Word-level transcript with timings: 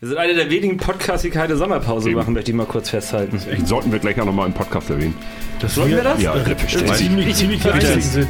Wir 0.00 0.10
sind 0.10 0.18
einer 0.18 0.34
der 0.34 0.48
wenigen 0.48 0.76
Podcasts, 0.76 1.22
die 1.22 1.30
keine 1.30 1.56
Sommerpause 1.56 2.10
Eben. 2.10 2.18
machen, 2.20 2.32
möchte 2.32 2.52
ich 2.52 2.56
mal 2.56 2.66
kurz 2.66 2.90
festhalten. 2.90 3.40
Sollten 3.66 3.90
wir 3.90 3.98
gleich 3.98 4.20
auch 4.20 4.26
nochmal 4.26 4.46
im 4.46 4.52
Podcast 4.52 4.90
erwähnen. 4.90 5.16
Das 5.58 5.74
Sollten 5.74 5.96
wir 5.96 6.04
das? 6.04 6.22
Ja, 6.22 6.34
Das 6.34 6.44
selbstverständlich. 6.44 6.96
ziemlich, 6.98 7.34
ziemlich 7.34 7.60
sind. 8.04 8.28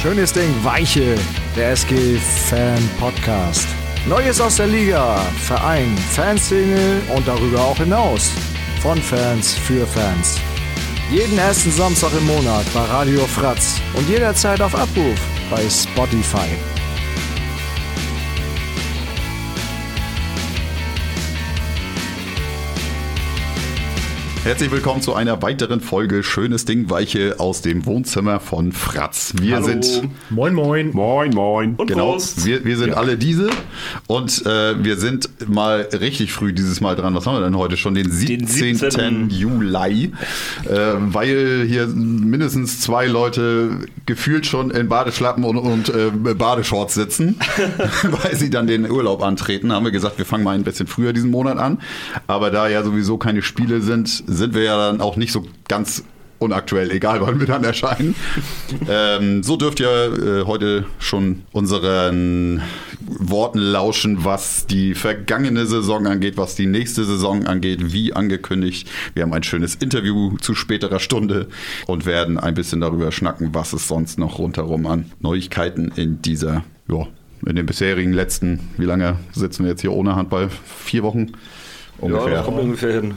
Schönes 0.00 0.32
Ding, 0.32 0.48
Weiche, 0.62 1.16
der 1.56 1.72
SG-Fan-Podcast. 1.72 3.66
Neues 4.06 4.40
aus 4.40 4.54
der 4.56 4.68
Liga, 4.68 5.16
Verein, 5.40 5.96
Fanszene 6.12 7.00
und 7.16 7.26
darüber 7.26 7.62
auch 7.64 7.78
hinaus. 7.78 8.30
Von 8.80 8.98
Fans 8.98 9.54
für 9.54 9.84
Fans. 9.88 10.38
Jeden 11.10 11.36
ersten 11.36 11.72
Samstag 11.72 12.12
im 12.16 12.26
Monat 12.26 12.64
bei 12.72 12.82
Radio 12.82 13.26
Fratz 13.26 13.80
und 13.94 14.08
jederzeit 14.08 14.60
auf 14.60 14.76
Abruf 14.76 15.18
bei 15.50 15.68
Spotify. 15.68 16.50
Herzlich 24.44 24.70
willkommen 24.70 25.00
zu 25.00 25.14
einer 25.14 25.40
weiteren 25.40 25.80
Folge 25.80 26.22
Schönes 26.22 26.66
Ding 26.66 26.90
Weiche 26.90 27.36
aus 27.38 27.62
dem 27.62 27.86
Wohnzimmer 27.86 28.40
von 28.40 28.72
Fratz. 28.72 29.32
Wir 29.40 29.56
Hallo. 29.56 29.64
sind 29.64 30.02
Moin, 30.28 30.52
moin. 30.52 30.90
Moin, 30.92 31.30
moin. 31.30 31.74
Und 31.76 31.86
genau, 31.86 32.12
Prost. 32.12 32.44
wir, 32.44 32.62
wir 32.62 32.76
sind 32.76 32.92
alle 32.92 33.16
diese 33.16 33.48
und 34.06 34.44
äh, 34.44 34.84
wir 34.84 34.98
sind 34.98 35.30
mal 35.48 35.88
richtig 35.98 36.30
früh 36.30 36.52
dieses 36.52 36.82
Mal 36.82 36.94
dran. 36.94 37.14
Was 37.14 37.24
haben 37.24 37.36
wir 37.36 37.40
denn 37.40 37.56
heute 37.56 37.78
schon? 37.78 37.94
Den 37.94 38.10
17. 38.10 38.76
17.. 38.76 39.30
Juli, 39.30 40.12
äh, 40.64 40.78
weil 40.98 41.64
hier 41.66 41.86
mindestens 41.86 42.82
zwei 42.82 43.06
Leute 43.06 43.78
gefühlt 44.04 44.44
schon 44.44 44.70
in 44.70 44.88
Badeschlappen 44.90 45.44
und, 45.44 45.56
und 45.56 45.88
äh, 45.88 46.10
Badeshorts 46.34 46.92
sitzen, 46.92 47.36
weil 48.02 48.36
sie 48.36 48.50
dann 48.50 48.66
den 48.66 48.90
Urlaub 48.90 49.22
antreten. 49.22 49.72
Haben 49.72 49.86
wir 49.86 49.92
gesagt, 49.92 50.18
wir 50.18 50.26
fangen 50.26 50.44
mal 50.44 50.54
ein 50.54 50.64
bisschen 50.64 50.86
früher 50.86 51.14
diesen 51.14 51.30
Monat 51.30 51.56
an. 51.56 51.78
Aber 52.26 52.50
da 52.50 52.68
ja 52.68 52.82
sowieso 52.84 53.16
keine 53.16 53.40
Spiele 53.40 53.80
sind, 53.80 54.22
sind 54.34 54.54
wir 54.54 54.62
ja 54.62 54.76
dann 54.90 55.00
auch 55.00 55.16
nicht 55.16 55.32
so 55.32 55.44
ganz 55.68 56.04
unaktuell, 56.40 56.90
egal 56.90 57.20
wann 57.22 57.40
wir 57.40 57.46
dann 57.46 57.64
erscheinen. 57.64 58.14
ähm, 58.88 59.42
so 59.42 59.56
dürft 59.56 59.80
ihr 59.80 59.88
äh, 60.42 60.46
heute 60.46 60.84
schon 60.98 61.42
unseren 61.52 62.60
Worten 63.00 63.58
lauschen, 63.60 64.24
was 64.24 64.66
die 64.66 64.94
vergangene 64.94 65.64
Saison 65.66 66.06
angeht, 66.06 66.36
was 66.36 66.54
die 66.54 66.66
nächste 66.66 67.04
Saison 67.04 67.46
angeht, 67.46 67.92
wie 67.92 68.12
angekündigt. 68.12 68.90
Wir 69.14 69.22
haben 69.22 69.32
ein 69.32 69.42
schönes 69.42 69.76
Interview 69.76 70.36
zu 70.38 70.54
späterer 70.54 71.00
Stunde 71.00 71.48
und 71.86 72.04
werden 72.04 72.38
ein 72.38 72.54
bisschen 72.54 72.80
darüber 72.80 73.10
schnacken, 73.12 73.54
was 73.54 73.72
es 73.72 73.88
sonst 73.88 74.18
noch 74.18 74.38
rundherum 74.38 74.86
an 74.86 75.12
Neuigkeiten 75.20 75.92
in 75.96 76.20
dieser, 76.20 76.64
ja, 76.90 77.06
in 77.46 77.56
den 77.56 77.66
bisherigen 77.66 78.12
letzten, 78.12 78.60
wie 78.76 78.86
lange 78.86 79.16
sitzen 79.32 79.64
wir 79.64 79.70
jetzt 79.70 79.80
hier 79.82 79.92
ohne 79.92 80.16
Handball? 80.16 80.50
Vier 80.84 81.02
Wochen? 81.04 81.28
Ja, 81.28 82.06
Ungefähr. 82.06 82.30
das 82.36 82.44
kommt 82.44 82.58
ungefähr 82.60 82.92
hin. 83.00 83.14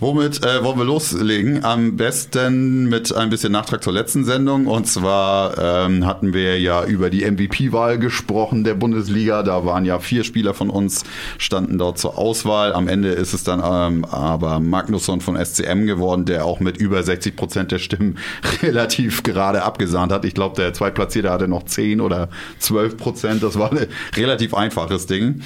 Womit 0.00 0.42
äh, 0.42 0.64
wollen 0.64 0.78
wir 0.78 0.86
loslegen? 0.86 1.62
Am 1.62 1.98
besten 1.98 2.88
mit 2.88 3.14
ein 3.14 3.28
bisschen 3.28 3.52
Nachtrag 3.52 3.84
zur 3.84 3.92
letzten 3.92 4.24
Sendung. 4.24 4.66
Und 4.66 4.86
zwar 4.86 5.58
ähm, 5.58 6.06
hatten 6.06 6.32
wir 6.32 6.58
ja 6.58 6.86
über 6.86 7.10
die 7.10 7.30
MVP-Wahl 7.30 7.98
gesprochen 7.98 8.64
der 8.64 8.72
Bundesliga. 8.72 9.42
Da 9.42 9.66
waren 9.66 9.84
ja 9.84 9.98
vier 9.98 10.24
Spieler 10.24 10.54
von 10.54 10.70
uns, 10.70 11.04
standen 11.36 11.76
dort 11.76 11.98
zur 11.98 12.16
Auswahl. 12.16 12.72
Am 12.72 12.88
Ende 12.88 13.10
ist 13.10 13.34
es 13.34 13.44
dann 13.44 13.60
ähm, 13.62 14.06
aber 14.06 14.58
Magnusson 14.58 15.20
von 15.20 15.36
SCM 15.36 15.84
geworden, 15.84 16.24
der 16.24 16.46
auch 16.46 16.60
mit 16.60 16.78
über 16.78 17.02
60 17.02 17.36
Prozent 17.36 17.70
der 17.70 17.78
Stimmen 17.78 18.16
relativ 18.62 19.22
gerade 19.22 19.64
abgesahnt 19.64 20.12
hat. 20.12 20.24
Ich 20.24 20.32
glaube, 20.32 20.56
der 20.56 20.72
Zweitplatzierte 20.72 21.30
hatte 21.30 21.46
noch 21.46 21.64
10 21.66 22.00
oder 22.00 22.30
12 22.60 22.96
Prozent. 22.96 23.42
Das 23.42 23.58
war 23.58 23.70
ein 23.78 23.86
relativ 24.16 24.54
einfaches 24.54 25.04
Ding. 25.04 25.42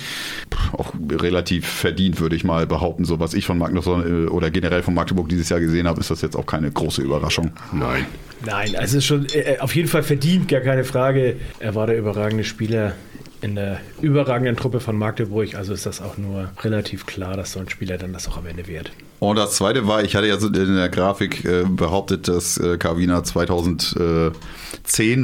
Auch 0.71 0.93
relativ 1.11 1.67
verdient, 1.67 2.21
würde 2.21 2.37
ich 2.37 2.45
mal 2.45 2.69
behaupten. 2.69 3.05
So 3.05 3.19
was 3.19 3.35
ich 3.35 3.47
von 3.47 3.59
Magnusson 3.59 4.27
äh, 4.29 4.44
oder 4.45 4.51
generell 4.51 4.83
von 4.83 4.95
Magdeburg 4.95 5.29
dieses 5.29 5.49
Jahr 5.49 5.61
gesehen 5.61 5.89
habe, 5.89 6.01
ist 6.01 6.11
das 6.11 6.21
jetzt 6.21 6.37
auch 6.37 6.47
keine 6.47 6.71
große 6.71 7.03
Überraschung. 7.03 7.51
Nein. 7.73 8.05
Nein, 8.45 8.77
also 8.77 8.83
es 8.83 8.95
ist 8.95 9.05
schon 9.07 9.27
äh, 9.33 9.59
auf 9.59 9.75
jeden 9.75 9.89
Fall 9.89 10.03
verdient, 10.03 10.49
gar 10.49 10.61
keine 10.61 10.85
Frage. 10.85 11.37
Er 11.61 11.75
war 11.75 11.87
der 11.87 11.97
überragende 11.97 12.45
Spieler 12.45 12.95
in 13.45 13.55
der 13.57 13.79
überragenden 14.01 14.57
Truppe 14.57 14.81
von 14.81 14.97
Magdeburg. 14.97 15.55
Also 15.55 15.75
ist 15.75 15.85
das 15.85 16.01
auch 16.01 16.17
nur 16.17 16.49
relativ 16.63 17.05
klar, 17.05 17.37
dass 17.37 17.53
so 17.53 17.61
ein 17.61 17.69
Spieler 17.69 17.99
dann 17.99 18.15
das 18.15 18.27
auch 18.27 18.39
am 18.39 18.47
Ende 18.47 18.67
wird. 18.67 18.91
Und 19.21 19.37
das 19.37 19.57
zweite 19.57 19.87
war, 19.87 20.03
ich 20.03 20.17
hatte 20.17 20.27
ja 20.27 20.39
so 20.39 20.47
in 20.49 20.75
der 20.75 20.89
Grafik 20.89 21.45
äh, 21.45 21.65
behauptet, 21.69 22.27
dass 22.27 22.57
äh, 22.57 22.79
Carvina 22.79 23.23
2010 23.23 24.33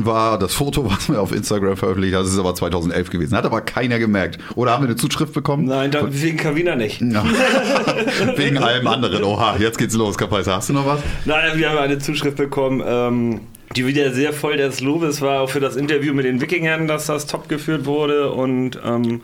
war. 0.04 0.38
Das 0.38 0.52
Foto, 0.52 0.84
was 0.90 1.08
wir 1.08 1.20
auf 1.20 1.32
Instagram 1.32 1.78
veröffentlicht 1.78 2.14
haben, 2.14 2.26
ist 2.26 2.38
aber 2.38 2.54
2011 2.54 3.08
gewesen. 3.08 3.34
Hat 3.36 3.46
aber 3.46 3.62
keiner 3.62 3.98
gemerkt. 3.98 4.38
Oder 4.54 4.72
haben 4.72 4.82
wir 4.82 4.88
eine 4.88 4.96
Zuschrift 4.96 5.32
bekommen? 5.32 5.64
Nein, 5.64 5.90
dann 5.90 6.08
wegen 6.12 6.36
Kavina 6.36 6.76
nicht. 6.76 7.00
Ja. 7.10 7.24
Wegen 8.36 8.58
allem 8.58 8.86
anderen. 8.86 9.24
Oha, 9.24 9.56
jetzt 9.58 9.78
geht's 9.78 9.94
los. 9.94 10.16
Kapaiser, 10.16 10.54
hast 10.56 10.68
du 10.68 10.74
noch 10.74 10.86
was? 10.86 11.00
Nein, 11.24 11.58
wir 11.58 11.70
haben 11.70 11.78
eine 11.78 11.98
Zuschrift 11.98 12.36
bekommen, 12.36 12.82
ähm, 12.86 13.40
die 13.76 13.86
wieder 13.86 14.12
sehr 14.12 14.32
voll 14.32 14.56
des 14.56 14.80
Lobes 14.80 15.20
war, 15.20 15.42
auch 15.42 15.50
für 15.50 15.60
das 15.60 15.76
Interview 15.76 16.12
mit 16.12 16.24
den 16.24 16.40
Wikingern, 16.40 16.88
dass 16.88 17.06
das 17.06 17.26
top 17.26 17.48
geführt 17.48 17.86
wurde 17.86 18.32
und 18.32 18.80
ähm, 18.84 19.22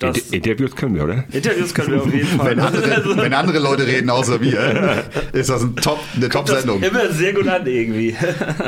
das 0.00 0.16
Inter 0.16 0.34
Interviews 0.50 0.74
können 0.74 0.94
wir, 0.94 1.04
oder? 1.04 1.24
Interviews 1.30 1.72
können 1.74 1.92
wir 1.92 2.02
auf 2.02 2.12
jeden 2.12 2.26
Fall. 2.26 2.50
Wenn 2.50 2.60
andere, 2.60 2.94
Also, 2.94 3.16
wenn 3.16 3.34
andere 3.34 3.58
Leute 3.58 3.86
reden 3.86 4.10
außer 4.10 4.40
wir, 4.40 5.04
ist 5.32 5.50
das 5.50 5.62
ein 5.62 5.76
Top, 5.76 6.00
eine 6.16 6.28
das 6.28 6.32
Top-Sendung. 6.34 6.82
immer 6.82 7.08
sehr 7.12 7.32
gut 7.34 7.46
an 7.46 7.66
irgendwie. 7.66 8.16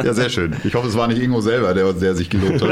Ja, 0.05 0.13
sehr 0.15 0.29
schön. 0.29 0.55
Ich 0.65 0.75
hoffe, 0.75 0.89
es 0.89 0.97
war 0.97 1.09
nicht 1.09 1.21
Ingo 1.23 1.41
selber, 1.41 1.75
der, 1.75 1.93
der 1.95 2.15
sich 2.15 2.29
gelobt 2.31 2.63
hat. 2.63 2.71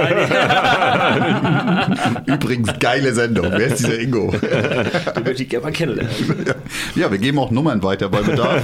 Übrigens, 2.26 2.70
geile 2.78 3.12
Sendung. 3.14 3.46
Wer 3.50 3.66
ist 3.66 3.78
dieser 3.80 3.98
Ingo? 3.98 4.30
Den 4.30 5.24
möchte 5.24 5.42
ich 5.42 5.48
gerne 5.48 5.64
mal 5.64 5.72
kennenlernen. 5.72 6.12
Ja, 6.94 7.10
wir 7.10 7.18
geben 7.18 7.38
auch 7.38 7.50
Nummern 7.50 7.82
weiter 7.82 8.08
bei 8.08 8.20
Bedarf. 8.22 8.62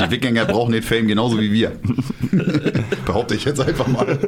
Die 0.00 0.10
Wikinger 0.10 0.44
brauchen 0.46 0.72
den 0.72 0.82
Fame 0.82 1.06
genauso 1.06 1.38
wie 1.40 1.52
wir. 1.52 1.72
Behaupte 3.06 3.34
ich 3.34 3.44
jetzt 3.44 3.60
einfach 3.60 3.86
mal. 3.86 4.18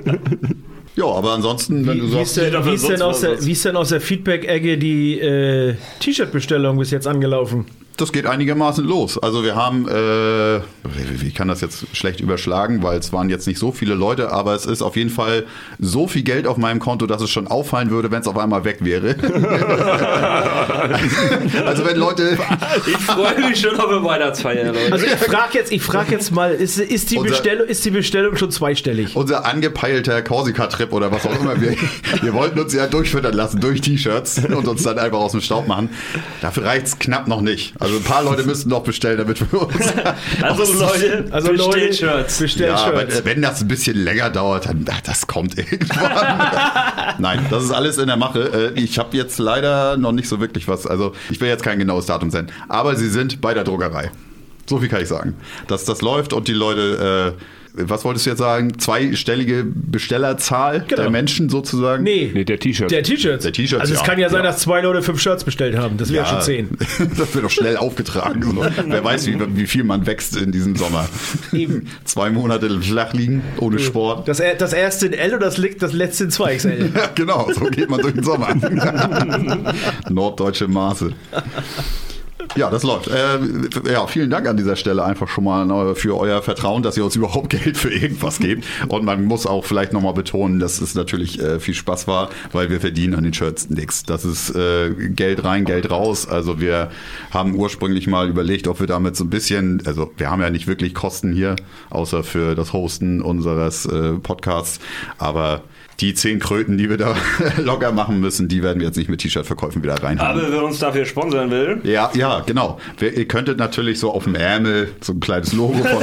Ja, 0.96 1.06
aber 1.06 1.32
ansonsten, 1.32 1.86
wenn 1.86 1.98
du 1.98 2.04
Wie, 2.08 2.14
wie, 2.14 2.20
ist 2.22 2.34
sagst, 2.34 2.66
wie, 2.66 2.74
ist 2.74 2.88
denn 2.88 2.98
sonst 2.98 3.02
aus 3.02 3.14
was 3.14 3.20
der, 3.20 3.38
was. 3.38 3.46
wie 3.46 3.52
ist 3.52 3.64
denn 3.64 3.76
aus 3.76 3.88
der 3.88 4.00
Feedback-Ecke 4.00 4.78
die 4.78 5.18
äh, 5.20 5.74
T-Shirt-Bestellung 6.00 6.78
bis 6.78 6.90
jetzt 6.90 7.06
angelaufen? 7.06 7.66
Das 7.96 8.12
geht 8.12 8.26
einigermaßen 8.26 8.84
los. 8.84 9.18
Also 9.18 9.42
wir 9.44 9.54
haben, 9.54 9.86
äh, 9.88 10.60
wie, 10.60 11.20
wie 11.20 11.30
kann 11.32 11.48
das 11.48 11.60
jetzt 11.60 11.84
schlecht 11.94 12.20
überschlagen, 12.20 12.82
weil 12.82 12.98
es 12.98 13.12
waren 13.12 13.28
jetzt 13.30 13.46
nicht 13.46 13.58
so 13.58 13.72
viele 13.72 13.94
Leute, 13.94 14.32
aber 14.32 14.54
es 14.54 14.66
ist 14.66 14.82
auf 14.82 14.96
jeden 14.96 15.10
Fall 15.10 15.44
so 15.78 16.06
viel 16.08 16.22
Geld 16.22 16.46
auf 16.46 16.56
meinem 16.56 16.80
Konto, 16.80 17.06
dass 17.06 17.22
es 17.22 17.30
schon 17.30 17.46
auffallen 17.48 17.90
würde, 17.90 18.10
wenn 18.10 18.20
es 18.22 18.28
auf 18.28 18.38
einmal 18.38 18.64
weg 18.64 18.78
wäre. 18.80 19.14
also 21.66 21.84
wenn 21.84 21.96
Leute, 21.96 22.36
Ich 22.86 22.96
freue 22.98 23.48
mich 23.48 23.60
schon 23.60 23.78
auf 23.78 23.88
eine 23.88 24.02
Weihnachtsfeier, 24.02 24.72
Leute. 24.72 24.92
Also 24.92 25.06
ich 25.06 25.12
frage 25.12 25.58
jetzt, 25.58 25.72
ich 25.72 25.82
frag 25.82 26.10
jetzt 26.10 26.32
mal, 26.32 26.52
ist, 26.52 26.78
ist, 26.78 27.10
die 27.10 27.18
Unser- 27.18 27.30
Bestellung, 27.30 27.66
ist 27.66 27.84
die 27.84 27.90
Bestellung 27.90 28.36
schon 28.36 28.50
zweistellig? 28.50 29.14
unser 29.16 29.44
angepeilter 29.46 30.22
Korsika-Trip 30.22 30.92
oder 30.92 31.12
was 31.12 31.26
auch 31.26 31.38
immer, 31.40 31.60
wir, 31.60 31.76
wir 32.22 32.34
wollten 32.34 32.58
uns 32.58 32.72
ja 32.72 32.86
durchfüttern 32.86 33.34
lassen 33.34 33.60
durch 33.60 33.80
T-Shirts 33.80 34.42
und 34.46 34.66
uns 34.68 34.82
dann 34.82 34.98
einfach 34.98 35.18
aus 35.18 35.32
dem 35.32 35.40
Staub 35.40 35.66
machen. 35.68 35.90
Dafür 36.40 36.64
reicht's 36.64 36.98
knapp 36.98 37.28
noch 37.28 37.40
nicht. 37.40 37.74
Also 37.82 37.96
ein 37.96 38.02
paar 38.04 38.22
Leute 38.22 38.44
müssten 38.44 38.68
noch 38.70 38.82
bestellen, 38.82 39.18
damit 39.18 39.40
wir 39.40 39.60
uns. 39.62 39.74
Also 40.42 40.72
Leute, 40.74 41.24
Also 41.30 41.48
bestellt 41.50 41.74
Leute, 41.74 41.92
Shirts. 41.94 42.38
bestellt 42.38 42.70
ja, 42.70 42.78
Shirts. 42.78 43.16
wenn, 43.18 43.24
wenn 43.24 43.42
das 43.42 43.60
ein 43.62 43.68
bisschen 43.68 43.96
länger 44.02 44.30
dauert, 44.30 44.66
dann 44.66 44.84
ach, 44.90 45.00
das 45.02 45.26
kommt 45.26 45.58
irgendwann. 45.58 46.10
Nein, 47.18 47.46
das 47.50 47.64
ist 47.64 47.70
alles 47.72 47.98
in 47.98 48.06
der 48.06 48.16
Mache. 48.16 48.72
Äh, 48.76 48.80
Ich 48.80 48.98
habe 48.98 49.16
jetzt 49.16 49.38
leider 49.38 49.96
noch 49.96 50.12
nicht 50.12 50.28
so 50.28 50.40
wirklich 50.40 50.68
was. 50.68 50.86
Also 50.86 51.12
ich 51.30 51.40
will 51.40 51.48
jetzt 51.48 51.62
kein 51.64 51.78
genaues 51.78 52.06
Datum 52.06 52.30
senden, 52.30 52.54
aber 52.68 52.96
sie 52.96 53.08
sind 53.08 53.40
bei 53.40 53.54
der 53.54 53.64
Druckerei. 53.64 54.10
So 54.68 54.78
viel 54.78 54.88
kann 54.88 55.02
ich 55.02 55.08
sagen. 55.08 55.34
Dass 55.66 55.84
das 55.84 56.02
läuft 56.02 56.32
und 56.32 56.46
die 56.48 56.52
Leute, 56.52 57.34
äh, 57.38 57.42
was 57.74 58.04
wolltest 58.04 58.26
du 58.26 58.30
jetzt 58.30 58.38
sagen? 58.38 58.78
Zweistellige 58.78 59.64
Bestellerzahl 59.64 60.84
Genau. 60.86 61.02
der 61.02 61.10
Menschen 61.10 61.48
sozusagen? 61.48 62.02
Nee, 62.02 62.30
Nee, 62.34 62.44
der 62.44 62.58
T-Shirt. 62.58 62.90
der 62.90 63.02
T-Shirts. 63.02 63.44
Der 63.44 63.52
T-Shirts, 63.52 63.80
Also 63.80 63.94
es 63.94 64.00
ja. 64.00 64.06
kann 64.06 64.18
ja 64.18 64.28
sein, 64.28 64.40
Ja. 64.44 64.50
dass 64.50 64.58
zwei 64.60 64.80
Leute 64.82 65.02
fünf 65.02 65.20
Shirts 65.20 65.44
bestellt 65.44 65.76
haben. 65.76 65.96
Das 65.96 66.12
wäre 66.12 66.24
Ja, 66.24 66.30
schon 66.30 66.42
zehn. 66.42 66.68
das 67.16 67.34
wird 67.34 67.44
doch 67.44 67.50
schnell 67.50 67.76
aufgetragen. 67.78 68.42
So. 68.42 68.64
Wer 68.86 69.02
weiß, 69.04 69.26
wie, 69.26 69.38
wie 69.56 69.66
viel 69.66 69.84
man 69.84 70.06
wächst 70.06 70.36
in 70.36 70.52
diesem 70.52 70.76
Sommer. 70.76 71.08
Eben. 71.52 71.86
Zwei 72.04 72.30
Monate 72.30 72.68
flach 72.80 73.12
liegen, 73.14 73.42
ohne 73.58 73.78
Sport. 73.78 74.28
Das, 74.28 74.42
das 74.58 74.72
erste 74.72 75.06
in 75.06 75.12
L 75.14 75.34
und 75.34 75.40
das, 75.42 75.60
das 75.78 75.92
letzte 75.92 76.24
in 76.24 76.30
2XL. 76.30 76.90
Ja, 76.94 77.08
genau, 77.14 77.48
so 77.52 77.64
geht 77.66 77.88
man 77.88 78.00
durch 78.00 78.14
den 78.14 78.22
Sommer. 78.22 78.48
Norddeutsche 80.10 80.68
Maße. 80.68 81.12
Ja, 82.56 82.70
das 82.70 82.82
läuft. 82.82 83.08
Äh, 83.08 83.38
ja, 83.90 84.06
vielen 84.06 84.30
Dank 84.30 84.46
an 84.46 84.56
dieser 84.56 84.76
Stelle 84.76 85.04
einfach 85.04 85.28
schon 85.28 85.44
mal 85.44 85.90
äh, 85.90 85.94
für 85.94 86.18
euer 86.18 86.42
Vertrauen, 86.42 86.82
dass 86.82 86.96
ihr 86.96 87.04
uns 87.04 87.16
überhaupt 87.16 87.50
Geld 87.62 87.76
für 87.76 87.90
irgendwas 87.92 88.38
gebt. 88.38 88.64
Und 88.88 89.04
man 89.04 89.24
muss 89.24 89.46
auch 89.46 89.64
vielleicht 89.64 89.92
nochmal 89.92 90.14
betonen, 90.14 90.58
dass 90.58 90.80
es 90.80 90.94
natürlich 90.94 91.40
äh, 91.40 91.60
viel 91.60 91.74
Spaß 91.74 92.06
war, 92.06 92.30
weil 92.52 92.70
wir 92.70 92.80
verdienen 92.80 93.14
an 93.14 93.24
den 93.24 93.34
Shirts 93.34 93.70
nichts. 93.70 94.02
Das 94.04 94.24
ist 94.24 94.54
äh, 94.54 94.90
Geld 94.90 95.44
rein, 95.44 95.64
Geld 95.64 95.90
raus. 95.90 96.28
Also 96.28 96.60
wir 96.60 96.90
haben 97.30 97.54
ursprünglich 97.54 98.06
mal 98.06 98.28
überlegt, 98.28 98.68
ob 98.68 98.80
wir 98.80 98.86
damit 98.86 99.16
so 99.16 99.24
ein 99.24 99.30
bisschen, 99.30 99.82
also 99.86 100.12
wir 100.16 100.30
haben 100.30 100.40
ja 100.40 100.50
nicht 100.50 100.66
wirklich 100.66 100.94
Kosten 100.94 101.32
hier, 101.32 101.56
außer 101.90 102.22
für 102.22 102.54
das 102.54 102.72
Hosten 102.72 103.22
unseres 103.22 103.86
äh, 103.86 104.12
Podcasts, 104.14 104.80
aber 105.18 105.62
die 106.02 106.14
zehn 106.14 106.40
Kröten, 106.40 106.76
die 106.76 106.90
wir 106.90 106.96
da 106.96 107.14
locker 107.58 107.92
machen 107.92 108.20
müssen, 108.20 108.48
die 108.48 108.62
werden 108.62 108.80
wir 108.80 108.88
jetzt 108.88 108.96
nicht 108.96 109.08
mit 109.08 109.20
T-Shirt-Verkäufen 109.20 109.82
wieder 109.82 110.02
reinhaben. 110.02 110.40
Aber 110.42 110.52
wer 110.52 110.64
uns 110.64 110.80
dafür 110.80 111.06
sponsern 111.06 111.50
will, 111.50 111.80
Ja, 111.84 112.10
ja, 112.14 112.40
genau. 112.40 112.78
Wir, 112.98 113.16
ihr 113.16 113.28
könntet 113.28 113.58
natürlich 113.58 114.00
so 114.00 114.12
auf 114.12 114.24
dem 114.24 114.34
Ärmel 114.34 114.90
so 115.00 115.12
ein 115.12 115.20
kleines 115.20 115.52
Logo 115.52 115.78
von, 115.78 116.02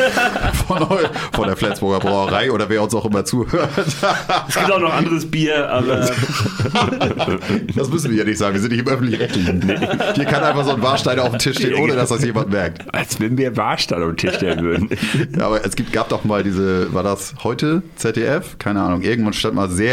von, 0.79 0.87
von 1.33 1.47
der 1.47 1.57
Flensburger 1.57 1.99
Brauerei 1.99 2.51
oder 2.51 2.69
wer 2.69 2.81
uns 2.81 2.95
auch 2.95 3.05
immer 3.05 3.25
zuhört. 3.25 3.69
es 4.47 4.55
gibt 4.55 4.71
auch 4.71 4.79
noch 4.79 4.93
anderes 4.93 5.29
Bier, 5.29 5.69
aber 5.69 5.99
Das 7.75 7.89
müssen 7.89 8.11
wir 8.11 8.19
ja 8.19 8.23
nicht 8.23 8.37
sagen. 8.37 8.53
Wir 8.53 8.61
sind 8.61 8.71
nicht 8.71 8.81
im 8.81 8.87
öffentlich-rechtlichen. 8.87 9.79
Hier 10.15 10.25
kann 10.25 10.43
einfach 10.43 10.63
so 10.63 10.71
ein 10.71 10.81
Warsteiner 10.81 11.23
auf 11.23 11.31
dem 11.31 11.39
Tisch 11.39 11.57
stehen, 11.57 11.75
ohne 11.75 11.95
dass 11.95 12.09
das 12.09 12.23
jemand 12.23 12.49
merkt. 12.49 12.93
Als 12.93 13.19
wenn 13.19 13.37
wir 13.37 13.57
Warstein 13.57 14.01
auf 14.01 14.09
den 14.09 14.17
Tisch 14.17 14.35
stellen 14.35 14.61
würden. 14.63 14.89
Ja, 15.37 15.47
aber 15.47 15.65
es 15.65 15.75
gibt, 15.75 15.91
gab 15.91 16.07
doch 16.09 16.23
mal 16.23 16.43
diese, 16.43 16.93
war 16.93 17.03
das 17.03 17.33
heute 17.43 17.83
ZDF? 17.95 18.57
Keine 18.59 18.81
Ahnung. 18.81 19.01
Irgendwann 19.01 19.33
stand 19.33 19.55
mal 19.55 19.69
sehr, 19.69 19.88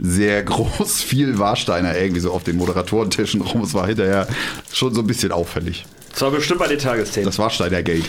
sehr 0.00 0.42
groß 0.42 1.02
viel 1.02 1.38
Warsteiner 1.38 1.96
irgendwie 1.96 2.20
so 2.20 2.32
auf 2.32 2.44
den 2.44 2.56
Moderatorentischen 2.56 3.40
rum. 3.40 3.62
Es 3.62 3.74
war 3.74 3.86
hinterher 3.86 4.26
schon 4.72 4.94
so 4.94 5.00
ein 5.00 5.06
bisschen 5.06 5.32
auffällig. 5.32 5.84
es 6.14 6.20
war 6.22 6.30
bestimmt 6.30 6.60
bei 6.60 6.68
den 6.68 6.78
Tagesthemen. 6.78 7.26
Das 7.26 7.38
Warsteiner 7.38 7.82
Gate. 7.82 8.04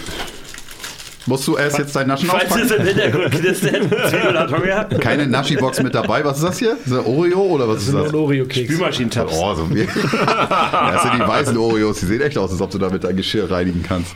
Musst 1.25 1.45
du 1.45 1.57
erst 1.57 1.77
jetzt 1.77 1.93
dein 1.93 2.07
Naschen 2.07 2.29
Falls 2.29 2.45
es 2.45 2.51
auspacken? 2.71 2.73
im 2.79 2.87
Hintergrund 2.87 3.31
knistert, 3.31 5.01
Keine 5.01 5.27
Naschi-Box 5.27 5.83
mit 5.83 5.93
dabei. 5.93 6.23
Was 6.23 6.37
ist 6.37 6.43
das 6.43 6.57
hier? 6.57 6.77
Ist 6.85 6.89
das 6.93 7.05
Oreo 7.05 7.41
oder 7.41 7.67
was 7.67 7.83
ist 7.83 7.91
Nur 7.91 8.03
das? 8.03 8.13
ein 8.13 8.15
Oreo-Keks. 8.15 8.65
Spülmaschinentabs. 8.73 9.33
Oh, 9.35 9.53
so 9.53 9.69
wie. 9.69 9.85
Das 10.25 11.03
sind 11.03 11.15
die 11.15 11.27
weißen 11.27 11.57
Oreos. 11.57 11.99
Die 11.99 12.05
sehen 12.05 12.21
echt 12.21 12.37
aus, 12.37 12.51
als 12.51 12.61
ob 12.61 12.71
du 12.71 12.77
damit 12.77 13.03
dein 13.03 13.17
Geschirr 13.17 13.51
reinigen 13.51 13.83
kannst. 13.83 14.15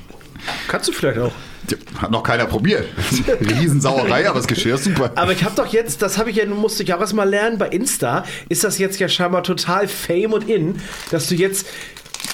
Kannst 0.69 0.87
du 0.87 0.93
vielleicht 0.93 1.19
auch. 1.19 1.33
Hat 1.97 2.11
noch 2.11 2.23
keiner 2.23 2.45
probiert. 2.45 2.85
Riesensauerei, 3.41 4.27
aber 4.27 4.39
das 4.39 4.47
Geschirr 4.47 4.75
ist 4.75 4.85
super. 4.85 5.11
Aber 5.15 5.31
ich 5.31 5.43
habe 5.43 5.55
doch 5.55 5.67
jetzt, 5.67 6.01
das 6.01 6.17
habe 6.17 6.29
ich 6.29 6.37
ja, 6.37 6.45
musste 6.45 6.83
ich 6.83 6.93
auch 6.93 6.99
erst 6.99 7.13
mal 7.13 7.29
lernen, 7.29 7.57
bei 7.57 7.67
Insta 7.69 8.23
ist 8.49 8.63
das 8.63 8.77
jetzt 8.77 8.99
ja 8.99 9.07
scheinbar 9.07 9.43
total 9.43 9.87
Fame 9.87 10.33
und 10.33 10.49
In, 10.49 10.81
dass 11.11 11.27
du 11.27 11.35
jetzt 11.35 11.67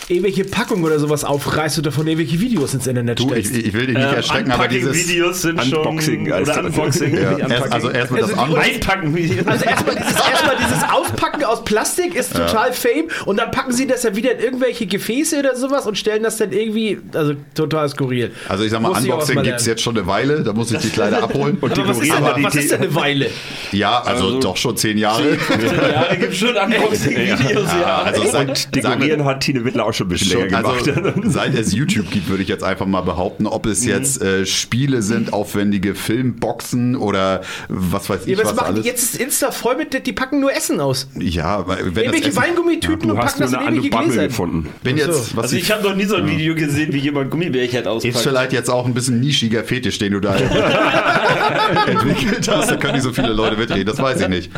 irgendwelche 0.10 0.46
Packungen 0.46 0.84
oder 0.86 1.00
sowas 1.00 1.24
aufreißt 1.24 1.78
und 1.80 1.86
davon 1.86 2.08
irgendwelche 2.08 2.40
Videos 2.40 2.74
ins 2.74 2.88
Internet 2.88 3.20
Du, 3.20 3.34
ich, 3.34 3.48
stellst. 3.48 3.68
ich 3.68 3.74
will 3.74 3.88
dich 3.88 3.98
nicht 3.98 4.06
erschrecken, 4.14 4.52
aber 4.52 4.68
dieses. 4.68 4.90
Unpacking-Videos 4.92 5.42
sind 5.42 5.62
Unboxing 5.62 6.26
schon... 6.28 6.34
Oder 6.42 6.46
das. 6.46 6.58
Unboxing. 6.66 7.16
Ja, 7.18 7.38
erst, 7.38 7.74
also 7.74 7.90
erstmal 7.90 8.22
das 8.22 8.30
Also 8.32 8.36
die- 8.36 8.40
andere. 8.48 8.62
Einpacken-Videos. 8.62 9.48
Also 9.48 9.66
erstmal 9.66 9.96
dieses, 9.96 10.16
erstmal 10.16 10.56
dieses 10.58 10.84
Auspacken 10.92 11.44
aus 11.44 11.64
Plastik 11.66 12.16
ist 12.16 12.34
total 12.36 12.74
Fame 12.74 13.08
und 13.26 13.38
dann 13.38 13.52
packen 13.52 13.72
sie 13.74 13.86
das 13.88 14.04
ja 14.04 14.16
wieder 14.16 14.34
in 14.34 14.40
irgendwelche 14.40 14.86
Gefäße 14.86 15.40
oder 15.40 15.56
sowas 15.56 15.86
und 15.86 15.98
stellen 15.98 16.24
das 16.24 16.38
dann 16.38 16.52
irgendwie, 16.52 17.00
also 17.14 17.34
total 17.54 17.90
skurril. 17.90 18.32
Also 18.48 18.64
ich 18.64 18.72
sag 18.72 18.82
mal, 18.82 18.92
ich 18.92 18.98
auch 19.12 19.16
Unboxing 19.16 19.36
erst 19.38 19.46
gibt 19.46 19.60
es 19.60 19.66
jetzt 19.66 19.82
schon 19.82 19.98
eine 19.98 20.08
Weile, 20.08 20.44
da 20.44 20.54
muss 20.54 20.72
ich 20.72 20.78
dich 20.80 20.96
leider 20.96 21.22
abholen. 21.24 21.58
Und 21.60 21.72
Aber 21.78 21.90
was 21.90 22.00
ist, 22.00 22.12
denn, 22.14 22.44
was 22.44 22.56
ist 22.56 22.72
denn 22.72 22.82
eine 22.82 22.96
Weile? 22.96 23.30
ja, 23.72 24.02
also, 24.02 24.40
doch 24.40 24.56
schon 24.58 24.78
zehn 24.78 24.98
Jahre. 24.98 25.38
Ja, 25.92 26.06
da 26.10 26.16
gibt 26.16 26.36
schon 26.36 26.56
Unboxing-Videos, 26.56 27.70
ja. 27.82 28.04
Also 28.04 28.24
seit, 28.30 28.48
Und 28.50 28.76
dekorieren 28.76 29.26
hat 29.26 29.42
Tine 29.42 29.64
Wittler 29.66 29.86
auch 29.86 29.94
schon 29.98 30.08
ein 30.08 30.10
bisschen 30.12 30.32
schon, 30.32 30.42
länger 30.44 30.66
also, 30.66 30.92
gemacht. 30.92 31.14
seit 31.26 31.54
es 31.56 31.74
YouTube 31.74 32.10
gibt, 32.12 32.30
würde 32.30 32.44
ich 32.44 32.50
jetzt 32.50 32.64
einfach 32.64 32.86
mal 32.86 33.02
behaupten, 33.02 33.48
ob 33.48 33.66
es 33.66 33.86
jetzt 33.86 34.22
äh, 34.22 34.46
Spiele 34.46 35.02
sind, 35.02 35.34
aufwendige 35.34 35.96
Filmboxen 35.96 36.96
oder 36.96 37.42
was 37.68 38.10
weiß 38.10 38.22
ich 38.26 38.38
Ja, 38.38 38.38
was 38.38 38.46
was 38.46 38.56
machen 38.56 38.66
die? 38.76 38.82
alles. 38.82 38.86
Jetzt 38.86 39.04
ist 39.04 39.22
Insta 39.22 39.52
voll 39.52 39.78
mit, 39.78 40.06
die 40.06 40.14
packen 40.14 40.40
nur 40.40 40.54
Essen 40.54 40.80
aus. 40.80 41.08
Ja, 41.16 41.68
weil 41.68 41.96
wenn 41.96 42.06
Irgendwelche 42.06 42.36
Weingummitüten 42.36 43.08
Du 43.10 43.16
und 43.16 43.18
hast 43.18 43.38
packen 43.38 43.52
das 43.52 43.54
in 43.54 43.68
eine 43.68 43.80
Gläser. 43.82 44.28
gefunden. 44.28 44.70
wenn 44.84 44.98
jetzt, 44.98 45.36
was 45.36 45.46
Also 45.46 45.56
ich 45.58 45.72
habe 45.72 45.84
noch 45.84 45.96
nie 45.96 46.06
so 46.06 46.16
ein 46.16 46.28
Video 46.30 46.56
gesehen, 46.56 46.94
wie 46.94 47.00
jemand 47.00 47.32
Gummibärchen 47.32 47.86
auspackt. 47.88 48.16
Ist 48.16 48.22
vielleicht 48.22 48.54
jetzt 48.54 48.70
auch 48.70 48.86
ein 48.86 48.94
bisschen 48.94 49.20
nischiger 49.20 49.64
Fetisch, 49.64 49.98
den 49.98 50.14
du 50.14 50.20
da 50.20 50.36
entwickelt 51.88 52.48
hast. 52.48 52.72
Da 52.72 52.76
können 52.78 52.94
nicht 52.94 53.04
so 53.04 53.12
viele 53.14 53.34
Leute 53.34 53.58
mitreden, 53.58 53.86
das 53.86 54.00
weiß 54.00 54.22
ich 54.22 54.28
nicht. 54.28 54.52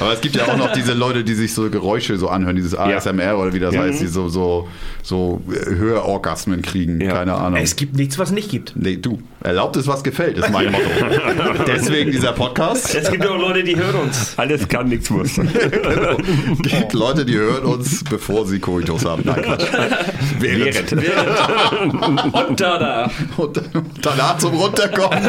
Aber 0.00 0.12
es 0.12 0.20
gibt 0.20 0.36
ja 0.36 0.46
auch 0.46 0.56
noch 0.56 0.72
diese 0.72 0.94
Leute, 0.94 1.24
die 1.24 1.34
sich 1.34 1.54
so 1.54 1.68
Geräusche 1.70 2.16
so 2.16 2.28
anhören, 2.28 2.56
dieses 2.56 2.74
ASMR 2.74 3.38
oder 3.38 3.52
wie 3.52 3.58
das 3.60 3.76
heißt, 3.76 4.00
die 4.00 4.06
so, 4.06 4.28
so, 4.28 4.68
so 5.02 5.40
äh, 5.50 5.74
Hörorgasmen 5.74 6.62
kriegen, 6.62 7.00
Ja. 7.00 7.12
keine 7.12 7.34
Ahnung. 7.34 7.60
Es 7.62 7.76
gibt 7.76 7.96
nichts, 7.96 8.18
was 8.18 8.30
nicht 8.30 8.50
gibt. 8.50 8.74
Nee, 8.76 8.96
du, 8.96 9.18
erlaubt 9.42 9.76
es, 9.76 9.86
was 9.86 10.02
gefällt, 10.04 10.38
ist 10.38 10.50
mein 10.50 10.70
Motto. 10.72 10.84
Deswegen 11.66 12.10
dieser 12.12 12.32
Podcast. 12.32 12.94
Es 12.94 13.10
gibt 13.10 13.26
auch 13.26 13.38
Leute, 13.38 13.62
die 13.64 13.76
hören 13.76 13.94
uns. 13.96 14.34
Alles 14.36 14.68
kann, 14.68 14.88
nichts 14.88 15.10
muss. 15.10 15.34
gibt 16.62 16.92
Leute, 16.92 17.24
die 17.24 17.34
hören 17.36 17.64
uns, 17.64 18.04
bevor 18.04 18.46
sie 18.46 18.58
Koitus 18.58 19.04
haben. 19.04 19.22
Nein, 19.24 19.42
Quatsch. 19.42 19.66
Während. 20.40 20.92
Und 20.92 22.60
da, 22.60 22.78
da. 22.78 23.10
Und 23.36 23.60
danach 24.02 24.38
zum 24.38 24.54
Runterkommen. 24.54 25.22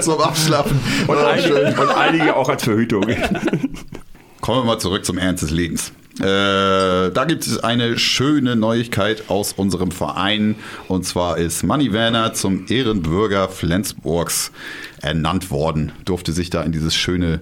zum 0.00 0.20
Abschlafen. 0.20 0.78
Und, 1.06 1.14
Oh, 1.16 1.26
einige, 1.26 1.54
und 1.80 1.88
einige 1.96 2.36
auch 2.36 2.48
als 2.48 2.64
Verhütung. 2.64 3.04
Kommen 4.40 4.60
wir 4.60 4.64
mal 4.64 4.78
zurück 4.78 5.04
zum 5.04 5.16
Ernst 5.18 5.42
des 5.42 5.50
Lebens. 5.50 5.92
Äh, 6.20 7.10
da 7.10 7.24
gibt 7.26 7.46
es 7.46 7.58
eine 7.62 7.98
schöne 7.98 8.56
Neuigkeit 8.56 9.24
aus 9.28 9.52
unserem 9.52 9.90
Verein. 9.90 10.56
Und 10.88 11.04
zwar 11.04 11.38
ist 11.38 11.62
Manny 11.64 11.92
Werner 11.92 12.34
zum 12.34 12.66
Ehrenbürger 12.68 13.48
Flensburgs 13.48 14.52
ernannt 15.02 15.50
worden. 15.50 15.92
Durfte 16.04 16.32
sich 16.32 16.50
da 16.50 16.62
in 16.62 16.72
dieses 16.72 16.94
schöne 16.94 17.40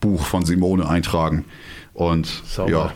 Buch 0.00 0.24
von 0.24 0.44
Simone 0.44 0.88
eintragen. 0.88 1.44
Und 1.92 2.26
Sauber. 2.46 2.70
ja. 2.70 2.92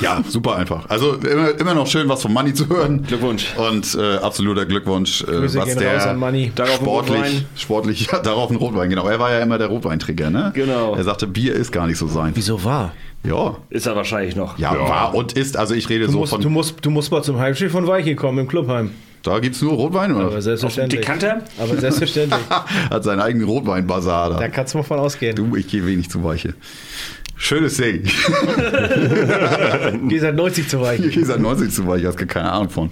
Ja, 0.00 0.22
super 0.26 0.56
einfach. 0.56 0.90
Also 0.90 1.14
immer, 1.14 1.58
immer 1.58 1.72
noch 1.72 1.86
schön, 1.86 2.08
was 2.08 2.20
von 2.22 2.32
Manny 2.32 2.52
zu 2.52 2.68
hören. 2.68 3.04
Glückwunsch. 3.04 3.54
Und 3.56 3.94
äh, 3.94 4.16
absoluter 4.16 4.66
Glückwunsch, 4.66 5.22
äh, 5.22 5.26
Grüße 5.26 5.58
was 5.58 5.66
gehen 5.66 5.78
der 5.78 5.94
raus 5.94 6.06
an 6.06 6.18
Manni. 6.18 6.50
Darauf 6.54 6.80
ein 6.80 6.84
sportlich, 6.84 7.16
Rotwein. 7.16 7.44
sportlich, 7.54 8.06
ja, 8.12 8.18
darauf 8.18 8.50
ein 8.50 8.56
Rotwein, 8.56 8.90
genau. 8.90 9.06
Er 9.06 9.20
war 9.20 9.30
ja 9.30 9.38
immer 9.38 9.56
der 9.56 9.68
Rotweinträger, 9.68 10.30
ne? 10.30 10.50
Genau. 10.54 10.94
Er 10.96 11.04
sagte, 11.04 11.26
Bier 11.28 11.54
ist 11.54 11.70
gar 11.70 11.86
nicht 11.86 11.96
so 11.98 12.08
sein. 12.08 12.32
Wieso 12.34 12.64
war? 12.64 12.92
Ja, 13.24 13.56
Ist 13.70 13.86
er 13.86 13.96
wahrscheinlich 13.96 14.36
noch. 14.36 14.58
ja, 14.58 14.72
war 14.78 15.14
und 15.14 15.32
ist. 15.32 15.56
Also 15.56 15.74
ich 15.74 15.88
rede 15.88 16.06
Du 16.06 16.12
so 16.12 16.18
musst, 16.20 16.32
von. 16.32 16.40
du, 16.40 16.48
musst, 16.50 16.76
du 16.82 16.90
musst 16.90 17.10
mal 17.10 17.22
zum 17.22 17.38
Heimspiel 17.38 17.70
von 17.70 17.86
Weiche 17.86 18.14
kommen 18.14 18.38
im 18.38 18.48
Clubheim. 18.48 18.90
da 19.22 19.38
gibt's 19.40 19.60
nur 19.60 19.72
Rotwein 19.74 20.12
oder? 20.14 20.26
Aber 20.26 20.40
selbstverständlich. 20.40 21.00
Dekanter? 21.00 21.42
Aber 21.60 21.76
selbstverständlich. 21.76 22.40
Hat 22.90 23.04
seinen 23.04 23.20
eigenen 23.20 23.46
Rotweinbasar 23.48 24.30
da. 24.30 24.38
da 24.38 24.48
kannst 24.48 24.72
du 24.74 24.78
mal 24.78 24.84
von 24.84 24.98
ausgehen. 25.00 25.34
Du, 25.36 25.56
ich 25.56 25.66
gehe 25.66 25.84
wenig 25.84 26.08
zu 26.08 26.22
Weiche. 26.24 26.54
Schönes 27.40 27.76
Ding. 27.76 28.02
Die 30.10 30.18
seit 30.18 30.34
90 30.34 30.68
zu 30.68 30.80
Weiche. 30.80 31.06
Ich 31.06 31.14
gehe 31.14 31.24
seit 31.24 31.40
90 31.40 31.70
zu 31.70 31.86
Weiche, 31.86 32.08
hast 32.08 32.16
gar 32.16 32.26
keine 32.26 32.50
Ahnung 32.52 32.70
von. 32.70 32.90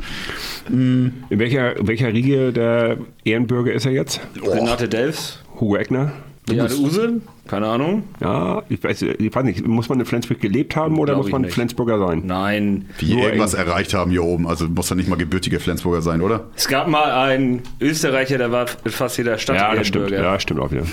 In 0.68 1.12
welcher, 1.30 1.76
in 1.76 1.86
welcher 1.88 2.12
Riege 2.12 2.52
der 2.52 2.96
Ehrenbürger 3.24 3.72
ist 3.72 3.86
er 3.86 3.92
jetzt? 3.92 4.20
Renate 4.40 4.88
Delfs. 4.88 5.40
Hugo 5.60 5.76
Eckner? 5.76 6.12
Beate 6.46 6.76
Use. 6.78 7.20
Keine 7.48 7.66
Ahnung. 7.66 8.04
Ja, 8.20 8.62
ich 8.68 8.82
weiß, 8.82 9.02
ich 9.02 9.34
weiß 9.34 9.44
nicht, 9.44 9.66
muss 9.66 9.88
man 9.88 10.00
in 10.00 10.06
Flensburg 10.06 10.40
gelebt 10.40 10.76
haben 10.76 10.98
oder 10.98 11.14
Glaub 11.14 11.24
muss 11.24 11.32
man 11.32 11.42
nicht. 11.42 11.54
Flensburger 11.54 11.98
sein? 11.98 12.22
Nein. 12.24 12.86
Wie 12.98 13.14
Nur 13.14 13.24
irgendwas 13.24 13.54
erreicht 13.54 13.94
haben 13.94 14.10
hier 14.10 14.24
oben. 14.24 14.46
Also 14.46 14.68
muss 14.68 14.88
ja 14.88 14.96
nicht 14.96 15.08
mal 15.08 15.16
gebürtiger 15.16 15.60
Flensburger 15.60 16.02
sein, 16.02 16.22
oder? 16.22 16.46
Es 16.56 16.68
gab 16.68 16.88
mal 16.88 17.10
einen 17.10 17.62
Österreicher, 17.80 18.38
der 18.38 18.52
war 18.52 18.66
fast 18.86 19.18
jeder 19.18 19.38
Stadt 19.38 19.56
Ja, 19.56 19.74
das 19.74 19.88
stimmt. 19.88 20.10
Ja, 20.10 20.38
stimmt 20.40 20.60
auch 20.60 20.70
wieder. 20.70 20.84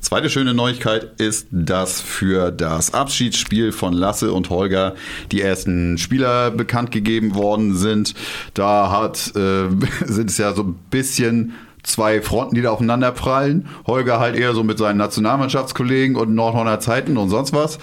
Zweite 0.00 0.28
schöne 0.28 0.52
Neuigkeit 0.52 1.20
ist, 1.20 1.46
dass 1.52 2.00
für 2.00 2.50
das 2.50 2.92
Abschiedsspiel 2.92 3.70
von 3.72 3.92
Lasse 3.92 4.32
und 4.32 4.50
Holger 4.50 4.94
die 5.30 5.40
ersten 5.40 5.96
Spieler 5.96 6.50
bekannt 6.50 6.90
gegeben 6.90 7.34
worden 7.34 7.76
sind. 7.76 8.14
Da 8.52 8.90
hat, 8.90 9.32
äh, 9.36 9.68
sind 10.04 10.28
es 10.28 10.38
ja 10.38 10.52
so 10.54 10.64
ein 10.64 10.74
bisschen 10.90 11.54
zwei 11.82 12.22
Fronten, 12.22 12.54
die 12.54 12.62
da 12.62 12.70
aufeinander 12.70 13.12
prallen. 13.12 13.68
Holger 13.86 14.20
halt 14.20 14.36
eher 14.36 14.54
so 14.54 14.62
mit 14.62 14.78
seinen 14.78 14.98
Nationalmannschaftskollegen 14.98 16.16
und 16.16 16.34
Nordhorner 16.34 16.80
Zeiten 16.80 17.16
und 17.16 17.30
sonst 17.30 17.52
was. 17.52 17.78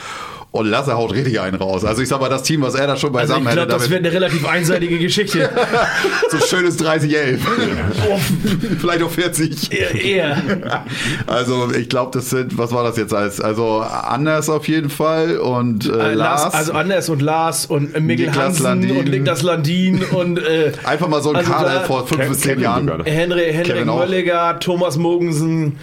Und 0.52 0.66
Lasse 0.66 0.94
haut 0.98 1.14
richtig 1.14 1.40
einen 1.40 1.58
raus. 1.58 1.86
Also 1.86 2.02
ich 2.02 2.08
sag 2.10 2.20
mal, 2.22 2.28
das 2.30 2.42
Team, 2.42 2.64
was 2.64 2.74
er 2.74 2.88
da 2.88 2.96
schon 2.98 3.16
Also 3.16 3.34
beisammen 3.36 3.48
ich 3.48 3.54
glaube, 3.54 3.62
hätte, 3.62 3.72
das 3.72 3.84
damit 3.84 4.04
wird 4.04 4.06
eine 4.16 4.16
relativ 4.26 4.48
einseitige 4.48 4.98
Geschichte. 4.98 5.48
so 6.32 6.38
ein 6.38 6.44
schönes 6.44 6.80
30-11. 6.80 7.38
Vielleicht 8.80 9.04
auch 9.04 9.12
40. 9.12 9.72
Eher- 9.72 9.96
Eher. 10.04 10.84
Also 11.28 11.72
ich 11.78 11.88
glaube, 11.90 12.12
das 12.18 12.32
sind, 12.32 12.58
was 12.58 12.72
war 12.72 12.84
das 12.84 12.98
jetzt 12.98 13.14
als? 13.14 13.40
Also 13.40 13.80
Anders 13.82 14.50
auf 14.50 14.68
jeden 14.68 14.90
Fall 14.90 15.38
und 15.38 15.86
äh, 15.88 16.12
Äh, 16.12 16.14
Lars. 16.16 16.54
Also 16.54 16.74
Anders 16.74 17.10
und 17.10 17.22
Lars 17.22 17.66
und 17.68 17.94
äh, 17.96 18.00
Mikkel 18.00 18.28
Niklas 18.28 18.46
Hansen 18.46 18.64
Landin. 18.64 18.98
und 18.98 19.10
Niklas 19.10 19.42
Landin 19.44 20.04
und 20.04 20.40
äh, 20.40 20.72
Einfach 20.84 21.08
mal 21.08 21.22
so 21.22 21.30
ein 21.30 21.36
also 21.38 21.52
Kader 21.52 21.82
vor 21.82 22.08
fünf 22.08 22.28
bis 22.28 22.40
zehn 22.42 22.60
Jahren. 22.60 22.92
Henry, 23.06 23.52
Henrik. 23.54 23.86
Mölliger, 23.86 24.60
Thomas 24.60 24.98
Mogensen. 24.98 25.78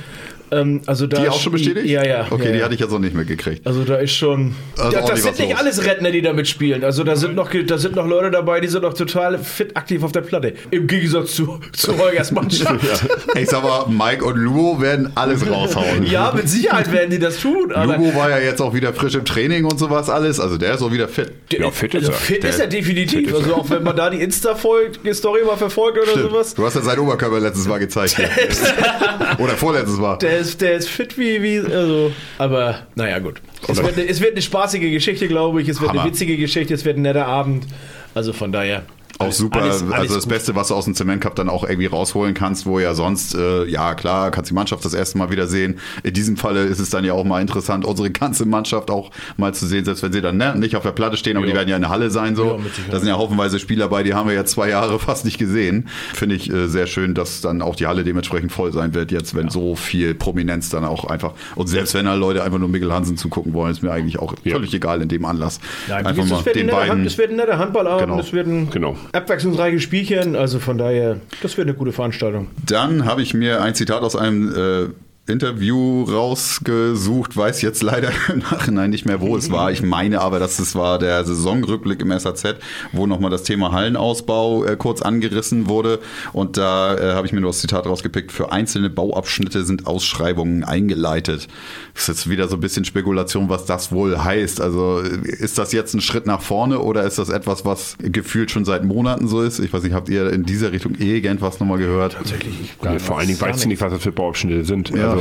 Ähm, 0.50 0.80
also 0.86 1.06
da 1.06 1.20
Die 1.20 1.28
auch 1.28 1.40
schon 1.40 1.52
bestätigt? 1.52 1.86
Ja, 1.86 2.04
ja. 2.04 2.26
Okay, 2.30 2.46
ja, 2.46 2.52
die 2.52 2.58
ja. 2.58 2.64
hatte 2.64 2.74
ich 2.74 2.80
jetzt 2.80 2.90
noch 2.92 2.98
nicht 3.00 3.14
mitgekriegt. 3.14 3.66
Also 3.66 3.82
da 3.84 3.96
ist 3.96 4.12
schon. 4.12 4.54
Also 4.76 4.92
ja, 4.92 5.02
ordentlich 5.02 5.24
das 5.24 5.36
sind 5.36 5.38
nicht 5.40 5.50
los. 5.50 5.60
alles 5.60 5.84
Rentner, 5.84 6.10
die 6.12 6.22
da 6.22 6.32
mitspielen. 6.32 6.84
Also 6.84 7.02
da 7.04 7.16
sind 7.16 7.34
noch, 7.34 7.50
da 7.50 7.78
sind 7.78 7.96
noch 7.96 8.06
Leute 8.06 8.30
dabei, 8.30 8.60
die 8.60 8.68
sind 8.68 8.82
noch 8.82 8.94
total 8.94 9.38
fit 9.38 9.76
aktiv 9.76 10.02
auf 10.04 10.12
der 10.12 10.20
Platte. 10.20 10.54
Im 10.70 10.86
Gegensatz 10.86 11.34
zu, 11.34 11.58
zu 11.72 11.98
Holgers 11.98 12.30
Mannschaft. 12.32 12.80
Ich 13.36 13.48
sag 13.50 13.62
mal, 13.62 13.86
Mike 13.88 14.24
und 14.24 14.36
Lugo 14.36 14.80
werden 14.80 15.12
alles 15.14 15.48
raushauen. 15.50 16.06
ja, 16.06 16.32
mit 16.34 16.48
Sicherheit 16.48 16.90
werden 16.92 17.10
die 17.10 17.18
das 17.18 17.38
tun. 17.38 17.72
Aber 17.72 17.96
Lugo 17.96 18.14
war 18.14 18.30
ja 18.30 18.38
jetzt 18.38 18.62
auch 18.62 18.72
wieder 18.72 18.92
frisch 18.94 19.14
im 19.14 19.24
Training 19.24 19.64
und 19.64 19.78
sowas 19.78 20.08
alles. 20.08 20.40
Also 20.40 20.56
der 20.56 20.74
ist 20.74 20.82
auch 20.82 20.92
wieder 20.92 21.08
fit. 21.08 21.32
Ja, 21.52 21.70
fit 21.70 21.92
ist 21.94 22.00
also 22.08 22.12
er. 22.12 22.18
fit 22.18 22.42
Der- 22.42 22.50
ist 22.50 22.60
er 22.60 22.66
definitiv. 22.66 23.28
ist 23.28 23.34
also 23.34 23.54
auch 23.56 23.68
wenn 23.70 23.82
man 23.82 23.94
da 23.96 24.08
die 24.10 24.20
Insta-Story 24.22 25.44
mal 25.44 25.56
verfolgt 25.56 25.98
oder 25.98 26.10
Stimmt. 26.12 26.30
sowas. 26.30 26.54
Du 26.54 26.64
hast 26.64 26.74
ja 26.76 26.80
seinen 26.82 27.00
Oberkörper 27.00 27.40
letztes 27.40 27.66
Mal 27.66 27.78
gezeigt. 27.78 28.16
Oder 29.38 29.52
vorletztes 29.54 29.98
Mal. 29.98 30.16
Der 30.18 30.35
der 30.36 30.42
ist, 30.42 30.60
der 30.60 30.72
ist 30.74 30.88
fit 30.88 31.18
wie, 31.18 31.42
wie 31.42 31.58
also, 31.60 32.12
aber 32.38 32.86
naja, 32.94 33.18
gut. 33.18 33.40
Es 33.68 33.82
wird, 33.82 33.94
eine, 33.96 34.06
es 34.06 34.20
wird 34.20 34.32
eine 34.32 34.42
spaßige 34.42 34.90
Geschichte, 34.92 35.28
glaube 35.28 35.62
ich. 35.62 35.68
Es 35.68 35.80
wird 35.80 35.90
Hammer. 35.90 36.02
eine 36.02 36.10
witzige 36.10 36.36
Geschichte, 36.36 36.74
es 36.74 36.84
wird 36.84 36.98
ein 36.98 37.02
netter 37.02 37.26
Abend. 37.26 37.66
Also 38.14 38.32
von 38.32 38.52
daher. 38.52 38.82
Auch 39.18 39.32
super, 39.32 39.62
alles- 39.62 39.82
alles 39.82 39.92
also 39.94 40.14
das 40.16 40.24
gut. 40.24 40.32
Beste, 40.32 40.54
was 40.54 40.68
du 40.68 40.74
aus 40.74 40.84
dem 40.84 40.94
Zement 40.94 41.22
Cup 41.22 41.34
dann 41.36 41.48
auch 41.48 41.64
irgendwie 41.64 41.86
rausholen 41.86 42.34
kannst, 42.34 42.66
wo 42.66 42.78
ja 42.78 42.94
sonst, 42.94 43.34
äh, 43.34 43.64
ja 43.64 43.94
klar, 43.94 44.30
kannst 44.30 44.50
die 44.50 44.54
Mannschaft 44.54 44.84
das 44.84 44.92
erste 44.94 45.16
Mal 45.18 45.30
wieder 45.30 45.46
sehen. 45.46 45.78
In 46.02 46.12
diesem 46.12 46.36
Falle 46.36 46.64
ist 46.64 46.78
es 46.80 46.90
dann 46.90 47.04
ja 47.04 47.14
auch 47.14 47.24
mal 47.24 47.40
interessant, 47.40 47.84
unsere 47.84 48.10
ganze 48.10 48.44
Mannschaft 48.44 48.90
auch 48.90 49.10
mal 49.36 49.54
zu 49.54 49.66
sehen, 49.66 49.84
selbst 49.84 50.02
wenn 50.02 50.12
sie 50.12 50.20
dann 50.20 50.36
ne, 50.36 50.54
nicht 50.56 50.76
auf 50.76 50.82
der 50.82 50.92
Platte 50.92 51.16
stehen, 51.16 51.36
aber 51.36 51.46
die 51.46 51.54
werden 51.54 51.68
ja 51.68 51.76
in 51.76 51.82
der 51.82 51.90
Halle 51.90 52.10
sein 52.10 52.30
Ja, 52.30 52.36
so. 52.36 52.58
Sicherheit. 52.58 52.92
da 52.92 52.98
sind 52.98 53.08
ja 53.08 53.16
haufenweise 53.16 53.58
Spieler 53.58 53.88
bei, 53.88 54.02
die 54.02 54.12
haben 54.14 54.28
wir 54.28 54.34
ja 54.34 54.44
zwei 54.44 54.68
Jahre 54.68 54.98
fast 54.98 55.24
nicht 55.24 55.38
gesehen. 55.38 55.88
Finde 56.14 56.34
ich 56.34 56.52
äh, 56.52 56.66
sehr 56.68 56.86
schön, 56.86 57.14
dass 57.14 57.40
dann 57.40 57.62
auch 57.62 57.76
die 57.76 57.86
Halle 57.86 58.04
dementsprechend 58.04 58.52
voll 58.52 58.72
sein 58.72 58.94
wird 58.94 59.12
jetzt, 59.12 59.34
wenn 59.34 59.48
so 59.48 59.76
viel 59.76 60.14
Prominenz 60.14 60.68
dann 60.68 60.84
auch 60.84 61.04
einfach, 61.06 61.32
und 61.54 61.68
selbst 61.68 61.94
wenn 61.94 62.04
da 62.06 62.14
Leute 62.14 62.42
einfach 62.42 62.58
nur 62.58 62.68
Mikkel 62.68 62.92
Hansen 62.92 63.16
zugucken 63.16 63.54
wollen, 63.54 63.72
ist 63.72 63.82
mir 63.82 63.92
eigentlich 63.92 64.18
auch 64.18 64.34
völlig 64.42 64.74
egal 64.74 65.00
in 65.02 65.08
dem 65.08 65.24
Anlass. 65.24 65.58
Ja, 65.88 65.96
einfach 65.96 66.24
es, 66.24 66.30
mal 66.30 66.44
wird 66.44 66.56
den 66.56 66.62
ein 66.62 66.66
netter 66.66 66.78
beiden 66.88 67.06
es 67.06 67.18
wird 67.18 67.30
ein 67.30 67.36
netter 67.36 67.58
Handballabend, 67.58 68.06
Genau. 68.08 68.20
es 68.20 68.32
wird 68.32 68.46
ein 68.46 68.70
Genau. 68.70 68.96
Abwechslungsreiches 69.12 69.82
Spielchen. 69.82 70.36
Also 70.36 70.58
von 70.58 70.78
daher, 70.78 71.20
das 71.42 71.56
wird 71.56 71.68
eine 71.68 71.76
gute 71.76 71.92
Veranstaltung. 71.92 72.48
Dann 72.64 73.04
habe 73.04 73.22
ich 73.22 73.34
mir 73.34 73.62
ein 73.62 73.74
Zitat 73.74 74.02
aus 74.02 74.16
einem 74.16 74.54
äh, 74.54 74.88
Interview 75.28 76.04
rausgesucht, 76.04 77.36
weiß 77.36 77.60
jetzt 77.62 77.82
leider 77.82 78.10
im 78.32 78.38
Nachhinein 78.38 78.90
nicht 78.90 79.06
mehr, 79.06 79.20
wo 79.20 79.36
es 79.36 79.50
war. 79.50 79.72
Ich 79.72 79.82
meine 79.82 80.20
aber, 80.20 80.38
dass 80.38 80.58
es 80.58 80.74
war 80.76 80.98
der 80.98 81.24
Saisonrückblick 81.24 82.00
im 82.00 82.16
SAZ, 82.16 82.56
wo 82.92 83.06
nochmal 83.06 83.30
das 83.30 83.42
Thema 83.42 83.72
Hallenausbau 83.72 84.64
äh, 84.64 84.76
kurz 84.76 85.02
angerissen 85.02 85.68
wurde. 85.68 85.98
Und 86.32 86.56
da 86.56 86.96
äh, 86.96 87.12
habe 87.14 87.26
ich 87.26 87.32
mir 87.32 87.40
nur 87.40 87.50
das 87.50 87.58
Zitat 87.58 87.86
rausgepickt, 87.86 88.30
für 88.30 88.52
einzelne 88.52 88.88
Bauabschnitte 88.88 89.64
sind 89.64 89.86
Ausschreibungen 89.86 90.62
eingeleitet. 90.62 91.48
Das 91.94 92.02
ist 92.02 92.08
jetzt 92.08 92.30
wieder 92.30 92.46
so 92.46 92.56
ein 92.56 92.60
bisschen 92.60 92.84
Spekulation, 92.84 93.48
was 93.48 93.64
das 93.64 93.90
wohl 93.90 94.22
heißt. 94.22 94.60
Also 94.60 95.00
äh, 95.00 95.28
ist 95.28 95.58
das 95.58 95.72
jetzt 95.72 95.94
ein 95.94 96.00
Schritt 96.00 96.26
nach 96.26 96.40
vorne 96.40 96.78
oder 96.78 97.02
ist 97.02 97.18
das 97.18 97.30
etwas, 97.30 97.64
was 97.64 97.96
gefühlt 97.98 98.52
schon 98.52 98.64
seit 98.64 98.84
Monaten 98.84 99.26
so 99.26 99.42
ist? 99.42 99.58
Ich 99.58 99.72
weiß 99.72 99.82
nicht, 99.82 99.94
habt 99.94 100.08
ihr 100.08 100.30
in 100.30 100.44
dieser 100.44 100.70
Richtung 100.70 100.94
irgendwas 100.94 101.58
nochmal 101.58 101.78
gehört? 101.78 102.12
Tatsächlich. 102.12 102.76
Vor 102.98 103.18
allen 103.18 103.26
Dingen 103.26 103.40
weißt 103.40 103.64
du 103.64 103.68
nicht, 103.68 103.80
was 103.80 103.92
das 103.92 104.02
für 104.02 104.12
Bauabschnitte 104.12 104.64
sind. 104.64 104.90
Ja. 104.90 105.10
Also 105.10 105.15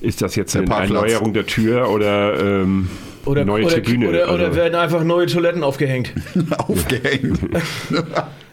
ist 0.00 0.22
das 0.22 0.36
jetzt 0.36 0.54
Der 0.54 0.62
eine 0.62 0.68
Parkplatz. 0.68 1.02
Erneuerung 1.02 1.32
der 1.32 1.46
Tür 1.46 1.90
oder 1.90 2.38
ähm, 2.40 2.88
Oder, 3.24 3.44
neue 3.44 3.64
oder, 3.64 3.74
Tribüne? 3.74 4.08
Oder, 4.08 4.32
oder 4.32 4.44
also, 4.46 4.56
werden 4.56 4.74
einfach 4.74 5.02
neue 5.04 5.26
Toiletten 5.26 5.62
aufgehängt. 5.64 6.12
Aufgehängt. 6.58 7.38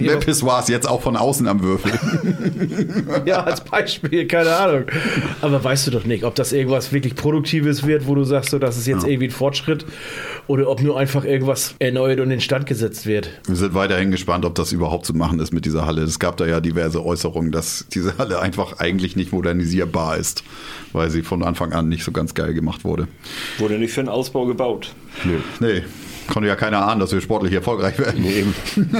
Der 0.00 0.16
Pissoir 0.16 0.60
ist 0.60 0.68
jetzt 0.68 0.88
auch 0.88 1.02
von 1.02 1.16
außen 1.16 1.46
am 1.48 1.62
Würfel. 1.62 1.92
Ja, 3.26 3.44
als 3.44 3.60
Beispiel, 3.62 4.26
keine 4.26 4.54
Ahnung. 4.56 4.84
Aber 5.40 5.62
weißt 5.62 5.86
du 5.86 5.90
doch 5.90 6.04
nicht, 6.04 6.24
ob 6.24 6.34
das 6.34 6.52
irgendwas 6.52 6.92
wirklich 6.92 7.14
Produktives 7.14 7.86
wird, 7.86 8.06
wo 8.06 8.14
du 8.14 8.24
sagst, 8.24 8.50
so, 8.50 8.58
das 8.58 8.76
ist 8.76 8.86
jetzt 8.86 9.04
irgendwie 9.04 9.28
ein 9.28 9.30
Fortschritt, 9.30 9.84
oder 10.46 10.68
ob 10.68 10.82
nur 10.82 10.98
einfach 10.98 11.24
irgendwas 11.24 11.74
erneuert 11.78 12.20
und 12.20 12.30
instand 12.30 12.66
gesetzt 12.66 13.06
wird. 13.06 13.30
Wir 13.46 13.56
sind 13.56 13.74
weiterhin 13.74 14.10
gespannt, 14.10 14.44
ob 14.44 14.54
das 14.54 14.72
überhaupt 14.72 15.06
zu 15.06 15.14
machen 15.14 15.38
ist 15.40 15.52
mit 15.52 15.64
dieser 15.64 15.86
Halle. 15.86 16.02
Es 16.02 16.18
gab 16.18 16.36
da 16.36 16.46
ja 16.46 16.60
diverse 16.60 17.04
Äußerungen, 17.04 17.52
dass 17.52 17.86
diese 17.92 18.18
Halle 18.18 18.40
einfach 18.40 18.78
eigentlich 18.78 19.16
nicht 19.16 19.32
modernisierbar 19.32 20.16
ist, 20.16 20.42
weil 20.92 21.10
sie 21.10 21.22
von 21.22 21.42
Anfang 21.42 21.72
an 21.72 21.88
nicht 21.88 22.04
so 22.04 22.12
ganz 22.12 22.34
geil 22.34 22.54
gemacht 22.54 22.84
wurde. 22.84 23.08
Wurde 23.58 23.78
nicht 23.78 23.92
für 23.92 24.00
einen 24.00 24.08
Ausbau 24.08 24.46
gebaut. 24.46 24.94
Nee, 25.60 25.82
konnte 26.32 26.48
ja 26.48 26.56
keiner 26.56 26.88
ahnen, 26.88 26.98
dass 26.98 27.12
wir 27.12 27.20
sportlich 27.20 27.52
erfolgreich 27.52 27.98
werden. 27.98 28.24
eben. 28.24 28.54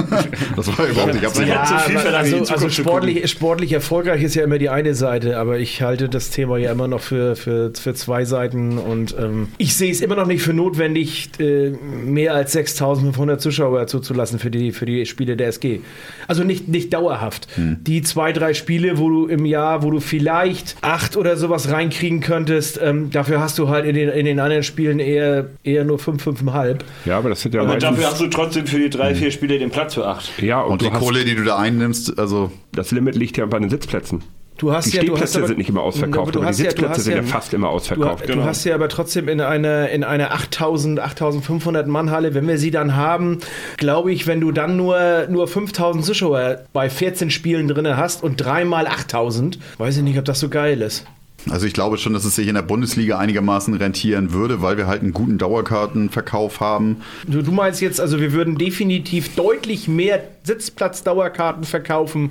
Das 0.56 0.66
war 0.78 0.86
überhaupt 0.86 1.14
nicht 1.14 1.24
absehbar. 1.24 1.48
Ja, 1.48 1.78
viel 1.78 1.96
also, 1.96 2.52
also 2.52 2.68
sportlich, 2.68 3.30
sportlich 3.30 3.72
erfolgreich 3.72 4.22
ist 4.22 4.34
ja 4.34 4.44
immer 4.44 4.58
die 4.58 4.68
eine 4.68 4.94
Seite, 4.94 5.38
aber 5.38 5.58
ich 5.58 5.80
halte 5.82 6.08
das 6.08 6.30
Thema 6.30 6.58
ja 6.58 6.70
immer 6.70 6.88
noch 6.88 7.00
für, 7.00 7.36
für, 7.36 7.72
für 7.74 7.94
zwei 7.94 8.24
Seiten 8.24 8.76
und 8.76 9.16
ähm, 9.18 9.48
ich 9.56 9.74
sehe 9.74 9.90
es 9.90 10.00
immer 10.00 10.14
noch 10.14 10.26
nicht 10.26 10.42
für 10.42 10.52
notwendig, 10.52 11.30
äh, 11.40 11.70
mehr 11.70 12.34
als 12.34 12.52
6500 12.52 13.40
Zuschauer 13.40 13.86
zuzulassen 13.86 14.38
für 14.38 14.50
die, 14.50 14.72
für 14.72 14.84
die 14.84 15.06
Spiele 15.06 15.36
der 15.36 15.48
SG. 15.48 15.80
Also 16.28 16.44
nicht, 16.44 16.68
nicht 16.68 16.92
dauerhaft. 16.92 17.48
Hm. 17.54 17.78
Die 17.80 18.02
zwei, 18.02 18.32
drei 18.32 18.52
Spiele, 18.52 18.98
wo 18.98 19.08
du 19.08 19.26
im 19.26 19.46
Jahr, 19.46 19.82
wo 19.82 19.90
du 19.90 20.00
vielleicht 20.00 20.76
acht 20.82 21.16
oder 21.16 21.36
sowas 21.36 21.70
reinkriegen 21.70 22.20
könntest, 22.20 22.78
ähm, 22.82 23.10
dafür 23.10 23.40
hast 23.40 23.58
du 23.58 23.68
halt 23.68 23.86
in 23.86 23.94
den, 23.94 24.10
in 24.10 24.26
den 24.26 24.38
anderen 24.38 24.62
Spielen 24.62 24.98
eher, 24.98 25.46
eher 25.64 25.84
nur 25.84 25.98
fünf, 25.98 26.22
fünfeinhalb. 26.22 26.84
Ja, 27.06 27.21
aber 27.22 27.30
das 27.30 27.40
sind 27.40 27.54
ja 27.54 27.62
Aber 27.62 27.76
dafür 27.78 28.06
hast 28.06 28.20
du 28.20 28.26
trotzdem 28.28 28.66
für 28.66 28.78
die 28.78 28.90
drei, 28.90 29.14
vier 29.14 29.30
Spiele 29.30 29.58
den 29.58 29.70
Platz 29.70 29.94
für 29.94 30.06
acht. 30.06 30.30
ja 30.42 30.60
und, 30.60 30.72
Und 30.72 30.82
die 30.82 30.90
hast, 30.90 30.98
Kohle, 31.00 31.24
die 31.24 31.34
du 31.34 31.44
da 31.44 31.56
einnimmst, 31.58 32.18
also 32.18 32.52
das 32.72 32.90
Limit 32.90 33.14
liegt 33.16 33.36
ja 33.36 33.46
bei 33.46 33.58
den 33.58 33.70
Sitzplätzen. 33.70 34.22
Du 34.58 34.70
hast 34.72 34.92
Die 34.92 34.96
ja, 34.96 35.02
du 35.02 35.12
hast 35.12 35.16
Stehplätze 35.30 35.38
aber- 35.38 35.46
sind 35.48 35.58
nicht 35.58 35.70
immer 35.70 35.80
ausverkauft, 35.80 36.36
aber 36.36 36.44
aber 36.46 36.54
die 36.54 36.62
ja- 36.62 36.70
Sitzplätze 36.70 37.00
sind 37.00 37.14
ja 37.14 37.20
ja- 37.22 37.26
fast 37.26 37.52
immer 37.54 37.68
Du, 37.68 37.72
ausverkauft. 37.72 38.28
du 38.28 38.44
hast 38.44 38.64
ja 38.64 38.74
aber 38.74 38.88
trotzdem 38.90 39.28
in 39.28 39.40
einer, 39.40 39.88
in 39.88 40.04
einer 40.04 40.32
8000, 40.32 41.00
8500 41.00 41.88
Mann 41.88 42.10
Halle, 42.10 42.34
wenn 42.34 42.46
wir 42.46 42.58
sie 42.58 42.70
dann 42.70 42.94
haben, 42.94 43.38
glaube 43.78 44.12
ich, 44.12 44.26
wenn 44.26 44.40
du 44.40 44.52
dann 44.52 44.76
nur, 44.76 45.26
nur 45.30 45.48
5000 45.48 46.04
Zuschauer 46.04 46.58
bei 46.72 46.90
14 46.90 47.30
Spielen 47.30 47.66
drin 47.66 47.96
hast 47.96 48.22
und 48.22 48.36
dreimal 48.36 48.86
8000, 48.86 49.58
weiß 49.78 49.96
ich 49.96 50.02
nicht, 50.02 50.18
ob 50.18 50.26
das 50.26 50.38
so 50.38 50.48
geil 50.48 50.82
ist. 50.82 51.06
Also 51.50 51.66
ich 51.66 51.72
glaube 51.72 51.98
schon, 51.98 52.12
dass 52.12 52.24
es 52.24 52.36
sich 52.36 52.48
in 52.48 52.54
der 52.54 52.62
Bundesliga 52.62 53.18
einigermaßen 53.18 53.74
rentieren 53.74 54.32
würde, 54.32 54.62
weil 54.62 54.76
wir 54.76 54.86
halt 54.86 55.02
einen 55.02 55.12
guten 55.12 55.38
Dauerkartenverkauf 55.38 56.60
haben. 56.60 56.98
Du, 57.26 57.42
du 57.42 57.52
meinst 57.52 57.80
jetzt, 57.80 58.00
also 58.00 58.20
wir 58.20 58.32
würden 58.32 58.56
definitiv 58.56 59.34
deutlich 59.34 59.88
mehr 59.88 60.22
Sitzplatz-Dauerkarten 60.44 61.64
verkaufen, 61.64 62.30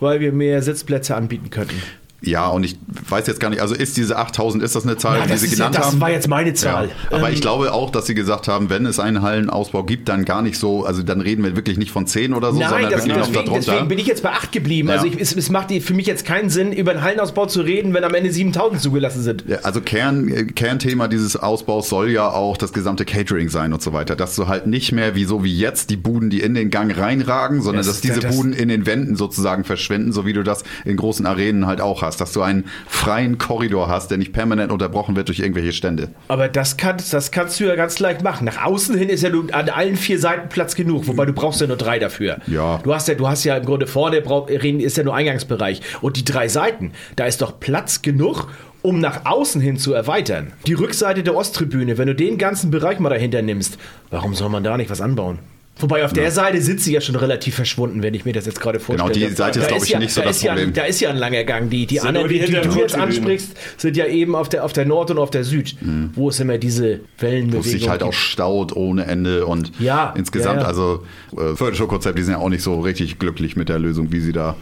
weil 0.00 0.20
wir 0.20 0.32
mehr 0.32 0.62
Sitzplätze 0.62 1.16
anbieten 1.16 1.50
könnten. 1.50 1.80
Ja, 2.24 2.48
und 2.48 2.64
ich 2.64 2.76
weiß 3.08 3.26
jetzt 3.26 3.40
gar 3.40 3.50
nicht, 3.50 3.60
also 3.60 3.74
ist 3.74 3.96
diese 3.96 4.16
8000, 4.16 4.62
ist 4.62 4.74
das 4.74 4.84
eine 4.84 4.96
Zahl, 4.96 5.18
Ja, 5.18 5.24
die 5.24 5.30
das 5.30 5.40
Sie 5.40 5.46
ist 5.46 5.52
ja- 5.52 5.56
genannt 5.68 5.76
das 5.76 5.86
haben? 5.86 6.00
war 6.00 6.10
jetzt 6.10 6.28
meine 6.28 6.54
Zahl. 6.54 6.88
Ja, 7.10 7.16
aber 7.18 7.28
Ähm, 7.28 7.34
ich 7.34 7.40
glaube 7.40 7.72
auch, 7.72 7.90
dass 7.90 8.06
Sie 8.06 8.14
gesagt 8.14 8.48
haben, 8.48 8.70
wenn 8.70 8.86
es 8.86 8.98
einen 8.98 9.22
Hallenausbau 9.22 9.82
gibt, 9.84 10.08
dann 10.08 10.24
gar 10.24 10.42
nicht 10.42 10.58
so, 10.58 10.84
also 10.84 11.02
dann 11.02 11.20
reden 11.20 11.44
wir 11.44 11.56
wirklich 11.56 11.76
nicht 11.78 11.90
von 11.90 12.06
10 12.06 12.32
oder 12.34 12.52
so, 12.52 12.58
Nein, 12.58 12.68
sondern 12.70 12.90
das, 12.90 13.00
wirklich 13.04 13.16
noch 13.16 13.26
deswegen, 13.26 13.46
darunter. 13.46 13.66
deswegen 13.72 13.88
bin 13.88 13.98
ich 13.98 14.06
jetzt 14.06 14.22
bei 14.22 14.30
8 14.30 14.52
geblieben. 14.52 14.88
Ja. 14.88 14.94
Also 14.94 15.06
ich, 15.06 15.20
es, 15.20 15.34
es 15.36 15.50
macht 15.50 15.70
für 15.72 15.94
mich 15.94 16.06
jetzt 16.06 16.24
keinen 16.24 16.50
Sinn, 16.50 16.72
über 16.72 16.92
einen 16.92 17.02
Hallenausbau 17.02 17.46
zu 17.46 17.60
reden, 17.62 17.92
wenn 17.94 18.04
am 18.04 18.14
Ende 18.14 18.32
7000 18.32 18.80
zugelassen 18.80 19.22
sind. 19.22 19.44
Ja, 19.46 19.58
also 19.62 19.80
Kern, 19.80 20.28
äh, 20.28 20.44
Kernthema 20.44 21.08
dieses 21.08 21.36
Ausbaus 21.36 21.88
soll 21.88 22.10
ja 22.10 22.28
auch 22.30 22.56
das 22.56 22.72
gesamte 22.72 23.04
Catering 23.04 23.48
sein 23.48 23.72
und 23.72 23.82
so 23.82 23.92
weiter. 23.92 24.16
Dass 24.16 24.34
du 24.36 24.48
halt 24.48 24.66
nicht 24.66 24.92
mehr 24.92 25.14
wie 25.14 25.24
so 25.24 25.44
wie 25.44 25.56
jetzt 25.56 25.90
die 25.90 25.96
Buden, 25.96 26.30
die 26.30 26.40
in 26.40 26.54
den 26.54 26.70
Gang 26.70 26.96
reinragen, 26.96 27.60
sondern 27.62 27.84
Das 27.84 27.86
dass 27.88 28.00
diese 28.00 28.20
das- 28.20 28.34
Buden 28.34 28.52
in 28.52 28.68
den 28.68 28.86
Wänden 28.86 29.16
sozusagen 29.16 29.64
verschwinden, 29.64 30.12
so 30.12 30.24
wie 30.26 30.32
du 30.32 30.42
das 30.42 30.64
in 30.84 30.96
großen 30.96 31.26
Arenen 31.26 31.66
halt 31.66 31.80
auch 31.80 32.02
hast. 32.02 32.13
Dass 32.16 32.32
du 32.32 32.42
einen 32.42 32.64
freien 32.86 33.38
Korridor 33.38 33.88
hast, 33.88 34.10
der 34.10 34.18
nicht 34.18 34.32
permanent 34.32 34.72
unterbrochen 34.72 35.16
wird 35.16 35.28
durch 35.28 35.40
irgendwelche 35.40 35.72
Stände. 35.72 36.08
Aber 36.28 36.48
das, 36.48 36.76
kann, 36.76 36.96
das 37.10 37.30
kannst 37.30 37.60
du 37.60 37.64
ja 37.64 37.74
ganz 37.76 37.98
leicht 37.98 38.22
machen. 38.22 38.44
Nach 38.44 38.64
außen 38.64 38.96
hin 38.96 39.08
ist 39.08 39.22
ja 39.22 39.30
nur 39.30 39.54
an 39.54 39.68
allen 39.68 39.96
vier 39.96 40.18
Seiten 40.18 40.48
Platz 40.48 40.74
genug, 40.74 41.06
wobei 41.06 41.26
du 41.26 41.32
brauchst 41.32 41.60
ja 41.60 41.66
nur 41.66 41.76
drei 41.76 41.98
dafür. 41.98 42.38
Ja. 42.46 42.78
Du 42.82 42.94
hast 42.94 43.08
ja, 43.08 43.14
du 43.14 43.28
hast 43.28 43.44
ja 43.44 43.56
im 43.56 43.64
Grunde 43.64 43.86
vorne 43.86 44.18
ist 44.18 44.96
ja 44.96 45.04
nur 45.04 45.14
Eingangsbereich. 45.14 45.80
Und 46.00 46.16
die 46.16 46.24
drei 46.24 46.48
Seiten, 46.48 46.92
da 47.16 47.26
ist 47.26 47.42
doch 47.42 47.60
Platz 47.60 48.02
genug, 48.02 48.48
um 48.82 49.00
nach 49.00 49.24
außen 49.24 49.60
hin 49.60 49.78
zu 49.78 49.94
erweitern. 49.94 50.52
Die 50.66 50.74
Rückseite 50.74 51.22
der 51.22 51.34
Osttribüne, 51.34 51.96
wenn 51.96 52.06
du 52.06 52.14
den 52.14 52.36
ganzen 52.36 52.70
Bereich 52.70 52.98
mal 52.98 53.08
dahinter 53.08 53.40
nimmst, 53.40 53.78
warum 54.10 54.34
soll 54.34 54.50
man 54.50 54.62
da 54.62 54.76
nicht 54.76 54.90
was 54.90 55.00
anbauen? 55.00 55.38
Wobei 55.76 56.04
auf 56.04 56.12
der 56.12 56.30
Seite 56.30 56.60
sind 56.62 56.80
sie 56.80 56.92
ja 56.92 57.00
schon 57.00 57.16
relativ 57.16 57.56
verschwunden, 57.56 58.00
wenn 58.02 58.14
ich 58.14 58.24
mir 58.24 58.32
das 58.32 58.46
jetzt 58.46 58.60
gerade 58.60 58.78
vorstelle. 58.78 59.12
Genau, 59.12 59.28
die 59.28 59.34
Seite 59.34 59.58
ist, 59.58 59.68
glaube 59.68 59.84
ich, 59.84 59.90
ja, 59.90 59.98
nicht 59.98 60.12
so 60.12 60.20
da 60.20 60.28
das 60.28 60.36
ist 60.36 60.42
ja, 60.44 60.52
Problem. 60.52 60.72
Da 60.72 60.84
ist 60.84 61.00
ja 61.00 61.10
ein 61.10 61.16
langer 61.16 61.42
Gang. 61.42 61.68
Die, 61.68 61.84
die 61.86 61.96
Sind 61.98 62.06
anderen, 62.06 62.28
die 62.28 62.38
die, 62.38 62.46
die 62.46 62.52
du 62.60 62.78
jetzt 62.78 62.94
ansprichst, 62.94 63.56
sind 63.76 63.96
ja 63.96 64.06
eben 64.06 64.36
auf 64.36 64.48
der, 64.48 64.64
auf 64.64 64.72
der 64.72 64.84
Nord- 64.84 65.10
und 65.10 65.18
auf 65.18 65.30
der 65.30 65.42
Süd, 65.42 65.76
wo 66.14 66.28
es 66.28 66.38
immer 66.38 66.58
diese 66.58 67.00
Wo 67.18 67.22
Wellenbewegung 67.26 67.60
es 67.64 67.70
sich 67.72 67.88
halt 67.88 68.02
auch 68.04 68.10
gibt. 68.10 68.20
staut 68.20 68.76
ohne 68.76 69.06
Ende 69.06 69.46
und 69.46 69.72
Ja, 69.80 70.14
insgesamt, 70.16 70.58
ja, 70.58 70.62
ja. 70.62 70.68
also 70.68 71.04
äh, 71.36 71.56
Fördershow-Konzept, 71.56 72.18
die 72.18 72.22
sind 72.22 72.34
ja 72.34 72.38
auch 72.38 72.50
nicht 72.50 72.62
so 72.62 72.78
richtig 72.80 73.18
glücklich 73.18 73.56
mit 73.56 73.68
der 73.68 73.80
Lösung, 73.80 74.12
wie 74.12 74.20
sie 74.20 74.32
da 74.32 74.54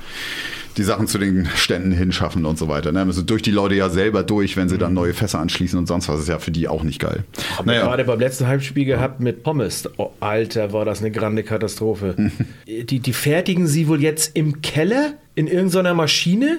die 0.76 0.82
Sachen 0.82 1.06
zu 1.06 1.18
den 1.18 1.46
Ständen 1.54 1.92
hinschaffen 1.92 2.44
und 2.46 2.58
so 2.58 2.68
weiter. 2.68 2.92
Ne? 2.92 3.04
Müssen 3.04 3.26
durch 3.26 3.42
die 3.42 3.50
Leute 3.50 3.74
ja 3.74 3.88
selber 3.90 4.22
durch, 4.22 4.56
wenn 4.56 4.68
sie 4.68 4.76
Mhm. 4.76 4.80
dann 4.80 4.94
neue 4.94 5.14
Fässer 5.14 5.38
anschließen 5.40 5.78
und 5.78 5.86
sonst 5.86 6.08
was. 6.08 6.20
ist 6.20 6.28
ja 6.28 6.38
für 6.38 6.50
die 6.50 6.68
auch 6.68 6.82
nicht 6.82 6.98
geil. 7.00 7.24
Haben 7.56 7.68
wir 7.70 7.80
gerade 7.80 8.04
beim 8.04 8.18
letzten 8.20 8.46
Heimspiel 8.46 8.84
gehabt 8.84 9.20
mit 9.20 9.42
Pommes. 9.42 9.88
Oh, 9.98 10.10
Alter, 10.20 10.72
war 10.72 10.84
das 10.84 11.00
eine 11.00 11.10
grande 11.10 11.42
Katastrophe. 11.42 12.14
die, 12.66 13.00
die 13.00 13.12
fertigen 13.12 13.66
sie 13.66 13.88
wohl 13.88 14.00
jetzt 14.02 14.36
im 14.36 14.62
Keller 14.62 15.14
in 15.34 15.46
irgendeiner 15.46 15.94
Maschine 15.94 16.58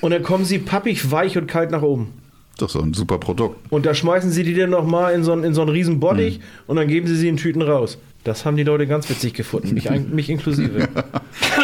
und 0.00 0.10
dann 0.12 0.22
kommen 0.22 0.44
sie 0.44 0.58
pappig, 0.58 1.10
weich 1.10 1.36
und 1.38 1.46
kalt 1.46 1.70
nach 1.70 1.82
oben. 1.82 2.12
Doch 2.58 2.70
so 2.70 2.80
ein 2.80 2.94
super 2.94 3.18
Produkt. 3.18 3.58
Und 3.70 3.84
da 3.84 3.92
schmeißen 3.94 4.30
sie 4.30 4.42
die 4.42 4.54
dann 4.54 4.70
nochmal 4.70 5.12
in 5.14 5.22
so, 5.24 5.32
einen- 5.32 5.44
in 5.44 5.52
so 5.54 5.60
einen 5.60 5.70
riesen 5.70 6.00
Bottich 6.00 6.40
und 6.66 6.76
dann 6.76 6.88
geben 6.88 7.06
sie 7.06 7.14
sie 7.16 7.28
in 7.28 7.36
Tüten 7.36 7.60
raus. 7.62 7.98
Das 8.24 8.44
haben 8.44 8.56
die 8.56 8.64
Leute 8.64 8.86
ganz 8.86 9.08
witzig 9.10 9.34
gefunden, 9.34 9.74
mich, 9.74 9.88
mich 10.12 10.30
inklusive. 10.30 10.88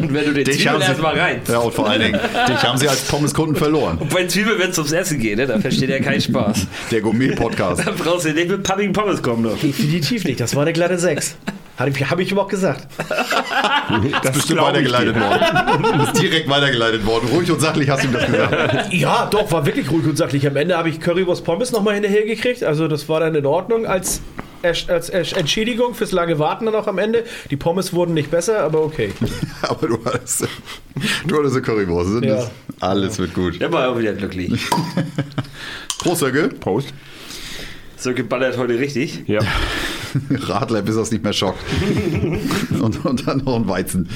Und 0.00 0.14
wenn 0.14 0.24
du 0.24 0.32
den 0.32 0.46
Zwiebeln 0.46 0.80
erstmal 0.80 1.18
rein. 1.18 1.40
Ja, 1.48 1.58
und 1.58 1.74
vor 1.74 1.88
allen 1.88 2.02
Dingen, 2.02 2.20
dich 2.48 2.62
haben 2.62 2.78
sie 2.78 2.88
als 2.88 3.02
Pommeskunden 3.02 3.56
verloren. 3.56 3.98
Und 3.98 4.12
bei 4.12 4.26
Zwiebeln, 4.26 4.58
wenn 4.58 4.70
es 4.70 4.78
ums 4.78 4.92
Essen 4.92 5.18
geht, 5.18 5.36
ne, 5.36 5.46
da 5.46 5.58
versteht 5.58 5.90
er 5.90 6.00
keinen 6.00 6.20
Spaß. 6.20 6.66
Der 6.90 7.00
Gourmet-Podcast. 7.00 7.86
Da 7.86 7.92
brauchst 7.96 8.26
du 8.26 8.32
nicht 8.32 8.48
mit 8.48 8.62
pappigen 8.62 8.92
Pommes 8.92 9.22
kommen. 9.22 9.42
Noch. 9.42 9.58
Definitiv 9.58 10.24
nicht, 10.24 10.40
das 10.40 10.54
war 10.54 10.62
eine 10.62 10.72
glatte 10.72 10.98
6. 10.98 11.36
Habe 11.78 11.90
ich, 11.90 12.10
hab 12.10 12.18
ich 12.18 12.30
ihm 12.30 12.38
auch 12.38 12.48
gesagt. 12.48 12.86
Das 14.22 14.30
ist 14.30 14.32
bestimmt 14.34 14.60
weitergeleitet 14.60 15.18
worden. 15.18 15.98
Das 15.98 16.08
ist 16.08 16.22
direkt 16.22 16.48
weitergeleitet 16.48 17.04
worden. 17.06 17.28
Ruhig 17.32 17.50
und 17.50 17.60
sachlich 17.60 17.88
hast 17.88 18.04
du 18.04 18.08
ihm 18.08 18.12
das 18.12 18.26
gesagt. 18.26 18.92
Ja, 18.92 19.26
doch, 19.30 19.50
war 19.50 19.64
wirklich 19.64 19.90
ruhig 19.90 20.06
und 20.06 20.16
sachlich. 20.16 20.46
Am 20.46 20.54
Ende 20.56 20.76
habe 20.76 20.90
ich 20.90 21.00
Currywurst 21.00 21.44
Pommes 21.44 21.72
nochmal 21.72 21.94
hinterher 21.94 22.24
gekriegt. 22.26 22.62
Also 22.62 22.88
das 22.88 23.08
war 23.08 23.20
dann 23.20 23.34
in 23.34 23.46
Ordnung 23.46 23.86
als, 23.86 24.20
als, 24.62 25.08
Entschädigung 25.32 25.94
fürs 25.94 26.12
lange 26.12 26.38
Warten 26.38 26.66
dann 26.66 26.74
auch 26.74 26.86
am 26.86 26.98
Ende. 26.98 27.24
Die 27.50 27.56
Pommes 27.56 27.92
wurden 27.92 28.14
nicht 28.14 28.30
besser, 28.30 28.60
aber 28.60 28.82
okay. 28.84 29.12
Aber 29.62 29.88
du 29.88 29.98
hattest, 30.04 30.46
du 31.26 31.38
hattest 31.38 31.54
eine 31.54 31.62
Currywurst. 31.62 32.10
Sind 32.12 32.24
Ja. 32.24 32.36
das? 32.36 32.50
Alles 32.80 33.18
wird 33.18 33.34
gut. 33.34 33.60
Der 33.60 33.72
war 33.72 33.88
auch 33.90 33.98
wieder 33.98 34.12
glücklich. 34.12 34.52
Prost, 35.98 36.20
Sörge. 36.20 36.48
Prost. 36.48 36.92
Sönke 37.96 38.24
ballert 38.24 38.56
heute 38.58 38.78
richtig. 38.78 39.22
Ja. 39.28 39.40
Radler, 40.30 40.82
bis 40.82 40.96
das 40.96 41.10
nicht 41.12 41.22
mehr 41.22 41.32
schockt. 41.32 41.60
und, 42.80 43.04
und 43.04 43.26
dann 43.28 43.38
noch 43.38 43.54
ein 43.56 43.68
Weizen. 43.68 44.08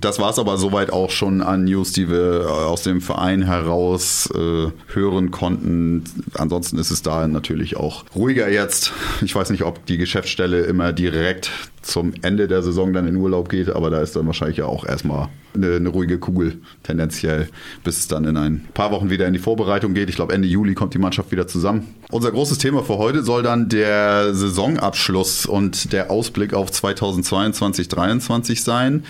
Das 0.00 0.18
war 0.18 0.30
es 0.30 0.38
aber 0.38 0.56
soweit 0.56 0.92
auch 0.92 1.10
schon 1.10 1.40
an 1.40 1.64
News, 1.64 1.92
die 1.92 2.10
wir 2.10 2.42
äh, 2.42 2.46
aus 2.46 2.82
dem 2.82 3.00
Verein 3.00 3.42
heraus 3.42 4.28
äh, 4.34 4.68
hören 4.92 5.30
konnten. 5.30 6.04
Ansonsten 6.34 6.78
ist 6.78 6.90
es 6.90 7.02
da 7.02 7.28
natürlich 7.28 7.76
auch 7.76 8.04
ruhiger 8.14 8.48
jetzt. 8.48 8.92
Ich 9.22 9.34
weiß 9.34 9.50
nicht, 9.50 9.62
ob 9.62 9.86
die 9.86 9.96
Geschäftsstelle 9.96 10.62
immer 10.62 10.92
direkt 10.92 11.50
zum 11.82 12.14
Ende 12.22 12.48
der 12.48 12.62
Saison 12.62 12.92
dann 12.92 13.06
in 13.06 13.16
Urlaub 13.16 13.48
geht, 13.48 13.68
aber 13.68 13.90
da 13.90 14.00
ist 14.00 14.16
dann 14.16 14.26
wahrscheinlich 14.26 14.56
ja 14.56 14.66
auch 14.66 14.84
erstmal 14.84 15.28
eine, 15.54 15.76
eine 15.76 15.88
ruhige 15.90 16.18
Kugel 16.18 16.58
tendenziell, 16.82 17.48
bis 17.84 17.98
es 17.98 18.08
dann 18.08 18.24
in 18.24 18.36
ein 18.36 18.66
paar 18.74 18.90
Wochen 18.90 19.10
wieder 19.10 19.26
in 19.26 19.32
die 19.32 19.38
Vorbereitung 19.38 19.94
geht. 19.94 20.08
Ich 20.08 20.16
glaube, 20.16 20.32
Ende 20.32 20.48
Juli 20.48 20.74
kommt 20.74 20.94
die 20.94 20.98
Mannschaft 20.98 21.30
wieder 21.30 21.46
zusammen. 21.46 21.94
Unser 22.10 22.32
großes 22.32 22.58
Thema 22.58 22.82
für 22.82 22.98
heute 22.98 23.22
soll 23.22 23.42
dann 23.42 23.68
der 23.68 24.34
Saisonabschluss 24.34 25.46
und 25.46 25.92
der 25.92 26.10
Ausblick 26.10 26.54
auf 26.54 26.70
2022-23 26.70 28.62
sein. 28.62 29.04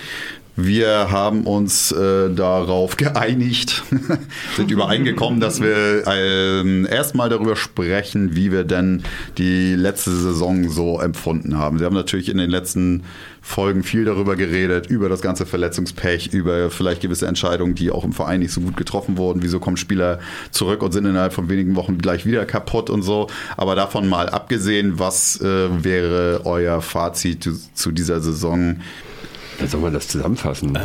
Wir 0.56 1.10
haben 1.10 1.46
uns 1.48 1.90
äh, 1.90 2.30
darauf 2.30 2.96
geeinigt, 2.96 3.82
sind 4.56 4.70
übereingekommen, 4.70 5.40
dass 5.40 5.60
wir 5.60 6.04
ähm, 6.06 6.86
erstmal 6.88 7.28
darüber 7.28 7.56
sprechen, 7.56 8.36
wie 8.36 8.52
wir 8.52 8.62
denn 8.64 9.02
die 9.36 9.74
letzte 9.74 10.12
Saison 10.12 10.68
so 10.68 11.00
empfunden 11.00 11.58
haben. 11.58 11.80
Wir 11.80 11.86
haben 11.86 11.94
natürlich 11.94 12.28
in 12.28 12.38
den 12.38 12.50
letzten 12.50 13.02
Folgen 13.42 13.82
viel 13.82 14.04
darüber 14.04 14.36
geredet, 14.36 14.86
über 14.86 15.08
das 15.08 15.20
ganze 15.20 15.44
Verletzungspech, 15.44 16.28
über 16.32 16.70
vielleicht 16.70 17.02
gewisse 17.02 17.26
Entscheidungen, 17.26 17.74
die 17.74 17.90
auch 17.90 18.04
im 18.04 18.12
Verein 18.12 18.40
nicht 18.40 18.52
so 18.52 18.60
gut 18.60 18.76
getroffen 18.76 19.18
wurden. 19.18 19.42
Wieso 19.42 19.58
kommen 19.60 19.76
Spieler 19.76 20.20
zurück 20.50 20.82
und 20.82 20.92
sind 20.92 21.04
innerhalb 21.04 21.34
von 21.34 21.48
wenigen 21.48 21.74
Wochen 21.76 21.98
gleich 21.98 22.24
wieder 22.24 22.46
kaputt 22.46 22.90
und 22.90 23.02
so. 23.02 23.26
Aber 23.56 23.74
davon 23.74 24.08
mal 24.08 24.30
abgesehen, 24.30 24.98
was 24.98 25.40
äh, 25.40 25.84
wäre 25.84 26.42
euer 26.44 26.80
Fazit 26.80 27.42
zu, 27.42 27.52
zu 27.74 27.90
dieser 27.90 28.20
Saison? 28.20 28.76
Wie 29.58 29.66
soll 29.66 29.80
man 29.80 29.92
das 29.92 30.08
zusammenfassen? 30.08 30.76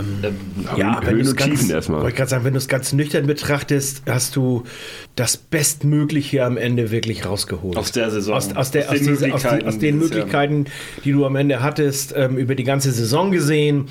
Ja, 0.77 0.99
wenn 1.03 1.15
Höhen 1.15 1.27
und 1.27 1.37
ganz, 1.37 1.59
Tiefen 1.59 1.69
erstmal. 1.71 1.99
wollte 2.01 2.11
ich 2.11 2.15
gerade 2.17 2.29
sagen, 2.29 2.45
wenn 2.45 2.53
du 2.53 2.59
es 2.59 2.67
ganz 2.67 2.93
nüchtern 2.93 3.25
betrachtest, 3.27 4.03
hast 4.07 4.35
du 4.35 4.63
das 5.15 5.37
Bestmögliche 5.37 6.45
am 6.45 6.57
Ende 6.57 6.91
wirklich 6.91 7.25
rausgeholt. 7.25 7.77
Aus 7.77 7.91
der 7.91 8.11
Saison. 8.11 8.35
Aus, 8.35 8.55
aus, 8.55 8.71
der, 8.71 8.83
Aus 8.83 8.91
aus, 8.91 8.97
den 8.99 9.07
diese, 9.07 9.33
aus, 9.33 9.41
die, 9.41 9.47
Möglichkeiten 9.47 9.67
aus 9.67 9.77
den. 9.79 9.97
Möglichkeiten, 9.97 10.65
die 11.03 11.11
du 11.11 11.25
am 11.25 11.35
Ende 11.35 11.61
hattest, 11.61 12.13
ähm, 12.15 12.37
über 12.37 12.55
die 12.55 12.63
ganze 12.63 12.91
Saison 12.91 13.31
gesehen, 13.31 13.87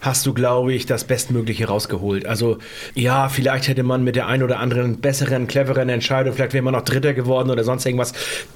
hast 0.00 0.26
du, 0.26 0.34
glaube 0.34 0.72
ich, 0.72 0.86
das 0.86 1.04
Bestmögliche 1.04 1.66
rausgeholt. 1.66 2.26
Also 2.26 2.58
ja, 2.94 3.28
vielleicht 3.28 3.68
hätte 3.68 3.82
man 3.82 4.04
mit 4.04 4.16
der 4.16 4.26
ein 4.26 4.42
oder 4.42 4.58
anderen 4.58 5.00
besseren, 5.00 5.46
cleveren 5.46 5.88
Entscheidung, 5.88 6.34
vielleicht 6.34 6.52
wäre 6.52 6.62
man 6.62 6.74
noch 6.74 6.82
Dritter 6.82 7.14
geworden 7.14 7.50
oder 7.50 7.64
sonst 7.64 7.86
irgendwas, 7.86 8.12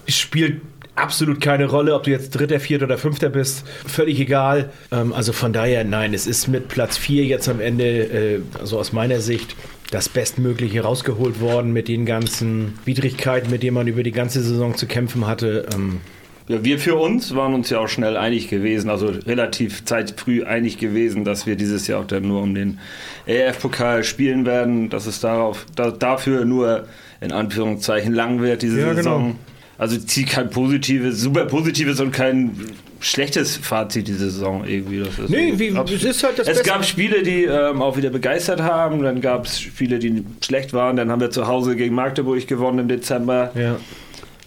spielt 0.09 0.61
absolut 0.97 1.41
keine 1.41 1.67
Rolle, 1.67 1.95
ob 1.95 2.03
du 2.05 2.11
jetzt 2.11 2.31
Dritter, 2.31 2.59
Vierter 2.61 2.87
oder 2.87 2.99
Fünfter 2.99 3.29
bist. 3.29 3.65
Völlig 3.87 4.19
egal. 4.21 4.71
Ähm, 4.91 5.13
also 5.13 5.33
von 5.33 5.53
daher, 5.53 5.85
nein, 5.85 6.15
es 6.15 6.27
ist 6.27 6.49
mit 6.49 6.69
Platz 6.69 6.97
4 6.99 7.25
jetzt 7.25 7.49
am 7.49 7.61
Ende, 7.61 7.85
äh, 7.85 8.41
also 8.59 8.79
aus 8.79 8.93
meiner 8.93 9.21
Sicht, 9.21 9.55
das 9.93 10.09
Bestmögliche 10.09 10.81
rausgeholt 10.81 11.41
worden 11.41 11.73
mit 11.73 11.87
den 11.87 12.07
ganzen 12.07 12.77
Widrigkeiten, 12.85 13.51
mit 13.51 13.63
denen 13.63 13.75
man 13.75 13.87
über 13.87 14.03
die 14.03 14.11
ganze 14.13 14.43
Saison 14.43 14.75
zu 14.75 14.87
kämpfen 14.87 15.27
hatte. 15.29 15.67
Ähm, 15.75 16.01
Ja, 16.49 16.65
wir 16.65 16.79
für 16.81 16.97
uns 16.97 17.35
waren 17.37 17.55
uns 17.55 17.71
ja 17.71 17.79
auch 17.81 17.89
schnell 17.89 18.17
einig 18.17 18.49
gewesen, 18.49 18.89
also 18.91 19.07
relativ 19.09 19.85
zeitfrüh 19.85 20.43
einig 20.45 20.79
gewesen, 20.79 21.25
dass 21.25 21.47
wir 21.47 21.55
dieses 21.57 21.87
Jahr 21.87 22.01
auch 22.01 22.05
dann 22.07 22.27
nur 22.27 22.43
um 22.43 22.55
den 22.55 22.79
EF-Pokal 23.27 24.03
spielen 24.05 24.45
werden, 24.47 24.89
dass 24.91 25.07
es 25.07 25.21
darauf, 25.21 25.67
da, 25.77 25.91
dafür 25.91 26.45
nur 26.45 26.87
in 27.21 27.33
Anführungszeichen 27.33 28.13
lang 28.13 28.41
wird, 28.41 28.63
diese 28.63 28.81
Ja, 28.81 28.95
Saison. 28.95 29.23
genau. 29.25 29.37
Also 29.79 29.97
ich 29.97 30.07
ziehe 30.07 30.27
kein 30.27 30.49
positives, 30.51 31.21
super 31.21 31.45
positives 31.45 32.01
und 32.01 32.11
kein 32.13 32.53
schlechtes 33.01 33.57
Fazit 33.59 34.09
diese 34.09 34.31
Saison 34.31 34.65
irgendwie. 34.67 35.01
Das 35.01 35.19
ist 35.19 35.29
Nee, 35.29 35.53
so 35.53 35.59
wie- 35.59 35.95
es 35.95 36.03
ist 36.05 36.23
halt 36.25 36.39
das 36.39 36.49
Es 36.49 36.59
Beste. 36.59 36.71
gab 36.73 36.85
Spiele, 36.85 37.23
die 37.23 37.45
ähm, 37.45 37.83
auch 37.83 37.97
wieder 37.99 38.09
begeistert 38.11 38.61
haben, 38.63 39.03
dann 39.03 39.21
gab 39.21 39.45
es 39.45 39.61
Spiele, 39.61 39.99
die 39.99 40.25
schlecht 40.43 40.73
waren, 40.73 40.97
dann 40.97 41.11
haben 41.11 41.21
wir 41.21 41.31
zu 41.31 41.47
Hause 41.47 41.77
gegen 41.77 41.95
Magdeburg 41.95 42.47
gewonnen 42.47 42.79
im 42.79 42.89
Dezember, 42.89 43.51
ja. 43.55 43.77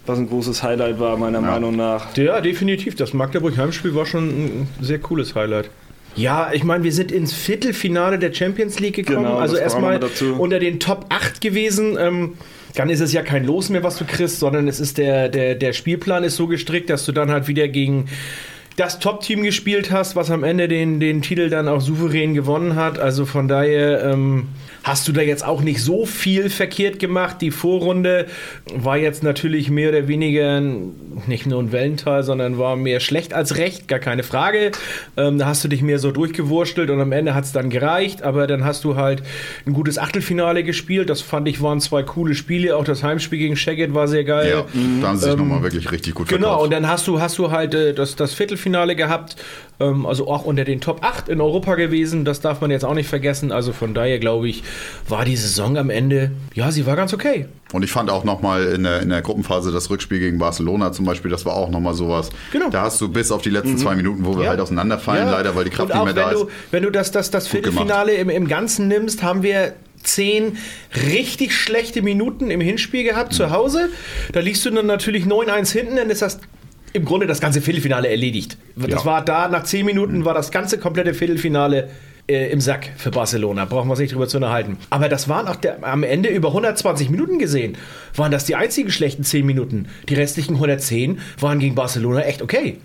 was 0.08 0.18
ein 0.18 0.28
großes 0.28 0.63
Highlight 0.63 1.00
war 1.00 1.15
meiner 1.18 1.42
Meinung 1.42 1.76
nach. 1.76 2.18
ja, 2.18 2.42
definitiv. 2.42 2.96
Das 2.96 3.13
Magdeburg-Heimspiel 3.13 3.94
war 3.94 4.08
schon 4.08 4.30
ein 4.30 4.68
sehr 4.82 4.98
cooles 4.98 5.36
Highlight. 5.36 5.70
Ja, 6.15 6.50
ich 6.52 6.63
meine, 6.63 6.84
wir 6.84 6.92
sind 6.92 7.12
ins 7.12 7.34
Viertelfinale 7.34 8.18
der 8.18 8.34
Champions 8.34 8.80
League 8.80 8.96
gekommen. 8.96 9.26
Genau, 9.26 9.38
also 9.38 9.58
erstmal 9.58 10.00
unter 10.39 10.58
den 10.58 10.80
Top 10.80 11.06
8 11.10 11.39
gewesen. 11.39 11.98
Ähm, 12.00 12.34
dann 12.75 12.89
ist 12.89 12.99
es 12.99 13.13
ja 13.13 13.21
kein 13.21 13.45
Los 13.45 13.69
mehr, 13.69 13.84
was 13.84 13.97
du 13.97 14.05
kriegst, 14.05 14.39
sondern 14.39 14.67
es 14.67 14.79
ist 14.79 14.97
der, 14.97 15.29
der, 15.29 15.55
der 15.55 15.73
Spielplan 15.73 16.23
ist 16.23 16.36
so 16.36 16.47
gestrickt, 16.47 16.89
dass 16.89 17.05
du 17.05 17.12
dann 17.12 17.32
halt 17.32 17.47
wieder 17.47 17.67
gegen 17.67 18.05
das 18.75 18.99
Top-Team 18.99 19.43
gespielt 19.43 19.91
hast, 19.91 20.15
was 20.15 20.32
am 20.32 20.43
Ende 20.43 20.67
den, 20.67 20.99
den 20.99 21.21
Titel 21.21 21.49
dann 21.49 21.67
auch 21.67 21.82
souverän 21.82 22.34
gewonnen 22.34 22.75
hat. 22.75 22.97
Also 22.97 23.25
von 23.25 23.47
daher 23.47 24.03
ähm, 24.05 24.47
hast 24.89 25.08
du 25.08 25.12
da 25.12 25.21
jetzt 25.21 25.45
auch 25.45 25.62
nicht 25.62 25.82
so 25.84 26.06
viel 26.06 26.49
verkehrt 26.49 26.99
gemacht. 26.99 27.38
Die 27.41 27.52
Vorrunde 27.52 28.25
war 28.75 28.97
jetzt 28.97 29.23
natürlich 29.23 29.69
mehr 29.69 29.89
oder 29.89 30.08
weniger 30.08 30.60
nicht 31.28 31.45
nur 31.45 31.62
ein 31.62 31.71
Wellental, 31.71 32.23
sondern 32.23 32.58
war 32.58 32.75
mehr 32.75 32.99
schlecht 32.99 33.34
als 33.34 33.58
recht, 33.58 33.88
gar 33.88 33.99
keine 33.99 34.23
Frage. 34.23 34.71
Ähm, 35.15 35.38
da 35.38 35.45
hast 35.45 35.63
du 35.63 35.67
dich 35.67 35.82
mehr 35.82 35.99
so 35.99 36.12
durchgewurstelt 36.12 36.89
und 36.89 36.99
am 36.99 37.12
Ende 37.12 37.36
hat 37.36 37.43
es 37.43 37.52
dann 37.52 37.69
gereicht, 37.69 38.23
aber 38.23 38.47
dann 38.47 38.65
hast 38.65 38.84
du 38.84 38.95
halt 38.95 39.21
ein 39.67 39.73
gutes 39.73 39.97
Achtelfinale 39.97 40.63
gespielt. 40.63 41.10
Das 41.10 41.21
fand 41.21 41.47
ich 41.47 41.62
waren 41.62 41.80
zwei 41.82 42.04
coole 42.04 42.34
Spiele. 42.36 42.75
Auch 42.75 42.84
das 42.84 43.04
Heimspiel 43.04 43.38
gegen 43.39 43.56
Shagget 43.56 43.93
war 43.93 44.08
sehr 44.08 44.23
geil. 44.23 44.49
Ja, 44.49 44.65
da 45.02 45.08
haben 45.10 45.17
sie 45.17 45.25
sich 45.28 45.36
nochmal 45.38 45.62
wirklich 45.62 45.91
richtig 45.91 46.15
gut 46.15 46.28
Genau, 46.30 46.47
verkauft. 46.47 46.63
und 46.65 46.71
dann 46.71 46.88
hast 46.88 47.08
du, 47.08 47.21
hast 47.21 47.38
du 47.38 47.52
halt 47.52 47.73
äh, 47.75 47.93
das, 47.93 48.15
das 48.15 48.34
Viertelfinale 48.34 48.95
gehabt, 48.95 49.36
ähm, 49.80 50.06
also 50.06 50.28
auch 50.28 50.46
unter 50.46 50.63
den 50.65 50.82
Top 50.82 51.04
8 51.04 51.30
in 51.30 51.39
Europa 51.42 51.76
gewesen, 51.76 52.26
das 52.26 52.42
darf 52.42 52.62
man 52.62 52.72
jetzt 52.72 52.86
auch 52.86 52.94
nicht 52.94 53.08
vergessen. 53.10 53.52
Also 53.52 53.72
von 53.74 53.94
daher 53.94 54.20
glaube 54.20 54.50
ich, 54.50 54.63
war 55.08 55.26
die 55.26 55.36
Saison 55.36 55.78
am 55.78 55.89
Ende, 55.89 56.32
ja, 56.54 56.72
sie 56.72 56.86
war 56.86 56.96
ganz 56.96 57.13
okay. 57.13 57.46
Und 57.72 57.84
ich 57.84 57.92
fand 57.92 58.10
auch 58.10 58.24
nochmal 58.24 58.63
in 58.74 58.84
der, 58.84 59.02
in 59.02 59.10
der 59.10 59.22
Gruppenphase 59.22 59.72
das 59.72 59.89
Rückspiel 59.89 60.20
gegen 60.20 60.39
Barcelona 60.39 60.92
zum 60.92 61.06
Beispiel, 61.06 61.30
das 61.32 61.46
war 61.46 61.54
auch 61.56 61.70
nochmal 61.70 61.94
sowas. 61.94 62.30
Genau. 62.52 62.70
Da 62.70 62.82
hast 62.82 63.00
du 63.00 63.10
bis 63.10 63.32
auf 63.32 63.42
die 63.44 63.52
letzten 63.52 63.78
zwei 63.78 63.96
Minuten, 63.96 64.26
wo 64.26 64.36
wir 64.38 64.44
Ja. 64.46 64.50
halt 64.52 64.60
auseinanderfallen, 64.60 65.28
Ja. 65.28 65.32
leider, 65.34 65.56
weil 65.56 65.65
die 65.65 65.70
Kraft 65.70 65.92
auch 65.92 66.06
nicht 66.06 66.15
mehr 66.15 66.24
da 66.26 66.32
wenn 66.32 66.36
ist. 66.38 66.44
du, 66.44 66.50
wenn 66.72 66.84
du 66.84 66.89
das, 66.89 67.12
das, 67.12 67.30
das 67.32 67.48
Viertelfinale 67.48 68.13
im, 68.13 68.30
im 68.30 68.48
Ganzen 68.48 68.88
nimmst, 68.88 69.22
haben 69.24 69.44
wir 69.44 69.74
zehn 70.02 70.58
richtig 71.12 71.54
schlechte 71.54 72.02
Minuten 72.02 72.50
im 72.52 72.62
Hinspiel 72.62 73.04
gehabt 73.04 73.34
Mhm. 73.34 73.36
zu 73.36 73.52
Hause. 73.52 73.89
Da 74.32 74.39
liegst 74.39 74.65
du 74.65 74.70
dann 74.72 74.86
natürlich 74.86 75.26
9-1 75.26 75.72
hinten, 75.72 75.98
dann 75.98 76.10
ist 76.10 76.22
das 76.22 76.39
im 76.93 77.06
Grunde 77.06 77.28
das 77.28 77.39
ganze 77.39 77.62
Viertelfinale 77.62 78.08
erledigt. 78.10 78.58
Das 78.75 78.89
Ja. 78.89 79.06
war 79.06 79.23
da, 79.25 79.47
nach 79.47 79.63
zehn 79.63 79.86
Minuten 79.86 80.25
war 80.25 80.34
das 80.34 80.52
ganze 80.52 80.78
komplette 80.78 81.13
Viertelfinale 81.13 81.89
äh, 82.28 82.52
im 82.52 82.62
Sack 82.62 82.89
für 82.97 83.12
Barcelona. 83.12 83.65
Brauchen 83.65 83.88
wir 83.88 83.91
uns 83.91 83.99
nicht 83.99 84.13
drüber 84.13 84.28
zu 84.28 84.38
unterhalten. 84.38 84.78
Aber 84.89 85.10
das 85.10 85.28
waren 85.30 85.47
auch 85.47 85.56
der, 85.56 85.84
am 85.84 86.04
Ende 86.04 86.30
über 86.30 86.49
120 86.49 87.10
Minuten 87.10 87.39
gesehen, 87.39 87.75
waren 88.15 88.32
das 88.32 88.45
die 88.45 88.56
einzigen 88.56 88.91
schlechten 88.91 89.23
10 89.23 89.45
Minuten. 89.45 89.88
Die 90.10 90.13
restlichen 90.15 90.54
110 90.56 91.19
waren 91.39 91.60
gegen 91.60 91.75
Barcelona 91.75 92.21
echt 92.21 92.41
okay. 92.41 92.78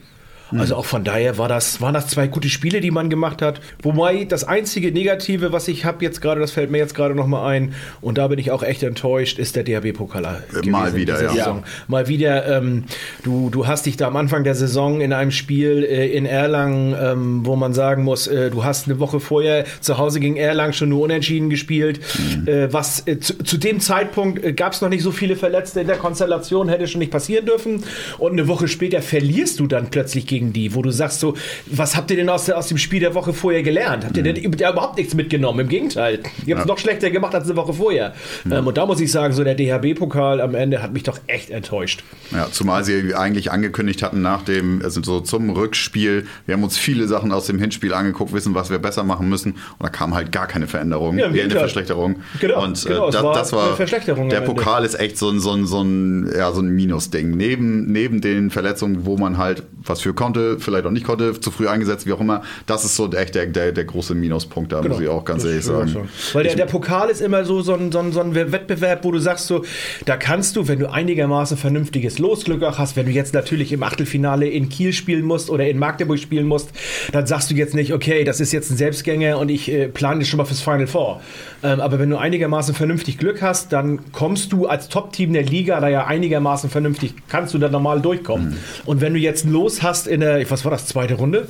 Also 0.53 0.77
auch 0.77 0.85
von 0.85 1.05
daher 1.05 1.39
war 1.39 1.49
das, 1.49 1.81
waren 1.81 1.95
das 1.95 2.09
zwei 2.09 2.27
gute 2.27 2.49
Spiele, 2.49 2.81
die 2.81 2.91
man 2.91 3.11
gemacht 3.11 3.43
hat. 3.43 3.61
Wobei 3.83 4.25
das 4.25 4.45
einzige 4.45 4.93
Negative, 4.93 5.53
was 5.53 5.69
ich 5.69 5.85
habe 5.85 6.05
jetzt 6.05 6.21
gerade, 6.21 6.41
das 6.41 6.53
fällt 6.53 6.71
mir 6.71 6.79
jetzt 6.79 6.95
gerade 6.95 7.15
nochmal 7.15 7.55
ein, 7.55 7.75
und 8.01 8.19
da 8.19 8.29
bin 8.29 8.39
ich 8.39 8.51
auch 8.51 8.63
echt 8.63 8.83
enttäuscht, 8.83 9.39
ist 9.39 9.57
der 9.57 9.65
DHB-Pokal. 9.65 10.45
Äh, 10.63 10.69
mal 10.69 10.95
wieder, 10.95 11.23
ja. 11.23 11.31
Saison. 11.31 11.65
Mal 11.89 12.09
wieder, 12.09 12.59
ähm, 12.59 12.85
du, 13.23 13.51
du 13.51 13.67
hast 13.67 13.87
dich 13.87 13.97
da 13.97 14.07
am 14.07 14.17
Anfang 14.17 14.45
der 14.45 14.55
Saison 14.55 15.01
in 15.01 15.13
einem 15.13 15.31
Spiel 15.31 15.85
äh, 15.85 16.09
in 16.09 16.27
Erlangen, 16.27 16.95
ähm, 17.01 17.47
wo 17.47 17.57
man 17.57 17.75
sagen 17.75 18.05
muss, 18.05 18.27
äh, 18.27 18.51
du 18.51 18.65
hast 18.65 18.87
eine 18.87 19.01
Woche 19.01 19.21
vorher 19.21 19.65
zu 19.81 19.99
Hause 19.99 20.21
gegen 20.21 20.37
Erlangen 20.37 20.73
schon 20.73 20.91
nur 20.91 21.03
unentschieden 21.03 21.51
gespielt. 21.51 22.01
Mhm. 22.19 22.49
Äh, 22.49 22.73
was 22.73 23.07
äh, 23.07 23.19
zu, 23.19 23.39
zu 23.39 23.57
dem 23.57 23.81
Zeitpunkt 23.81 24.45
äh, 24.45 24.53
gab 24.53 24.73
es 24.73 24.81
noch 24.81 24.89
nicht 24.89 25.03
so 25.03 25.11
viele 25.11 25.37
Verletzte 25.37 25.81
in 25.81 25.87
der 25.87 25.97
Konstellation, 25.97 26.69
hätte 26.69 26.87
schon 26.87 27.01
nicht 27.01 27.11
passieren 27.11 27.47
dürfen. 27.47 27.83
Und 28.19 28.33
eine 28.33 28.47
Woche 28.47 28.69
später 28.69 29.03
verlierst 29.03 29.59
du 29.61 29.67
dann 29.67 29.91
plötzlich 29.91 30.27
gegen 30.27 30.34
gegen 30.35 30.53
die, 30.53 30.75
wo 30.75 30.83
du 30.83 30.91
sagst 30.91 31.21
so, 31.21 31.37
was 31.67 31.95
habt 31.95 32.11
ihr 32.11 32.17
denn 32.17 32.29
aus, 32.29 32.51
aus 32.51 32.67
dem 32.67 32.77
Spiel 32.77 32.99
der 32.99 33.15
Woche 33.15 33.33
vorher 33.33 33.63
gelernt? 33.63 34.05
Habt 34.05 34.17
ihr 34.17 34.25
denn 34.25 34.35
ja, 34.59 34.73
überhaupt 34.73 34.99
nichts 34.99 35.15
mitgenommen? 35.15 35.61
Im 35.61 35.69
Gegenteil, 35.69 36.19
ihr 36.45 36.57
habt 36.57 36.65
es 36.65 36.69
noch 36.69 36.79
schlechter 36.79 37.11
gemacht 37.11 37.37
als 37.37 37.45
eine 37.45 37.57
Woche 37.57 37.73
vorher. 37.73 38.15
Ähm, 38.51 38.67
und 38.67 38.77
da 38.77 38.85
muss 38.85 38.99
ich 38.99 39.13
sagen, 39.13 39.33
so 39.33 39.45
der 39.45 39.55
DHB-Pokal 39.55 40.41
am 40.41 40.57
Ende 40.57 40.83
hat 40.83 40.93
mich 40.93 41.05
doch 41.05 41.21
echt 41.29 41.51
enttäuscht. 41.51 42.03
Ja, 42.33 42.49
zumal 42.51 42.85
sie 42.85 43.15
eigentlich 43.15 43.53
angekündigt 43.53 44.03
hatten 44.03 44.23
nach 44.23 44.43
dem, 44.43 44.83
also 44.83 45.03
so 45.05 45.21
zum 45.21 45.51
Rückspiel, 45.51 46.27
wir 46.47 46.55
haben 46.55 46.65
uns 46.65 46.77
viele 46.77 47.07
Sachen 47.07 47.31
aus 47.31 47.47
dem 47.47 47.61
Hinspiel 47.61 47.95
angeguckt, 47.95 48.33
wissen, 48.33 48.57
was 48.57 48.71
wir 48.71 48.81
besser 48.81 49.05
machen 49.05 49.29
müssen. 49.29 49.53
Und 49.53 49.83
da 49.83 49.89
kam 49.89 50.15
halt 50.15 50.33
gar 50.33 50.49
keine 50.49 50.67
Veränderung, 50.67 51.17
Ja, 51.17 51.31
eher 51.31 51.45
eine. 51.45 51.55
Verschlechterung. 51.55 52.17
Genau, 52.41 52.65
und 52.65 52.85
äh, 52.85 52.89
genau, 52.89 53.11
das, 53.11 53.23
war 53.23 53.35
das 53.35 53.53
war 53.53 54.29
Der. 54.29 54.41
Pokal 54.41 54.85
ist 54.85 54.99
echt 54.99 55.17
so 55.17 55.31
ein, 55.31 55.39
so 55.39 55.53
ein, 55.53 55.67
so 55.67 55.81
ein, 55.81 56.29
ja, 56.37 56.51
so 56.51 56.61
ein 56.61 56.71
Minusding. 56.71 57.31
Neben, 57.31 57.93
neben 57.93 58.21
den 58.21 58.51
Verletzungen, 58.51 59.07
wo 59.07 59.17
man 59.17 59.39
halt 59.39 59.63
was 59.83 60.01
für 60.01 60.15
konnte, 60.25 60.59
vielleicht 60.59 60.87
auch 60.87 60.91
nicht 60.91 61.07
konnte, 61.07 61.39
zu 61.39 61.51
früh 61.51 61.69
eingesetzt, 61.69 62.07
wie 62.07 62.13
auch 62.13 62.21
immer, 62.21 62.43
das 62.67 62.85
ist 62.85 62.97
so 62.97 63.11
echt 63.13 63.35
der, 63.35 63.47
der, 63.47 63.73
der 63.73 63.85
große 63.85 64.15
Minuspunkt 64.15 64.73
da, 64.73 64.83
muss 64.83 65.01
ich 65.01 65.09
auch 65.09 65.25
ganz 65.25 65.45
Genau. 65.45 65.57
Das 65.57 65.69
ehrlich 65.69 65.93
sagen. 65.93 66.09
Weil 66.33 66.45
der, 66.45 66.57
der 66.57 66.67
Pokal 66.67 67.11
ist 67.11 67.21
immer 67.21 67.45
so, 67.45 67.63
so, 67.63 67.75
ein, 67.75 67.93
so, 67.93 67.99
ein, 67.99 68.13
so 68.13 68.21
ein 68.21 68.35
Wettbewerb, 68.35 69.05
wo 69.05 69.11
du 69.11 69.19
sagst, 69.19 69.47
so, 69.47 69.65
da 70.05 70.17
kannst 70.17 70.57
du, 70.57 70.69
wenn 70.69 70.79
du 70.79 70.91
einigermaßen 70.91 71.57
vernünftiges 71.57 72.19
Losglück 72.19 72.63
auch 72.63 72.79
hast, 72.79 72.97
wenn 72.97 73.07
du 73.07 73.13
jetzt 73.13 73.35
natürlich 73.35 73.73
im 73.73 73.83
Achtelfinale 73.83 74.49
in 74.49 74.69
Kiel 74.69 74.93
spielen 74.93 75.25
musst 75.25 75.51
oder 75.51 75.69
in 75.69 75.79
Magdeburg 75.79 76.19
spielen 76.19 76.47
musst, 76.47 76.71
dann 77.13 77.27
sagst 77.27 77.51
du 77.51 77.55
jetzt 77.55 77.75
nicht, 77.75 77.93
okay, 77.93 78.25
das 78.25 78.41
ist 78.41 78.53
jetzt 78.53 78.71
ein 78.71 78.77
Selbstgänger 78.77 79.39
und 79.39 79.51
ich 79.51 79.71
äh, 79.71 79.89
plane 79.89 80.21
jetzt 80.21 80.29
schon 80.29 80.39
mal 80.39 80.45
fürs 80.45 80.63
Final 80.63 80.87
Four. 80.87 81.21
Ähm, 81.63 81.81
aber 81.81 81.99
wenn 81.99 82.11
du 82.11 82.17
einigermaßen 82.17 82.75
vernünftig 82.75 83.19
Glück 83.19 83.43
hast, 83.43 83.73
dann 83.73 84.13
kommst 84.13 84.53
du 84.53 84.67
als 84.67 84.89
Top-Team 84.89 85.33
der 85.33 85.43
Liga 85.43 85.81
da 85.81 85.89
ja 85.89 86.07
einigermaßen 86.07 86.71
vernünftig, 86.71 87.15
kannst 87.29 87.55
du 87.55 87.59
da 87.59 87.69
normal 87.69 88.01
durchkommen. 88.01 88.51
Mhm. 88.51 88.57
Und 88.85 89.01
wenn 89.01 89.15
du 89.15 89.19
jetzt 89.19 89.45
ein 89.45 89.53
Los 89.53 89.83
hast 89.83 90.07
in 90.15 90.21
der, 90.21 90.49
was 90.51 90.65
war 90.65 90.71
das, 90.71 90.87
zweite 90.87 91.15
Runde? 91.15 91.49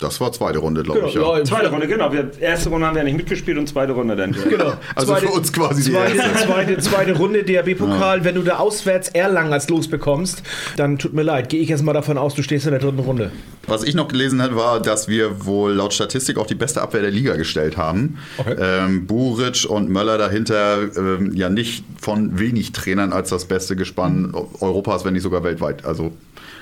Das 0.00 0.20
war 0.20 0.30
zweite 0.30 0.60
Runde, 0.60 0.84
glaube 0.84 1.08
ich. 1.08 1.14
Ja. 1.14 1.20
Genau, 1.20 1.36
ja, 1.36 1.44
Zweite 1.44 1.70
Runde, 1.70 1.88
genau. 1.88 2.12
Wir, 2.12 2.30
erste 2.40 2.68
Runde 2.68 2.86
haben 2.86 2.94
wir 2.94 3.02
nicht 3.02 3.16
mitgespielt 3.16 3.58
und 3.58 3.68
zweite 3.68 3.92
Runde 3.92 4.14
dann. 4.14 4.30
Genau. 4.48 4.74
Also 4.94 5.14
für 5.16 5.28
uns 5.28 5.52
quasi 5.52 5.82
die 5.82 5.90
zweite, 5.90 6.16
erste. 6.16 6.46
zweite, 6.46 6.78
zweite 6.78 7.16
Runde 7.16 7.42
DRB-Pokal. 7.42 8.22
Wenn 8.22 8.36
du 8.36 8.42
da 8.42 8.58
auswärts 8.58 9.08
Erlangen 9.08 9.52
als 9.52 9.68
Los 9.68 9.88
bekommst, 9.88 10.42
dann 10.76 10.98
tut 10.98 11.14
mir 11.14 11.22
leid. 11.22 11.48
Gehe 11.48 11.60
ich 11.60 11.68
jetzt 11.68 11.82
mal 11.82 11.92
davon 11.92 12.16
aus, 12.16 12.34
du 12.34 12.42
stehst 12.42 12.66
in 12.66 12.72
der 12.72 12.80
dritten 12.80 13.00
Runde. 13.00 13.32
Was 13.66 13.82
ich 13.82 13.94
noch 13.94 14.08
gelesen 14.08 14.40
habe, 14.40 14.54
war, 14.56 14.80
dass 14.80 15.08
wir 15.08 15.44
wohl 15.44 15.72
laut 15.72 15.92
Statistik 15.92 16.38
auch 16.38 16.46
die 16.46 16.54
beste 16.54 16.80
Abwehr 16.80 17.02
der 17.02 17.10
Liga 17.10 17.34
gestellt 17.36 17.76
haben. 17.76 18.18
Okay. 18.38 18.56
Ähm, 18.58 19.06
Buric 19.06 19.66
und 19.68 19.90
Möller 19.90 20.16
dahinter 20.16 20.96
ähm, 20.96 21.32
ja 21.34 21.48
nicht 21.48 21.84
von 22.00 22.38
wenig 22.38 22.72
Trainern 22.72 23.12
als 23.12 23.30
das 23.30 23.46
beste 23.46 23.74
Gespann 23.74 24.32
Europas, 24.60 25.04
wenn 25.04 25.14
nicht 25.14 25.22
sogar 25.22 25.42
weltweit. 25.42 25.84
Also 25.84 26.12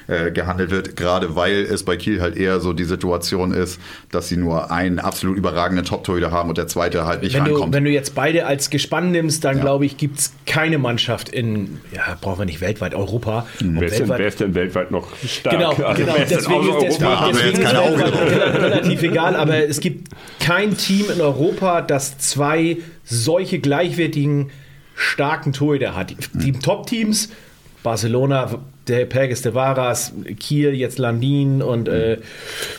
äh, 0.09 0.31
gehandelt 0.31 0.71
wird, 0.71 0.97
gerade 0.97 1.35
weil 1.37 1.63
es 1.65 1.83
bei 1.85 1.97
Kiel 1.97 2.21
halt 2.21 2.37
eher 2.37 2.61
so 2.61 2.73
die 2.73 2.85
Situation 2.85 3.53
ist, 3.53 3.81
dass 4.13 4.29
sie 4.29 4.37
nur 4.37 4.71
einen 4.71 4.99
absolut 4.99 5.37
überragenden 5.37 5.85
Top-Torhüter 5.85 6.31
haben 6.31 6.49
und 6.49 6.59
der 6.59 6.69
zweite 6.69 7.05
halt 7.07 7.23
nicht 7.23 7.35
Wenn 7.35 7.45
du, 7.45 7.53
rankommt. 7.53 7.75
wenn 7.75 7.85
du 7.85 7.91
jetzt 7.91 8.15
beide 8.15 8.47
als 8.47 8.71
Gespann 8.71 9.11
nimmst, 9.11 9.45
dann 9.45 9.57
Ja. 9.57 9.63
glaube 9.63 9.85
ich, 9.87 9.97
gibt 9.97 10.19
es 10.19 10.33
keine 10.47 10.79
Mannschaft 10.79 11.29
in, 11.29 11.81
ja, 11.93 12.17
brauchen 12.21 12.39
wir 12.41 12.45
nicht 12.47 12.61
weltweit, 12.61 12.95
Europa. 12.95 13.47
Mhm. 13.61 13.81
Wer 13.81 13.89
ist, 13.89 13.99
denn, 13.99 14.09
weltweit- 14.09 14.19
wer 14.19 14.27
ist 14.29 14.41
denn 14.41 14.55
weltweit 14.55 14.91
noch 14.91 15.09
stark? 15.27 15.57
Genau, 15.57 15.71
Also, 15.73 16.03
genau. 16.03 16.15
Deswegen 16.19 16.23
ist, 16.23 16.31
deswegen, 16.31 16.65
wir 16.65 17.33
deswegen 17.33 17.47
jetzt 17.57 17.63
keine 17.63 17.79
ist 17.79 17.85
Augen 17.85 17.99
weltweit 17.99 18.63
relativ 18.63 19.03
egal, 19.03 19.37
aber 19.37 19.57
es 19.69 19.81
gibt 19.81 20.09
kein 20.41 20.77
Team 20.77 21.07
in 21.13 21.21
Europa, 21.21 21.83
das 21.83 22.19
zwei 22.19 22.77
solche 23.05 23.59
gleichwertigen, 23.59 24.51
starken 24.95 25.53
Torhüter 25.53 25.95
hat. 25.95 26.15
Die 26.33 26.53
Top-Teams, 26.53 27.29
Barcelona, 27.83 28.51
der 28.89 29.07
Perges 29.07 29.43
de 29.43 29.55
Varas, 29.55 30.13
Kiel, 30.39 30.75
jetzt 30.75 30.99
Landin 30.99 31.63
und 31.63 31.89
äh, 31.89 32.19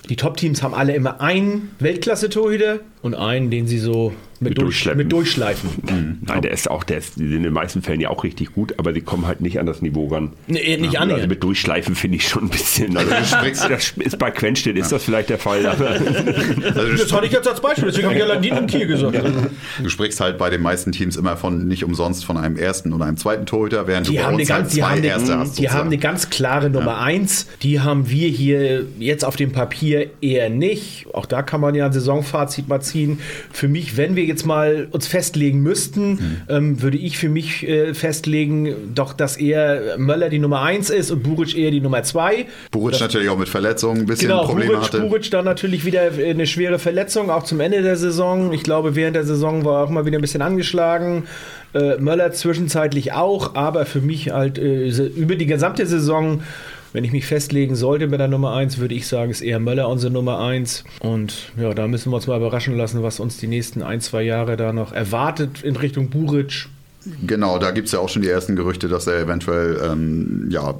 die 0.10 0.15
Top-Teams 0.15 0.63
haben 0.63 0.74
alle 0.74 0.93
immer 0.96 1.22
einen 1.22 1.72
Weltklasse-Torhüter 1.80 2.80
und 3.02 3.15
einen, 3.15 3.50
den 3.50 3.67
sie 3.67 3.80
so 3.80 4.13
mit, 4.39 4.50
Mit 4.52 4.58
durch, 4.58 4.65
durchschleppen. 4.67 4.97
mit 5.00 5.12
durchschleifen. 5.12 5.69
Nein, 6.26 6.41
der 6.41 6.52
ist 6.52 6.69
auch, 6.69 6.84
der 6.84 6.97
ist 7.00 7.17
in 7.17 7.43
den 7.43 7.54
meisten 7.54 7.82
Fällen 7.82 8.00
ja 8.02 8.10
auch 8.10 8.23
richtig 8.23 8.54
gut, 8.54 8.76
aber 8.78 8.93
die 8.93 9.02
kommen 9.02 9.26
halt 9.28 9.41
nicht 9.41 9.60
an 9.60 9.65
das 9.65 9.82
Niveau 9.82 10.08
ran. 10.08 10.34
Nee, 10.47 10.78
nicht 10.78 11.00
annähernd. 11.00 11.13
Also 11.13 11.28
mit 11.28 11.43
Durchschleifen 11.43 11.95
finde 11.95 12.17
ich 12.17 12.28
schon 12.28 12.43
ein 12.43 12.50
bisschen. 12.50 12.95
Also 12.97 13.10
das 13.10 13.93
ist 13.97 14.19
bei 14.19 14.32
Quenstedt 14.32 14.78
ist 14.78 14.91
das 14.91 15.04
vielleicht 15.04 15.30
der 15.30 15.39
Fall. 15.39 15.65
Also 15.67 15.84
Das 16.97 17.12
hatte 17.12 17.26
ich 17.26 17.32
jetzt 17.32 17.47
als 17.47 17.62
Beispiel, 17.62 17.86
deswegen 17.86 18.06
habe 18.06 18.15
ich 18.15 18.21
ja 18.21 18.28
Landin 18.28 18.54
und 18.58 18.67
Kiel 18.67 18.88
gesagt. 18.88 19.17
du 19.82 19.89
sprichst 19.89 20.19
halt 20.19 20.38
bei 20.38 20.50
den 20.50 20.62
meisten 20.62 20.91
Teams 20.91 21.15
immer 21.15 21.38
von 21.38 21.67
nicht 21.67 21.84
umsonst 21.84 22.26
von 22.26 22.38
einem 22.38 22.58
ersten 22.58 22.93
oder 22.93 23.06
einem 23.06 23.17
zweiten 23.17 23.45
Torhüter, 23.45 23.88
während 23.88 24.08
Die 24.08 24.15
du 24.15 24.23
bei 24.23 24.30
uns 24.30 24.38
halt 24.38 24.47
ganz, 24.47 24.73
die, 24.73 24.80
zwei 24.80 24.88
haben 24.89 25.04
Erste 25.04 25.34
eine, 25.34 25.41
hast. 25.41 25.60
die 25.60 25.69
haben 25.69 25.88
eine 25.88 25.97
ganz 25.97 26.30
klare 26.30 26.69
Nummer 26.69 27.00
eins. 27.00 27.47
Die 27.63 27.80
haben 27.80 28.10
wir 28.10 28.28
hier 28.30 28.86
jetzt 29.00 29.26
auf 29.26 29.36
dem 29.36 29.52
Papier 29.52 30.10
eher 30.21 30.50
nicht. 30.50 31.08
Auch 31.13 31.26
da 31.26 31.41
kann 31.41 31.62
man 31.62 31.76
ja 31.76 31.88
ein 31.88 31.93
Saisonfazit 31.93 32.67
mal 32.67 32.82
ziehen. 32.82 33.19
Für 33.52 33.67
mich, 33.67 33.97
wenn 33.97 34.15
wir 34.15 34.26
jetzt 34.28 34.46
mal 34.46 34.88
uns 34.92 35.08
festlegen 35.08 35.62
müssten, 35.62 36.44
ähm, 36.50 36.82
würde 36.82 36.98
ich 36.98 37.18
für 37.18 37.30
mich 37.30 37.68
äh, 37.68 37.94
festlegen, 37.94 38.94
doch, 38.94 39.13
dass 39.13 39.38
eher 39.38 39.98
Möller 39.98 40.30
die 40.30 40.40
Nummer 40.40 40.62
eins 40.62 40.90
ist 40.90 41.12
und 41.12 41.24
Buric 41.24 41.58
eher 41.58 41.72
die 41.72 41.82
Nummer 41.82 42.04
zwei. 42.04 42.46
Buric 42.72 43.00
natürlich 43.00 43.30
auch 43.30 43.38
mit 43.38 43.50
Verletzungen 43.50 44.02
ein 44.02 44.06
bisschen 44.06 44.30
Genau, 44.30 44.46
Probleme 44.46 44.74
Buric, 44.74 44.86
hatte. 44.86 45.02
Buric 45.02 45.32
dann 45.32 45.46
natürlich 45.46 45.86
wieder 45.86 46.02
eine 46.02 46.48
schwere 46.48 46.80
Verletzung, 46.80 47.30
auch 47.30 47.44
zum 47.44 47.60
Ende 47.60 47.82
der 47.82 47.98
Saison. 47.98 48.54
Ich 48.54 48.63
glaube, 48.63 48.96
während 48.96 49.16
der 49.16 49.24
Saison 49.24 49.66
war 49.66 49.82
er 49.82 49.86
auch 49.86 49.90
mal 49.90 50.06
wieder 50.06 50.18
ein 50.18 50.22
bisschen 50.22 50.42
angeschlagen. 50.42 51.24
Äh, 51.74 51.98
Möller 51.98 52.32
zwischenzeitlich 52.32 53.13
auch, 53.13 53.56
aber 53.56 53.86
für 53.86 54.02
mich 54.02 54.32
halt 54.32 54.58
äh, 54.58 54.88
über 54.88 55.36
die 55.36 55.46
gesamte 55.46 55.86
Saison, 55.86 56.42
wenn 56.93 57.04
ich 57.04 57.12
mich 57.12 57.26
festlegen 57.26 57.76
sollte 57.76 58.08
mit 58.08 58.19
der 58.19 58.28
Nummer 58.28 58.54
1, 58.56 58.78
würde 58.78 58.95
ich 58.95 59.08
sagen, 59.08 59.32
ist 59.32 59.41
eher 59.41 59.60
Möller 59.60 59.89
unsere 59.89 60.12
Nummer 60.12 60.39
1. 60.39 60.84
Und 61.00 61.52
ja, 61.60 61.73
da 61.73 61.88
müssen 61.88 62.12
wir 62.12 62.15
uns 62.15 62.28
mal 62.28 62.38
überraschen 62.38 62.78
lassen, 62.78 63.04
was 63.04 63.19
uns 63.19 63.38
die 63.38 63.47
nächsten 63.47 63.82
ein, 63.84 64.02
zwei 64.02 64.23
Jahre 64.23 64.58
da 64.58 64.73
noch 64.73 64.93
erwartet 64.93 65.63
in 65.63 65.76
Richtung 65.76 66.10
Buric. 66.10 66.67
Genau, 67.26 67.58
da 67.60 67.71
gibt 67.71 67.88
es 67.88 67.93
ja 67.93 68.00
auch 68.00 68.10
schon 68.10 68.21
die 68.21 68.30
ersten 68.30 68.56
Gerüchte, 68.56 68.88
dass 68.88 69.08
er 69.08 69.19
eventuell, 69.19 69.80
ähm, 69.91 70.47
ja, 70.50 70.76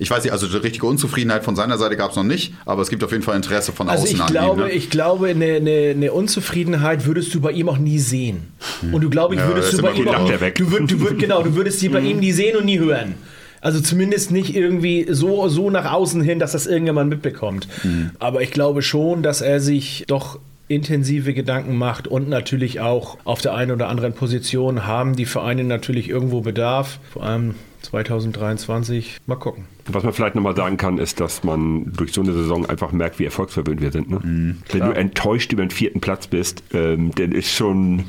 ich 0.00 0.10
weiß 0.10 0.22
nicht, 0.22 0.32
also 0.32 0.46
die 0.46 0.56
richtige 0.56 0.86
Unzufriedenheit 0.86 1.44
von 1.44 1.56
seiner 1.56 1.78
Seite 1.78 1.96
gab 1.96 2.10
es 2.10 2.16
noch 2.16 2.24
nicht, 2.24 2.52
aber 2.66 2.82
es 2.82 2.88
gibt 2.90 3.02
auf 3.02 3.10
jeden 3.10 3.22
Fall 3.22 3.36
Interesse 3.36 3.72
von 3.72 3.88
Also 3.88 4.04
außen 4.04 4.16
ich 4.16 4.22
an 4.22 4.28
glaube, 4.28 4.62
ihm. 4.62 4.66
Ne? 4.68 4.72
ich 4.72 4.90
glaube, 4.90 5.28
eine, 5.28 5.54
eine, 5.54 5.90
eine 5.90 6.12
Unzufriedenheit 6.12 7.06
würdest 7.06 7.34
du 7.34 7.40
bei 7.40 7.52
ihm 7.52 7.68
auch 7.68 7.78
nie 7.78 7.98
sehen. 7.98 8.48
Und 8.92 9.00
du 9.02 9.10
glaube 9.10 9.34
ich, 9.34 9.40
Ja, 9.40 9.48
würdest 9.48 9.72
ist 9.72 9.78
du 9.78 9.82
bei 9.82 9.92
ihm 9.92 10.08
auch 10.08 10.28
du 10.28 10.70
würd, 10.70 10.90
du 10.90 11.00
würd, 11.00 11.18
genau, 11.18 11.42
du 11.42 11.54
würdest 11.54 11.80
sie 11.80 11.88
bei 11.88 12.00
ihm 12.10 12.18
nie 12.20 12.32
sehen 12.32 12.56
und 12.56 12.64
nie 12.64 12.78
hören. 12.78 13.14
Also 13.60 13.80
zumindest 13.80 14.30
nicht 14.30 14.54
irgendwie 14.54 15.06
so, 15.10 15.48
so 15.48 15.70
nach 15.70 15.92
außen 15.92 16.22
hin, 16.22 16.38
dass 16.38 16.52
das 16.52 16.66
irgendjemand 16.66 17.10
mitbekommt. 17.10 17.68
Aber 18.18 18.42
ich 18.42 18.50
glaube 18.50 18.82
schon, 18.82 19.22
dass 19.22 19.40
er 19.40 19.60
sich 19.60 20.04
doch 20.06 20.38
intensive 20.68 21.32
Gedanken 21.34 21.76
macht 21.76 22.06
und 22.06 22.28
natürlich 22.28 22.80
auch 22.80 23.18
auf 23.24 23.40
der 23.40 23.54
einen 23.54 23.72
oder 23.72 23.88
anderen 23.88 24.12
Position 24.12 24.86
haben 24.86 25.16
die 25.16 25.24
Vereine 25.24 25.64
natürlich 25.64 26.08
irgendwo 26.08 26.42
Bedarf. 26.42 27.00
Vor 27.10 27.22
allem 27.22 27.54
2023. 27.82 29.18
Mal 29.26 29.36
gucken. 29.36 29.64
was 29.86 30.02
man 30.02 30.12
vielleicht 30.12 30.34
nochmal 30.34 30.56
sagen 30.56 30.76
kann, 30.76 30.98
ist, 30.98 31.20
dass 31.20 31.44
man 31.44 31.92
durch 31.92 32.12
so 32.12 32.20
eine 32.20 32.32
Saison 32.32 32.66
einfach 32.66 32.92
merkt, 32.92 33.18
wie 33.18 33.24
erfolgsverwöhnt 33.24 33.80
wir 33.80 33.92
sind. 33.92 34.10
Ne? 34.10 34.56
Wenn 34.70 34.80
du 34.80 34.90
enttäuscht 34.92 35.52
über 35.52 35.64
den 35.64 35.70
vierten 35.70 36.00
Platz 36.00 36.26
bist, 36.26 36.62
ähm, 36.72 37.12
dann 37.14 37.32
ist 37.32 37.50
schon, 37.54 38.04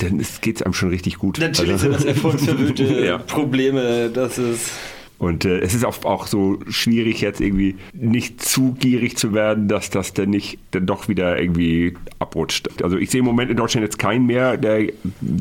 dann 0.00 0.22
geht 0.40 0.56
es 0.56 0.62
einem 0.62 0.74
schon 0.74 0.90
richtig 0.90 1.18
gut. 1.18 1.38
Natürlich 1.38 1.72
Also- 1.72 1.84
sind 1.84 1.94
das 1.94 2.04
erfolgsverwöhnte 2.04 2.84
Ja. 3.06 3.18
Probleme. 3.18 4.10
Das 4.12 4.38
ist. 4.38 4.70
Und 5.16 5.44
äh, 5.44 5.60
es 5.60 5.74
ist 5.74 5.84
auch, 5.84 6.04
auch 6.04 6.26
so 6.26 6.58
schwierig, 6.68 7.20
jetzt 7.20 7.40
irgendwie 7.40 7.76
nicht 7.94 8.42
zu 8.42 8.72
gierig 8.72 9.16
zu 9.16 9.32
werden, 9.32 9.68
dass 9.68 9.88
das 9.88 10.12
dann 10.12 10.30
nicht 10.30 10.58
dann 10.72 10.86
doch 10.86 11.08
wieder 11.08 11.40
irgendwie 11.40 11.94
abrutscht. 12.18 12.82
Also 12.82 12.98
ich 12.98 13.10
sehe 13.10 13.20
im 13.20 13.24
Moment 13.24 13.50
in 13.50 13.56
Deutschland 13.56 13.84
jetzt 13.84 13.98
keinen 13.98 14.26
mehr, 14.26 14.56
der 14.56 14.88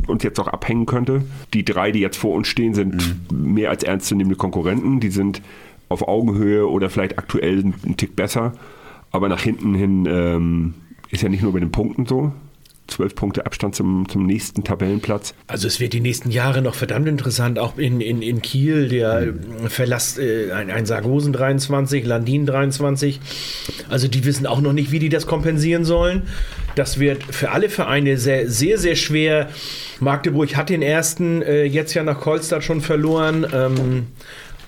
uns 0.07 0.23
jetzt 0.23 0.39
auch 0.39 0.47
abhängen 0.47 0.85
könnte. 0.85 1.23
Die 1.55 1.65
drei, 1.65 1.91
die 1.91 1.99
jetzt 1.99 2.17
vor 2.17 2.33
uns 2.35 2.47
stehen, 2.47 2.75
sind 2.75 3.15
mehr 3.31 3.71
als 3.71 3.83
ernstzunehmende 3.83 4.37
Konkurrenten. 4.37 4.99
Die 4.99 5.09
sind 5.09 5.41
auf 5.89 6.07
Augenhöhe 6.07 6.67
oder 6.69 6.89
vielleicht 6.91 7.17
aktuell 7.17 7.59
einen 7.83 7.97
Tick 7.97 8.15
besser. 8.15 8.53
Aber 9.11 9.27
nach 9.27 9.41
hinten 9.41 9.73
hin 9.73 10.07
ähm, 10.07 10.73
ist 11.09 11.23
ja 11.23 11.29
nicht 11.29 11.41
nur 11.43 11.51
bei 11.51 11.59
den 11.59 11.71
Punkten 11.71 12.05
so. 12.05 12.31
Zwölf 12.87 13.15
Punkte 13.15 13.45
Abstand 13.45 13.75
zum, 13.75 14.07
zum 14.09 14.25
nächsten 14.25 14.63
Tabellenplatz. 14.63 15.33
Also 15.47 15.67
es 15.67 15.79
wird 15.79 15.93
die 15.93 16.01
nächsten 16.01 16.31
Jahre 16.31 16.61
noch 16.61 16.75
verdammt 16.75 17.07
interessant, 17.07 17.57
auch 17.57 17.77
in, 17.77 18.01
in, 18.01 18.21
in 18.21 18.41
Kiel, 18.41 18.89
der 18.89 19.21
äh, 19.21 19.33
Verlass, 19.69 20.17
äh, 20.17 20.51
ein, 20.51 20.69
ein 20.69 20.85
Sargosen 20.85 21.31
23, 21.31 22.05
Landin 22.05 22.45
23. 22.45 23.21
Also 23.89 24.07
die 24.07 24.25
wissen 24.25 24.45
auch 24.45 24.59
noch 24.59 24.73
nicht, 24.73 24.91
wie 24.91 24.99
die 24.99 25.09
das 25.09 25.27
kompensieren 25.27 25.85
sollen. 25.85 26.23
Das 26.75 26.99
wird 26.99 27.23
für 27.23 27.51
alle 27.51 27.69
Vereine 27.69 28.17
sehr, 28.17 28.49
sehr, 28.49 28.77
sehr 28.77 28.95
schwer. 28.95 29.49
Magdeburg 29.99 30.55
hat 30.55 30.69
den 30.69 30.81
ersten 30.81 31.41
äh, 31.41 31.63
jetzt 31.63 31.93
ja 31.93 32.03
nach 32.03 32.19
Kolstadt 32.19 32.63
schon 32.63 32.81
verloren. 32.81 33.47
Ähm, 33.53 34.07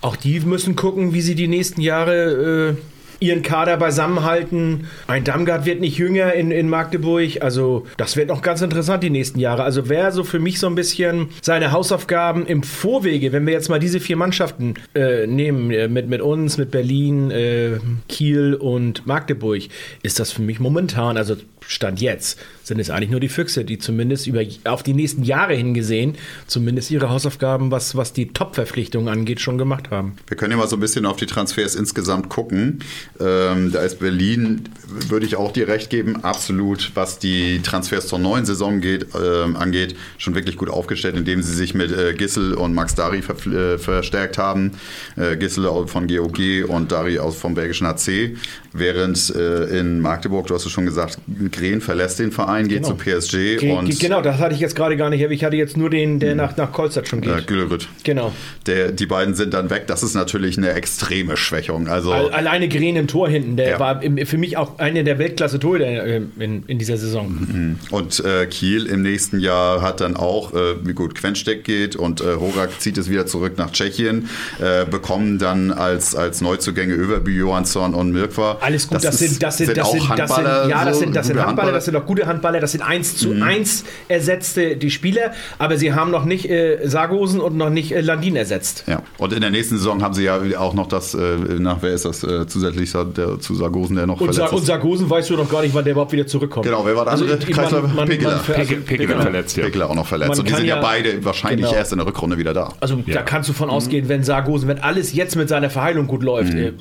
auch 0.01 0.15
die 0.15 0.39
müssen 0.39 0.75
gucken, 0.75 1.13
wie 1.13 1.21
sie 1.21 1.35
die 1.35 1.47
nächsten 1.47 1.81
Jahre 1.81 2.77
ihren 3.19 3.41
Kader 3.41 3.77
beisammenhalten. 3.77 4.87
Ein 5.07 5.23
Damgard 5.23 5.65
wird 5.65 5.79
nicht 5.79 5.97
jünger 5.97 6.33
in, 6.33 6.51
in 6.51 6.69
Magdeburg. 6.69 7.41
Also, 7.41 7.85
das 7.97 8.15
wird 8.15 8.29
noch 8.29 8.41
ganz 8.41 8.61
interessant 8.61 9.03
die 9.03 9.09
nächsten 9.09 9.39
Jahre. 9.39 9.63
Also, 9.63 9.89
wer 9.89 10.11
so 10.11 10.23
für 10.23 10.39
mich 10.39 10.59
so 10.59 10.67
ein 10.67 10.75
bisschen 10.75 11.29
seine 11.41 11.71
Hausaufgaben 11.71 12.45
im 12.45 12.63
Vorwege, 12.63 13.31
wenn 13.31 13.45
wir 13.45 13.53
jetzt 13.53 13.69
mal 13.69 13.79
diese 13.79 13.99
vier 13.99 14.17
Mannschaften 14.17 14.75
äh, 14.93 15.27
nehmen, 15.27 15.71
äh, 15.71 15.87
mit, 15.87 16.07
mit 16.07 16.21
uns, 16.21 16.57
mit 16.57 16.71
Berlin, 16.71 17.31
äh, 17.31 17.79
Kiel 18.09 18.53
und 18.55 19.05
Magdeburg, 19.05 19.63
ist 20.03 20.19
das 20.19 20.31
für 20.31 20.41
mich 20.41 20.59
momentan, 20.59 21.17
also 21.17 21.35
Stand 21.67 22.01
jetzt, 22.01 22.39
sind 22.65 22.79
es 22.79 22.89
eigentlich 22.89 23.11
nur 23.11 23.19
die 23.19 23.29
Füchse, 23.29 23.63
die 23.63 23.77
zumindest 23.77 24.27
über, 24.27 24.41
auf 24.65 24.81
die 24.81 24.93
nächsten 24.93 25.23
Jahre 25.23 25.53
hingesehen, 25.53 26.15
zumindest 26.47 26.89
ihre 26.89 27.09
Hausaufgaben, 27.09 27.71
was, 27.71 27.95
was 27.95 28.11
die 28.11 28.29
Top-Verpflichtungen 28.29 29.07
angeht, 29.07 29.39
schon 29.39 29.57
gemacht 29.57 29.91
haben. 29.91 30.17
Wir 30.27 30.35
können 30.35 30.51
ja 30.51 30.57
mal 30.57 30.67
so 30.67 30.75
ein 30.75 30.79
bisschen 30.79 31.05
auf 31.05 31.17
die 31.17 31.27
Transfers 31.27 31.75
insgesamt 31.75 32.29
gucken. 32.29 32.79
Ähm, 33.19 33.71
da 33.71 33.81
ist 33.81 33.99
Berlin, 33.99 34.63
würde 34.87 35.25
ich 35.25 35.35
auch 35.35 35.51
dir 35.51 35.67
recht 35.67 35.89
geben, 35.89 36.23
absolut, 36.23 36.91
was 36.95 37.19
die 37.19 37.61
Transfers 37.61 38.07
zur 38.07 38.19
neuen 38.19 38.45
Saison 38.45 38.81
geht, 38.81 39.07
ähm, 39.15 39.55
angeht, 39.55 39.95
schon 40.17 40.33
wirklich 40.33 40.57
gut 40.57 40.69
aufgestellt, 40.69 41.15
indem 41.15 41.43
sie 41.43 41.53
sich 41.53 41.75
mit 41.75 41.91
äh, 41.91 42.13
Gissel 42.13 42.55
und 42.55 42.73
Max 42.73 42.95
Dari 42.95 43.21
ver 43.21 43.35
äh, 43.45 43.77
verstärkt 43.77 44.37
haben. 44.37 44.71
Äh, 45.15 45.37
Gissel 45.37 45.65
von 45.87 46.07
GOG 46.07 46.67
und 46.67 46.91
Dari 46.91 47.19
aus 47.19 47.35
vom 47.35 47.53
belgischen 47.53 47.87
HC. 47.87 48.37
Während 48.77 49.33
äh, 49.35 49.79
in 49.79 50.01
Magdeburg, 50.01 50.47
du 50.47 50.53
hast 50.53 50.65
es 50.65 50.71
schon 50.71 50.85
gesagt, 50.85 51.17
Gren 51.51 51.79
verlässt 51.79 52.19
den 52.19 52.31
Verein, 52.31 52.54
geht 52.63 52.83
Genau. 52.83 52.87
zu 52.89 52.95
PSG 52.95 53.57
Ge 53.59 53.71
und 53.71 53.99
genau, 53.99 54.21
das 54.21 54.39
hatte 54.39 54.55
ich 54.55 54.59
jetzt 54.61 54.75
gerade 54.75 54.97
gar 54.97 55.09
nicht. 55.09 55.21
Ich 55.29 55.43
hatte 55.43 55.55
jetzt 55.55 55.77
nur 55.77 55.89
den, 55.89 56.19
der 56.19 56.35
nach, 56.35 56.55
nach 56.57 56.71
Kolstadt 56.71 57.07
schon 57.07 57.21
äh, 57.23 57.27
geht. 57.27 57.47
Güllerüt. 57.47 57.87
Genau. 58.03 58.31
Der, 58.65 58.91
die 58.91 59.05
beiden 59.05 59.35
sind 59.35 59.53
dann 59.53 59.69
weg. 59.69 59.83
Das 59.87 60.01
ist 60.03 60.13
natürlich 60.15 60.57
eine 60.57 60.71
extreme 60.73 61.37
Schwächung. 61.37 61.87
Also 61.87 62.11
Al- 62.13 62.29
Alleine 62.31 62.67
Gren 62.69 62.95
im 62.95 63.07
Tor 63.07 63.29
hinten, 63.29 63.57
der 63.57 63.69
Ja. 63.71 63.79
war 63.79 64.01
im, 64.01 64.25
für 64.25 64.37
mich 64.37 64.57
auch 64.57 64.79
einer 64.79 65.03
der 65.03 65.19
Weltklasse-Torhüter 65.19 65.85
äh, 65.85 66.21
in, 66.39 66.63
in 66.67 66.79
dieser 66.79 66.97
Saison. 66.97 67.77
Und 67.91 68.23
äh, 68.23 68.45
Kiel 68.47 68.85
im 68.85 69.01
nächsten 69.01 69.39
Jahr 69.39 69.81
hat 69.81 70.01
dann 70.01 70.15
auch, 70.15 70.53
äh, 70.53 70.75
wie 70.83 70.93
gut 70.93 71.15
Quensteck 71.15 71.63
geht 71.63 71.95
und 71.95 72.21
äh, 72.21 72.35
Horak 72.39 72.79
zieht 72.79 72.97
es 72.97 73.09
wieder 73.09 73.25
zurück 73.25 73.53
nach 73.57 73.71
Tschechien, 73.71 74.29
äh, 74.61 74.85
bekommen 74.85 75.37
dann 75.39 75.71
als, 75.71 76.15
als 76.15 76.41
Neuzugänge 76.41 76.93
Överby, 76.93 77.35
Johansson 77.35 77.93
und 77.93 78.11
Mirkwa. 78.11 78.57
Alles 78.61 78.87
gut, 78.87 79.03
das, 79.03 79.21
ist- 79.21 79.29
sind, 79.29 79.43
das 79.43 79.57
sind, 79.57 79.75
das 79.75 79.85
auch 79.87 79.91
sind, 79.91 80.01
das 80.17 80.29
sind, 80.35 80.37
Handballer, 80.45 80.69
ja, 80.69 80.85
das 80.85 80.99
sind, 80.99 81.15
das 81.15 81.27
sind 81.27 81.35
gute 81.35 81.47
Handballer, 81.47 81.71
das 81.71 81.85
sind 81.85 81.95
auch 81.95 82.05
gute 82.05 82.25
Handballer, 82.27 82.44
das 82.53 82.71
sind 82.71 82.81
eins 82.81 83.15
zu 83.17 83.33
eins 83.41 83.83
ersetzte 84.07 84.77
die 84.77 84.91
Spieler, 84.91 85.31
aber 85.59 85.77
sie 85.77 85.93
haben 85.93 86.11
noch 86.11 86.25
nicht 86.25 86.49
äh, 86.49 86.79
Sargosen 86.87 87.39
und 87.39 87.55
noch 87.57 87.69
nicht 87.69 87.91
äh, 87.91 88.01
Landin 88.01 88.35
ersetzt. 88.35 88.83
Ja, 88.87 89.01
und 89.17 89.33
in 89.33 89.41
der 89.41 89.49
nächsten 89.51 89.77
Saison 89.77 90.01
haben 90.03 90.13
sie 90.13 90.23
ja 90.23 90.39
auch 90.59 90.73
noch 90.73 90.87
das, 90.87 91.13
äh, 91.13 91.37
nach 91.59 91.77
wer 91.81 91.93
ist 91.93 92.05
das 92.05 92.23
äh, 92.23 92.47
zusätzlich 92.47 92.91
der, 92.91 93.39
zu 93.39 93.55
Sargosen, 93.55 93.95
der 93.95 94.07
noch 94.07 94.19
Und, 94.21 94.27
Sa 94.33 94.33
verletzt 94.33 94.53
und 94.53 94.59
ist? 94.61 94.67
Sargosen 94.67 95.09
weißt 95.09 95.29
du 95.29 95.35
noch 95.35 95.49
gar 95.49 95.61
nicht, 95.61 95.73
wann 95.73 95.83
der 95.83 95.91
überhaupt 95.93 96.11
wieder 96.11 96.27
zurückkommt. 96.27 96.65
Genau, 96.65 96.85
wer 96.85 96.95
war 96.95 97.05
der 97.05 97.13
andere? 97.13 97.37
ich- 97.37 97.45
Kreisler? 97.47 97.81
man- 97.81 97.95
man- 97.95 98.25
also- 98.25 98.53
Peke 98.53 99.05
genau. 99.07 99.21
verletzt, 99.21 99.57
ja. 99.57 99.65
Pekler 99.65 99.89
auch 99.89 99.95
noch 99.95 100.05
verletzt. 100.07 100.29
Man 100.29 100.39
und 100.39 100.49
die 100.49 100.53
sind 100.53 100.65
ja, 100.65 100.75
ja- 100.75 100.81
beide 100.81 101.23
wahrscheinlich 101.25 101.65
genau. 101.65 101.77
erst 101.77 101.91
in 101.91 101.97
der 101.99 102.07
Rückrunde 102.07 102.37
wieder 102.37 102.53
da. 102.53 102.73
Also 102.79 102.97
da 103.07 103.21
kannst 103.21 103.49
du 103.49 103.53
von 103.53 103.69
ausgehen, 103.69 104.09
wenn 104.09 104.23
Sargosen, 104.23 104.67
wenn 104.67 104.79
alles 104.79 105.13
jetzt 105.13 105.35
mit 105.35 105.49
seiner 105.49 105.69
Verheilung 105.69 106.07
gut 106.07 106.23
läuft, 106.23 106.53
äh, 106.53 106.73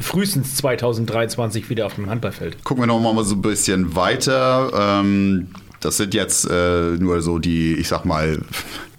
frühestens 0.00 0.56
2023 0.56 1.68
wieder 1.70 1.86
auf 1.86 1.94
dem 1.94 2.08
Handballfeld. 2.10 2.62
Gucken 2.64 2.82
wir 2.82 2.86
noch 2.86 3.00
mal 3.00 3.24
so 3.24 3.34
ein 3.34 3.42
bisschen 3.42 3.94
weiter. 3.96 4.70
Ähm, 5.00 5.07
das 5.80 5.96
sind 5.96 6.14
jetzt 6.14 6.48
äh, 6.50 6.96
nur 6.98 7.22
so 7.22 7.38
die, 7.38 7.74
ich 7.74 7.88
sag 7.88 8.04
mal, 8.04 8.38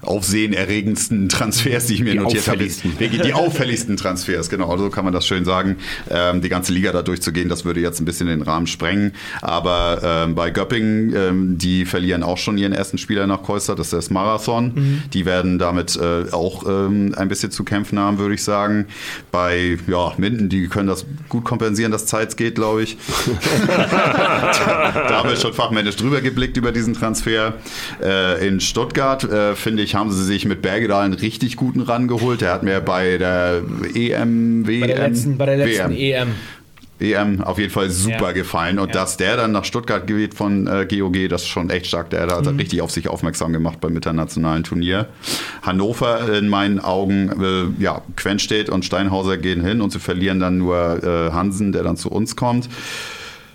aufsehenerregendsten 0.01 1.27
Transfers, 1.27 1.87
die 1.87 1.95
ich 1.95 2.03
mir 2.03 2.13
Die 2.13 2.19
notiert 2.19 2.47
habe. 2.47 2.65
Die, 2.67 3.33
auffälligsten 3.33 3.97
Transfers, 3.97 4.49
genau, 4.49 4.77
so 4.77 4.89
kann 4.89 5.03
man 5.03 5.13
das 5.13 5.27
schön 5.27 5.45
sagen. 5.45 5.77
Ähm, 6.09 6.41
die 6.41 6.49
ganze 6.49 6.71
Liga 6.71 6.91
da 6.91 7.01
durchzugehen, 7.01 7.49
das 7.49 7.65
würde 7.65 7.81
jetzt 7.81 7.99
ein 7.99 8.05
bisschen 8.05 8.27
den 8.27 8.41
Rahmen 8.41 8.67
sprengen. 8.67 9.13
Aber 9.41 9.99
ähm, 10.03 10.35
bei 10.35 10.51
Göppingen, 10.51 11.13
ähm, 11.15 11.57
die 11.57 11.85
verlieren 11.85 12.23
auch 12.23 12.37
schon 12.37 12.57
ihren 12.57 12.73
ersten 12.73 12.97
Spieler 12.97 13.27
nach 13.27 13.43
Keuster, 13.43 13.75
das 13.75 13.87
ist 13.87 13.93
das 13.93 14.09
Marathon. 14.09 15.03
Die 15.13 15.25
werden 15.25 15.59
damit 15.59 15.97
äh, 15.97 16.31
auch 16.31 16.65
ähm, 16.67 17.13
ein 17.17 17.27
bisschen 17.27 17.51
zu 17.51 17.63
kämpfen 17.63 17.99
haben, 17.99 18.19
würde 18.19 18.35
ich 18.35 18.43
sagen. 18.43 18.85
Bei 19.31 19.77
ja, 19.87 20.13
Minden, 20.17 20.49
die 20.49 20.67
können 20.67 20.87
das 20.87 21.05
gut 21.27 21.43
kompensieren, 21.43 21.91
dass 21.91 22.05
Zeit 22.05 22.37
geht, 22.37 22.55
glaube 22.55 22.83
ich. 22.83 22.97
da 23.67 25.09
haben 25.11 25.29
wir 25.29 25.35
schon 25.35 25.53
fachmännisch 25.53 25.95
drüber 25.95 26.21
geblickt 26.21 26.57
über 26.57 26.71
diesen 26.71 26.93
Transfer. 26.93 27.53
Äh, 28.01 28.47
in 28.47 28.59
Stuttgart, 28.59 29.23
äh, 29.23 29.55
finde 29.55 29.83
ich, 29.83 29.88
haben 29.95 30.11
sie 30.11 30.23
sich 30.23 30.45
mit 30.45 30.61
Bergedal 30.61 31.05
einen 31.05 31.13
richtig 31.13 31.55
guten 31.55 31.81
rangeholt. 31.81 32.41
Der 32.41 32.51
hat 32.53 32.63
mir 32.63 32.79
bei 32.81 33.17
der 33.17 33.61
EM, 33.95 34.67
WM, 34.67 34.81
Bei 34.81 34.87
der 34.87 35.07
letzten, 35.09 35.37
bei 35.37 35.45
der 35.45 35.57
letzten 35.57 35.91
WM, 35.91 36.27
EM. 36.27 36.35
EM 37.01 37.41
auf 37.41 37.57
jeden 37.59 37.71
Fall 37.71 37.89
super 37.89 38.27
Ja. 38.27 38.31
gefallen. 38.33 38.77
Und 38.77 38.87
Ja. 38.89 38.93
dass 38.95 39.15
der 39.15 39.37
dann 39.37 39.53
nach 39.53 39.63
Stuttgart 39.63 40.05
geht 40.05 40.33
von 40.33 40.67
äh, 40.67 40.85
GOG, 40.85 41.29
das 41.29 41.43
ist 41.43 41.47
schon 41.47 41.69
echt 41.69 41.85
stark. 41.87 42.09
Der 42.09 42.27
hat 42.27 42.45
Mhm. 42.45 42.57
richtig 42.57 42.81
auf 42.81 42.91
sich 42.91 43.07
aufmerksam 43.07 43.53
gemacht 43.53 43.79
beim 43.79 43.95
internationalen 43.95 44.63
Turnier. 44.65 45.07
Hannover 45.61 46.37
in 46.37 46.49
meinen 46.49 46.79
Augen, 46.79 47.29
äh, 47.79 47.81
ja, 47.81 48.01
Quenstedt 48.17 48.69
und 48.69 48.83
Steinhauser 48.83 49.37
gehen 49.37 49.63
hin 49.63 49.79
und 49.81 49.91
sie 49.93 49.99
verlieren 49.99 50.41
dann 50.41 50.57
nur 50.57 51.01
äh, 51.01 51.31
Hansen, 51.31 51.71
der 51.71 51.83
dann 51.83 51.95
zu 51.95 52.09
uns 52.11 52.35
kommt. 52.35 52.67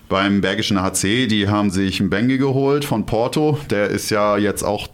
Beim 0.09 0.41
Bergischen 0.41 0.81
HC, 0.81 1.27
die 1.27 1.49
haben 1.49 1.71
sich 1.71 1.99
einen 2.01 2.11
Benge 2.11 2.39
geholt 2.39 2.85
von 2.85 3.05
Porto. 3.07 3.59
Der 3.71 3.89
ist 3.89 4.11
ja 4.11 4.37
jetzt 4.37 4.63
auch 4.63 4.87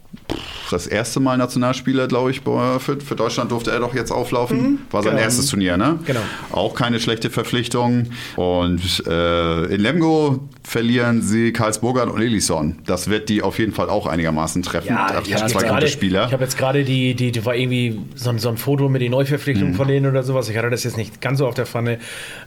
das 0.70 0.86
erste 0.86 1.18
Mal 1.18 1.36
Nationalspieler, 1.36 2.06
glaube 2.06 2.30
ich. 2.30 2.40
Für, 2.42 2.78
für 2.78 3.16
Deutschland 3.16 3.50
durfte 3.50 3.72
er 3.72 3.80
doch 3.80 3.94
jetzt 3.94 4.12
auflaufen. 4.12 4.78
War 4.92 5.02
sein 5.02 5.12
genau. 5.12 5.24
erstes 5.24 5.46
Turnier, 5.48 5.76
ne? 5.76 5.98
Genau. 6.06 6.20
Auch 6.52 6.74
keine 6.74 7.00
schlechte 7.00 7.28
Verpflichtung. 7.30 8.06
Und 8.36 9.04
äh, 9.06 9.64
in 9.74 9.80
Lemgo 9.80 10.40
verlieren 10.62 11.22
sie 11.22 11.52
Karlsburger 11.52 12.12
und 12.12 12.20
Elisson. 12.22 12.78
Das 12.86 13.10
wird 13.10 13.28
die 13.28 13.42
auf 13.42 13.58
jeden 13.58 13.72
Fall 13.72 13.90
auch 13.90 14.06
einigermaßen 14.06 14.62
treffen. 14.62 14.88
Ja, 14.90 15.06
ich 15.08 15.14
habe 15.14 15.24
zwei 15.26 15.30
jetzt 15.40 15.52
gute 15.54 15.66
gerade, 15.66 15.88
Spieler. 15.88 16.26
ich 16.26 16.32
habe 16.32 16.44
jetzt 16.44 16.56
gerade 16.56 16.84
die, 16.84 17.14
die, 17.14 17.32
die 17.32 17.44
war 17.44 17.56
irgendwie 17.56 18.00
so, 18.14 18.30
ein- 18.30 18.38
so 18.38 18.48
ein 18.48 18.56
Foto 18.56 18.88
mit 18.88 19.02
den 19.02 19.10
Neuverpflichtungen 19.10 19.74
von 19.74 19.88
denen 19.88 20.06
oder 20.08 20.22
sowas. 20.22 20.48
Ich 20.48 20.56
hatte 20.56 20.70
das 20.70 20.84
jetzt 20.84 20.96
nicht 20.96 21.20
ganz 21.20 21.38
so 21.38 21.48
auf 21.48 21.54
der 21.54 21.66
Pfanne, 21.66 21.98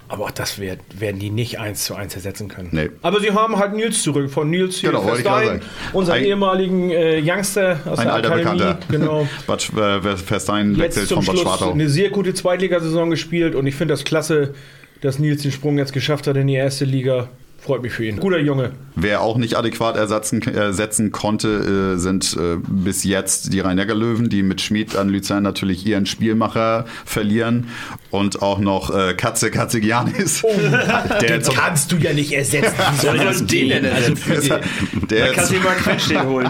aber 0.08 0.23
auch 0.26 0.32
das 0.32 0.60
wird, 0.60 0.80
werden 0.97 1.19
die 1.19 1.30
nicht 1.30 1.60
eins 1.60 1.84
zu 1.84 1.95
eins 1.95 2.15
ersetzen 2.15 2.47
können. 2.47 2.69
Nee. 2.71 2.89
Aber 3.02 3.19
sie 3.19 3.32
haben 3.32 3.58
halt 3.58 3.73
Nils 3.73 4.02
zurück, 4.02 4.30
von 4.32 4.49
Nils 4.49 4.78
hier 4.78 4.91
Genau, 4.91 5.13
sagen. 5.15 5.60
unseren 5.91 6.15
Ein- 6.19 6.23
ehemaligen 6.26 6.89
äh, 6.91 7.21
Youngster 7.21 7.52
aus 7.57 7.99
Ein 7.99 8.05
der 8.05 8.13
alter 8.13 8.31
Akademie. 8.33 8.59
Bekannter. 8.59 8.79
Genau. 8.89 9.27
Bad, 9.47 9.69
äh, 9.77 10.17
Verstein 10.17 10.77
wechselt 10.77 11.09
von 11.09 11.17
Bad 11.17 11.25
Schluss 11.25 11.41
Schwartau. 11.41 11.71
eine 11.71 11.89
sehr 11.89 12.09
gute 12.09 12.33
Zweitligasaison 12.33 13.09
gespielt 13.09 13.55
und 13.55 13.67
ich 13.67 13.75
finde 13.75 13.93
das 13.93 14.03
klasse, 14.03 14.53
dass 15.01 15.19
Nils 15.19 15.41
den 15.41 15.51
Sprung 15.51 15.77
jetzt 15.77 15.93
geschafft 15.93 16.27
hat 16.27 16.37
in 16.37 16.47
die 16.47 16.55
erste 16.55 16.85
Liga. 16.85 17.29
Freut 17.65 17.82
mich 17.82 17.93
für 17.93 18.06
ihn. 18.06 18.17
Guter 18.17 18.39
Junge. 18.39 18.71
Wer 18.95 19.21
auch 19.21 19.38
nicht 19.38 19.56
adäquat 19.58 19.95
ersetzen, 19.95 20.41
ersetzen 20.41 21.12
konnte, 21.13 21.93
äh, 21.95 21.97
sind 21.97 22.36
äh, 22.38 22.58
bis 22.67 23.06
jetzt 23.06 23.54
die 23.54 23.62
Rhein-Neckar-Löwen, 23.62 24.28
die 24.30 24.43
mit 24.43 24.60
Schmid 24.60 24.97
an 24.97 25.08
Luzern 25.10 25.43
natürlich 25.43 25.86
ihren 25.86 26.06
Spielmacher 26.06 26.86
verlieren. 27.06 27.69
Und 28.12 28.41
auch 28.41 28.60
noch 28.60 28.93
äh, 28.93 29.13
Katze 29.13 29.49
Katzigianis. 29.49 30.41
der 31.21 31.39
Den 31.39 31.41
kannst 31.41 31.91
du 31.91 31.95
ja 31.95 32.12
nicht 32.13 32.34
ersetzen. 32.34 32.73
Wie 32.91 33.06
soll 33.06 33.17
soll 33.34 33.47
den 33.47 33.69
denn 33.69 33.86
Also 33.86 34.12
ersetzen? 34.12 35.08
der 35.10 35.32
Kannst 35.32 35.52
du 35.52 35.56
dir 35.56 35.62
mal 35.63 35.76
Quetschstehen 35.76 36.28
holen. 36.28 36.49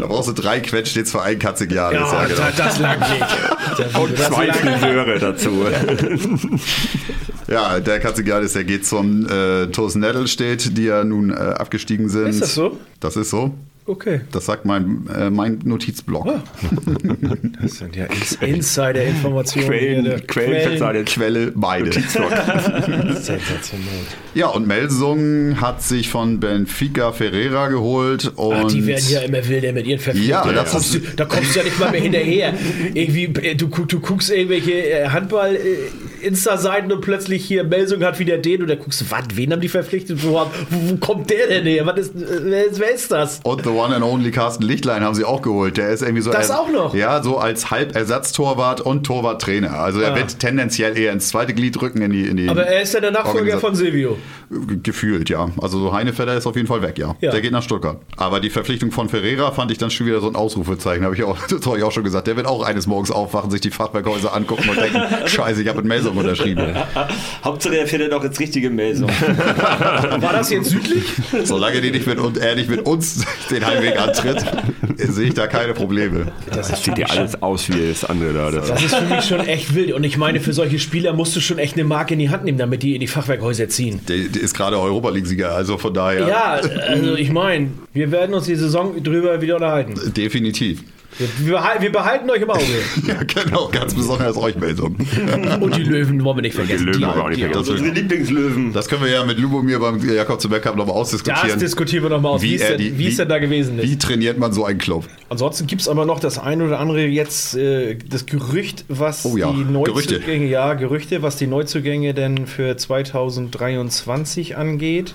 da 0.00 0.06
brauchst 0.06 0.28
du 0.30 0.32
drei 0.32 0.60
Quetschstets 0.60 1.12
für 1.12 1.22
einen 1.22 1.38
Katzigianis. 1.38 2.00
ja, 2.00 2.12
Ja, 2.22 2.24
genau. 2.28 2.40
das, 2.46 2.56
das 2.56 2.78
lag 2.78 2.98
nicht. 2.98 3.96
Und 4.00 4.16
zwei 4.18 4.52
Friseure 4.52 5.18
dazu. 5.18 5.66
ja, 7.48 7.78
der 7.80 8.00
Katzigianis, 8.00 8.54
der 8.54 8.64
geht 8.64 8.86
zum 8.86 9.26
äh, 9.26 9.65
TuS 9.72 9.94
Nettelstedt, 9.94 10.76
die 10.76 10.84
ja 10.84 11.04
nun 11.04 11.30
äh, 11.30 11.34
abgestiegen 11.34 12.08
sind. 12.08 12.28
Ist 12.28 12.42
das 12.42 12.54
so? 12.54 12.76
Das 13.00 13.16
ist 13.16 13.30
so. 13.30 13.54
Okay. 13.88 14.22
Das 14.32 14.46
sagt 14.46 14.64
mein, 14.64 15.06
äh, 15.16 15.30
mein 15.30 15.60
Notizblock. 15.64 16.26
Das 17.62 17.78
sind 17.78 17.96
ja 17.96 18.04
Ins- 18.06 18.32
Insider-Informationen. 18.40 19.66
Quellen, 19.68 20.04
ne? 20.04 20.20
Quellenverzeichnis. 20.26 21.14
Quelle 21.14 21.52
beide. 21.54 21.92
Sensationell. 23.20 23.86
Ja, 24.34 24.48
und 24.48 24.66
Melsung 24.66 25.60
hat 25.60 25.82
sich 25.82 26.08
von 26.08 26.40
Benfica 26.40 27.12
Ferreira 27.12 27.68
geholt 27.68 28.32
und 28.36 28.54
Ach, 28.54 28.66
die 28.70 28.86
werden 28.86 29.04
ja 29.08 29.20
immer 29.20 29.46
wilder 29.48 29.72
mit 29.72 29.86
ihren 29.86 30.00
Verpflichtungen. 30.00 30.46
Ja, 30.46 30.52
da, 30.52 30.62
das 30.62 30.72
kommst 30.72 30.94
du, 30.94 30.98
da 31.16 31.24
kommst 31.24 31.54
du 31.54 31.58
ja 31.60 31.64
nicht 31.64 31.78
mal 31.78 31.90
mehr 31.90 32.00
hinterher. 32.00 32.54
Irgendwie, 32.94 33.24
äh, 33.42 33.54
du, 33.54 33.66
du 33.68 34.00
guckst 34.00 34.30
irgendwelche 34.30 34.72
äh, 34.90 35.08
Handball-Insta-Seiten 36.26 36.92
und 36.92 37.00
plötzlich 37.00 37.44
hier 37.44 37.64
Melsung 37.64 38.02
hat 38.04 38.18
wieder 38.18 38.38
den 38.38 38.62
und 38.62 38.68
da 38.68 38.74
guckst 38.74 39.00
du, 39.00 39.04
was, 39.10 39.24
wen 39.34 39.52
haben 39.52 39.60
die 39.60 39.68
verpflichtet? 39.68 40.22
Wo, 40.22 40.32
wo, 40.34 40.46
wo 40.70 40.96
kommt 40.96 41.30
der 41.30 41.46
denn 41.48 41.64
her? 41.64 41.86
Was 41.86 41.98
ist, 41.98 42.12
wer, 42.14 42.64
ist, 42.66 42.80
wer 42.80 42.94
ist 42.94 43.10
das? 43.12 43.40
und 43.44 43.62
the 43.62 43.70
one 43.70 43.94
and 43.94 44.04
only 44.04 44.30
Carsten 44.30 44.64
Lichtlein 44.64 45.02
haben 45.02 45.14
sie 45.14 45.24
auch 45.24 45.42
geholt. 45.42 45.76
Der 45.76 45.90
ist 45.90 46.02
irgendwie 46.02 46.22
so 46.22 46.30
Das 46.32 46.50
auch 46.50 46.70
noch? 46.70 46.94
Ja, 46.94 47.22
so 47.22 47.38
als 47.38 47.70
Halbersatztorwart 47.70 48.80
und 48.80 49.04
Torwarttrainer. 49.04 49.78
Also 49.78 50.00
er 50.00 50.12
Ah. 50.12 50.16
wird 50.16 50.38
tendenziell 50.38 50.96
eher 50.96 51.12
ins 51.12 51.28
zweite 51.28 51.52
Glied 51.54 51.80
rücken 51.82 52.00
in 52.02 52.12
die 52.12 52.26
in 52.26 52.36
die 52.36 52.48
Aber 52.48 52.66
er 52.66 52.82
ist 52.82 52.94
ja 52.94 53.00
der 53.00 53.10
Nachfolger 53.10 53.58
von 53.58 53.74
Silvio. 53.74 54.16
Gefühlt, 54.82 55.28
ja. 55.28 55.48
Also 55.60 55.78
so 55.78 55.92
Heinefeller 55.92 56.36
ist 56.36 56.46
auf 56.46 56.56
jeden 56.56 56.68
Fall 56.68 56.82
weg, 56.82 56.98
ja. 56.98 57.14
Ja. 57.20 57.30
Der 57.32 57.40
geht 57.40 57.52
nach 57.52 57.62
Stuttgart. 57.62 58.00
Aber 58.16 58.40
die 58.40 58.50
Verpflichtung 58.50 58.90
von 58.92 59.08
Ferreira 59.08 59.50
fand 59.50 59.70
ich 59.72 59.78
dann 59.78 59.90
schon 59.90 60.06
wieder 60.06 60.20
so 60.20 60.28
ein 60.28 60.36
Ausrufezeichen. 60.36 61.04
Habe 61.04 61.14
ich 61.14 61.22
auch, 61.24 61.36
das 61.48 61.66
habe 61.66 61.78
ich 61.78 61.84
auch 61.84 61.92
schon 61.92 62.04
gesagt. 62.04 62.26
Der 62.26 62.36
wird 62.36 62.46
auch 62.46 62.62
eines 62.64 62.86
Morgens 62.86 63.10
aufwachen, 63.10 63.50
sich 63.50 63.60
die 63.60 63.70
Fachwerkhäuser 63.70 64.34
angucken 64.34 64.68
und 64.68 64.76
denken, 64.80 65.00
scheiße, 65.26 65.62
ich 65.62 65.68
habe 65.68 65.78
mit 65.78 65.86
Melsung 65.86 66.15
unterschrieben. 66.18 66.74
Hauptsache 67.44 67.78
er 67.78 67.86
findet 67.86 68.12
auch 68.12 68.22
jetzt 68.24 68.38
richtige 68.40 68.70
Melsung. 68.70 69.08
War 69.28 70.32
das 70.32 70.50
jetzt 70.50 70.70
südlich? 70.70 71.04
Solange 71.44 71.80
die 71.80 71.90
nicht 71.90 72.06
mit, 72.06 72.18
und 72.18 72.38
er 72.38 72.54
nicht 72.54 72.68
mit 72.68 72.86
uns 72.86 73.24
den 73.50 73.66
Heimweg 73.66 74.00
antritt, 74.00 74.44
sehe 74.96 75.28
ich 75.28 75.34
da 75.34 75.46
keine 75.46 75.74
Probleme. 75.74 76.32
Das 76.52 76.82
sieht 76.82 76.98
ja 76.98 77.06
alles 77.06 77.40
aus 77.42 77.68
wie 77.68 77.88
das 77.88 78.04
andere 78.04 78.32
da. 78.32 78.50
Das 78.50 78.68
Das 78.68 78.82
ist 78.82 78.94
für 78.94 79.04
mich 79.14 79.24
schon 79.24 79.40
echt 79.40 79.74
wild. 79.74 79.92
Und 79.92 80.04
ich 80.04 80.16
meine, 80.16 80.40
für 80.40 80.52
solche 80.52 80.78
Spieler 80.78 81.12
musst 81.12 81.34
du 81.36 81.40
schon 81.40 81.58
echt 81.58 81.74
eine 81.74 81.84
Marke 81.84 82.14
in 82.14 82.20
die 82.20 82.30
Hand 82.30 82.44
nehmen, 82.44 82.58
damit 82.58 82.82
die 82.82 82.94
in 82.94 83.00
die 83.00 83.06
Fachwerkhäuser 83.06 83.68
ziehen. 83.68 84.00
Der, 84.08 84.18
der 84.18 84.42
ist 84.42 84.54
gerade 84.54 84.78
Europa 84.78 85.10
League-Sieger, 85.10 85.52
also 85.54 85.78
von 85.78 85.94
daher 85.94 86.28
Ja, 86.28 86.60
also 86.88 87.14
ich 87.14 87.30
meine, 87.30 87.68
wir 87.92 88.10
werden 88.10 88.34
uns 88.34 88.46
die 88.46 88.56
Saison 88.56 89.02
drüber 89.02 89.40
wieder 89.40 89.56
unterhalten. 89.56 89.94
definitiv. 90.14 90.82
Wir, 91.18 91.28
wir, 91.46 91.52
behalten, 91.54 91.82
wir 91.82 91.92
behalten 91.92 92.30
euch 92.30 92.42
im 92.42 92.50
Auge. 92.50 92.62
Ja, 93.06 93.14
genau, 93.22 93.68
ganz 93.68 93.94
besonders 93.94 94.36
euch 94.36 94.56
Melsung. 94.56 94.96
Und 95.60 95.76
die 95.76 95.82
Löwen 95.82 96.22
wollen 96.24 96.38
wir 96.38 96.42
nicht 96.42 96.52
die 96.54 96.58
vergessen. 96.58 96.86
Löwen 96.86 96.98
Die- 97.00 97.06
wollen 97.06 97.16
wir 97.16 97.24
auch 97.24 97.28
nicht 97.28 97.38
die- 97.38 97.44
vergessen. 97.44 97.70
Unsere 97.72 97.88
Lieblingslöwen. 97.94 98.72
Das 98.72 98.88
können 98.88 99.02
wir 99.04 99.10
ja 99.10 99.24
mit 99.24 99.38
Lubomir 99.38 99.78
beim 99.78 99.98
Jakob 100.06 100.40
zum 100.40 100.50
Cup 100.52 100.76
nochmal 100.76 100.86
Das 100.88 100.94
ausdiskutieren. 100.96 101.58
diskutieren 101.58 102.02
wir 102.04 102.10
nochmal 102.10 102.32
aus, 102.32 102.42
wie, 102.42 102.56
er 102.56 102.70
denn, 102.70 102.78
die- 102.78 102.98
wie 102.98 103.08
es 103.08 103.16
denn 103.16 103.28
da 103.28 103.38
gewesen 103.38 103.78
ist. 103.78 103.88
Wie 103.88 103.96
trainiert 103.98 104.38
man 104.38 104.52
so 104.52 104.64
einen 104.64 104.78
Club? 104.78 105.04
Ansonsten 105.28 105.66
gibt 105.66 105.80
es 105.82 105.88
aber 105.88 106.04
noch 106.04 106.20
das 106.20 106.38
ein 106.38 106.60
oder 106.62 106.80
andere 106.80 107.06
jetzt, 107.06 107.56
äh, 107.56 107.96
das 107.96 108.26
Gerücht, 108.26 108.84
was 108.88 109.24
Oh 109.24 109.36
ja, 109.36 109.50
die 109.52 109.64
Gerüchte. 109.64 110.14
Neuzugänge, 110.14 110.46
ja, 110.46 110.74
Gerüchte, 110.74 111.22
was 111.22 111.36
die 111.36 111.46
Neuzugänge 111.46 112.12
denn 112.14 112.46
für 112.46 112.76
2023 112.76 114.56
angeht. 114.56 115.14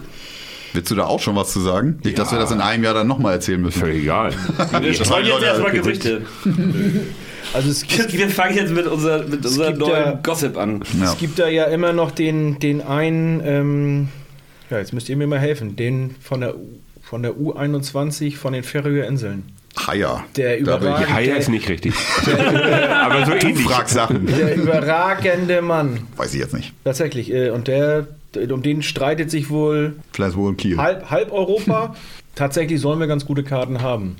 Willst 0.73 0.89
du 0.91 0.95
da 0.95 1.05
auch 1.05 1.19
schon 1.19 1.35
was 1.35 1.51
zu 1.51 1.59
sagen? 1.59 1.99
Nicht, 2.03 2.17
dass 2.17 2.31
wir 2.31 2.39
das 2.39 2.51
in 2.51 2.61
einem 2.61 2.83
Jahr 2.83 2.93
dann 2.93 3.07
nochmal 3.07 3.33
erzählen 3.33 3.61
müssen. 3.61 3.79
völlig 3.79 4.03
egal. 4.03 4.31
Wir 4.81 4.93
streuen 4.93 5.25
jetzt 5.25 5.43
erstmal 5.43 5.71
Gerüchte. 5.71 6.21
Also 7.53 7.69
es, 7.69 7.83
es, 7.83 8.13
Wir 8.13 8.29
fangen 8.29 8.55
jetzt 8.55 8.71
mit, 8.71 8.85
unser, 8.87 9.23
mit 9.23 9.43
unserem 9.45 9.73
gibt 9.73 9.79
neuen 9.79 10.05
ja- 10.05 10.19
Gossip 10.23 10.55
an. 10.57 10.83
Ja. 11.01 11.05
es 11.11 11.17
gibt 11.17 11.37
da 11.37 11.49
ja 11.49 11.65
immer 11.65 11.91
noch 11.91 12.11
den, 12.11 12.59
den 12.59 12.81
einen, 12.81 13.41
ähm, 13.43 14.07
ja, 14.69 14.77
jetzt 14.77 14.93
müsst 14.93 15.09
ihr 15.09 15.17
mir 15.17 15.27
mal 15.27 15.39
helfen, 15.39 15.75
den 15.75 16.15
von 16.21 16.39
der, 16.39 16.55
U- 16.55 16.79
von 17.01 17.23
der 17.23 17.33
U21 17.33 18.37
von 18.37 18.53
den 18.53 18.63
Färöer 18.63 19.05
Inseln. 19.05 19.43
Haier. 19.85 20.23
Der 20.37 20.61
Da 20.61 20.77
bin 20.77 20.87
überragend- 20.87 21.07
Die 21.09 21.13
Haie 21.13 21.35
ist 21.35 21.49
nicht 21.49 21.67
richtig. 21.67 21.93
Aber 22.93 23.25
so 23.25 23.31
ähnlich. 23.33 23.65
fragst 23.65 23.95
Sachen. 23.95 24.27
Der 24.27 24.55
überragende 24.55 25.61
Mann. 25.61 26.07
Weiß 26.15 26.33
ich 26.33 26.39
jetzt 26.39 26.53
nicht. 26.53 26.71
Tatsächlich. 26.85 27.33
äh, 27.33 27.49
Und 27.49 27.67
der, 27.67 28.07
um 28.35 28.61
den 28.61 28.81
streitet 28.81 29.31
sich 29.31 29.49
wohl 29.49 29.95
Vielleicht 30.13 30.35
wohl 30.35 30.51
in 30.51 30.57
Kiel. 30.57 30.77
halb, 30.77 31.09
halb 31.09 31.31
Europa. 31.31 31.95
Tatsächlich 32.35 32.79
sollen 32.79 32.99
wir 32.99 33.07
ganz 33.07 33.25
gute 33.25 33.43
Karten 33.43 33.81
haben. 33.81 34.15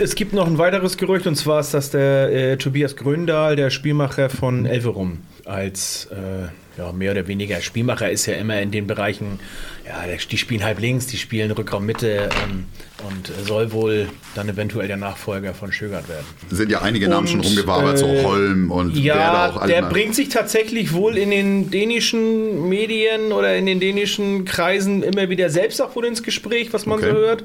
Es 0.00 0.14
gibt 0.14 0.32
noch 0.32 0.46
ein 0.46 0.58
weiteres 0.58 0.96
Gerücht 0.96 1.26
und 1.26 1.34
zwar 1.34 1.60
ist 1.60 1.74
das 1.74 1.90
der 1.90 2.30
äh, 2.32 2.56
Tobias 2.56 2.94
Gröndahl, 2.94 3.56
der 3.56 3.70
Spielmacher 3.70 4.30
von 4.30 4.64
Elverum. 4.64 5.18
Als 5.44 6.06
äh, 6.12 6.48
ja, 6.78 6.92
mehr 6.92 7.10
oder 7.10 7.26
weniger 7.26 7.60
Spielmacher 7.60 8.10
ist 8.10 8.26
ja 8.26 8.34
immer 8.34 8.60
in 8.60 8.70
den 8.70 8.86
Bereichen, 8.86 9.40
ja, 9.86 10.04
die 10.30 10.38
spielen 10.38 10.64
halb 10.64 10.78
links, 10.78 11.06
die 11.06 11.16
spielen 11.16 11.50
Rückraum 11.50 11.84
Mitte 11.84 12.28
ähm, 12.44 12.66
und 13.06 13.32
soll 13.46 13.72
wohl 13.72 14.08
dann 14.34 14.48
eventuell 14.48 14.86
der 14.86 14.96
Nachfolger 14.96 15.54
von 15.54 15.72
Schögert 15.72 16.08
werden. 16.08 16.24
Sind 16.50 16.70
ja 16.70 16.80
einige 16.80 17.08
Namen 17.08 17.26
schon 17.26 17.40
Und, 17.40 17.46
rumgewabert, 17.46 17.96
äh, 17.96 17.98
so 17.98 18.06
Holm 18.06 18.70
und 18.70 18.96
Ja, 18.96 19.50
auch 19.50 19.66
der 19.66 19.82
bringt 19.82 20.14
sich 20.14 20.28
tatsächlich 20.28 20.92
wohl 20.92 21.18
in 21.18 21.30
den 21.30 21.70
dänischen 21.70 22.68
Medien 22.68 23.32
oder 23.32 23.56
in 23.56 23.66
den 23.66 23.80
dänischen 23.80 24.44
Kreisen 24.44 25.02
immer 25.02 25.28
wieder 25.28 25.50
selbst 25.50 25.82
auch 25.82 25.96
wohl 25.96 26.06
ins 26.06 26.22
Gespräch, 26.22 26.72
was 26.72 26.86
man 26.86 26.98
Okay. 26.98 27.10
so 27.10 27.16
hört. 27.16 27.44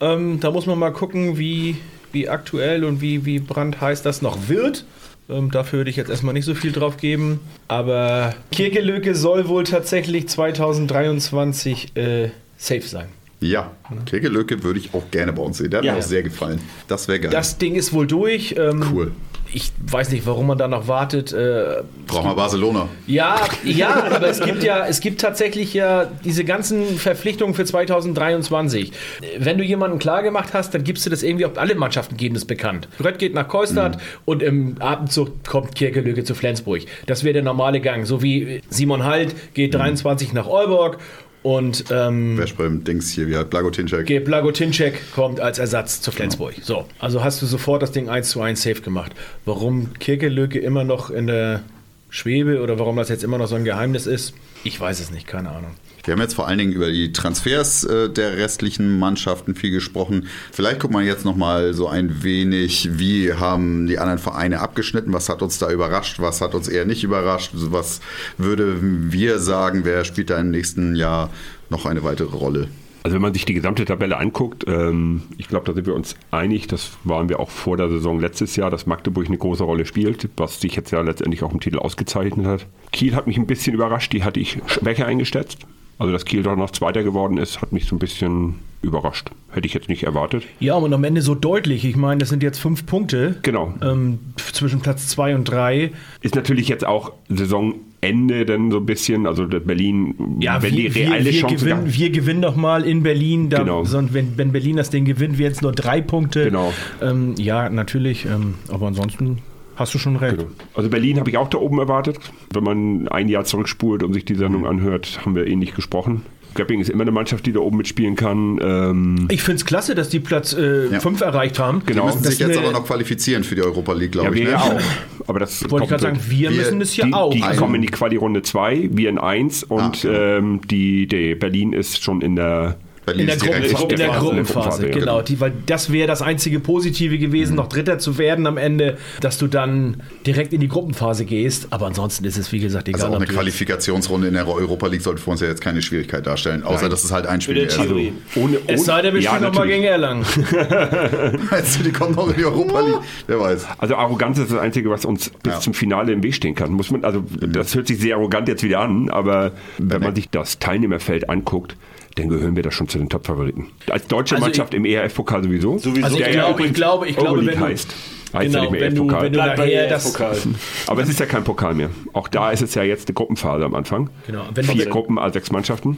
Ähm, 0.00 0.40
da 0.40 0.50
muss 0.50 0.66
man 0.66 0.78
mal 0.78 0.92
gucken, 0.92 1.38
wie, 1.38 1.76
wie 2.12 2.28
aktuell 2.28 2.84
und 2.84 3.00
wie, 3.00 3.24
wie 3.24 3.38
brandheiß 3.38 4.02
das 4.02 4.20
noch 4.22 4.48
wird. 4.48 4.84
Ähm, 5.28 5.50
dafür 5.50 5.78
würde 5.80 5.90
ich 5.90 5.96
jetzt 5.96 6.10
erstmal 6.10 6.34
nicht 6.34 6.44
so 6.44 6.54
viel 6.54 6.72
drauf 6.72 6.96
geben. 6.98 7.40
Aber 7.68 8.34
Kirkelöke 8.52 9.14
soll 9.14 9.48
wohl 9.48 9.64
tatsächlich 9.64 10.28
2023 10.28 11.96
äh, 11.96 12.30
safe 12.58 12.82
sein. 12.82 13.06
Ja, 13.40 13.72
Kegelöcke 14.06 14.62
würde 14.62 14.78
ich 14.78 14.94
auch 14.94 15.10
gerne 15.10 15.32
bei 15.32 15.42
uns 15.42 15.58
sehen. 15.58 15.70
Der 15.70 15.78
hat 15.78 15.84
Ja. 15.84 15.92
mir 15.92 15.98
auch 15.98 16.02
sehr 16.02 16.22
gefallen. 16.22 16.60
Das 16.88 17.08
wäre 17.08 17.20
geil. 17.20 17.30
Das 17.30 17.58
Ding 17.58 17.74
ist 17.74 17.92
wohl 17.92 18.06
durch. 18.06 18.54
Ähm, 18.58 18.84
cool. 18.92 19.12
Ich 19.54 19.72
weiß 19.86 20.10
nicht, 20.10 20.26
warum 20.26 20.46
man 20.48 20.58
da 20.58 20.68
noch 20.68 20.88
wartet. 20.88 21.32
Äh, 21.32 21.82
Brauchen 22.06 22.30
wir 22.30 22.34
Barcelona. 22.34 22.88
Ja, 23.06 23.36
ja, 23.64 24.04
aber 24.14 24.28
es 24.28 24.40
gibt 24.40 24.62
ja, 24.62 24.86
es 24.86 25.00
gibt 25.00 25.20
tatsächlich 25.20 25.72
ja 25.74 26.06
diese 26.24 26.44
ganzen 26.44 26.96
Verpflichtungen 26.98 27.54
für 27.54 27.64
2023. 27.64 28.92
Wenn 29.38 29.58
du 29.58 29.64
jemanden 29.64 29.98
klar 29.98 30.22
gemacht 30.22 30.50
hast, 30.52 30.74
dann 30.74 30.84
gibst 30.84 31.06
du 31.06 31.10
das 31.10 31.22
irgendwie 31.22 31.46
auf 31.46 31.56
alle 31.56 31.74
Mannschaften 31.74 32.16
geben 32.16 32.34
das 32.34 32.44
bekannt. 32.44 32.88
Brett 32.98 33.18
geht 33.18 33.34
nach 33.34 33.48
Neustadt 33.52 33.98
und 34.24 34.42
im 34.42 34.76
Abendzug 34.80 35.44
kommt 35.44 35.74
Kirkelöge 35.74 36.24
zu 36.24 36.34
Flensburg. 36.34 36.82
Das 37.06 37.24
wäre 37.24 37.32
der 37.32 37.42
normale 37.42 37.80
Gang. 37.80 38.06
So 38.06 38.22
wie 38.22 38.60
Simon 38.68 39.04
Halt 39.04 39.54
geht 39.54 39.74
23 39.74 40.32
nach 40.32 40.46
Olborg 40.46 40.98
und 41.44 41.84
ähm, 41.90 42.36
Wer 42.38 42.46
beim 42.56 42.82
Dings 42.82 43.10
hier, 43.12 43.28
wie 43.28 43.36
hat 43.36 43.50
Blagotinczek. 43.50 44.06
Ge- 44.06 44.18
Blagotinczek 44.18 45.12
kommt 45.14 45.38
als 45.40 45.58
Ersatz 45.60 46.00
zu 46.00 46.10
Flensburg. 46.10 46.54
So, 46.62 46.86
also 46.98 47.22
hast 47.22 47.40
du 47.42 47.46
sofort 47.46 47.82
das 47.82 47.92
Ding 47.92 48.08
1 48.08 48.30
zu 48.30 48.40
1 48.40 48.60
safe 48.60 48.80
gemacht. 48.80 49.12
Warum 49.44 49.92
Kirkelöke 50.00 50.58
immer 50.58 50.82
noch 50.84 51.10
in 51.10 51.26
der 51.28 51.62
Schwebe 52.10 52.60
oder 52.62 52.78
warum 52.78 52.96
das 52.96 53.08
jetzt 53.10 53.22
immer 53.24 53.38
noch 53.38 53.46
so 53.46 53.54
ein 53.56 53.64
Geheimnis 53.64 54.06
ist, 54.06 54.34
ich 54.64 54.80
weiß 54.80 54.98
es 55.00 55.10
nicht, 55.10 55.26
keine 55.26 55.50
Ahnung. 55.50 55.72
Wir 56.04 56.12
haben 56.12 56.20
jetzt 56.20 56.34
vor 56.34 56.46
allen 56.46 56.58
Dingen 56.58 56.72
über 56.72 56.90
die 56.90 57.12
Transfers 57.12 57.84
äh, 57.84 58.10
der 58.10 58.36
restlichen 58.36 58.98
Mannschaften 58.98 59.54
viel 59.54 59.70
gesprochen. 59.70 60.26
Vielleicht 60.52 60.80
guckt 60.80 60.92
man 60.92 61.06
jetzt 61.06 61.24
noch 61.24 61.36
mal 61.36 61.72
so 61.72 61.88
ein 61.88 62.22
wenig, 62.22 62.90
wie 62.92 63.32
haben 63.32 63.86
die 63.86 63.98
anderen 63.98 64.18
Vereine 64.18 64.60
abgeschnitten? 64.60 65.14
Was 65.14 65.30
hat 65.30 65.40
uns 65.40 65.58
da 65.58 65.70
überrascht? 65.70 66.20
Was 66.20 66.42
hat 66.42 66.54
uns 66.54 66.68
eher 66.68 66.84
nicht 66.84 67.04
überrascht? 67.04 67.52
Was 67.54 68.00
würden 68.36 69.12
wir 69.12 69.38
sagen, 69.38 69.80
wer 69.84 70.04
spielt 70.04 70.28
da 70.28 70.38
im 70.38 70.50
nächsten 70.50 70.94
Jahr 70.94 71.30
noch 71.70 71.86
eine 71.86 72.04
weitere 72.04 72.36
Rolle? 72.36 72.68
Also 73.02 73.14
wenn 73.14 73.22
man 73.22 73.34
sich 73.34 73.46
die 73.46 73.54
gesamte 73.54 73.84
Tabelle 73.86 74.18
anguckt, 74.18 74.64
ähm, 74.66 75.22
ich 75.38 75.48
glaube, 75.48 75.66
da 75.66 75.72
sind 75.74 75.86
wir 75.86 75.94
uns 75.94 76.16
einig, 76.30 76.68
das 76.68 76.92
waren 77.04 77.28
wir 77.30 77.40
auch 77.40 77.50
vor 77.50 77.76
der 77.76 77.88
Saison 77.88 78.20
letztes 78.20 78.56
Jahr, 78.56 78.70
dass 78.70 78.86
Magdeburg 78.86 79.26
eine 79.26 79.36
große 79.36 79.62
Rolle 79.62 79.84
spielt, 79.84 80.28
was 80.36 80.60
sich 80.60 80.74
jetzt 80.76 80.90
ja 80.90 81.00
letztendlich 81.00 81.42
auch 81.42 81.52
im 81.52 81.60
Titel 81.60 81.78
ausgezeichnet 81.78 82.46
hat. 82.46 82.66
Kiel 82.92 83.14
hat 83.14 83.26
mich 83.26 83.36
ein 83.36 83.46
bisschen 83.46 83.74
überrascht, 83.74 84.12
die 84.12 84.24
hatte 84.24 84.40
ich 84.40 84.58
schwächer 84.66 85.06
eingeschätzt. 85.06 85.66
Also 85.98 86.12
dass 86.12 86.24
Kiel 86.24 86.42
doch 86.42 86.56
noch 86.56 86.70
Zweiter 86.70 87.02
geworden 87.02 87.38
ist, 87.38 87.62
hat 87.62 87.72
mich 87.72 87.86
so 87.86 87.94
ein 87.94 87.98
bisschen 87.98 88.56
überrascht. 88.82 89.30
Hätte 89.52 89.66
ich 89.66 89.74
jetzt 89.74 89.88
nicht 89.88 90.02
erwartet. 90.02 90.44
Ja, 90.60 90.74
und 90.74 90.92
am 90.92 91.04
Ende 91.04 91.22
so 91.22 91.34
deutlich. 91.34 91.84
Ich 91.84 91.96
meine, 91.96 92.18
das 92.18 92.28
sind 92.28 92.42
jetzt 92.42 92.58
fünf 92.58 92.84
Punkte 92.86 93.36
Genau. 93.42 93.72
ähm, 93.82 94.18
zwischen 94.36 94.80
Platz 94.80 95.08
2 95.08 95.34
und 95.36 95.44
3. 95.44 95.90
Ist 96.20 96.34
natürlich 96.34 96.68
jetzt 96.68 96.84
auch 96.86 97.12
Saisonende 97.28 98.44
dann 98.44 98.70
so 98.70 98.78
ein 98.78 98.86
bisschen, 98.86 99.26
also 99.26 99.46
Berlin, 99.46 100.14
wenn 100.60 100.74
die 100.74 100.86
reelle 100.88 101.24
wir, 101.26 101.32
Chance 101.32 101.54
gewinnen, 101.56 101.84
wir 101.86 102.10
gewinnen 102.10 102.42
doch 102.42 102.56
mal 102.56 102.84
in 102.84 103.02
Berlin. 103.02 103.48
Da, 103.48 103.58
Genau. 103.60 103.84
sonst, 103.84 104.12
wenn, 104.12 104.36
wenn 104.36 104.52
Berlin 104.52 104.76
das 104.76 104.90
Ding 104.90 105.04
gewinnt, 105.06 105.38
wir 105.38 105.46
jetzt 105.46 105.62
nur 105.62 105.72
drei 105.72 106.00
Punkte. 106.02 106.44
Genau. 106.44 106.72
Ähm, 107.00 107.34
ja, 107.38 107.70
natürlich. 107.70 108.26
Ähm, 108.26 108.54
aber 108.68 108.88
ansonsten 108.88 109.38
hast 109.76 109.94
du 109.94 109.98
schon 109.98 110.16
recht. 110.16 110.36
Genau. 110.38 110.50
Also 110.74 110.88
Berlin 110.88 111.18
habe 111.20 111.30
ich 111.30 111.36
auch 111.36 111.48
da 111.48 111.58
oben 111.58 111.78
erwartet. 111.78 112.18
Wenn 112.52 112.64
man 112.64 113.08
ein 113.08 113.28
Jahr 113.28 113.44
zurückspult 113.44 114.02
und 114.02 114.12
sich 114.14 114.24
die 114.24 114.34
Sendung 114.34 114.66
anhört, 114.66 115.20
haben 115.24 115.34
wir 115.34 115.46
ähnlich 115.46 115.74
gesprochen. 115.74 116.22
Göppingen 116.54 116.82
ist 116.82 116.88
immer 116.88 117.02
eine 117.02 117.10
Mannschaft, 117.10 117.46
die 117.46 117.52
da 117.52 117.58
oben 117.58 117.78
mitspielen 117.78 118.14
kann. 118.14 118.60
Ähm, 118.62 119.26
Ich 119.28 119.42
finde 119.42 119.56
es 119.56 119.64
klasse, 119.66 119.96
dass 119.96 120.08
die 120.08 120.20
Platz 120.20 120.54
5 120.54 120.92
Ja. 120.92 121.00
fünf 121.00 121.20
erreicht 121.20 121.58
haben. 121.58 121.80
Die 121.80 121.86
Genau. 121.86 122.06
müssen 122.06 122.22
Das 122.22 122.30
sich 122.36 122.38
jetzt 122.38 122.50
ist 122.52 122.58
aber 122.58 122.70
noch 122.70 122.86
qualifizieren 122.86 123.42
für 123.42 123.56
die 123.56 123.62
Europa 123.62 123.92
League, 123.92 124.12
glaube 124.12 124.28
ja, 124.28 124.32
ich. 124.34 124.38
wir 124.38 124.44
ne? 124.44 124.50
ja 124.52 124.58
auch. 124.60 124.80
Aber 125.26 125.40
das 125.40 125.68
Wollte 125.70 125.84
ich 125.84 125.90
gerade 125.90 126.02
sagen, 126.02 126.20
wir, 126.28 126.50
Wir- 126.50 126.56
müssen 126.58 126.80
es 126.80 126.96
ja 126.96 127.06
die, 127.06 127.12
auch. 127.14 127.32
die 127.32 127.42
Ein- 127.42 127.56
kommen 127.56 127.74
in 127.76 127.82
die 127.82 127.88
Quali-Runde 127.88 128.42
2, 128.42 128.90
wir 128.92 129.08
in 129.08 129.18
1 129.18 129.64
und 129.64 130.04
Ah, 130.04 130.36
ähm, 130.36 130.60
die, 130.70 131.08
die 131.08 131.34
Berlin 131.34 131.72
ist 131.72 132.04
schon 132.04 132.20
in 132.20 132.36
der 132.36 132.76
Berlin 133.06 133.20
in 133.22 133.26
der, 133.26 133.36
ist 133.36 133.42
Gruppen, 133.74 133.90
in 133.92 133.96
der 133.98 134.08
Gruppenphase, 134.08 134.54
Gruppenphase, 134.54 134.86
ja. 134.88 134.92
genau. 134.94 135.22
Die, 135.22 135.40
weil 135.40 135.52
das 135.66 135.92
wäre 135.92 136.06
das 136.08 136.22
einzige 136.22 136.60
Positive 136.60 137.18
gewesen, 137.18 137.52
Mhm. 137.52 137.56
noch 137.56 137.68
Dritter 137.68 137.98
zu 137.98 138.16
werden 138.18 138.46
am 138.46 138.56
Ende, 138.56 138.96
dass 139.20 139.38
du 139.38 139.46
dann 139.46 140.02
direkt 140.26 140.52
in 140.52 140.60
die 140.60 140.68
Gruppenphase 140.68 141.24
gehst. 141.24 141.68
Aber 141.70 141.86
ansonsten 141.86 142.24
ist 142.24 142.36
es, 142.38 142.50
wie 142.52 142.58
gesagt, 142.60 142.88
egal. 142.88 143.02
Also 143.02 143.12
auch 143.12 143.16
eine 143.18 143.26
du- 143.26 143.32
Qualifikationsrunde 143.34 144.28
in 144.28 144.34
der 144.34 144.48
Europa 144.48 144.86
League 144.86 145.02
sollte 145.02 145.20
für 145.20 145.30
uns 145.30 145.40
ja 145.40 145.48
jetzt 145.48 145.60
keine 145.60 145.82
Schwierigkeit 145.82 146.26
darstellen, 146.26 146.62
außer 146.62 146.88
dass 146.88 147.04
es 147.04 147.12
halt 147.12 147.26
ein 147.26 147.40
Spiel 147.40 147.58
ist. 147.58 147.76
den 147.76 147.82
Chiro. 147.86 148.12
ohne, 148.36 148.58
Es 148.66 148.84
sei 148.84 149.02
denn, 149.02 149.14
wir 149.14 149.20
ja, 149.20 149.30
spielen 149.30 149.42
nochmal 149.44 149.66
gegen 149.68 149.84
Erlangen. 149.84 150.24
Also 151.50 151.82
die 151.82 151.92
kommen 151.92 152.14
noch 152.14 152.28
in 152.28 152.36
die 152.36 152.44
Europa 152.44 152.80
League. 152.80 152.98
Wer 153.26 153.40
weiß. 153.40 153.66
Also 153.78 153.96
Arroganz 153.96 154.38
ist 154.38 154.50
das 154.50 154.58
Einzige, 154.58 154.90
was 154.90 155.04
uns 155.04 155.30
bis 155.42 155.52
Ja. 155.54 155.60
zum 155.60 155.74
Finale 155.74 156.12
im 156.12 156.22
Weg 156.22 156.34
stehen 156.34 156.54
kann. 156.54 156.72
Muss 156.72 156.90
man, 156.90 157.04
also 157.04 157.24
das 157.40 157.74
hört 157.74 157.86
sich 157.88 157.98
sehr 157.98 158.16
arrogant 158.16 158.48
jetzt 158.48 158.62
wieder 158.62 158.80
an, 158.80 159.10
aber 159.10 159.52
wenn 159.78 160.02
man 160.02 160.14
sich 160.14 160.28
das 160.30 160.58
Teilnehmerfeld 160.58 161.28
anguckt, 161.28 161.76
dann 162.16 162.28
gehören 162.28 162.54
wir 162.56 162.62
da 162.62 162.70
schon 162.70 162.88
zu 162.88 162.98
den 162.98 163.08
Top-Favoriten. 163.08 163.68
Als 163.90 164.06
deutsche 164.06 164.36
Also 164.36 164.46
Mannschaft 164.46 164.74
im 164.74 164.84
ERF-Pokal 164.84 165.42
sowieso. 165.44 165.78
Sowieso. 165.78 166.04
Also 166.04 166.18
ich 166.18 166.30
glaube, 166.30 166.64
ich 166.66 166.72
glaube, 166.74 167.08
ich 167.08 167.16
glaube, 167.16 167.44
wenn 167.46 167.58
du- 167.58 167.60
heißt. 167.60 167.94
Heißt 168.32 168.46
Genau, 168.46 168.56
ja 168.56 168.62
nicht 168.62 168.72
mehr 168.72 168.80
wenn 168.80 168.94
du- 168.96 169.02
ERF-Pokal. 169.02 169.22
wenn 169.24 169.32
du- 169.32 169.38
Bleibt 169.38 169.56
bei 169.56 169.64
nachher 169.66 169.80
der 169.82 169.88
das- 169.90 170.12
Pokal. 170.12 170.36
Aber 170.88 171.02
es 171.02 171.08
ist 171.08 171.20
ja 171.20 171.26
kein 171.26 171.44
Pokal 171.44 171.74
mehr. 171.74 171.90
Auch 172.12 172.26
da 172.28 172.50
ist 172.50 172.62
es 172.62 172.74
ja 172.74 172.82
jetzt 172.82 173.08
eine 173.08 173.14
Gruppenphase 173.14 173.64
am 173.64 173.74
Anfang. 173.74 174.10
Genau. 174.26 174.44
Wenn 174.54 174.64
Vier 174.64 174.86
Gruppen, 174.86 175.18
also 175.18 175.34
sechs 175.34 175.50
Mannschaften. 175.52 175.96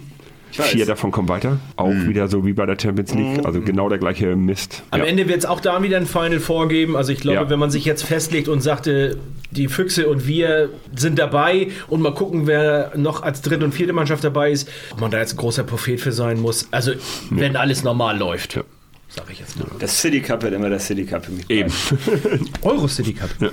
Weiß. 0.57 0.67
Vier 0.69 0.87
davon 0.87 1.11
kommen 1.11 1.29
weiter. 1.29 1.59
Auch 1.77 1.89
Mhm. 1.89 2.09
wieder 2.09 2.29
so 2.29 2.45
wie 2.47 2.53
bei 2.53 2.67
der 2.67 2.77
Champions 2.81 3.15
League. 3.15 3.45
Also 3.45 3.61
genau 3.61 3.89
der 3.89 3.99
gleiche 3.99 4.37
Mist. 4.37 4.83
Am 4.91 5.01
Ja. 5.01 5.07
Ende 5.07 5.29
wird 5.29 5.39
es 5.39 5.45
auch 5.47 5.61
da 5.61 5.83
wieder 5.83 5.97
ein 5.97 6.07
Final 6.07 6.41
vorgeben. 6.41 6.97
Also 6.97 7.13
ich 7.13 7.21
glaube, 7.21 7.39
Ja. 7.39 7.51
wenn 7.51 7.59
man 7.59 7.71
sich 7.71 7.85
jetzt 7.85 8.03
festlegt 8.05 8.49
und 8.49 8.61
sagte, 8.63 9.19
die 9.51 9.69
Füchse 9.69 10.09
und 10.09 10.27
wir 10.27 10.71
sind 10.95 11.19
dabei 11.19 11.69
und 11.89 12.01
mal 12.03 12.13
gucken, 12.15 12.47
wer 12.47 12.93
noch 12.97 13.23
als 13.23 13.43
dritte 13.43 13.65
und 13.65 13.73
vierte 13.73 13.93
Mannschaft 13.93 14.25
dabei 14.25 14.51
ist, 14.51 14.69
ob 14.93 15.01
man 15.01 15.11
da 15.11 15.19
jetzt 15.19 15.35
ein 15.35 15.39
großer 15.39 15.65
Prophet 15.65 16.01
für 16.01 16.13
sein 16.13 16.41
muss. 16.41 16.69
Also 16.71 16.93
wenn 17.31 17.57
alles 17.57 17.83
normal 17.85 18.19
läuft, 18.19 18.57
Ja. 18.57 18.63
sag 19.09 19.31
ich 19.31 19.39
jetzt 19.41 19.59
mal. 19.59 19.67
Das 19.79 20.01
City 20.01 20.21
Cup 20.21 20.43
wird 20.43 20.53
immer 20.55 20.69
der 20.69 20.81
City 20.81 21.05
Cup 21.05 21.25
für 21.27 21.33
mich. 21.33 21.49
Eben. 21.51 21.73
Euro 22.63 22.89
City 22.89 23.13
Cup. 23.15 23.31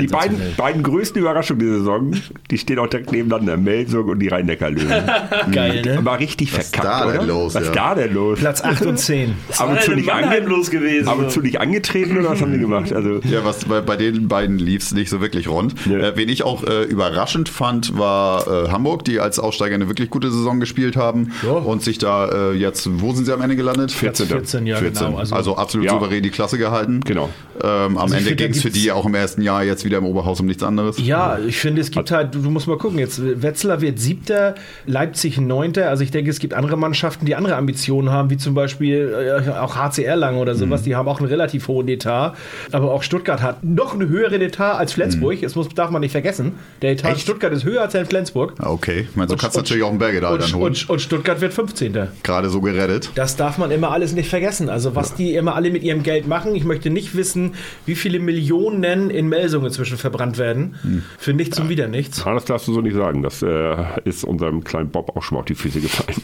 Die 0.00 0.06
beiden, 0.06 0.38
beiden 0.56 0.82
größten 0.82 1.20
Überraschungen 1.20 1.60
dieser 1.60 1.78
Saison, 1.78 2.12
die 2.50 2.58
stehen 2.58 2.78
auch 2.78 2.86
direkt 2.86 3.12
nebeneinander. 3.12 3.56
Melsung 3.56 4.08
und 4.08 4.18
die 4.20 4.28
Rhein-Neckar-Löwen. 4.28 4.88
Geil, 5.52 5.82
ne? 5.82 5.98
Aber 5.98 6.18
richtig 6.18 6.50
verkackt, 6.52 6.84
da 6.84 7.06
denn 7.06 7.18
oder? 7.20 7.26
los, 7.26 7.54
was 7.54 7.66
ja? 7.66 7.72
da 7.72 7.94
denn 7.94 8.14
los? 8.14 8.38
Platz 8.38 8.62
8 8.62 8.86
und 8.86 8.98
10. 8.98 9.34
Ab 9.58 9.70
und, 9.70 9.80
zu 9.82 9.92
nicht 9.92 10.10
ange 10.12 10.40
gewesen. 10.40 11.08
ab 11.08 11.18
und 11.18 11.30
zu 11.30 11.40
nicht 11.40 11.60
angetreten 11.60 12.16
oder 12.18 12.30
was 12.30 12.40
haben 12.40 12.52
die 12.52 12.58
gemacht? 12.58 12.92
Also, 12.92 13.20
Ja, 13.24 13.44
was 13.44 13.64
bei, 13.64 13.80
bei 13.80 13.96
den 13.96 14.28
beiden 14.28 14.58
lief 14.58 14.82
es 14.82 14.92
nicht 14.92 15.10
so 15.10 15.20
wirklich 15.20 15.48
rund. 15.48 15.74
Ja. 15.86 15.98
Äh, 15.98 16.16
wen 16.16 16.28
ich 16.28 16.42
auch 16.42 16.64
äh, 16.64 16.84
überraschend 16.84 17.48
fand, 17.48 17.96
war 17.98 18.46
äh, 18.66 18.68
Hamburg, 18.70 19.04
die 19.04 19.20
als 19.20 19.38
Aussteiger 19.38 19.74
eine 19.74 19.88
wirklich 19.88 20.10
gute 20.10 20.30
Saison 20.30 20.60
gespielt 20.60 20.96
haben 20.96 21.32
Ja. 21.44 21.52
und 21.52 21.82
sich 21.82 21.98
da 21.98 22.50
äh, 22.50 22.52
jetzt, 22.52 22.88
wo 23.00 23.12
sind 23.12 23.24
sie 23.26 23.32
am 23.32 23.40
Ende 23.42 23.56
gelandet? 23.56 23.94
Platz 23.98 24.20
14, 24.22 24.66
ja, 24.66 24.76
14. 24.76 25.06
genau. 25.06 25.18
Also, 25.18 25.34
Also, 25.34 25.56
absolut 25.56 25.86
Ja. 25.86 25.92
souverän 25.92 26.22
die 26.22 26.30
Klasse 26.30 26.58
gehalten. 26.58 27.00
Genau. 27.04 27.28
Ähm, 27.62 27.98
am 27.98 28.08
ich 28.12 28.18
Ende 28.18 28.34
ging 28.36 28.50
es 28.50 28.62
für 28.62 28.70
die 28.70 28.90
auch 28.92 29.06
im 29.06 29.14
ersten 29.14 29.42
Jahr 29.42 29.62
jetzt 29.64 29.81
wieder 29.84 29.98
im 29.98 30.04
Oberhaus 30.04 30.40
um 30.40 30.46
nichts 30.46 30.62
anderes. 30.62 30.96
ja, 30.98 31.38
ich 31.38 31.56
finde, 31.58 31.80
es 31.80 31.90
gibt 31.90 32.10
halt, 32.10 32.34
du, 32.34 32.40
du 32.40 32.50
musst 32.50 32.66
mal 32.68 32.78
gucken, 32.78 32.98
jetzt 32.98 33.20
Wetzlar 33.42 33.80
wird 33.80 33.98
siebter, 33.98 34.54
Leipzig 34.86 35.38
neunter. 35.40 35.88
Also 35.88 36.02
ich 36.04 36.10
denke, 36.10 36.30
es 36.30 36.38
gibt 36.38 36.54
andere 36.54 36.76
Mannschaften, 36.76 37.26
die 37.26 37.34
andere 37.34 37.56
Ambitionen 37.56 38.10
haben, 38.10 38.30
wie 38.30 38.36
zum 38.36 38.54
Beispiel 38.54 39.42
äh, 39.46 39.50
auch 39.50 39.76
HCR 39.76 40.16
Lang 40.16 40.36
oder 40.38 40.54
sowas, 40.54 40.82
die 40.82 40.94
haben 40.96 41.08
auch 41.08 41.18
einen 41.20 41.28
relativ 41.28 41.68
hohen 41.68 41.88
Etat. 41.88 42.34
Aber 42.72 42.92
auch 42.92 43.02
Stuttgart 43.02 43.42
hat 43.42 43.62
noch 43.64 43.94
einen 43.94 44.08
höheren 44.08 44.40
Etat 44.40 44.76
als 44.78 44.92
Flensburg. 44.92 45.40
Das 45.40 45.54
muss, 45.54 45.68
darf 45.70 45.90
man 45.90 46.00
nicht 46.00 46.12
vergessen. 46.12 46.52
Der 46.82 46.92
Etat 46.92 47.08
in 47.08 47.14
Echt? 47.14 47.22
Stuttgart 47.22 47.52
ist 47.52 47.64
höher 47.64 47.82
als 47.82 47.92
der 47.92 48.02
in 48.02 48.06
Flensburg. 48.06 48.54
Ah, 48.58 48.70
Okay, 48.70 49.06
ich 49.10 49.16
meine, 49.16 49.28
so 49.28 49.34
Und- 49.34 49.40
kannst 49.40 49.56
du 49.56 49.60
natürlich 49.60 49.82
auch 49.82 49.90
einen 49.90 49.98
Bergedal 49.98 50.38
dann 50.38 50.46
Und, 50.48 50.54
holen. 50.56 50.64
und, 50.72 50.90
und 50.90 51.00
Stuttgart 51.00 51.40
wird 51.40 51.52
15. 51.52 51.96
Gerade 52.22 52.48
so 52.48 52.60
gerettet. 52.60 53.10
Das 53.14 53.36
darf 53.36 53.58
man 53.58 53.70
immer 53.70 53.90
alles 53.92 54.12
nicht 54.14 54.28
vergessen. 54.28 54.68
Also 54.68 54.94
was 54.94 55.14
die 55.14 55.34
immer 55.34 55.54
alle 55.54 55.70
mit 55.70 55.82
ihrem 55.82 56.02
Geld 56.02 56.26
machen. 56.26 56.54
Ich 56.54 56.64
möchte 56.64 56.90
nicht 56.90 57.14
wissen, 57.16 57.52
wie 57.86 57.94
viele 57.94 58.18
Millionen 58.18 59.10
in 59.10 59.28
Melsungen 59.62 59.66
inzwischen 59.66 59.98
verbrannt 59.98 60.38
werden. 60.38 61.02
Für 61.18 61.32
nichts 61.32 61.58
und 61.58 61.68
wieder 61.68 61.88
nichts. 61.88 62.22
das 62.24 62.44
darfst 62.44 62.68
du 62.68 62.72
so 62.74 62.80
nicht 62.80 62.94
sagen. 62.96 63.22
Das 63.22 63.42
äh, 63.42 63.76
ist 64.04 64.24
unserem 64.24 64.64
kleinen 64.64 64.90
Bob 64.90 65.16
auch 65.16 65.22
schon 65.22 65.36
mal 65.36 65.40
auf 65.40 65.46
die 65.46 65.54
Füße 65.54 65.80
gefallen. 65.80 66.20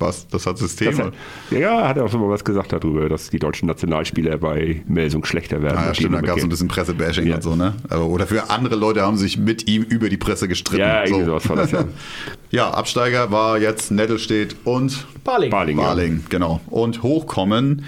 Was? 0.00 0.26
Das 0.26 0.44
hat 0.44 0.58
System. 0.58 0.90
Das 0.96 1.06
hat, 1.06 1.12
ja, 1.52 1.86
hat 1.86 1.96
er 1.96 2.04
auch 2.04 2.10
schon 2.10 2.20
mal 2.20 2.28
was 2.28 2.44
gesagt 2.44 2.72
darüber, 2.72 3.08
dass 3.08 3.30
die 3.30 3.38
deutschen 3.38 3.68
Nationalspieler 3.68 4.38
bei 4.38 4.82
Melsung 4.88 5.24
schlechter 5.24 5.62
werden. 5.62 5.78
Ah, 5.78 5.86
ja, 5.86 5.94
stimmt, 5.94 6.14
da 6.16 6.20
gab 6.20 6.24
es 6.24 6.30
ein 6.30 6.34
mitgehen. 6.34 6.48
bisschen 6.48 6.68
Pressebashing 6.68 7.26
Ja. 7.28 7.36
und 7.36 7.42
so, 7.42 7.54
ne? 7.54 7.74
Aber- 7.90 8.06
Oder 8.06 8.26
für 8.26 8.50
andere 8.50 8.74
Leute 8.74 9.02
haben 9.02 9.16
sich 9.16 9.38
mit 9.38 9.68
ihm 9.68 9.84
über 9.84 10.08
die 10.08 10.16
Presse 10.16 10.48
gestritten. 10.48 10.80
Ja, 10.80 11.04
irgendwie 11.04 11.20
so. 11.20 11.26
sowas 11.30 11.48
war 11.48 11.56
das 11.56 11.70
ja. 11.70 11.84
Ja, 12.50 12.70
Absteiger 12.70 13.30
war 13.30 13.58
jetzt 13.58 13.90
Nettelstedt 13.92 14.56
und 14.64 15.06
Barling. 15.22 15.50
Baling, 15.50 15.78
ja. 15.78 15.84
Baling, 15.84 16.24
genau. 16.28 16.60
Und 16.70 17.02
hochkommen 17.04 17.84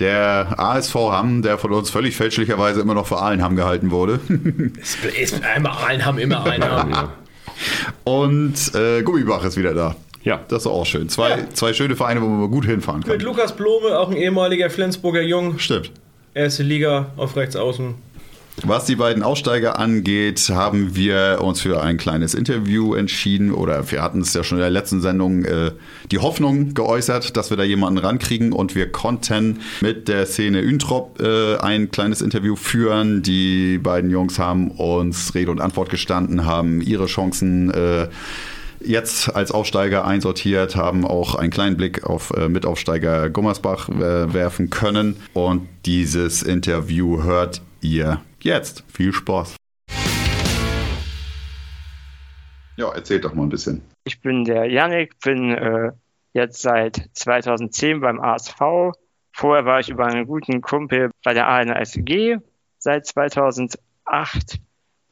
der 0.00 0.58
ASV 0.58 0.94
Hamm, 0.94 1.42
der 1.42 1.58
von 1.58 1.72
uns 1.72 1.90
völlig 1.90 2.16
fälschlicherweise 2.16 2.80
immer 2.80 2.94
noch 2.94 3.06
für 3.06 3.18
Ahlenham 3.18 3.54
gehalten 3.56 3.90
wurde. 3.90 4.20
Es 4.80 4.96
ist 5.32 5.44
einmal 5.44 6.04
haben 6.04 6.18
immer 6.18 6.44
einen. 6.44 6.62
Ja. 6.62 7.12
Und 8.04 8.74
äh, 8.74 9.02
Gummibach 9.02 9.44
ist 9.44 9.56
wieder 9.56 9.74
da. 9.74 9.96
Ja. 10.22 10.40
Das 10.48 10.62
ist 10.62 10.66
auch 10.66 10.86
schön. 10.86 11.08
Zwei, 11.08 11.46
zwei 11.52 11.72
schöne 11.72 11.96
Vereine, 11.96 12.22
wo 12.22 12.26
man 12.26 12.40
mal 12.40 12.48
gut 12.48 12.64
hinfahren 12.64 13.02
kann. 13.02 13.12
Mit 13.12 13.22
Lukas 13.22 13.54
Blome, 13.54 13.98
auch 13.98 14.10
ein 14.10 14.16
ehemaliger 14.16 14.70
Flensburger 14.70 15.22
Jung. 15.22 15.58
Stimmt. 15.58 15.92
Erste 16.34 16.62
Liga 16.62 17.06
auf 17.16 17.36
rechts 17.36 17.56
außen. 17.56 17.94
Was 18.62 18.84
die 18.84 18.96
beiden 18.96 19.22
Aussteiger 19.22 19.78
angeht, 19.78 20.50
haben 20.50 20.94
wir 20.94 21.38
uns 21.40 21.62
für 21.62 21.82
ein 21.82 21.96
kleines 21.96 22.34
Interview 22.34 22.94
entschieden 22.94 23.52
oder 23.52 23.90
wir 23.90 24.02
hatten 24.02 24.20
es 24.20 24.34
ja 24.34 24.44
schon 24.44 24.58
in 24.58 24.62
der 24.62 24.70
letzten 24.70 25.00
Sendung 25.00 25.44
äh, 25.44 25.72
die 26.10 26.18
Hoffnung 26.18 26.74
geäußert, 26.74 27.36
dass 27.36 27.48
wir 27.48 27.56
da 27.56 27.62
jemanden 27.62 27.98
rankriegen 27.98 28.52
und 28.52 28.74
wir 28.74 28.92
konnten 28.92 29.60
mit 29.80 30.08
der 30.08 30.26
Szene 30.26 30.60
Üntrop 30.60 31.20
äh, 31.22 31.56
ein 31.56 31.90
kleines 31.90 32.20
Interview 32.20 32.54
führen. 32.54 33.22
Die 33.22 33.78
beiden 33.78 34.10
Jungs 34.10 34.38
haben 34.38 34.70
uns 34.72 35.34
Rede 35.34 35.50
und 35.50 35.60
Antwort 35.60 35.88
gestanden, 35.88 36.44
haben 36.44 36.82
ihre 36.82 37.06
Chancen 37.06 37.70
äh, 37.70 38.08
jetzt 38.84 39.34
als 39.34 39.52
Aufsteiger 39.52 40.06
einsortiert, 40.06 40.76
haben 40.76 41.06
auch 41.06 41.34
einen 41.34 41.50
kleinen 41.50 41.76
Blick 41.76 42.04
auf 42.04 42.30
äh, 42.36 42.48
Mitaufsteiger 42.48 43.30
Gummersbach 43.30 43.88
äh, 43.88 44.34
werfen 44.34 44.68
können. 44.68 45.16
Und 45.32 45.66
dieses 45.86 46.42
Interview 46.42 47.22
hört 47.22 47.62
ihr 47.80 48.20
jetzt. 48.44 48.84
Viel 48.88 49.12
Spaß. 49.12 49.56
Ja, 52.76 52.92
erzählt 52.94 53.24
doch 53.24 53.34
mal 53.34 53.42
ein 53.42 53.48
bisschen. 53.50 53.82
Ich 54.04 54.20
bin 54.20 54.44
der 54.44 54.64
Yannick, 54.70 55.18
bin 55.20 55.52
äh, 55.52 55.92
jetzt 56.32 56.62
seit 56.62 57.10
2010 57.12 58.00
beim 58.00 58.20
ASV. 58.20 58.94
Vorher 59.32 59.64
war 59.64 59.80
ich 59.80 59.90
über 59.90 60.06
einen 60.06 60.26
guten 60.26 60.60
Kumpel 60.60 61.10
bei 61.22 61.34
der 61.34 61.48
ANSG 61.48 62.38
seit 62.78 63.06
2008. 63.06 63.78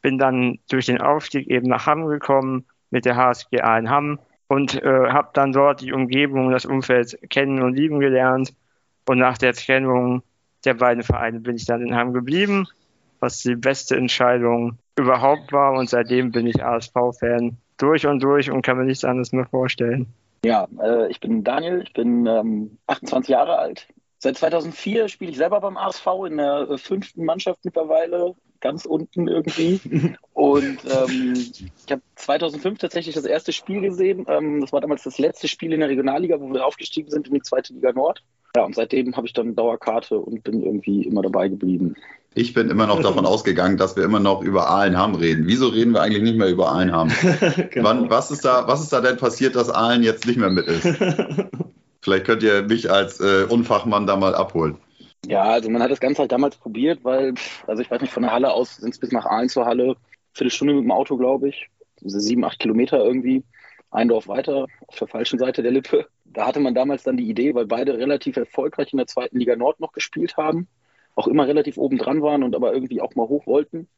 Bin 0.01 0.19
dann 0.19 0.59
durch 0.71 0.87
den 0.87 1.01
Aufstieg 1.01 1.49
eben 1.49 1.69
nach 1.69 1.87
Hamm 1.87 2.07
gekommen 2.07 2.67
mit 2.91 3.05
der 3.05 3.17
HSG 3.17 3.57
in 3.57 3.91
Hamm 3.91 4.19
und 4.49 4.83
äh, 4.83 5.11
habe 5.11 5.31
dann 5.35 5.53
dort 5.53 5.83
die 5.83 5.93
Umgebung 5.93 6.47
und 6.47 6.53
das 6.53 6.65
Umfeld 6.65 7.19
kennen 7.29 7.63
und 7.63 7.75
lieben 7.75 8.01
gelernt. 8.01 8.55
Und 9.07 9.19
nach 9.19 9.39
der 9.39 9.53
Trennung 9.53 10.23
der 10.65 10.75
beiden 10.75 11.03
Vereine 11.03 11.41
bin 11.41 11.57
ich 11.57 11.67
dann 11.67 11.83
in 11.83 11.95
Hamm 11.95 12.13
geblieben, 12.13 12.67
was 13.21 13.43
die 13.43 13.57
beste 13.57 13.97
Entscheidung 13.97 14.79
überhaupt 14.97 15.53
war. 15.53 15.73
Und 15.73 15.89
seitdem 15.89 16.33
bin 16.33 16.47
ich 16.47 16.63
ASV-Fan 16.65 17.57
durch 17.79 18.07
und 18.07 18.23
durch 18.23 18.51
und 18.51 18.63
kann 18.63 18.79
mir 18.79 18.85
nichts 18.85 19.05
anderes 19.05 19.33
mehr 19.33 19.47
vorstellen. 19.47 20.07
Ja, 20.45 20.69
äh, 20.83 21.11
ich 21.11 21.21
bin 21.21 21.43
Daniel, 21.43 21.83
ich 21.83 21.93
bin 21.93 22.27
ähm, 22.27 22.79
28 22.87 23.31
Jahre 23.31 23.59
alt. 23.59 23.89
Seit 24.19 24.37
2004 24.37 25.09
spiele 25.09 25.31
ich 25.31 25.37
selber 25.37 25.61
beim 25.61 25.77
ASV 25.77 26.07
in 26.27 26.37
der 26.37 26.69
äh, 26.71 26.79
fünften 26.79 27.25
Mannschaft 27.25 27.65
mittlerweile, 27.65 28.35
ganz 28.61 28.85
unten 28.85 29.29
irgendwie. 29.29 29.81
Und 30.33 30.79
ähm, 30.85 31.35
ich 31.35 31.93
habe 31.93 32.03
2005 32.17 32.79
tatsächlich 32.79 33.15
das 33.15 33.25
erste 33.25 33.53
Spiel 33.53 33.81
gesehen. 33.81 34.27
Ähm, 34.29 34.61
das 34.61 34.73
war 34.73 34.81
damals 34.81 35.05
das 35.05 35.19
letzte 35.19 35.47
Spiel 35.47 35.73
in 35.73 35.81
der 35.81 35.89
Regionalliga, 35.89 36.41
wo 36.41 36.53
wir 36.53 36.67
aufgestiegen 36.67 37.11
sind 37.11 37.29
in 37.29 37.35
die 37.35 37.43
zweite 37.43 37.73
Liga 37.73 37.93
Nord. 37.93 38.23
Ja, 38.57 38.65
und 38.65 38.75
seitdem 38.75 39.17
habe 39.17 39.27
ich 39.27 39.33
dann 39.33 39.55
Dauerkarte 39.55 40.19
und 40.19 40.43
bin 40.43 40.63
irgendwie 40.63 41.03
immer 41.03 41.23
dabei 41.23 41.49
geblieben. 41.49 41.95
Ich 42.39 42.55
bin 42.55 42.71
immer 42.71 42.87
noch 42.87 43.03
davon 43.03 43.27
ausgegangen, 43.27 43.79
dass 43.79 43.97
wir 43.97 44.05
immer 44.05 44.21
noch 44.21 44.43
über 44.43 44.71
Ahlenham 44.71 45.17
reden. 45.17 45.49
Wieso 45.49 45.69
reden 45.69 45.93
wir 45.93 46.03
eigentlich 46.03 46.23
nicht 46.23 46.39
mehr 46.39 46.49
über 46.49 46.71
Ahlenham? 46.71 47.09
Wann, 47.77 48.11
was, 48.11 48.31
ist 48.31 48.45
da, 48.45 48.69
was 48.69 48.81
ist 48.81 48.93
da 48.93 49.01
denn 49.01 49.17
passiert, 49.17 49.57
dass 49.57 49.69
Ahlen 49.69 50.05
jetzt 50.05 50.25
nicht 50.25 50.39
mehr 50.39 50.49
mit 50.49 50.67
ist? 50.69 50.87
Vielleicht 52.01 52.27
könnt 52.27 52.45
ihr 52.45 52.63
mich 52.63 52.91
als 52.91 53.19
äh, 53.21 53.45
Unfachmann 53.49 54.07
da 54.07 54.17
mal 54.17 54.37
abholen. 54.37 54.79
Ja, 55.27 55.43
also 55.43 55.69
man 55.69 55.83
hat 55.83 55.91
das 55.91 55.99
Ganze 55.99 56.21
halt 56.21 56.31
damals 56.31 56.57
probiert, 56.57 57.01
weil, 57.03 57.35
also 57.67 57.83
ich 57.83 57.91
weiß 57.91 58.01
nicht, 58.01 58.13
von 58.13 58.23
der 58.23 58.33
Halle 58.33 58.53
aus 58.53 58.77
sind 58.77 58.95
es 58.95 59.01
bis 59.01 59.11
nach 59.11 59.27
Aalen 59.27 59.49
zur 59.49 59.67
Halle, 59.67 59.97
Viertelstunde 60.33 60.75
mit 60.75 60.85
dem 60.85 60.93
Auto, 60.93 61.17
glaube 61.17 61.49
ich, 61.49 61.69
so 62.01 62.21
sieben, 62.21 62.45
acht 62.45 62.61
Kilometer 62.61 63.05
irgendwie, 63.05 63.43
ein 63.91 64.07
Dorf 64.07 64.29
weiter, 64.29 64.67
auf 64.87 64.97
der 64.97 65.09
falschen 65.09 65.41
Seite 65.41 65.65
der 65.65 65.73
Lippe. 65.73 66.07
Da 66.25 66.47
hatte 66.47 66.61
man 66.61 66.77
damals 66.77 67.03
dann 67.03 67.17
die 67.17 67.29
Idee, 67.29 67.57
weil 67.57 67.67
beide 67.67 67.99
relativ 67.99 68.37
erfolgreich 68.37 68.93
in 68.93 68.99
der 68.99 69.09
zweiten 69.09 69.39
Liga 69.39 69.57
Nord 69.57 69.81
noch 69.81 69.93
gespielt 69.93 70.37
haben, 70.37 70.69
auch 71.19 71.27
immer 71.27 71.47
relativ 71.47 71.77
oben 71.77 71.99
dran 71.99 72.23
waren 72.23 72.43
und 72.43 72.55
aber 72.55 72.73
irgendwie 72.73 73.01
auch 73.01 73.15
mal 73.15 73.29
hoch 73.29 73.47
wollten. 73.47 73.89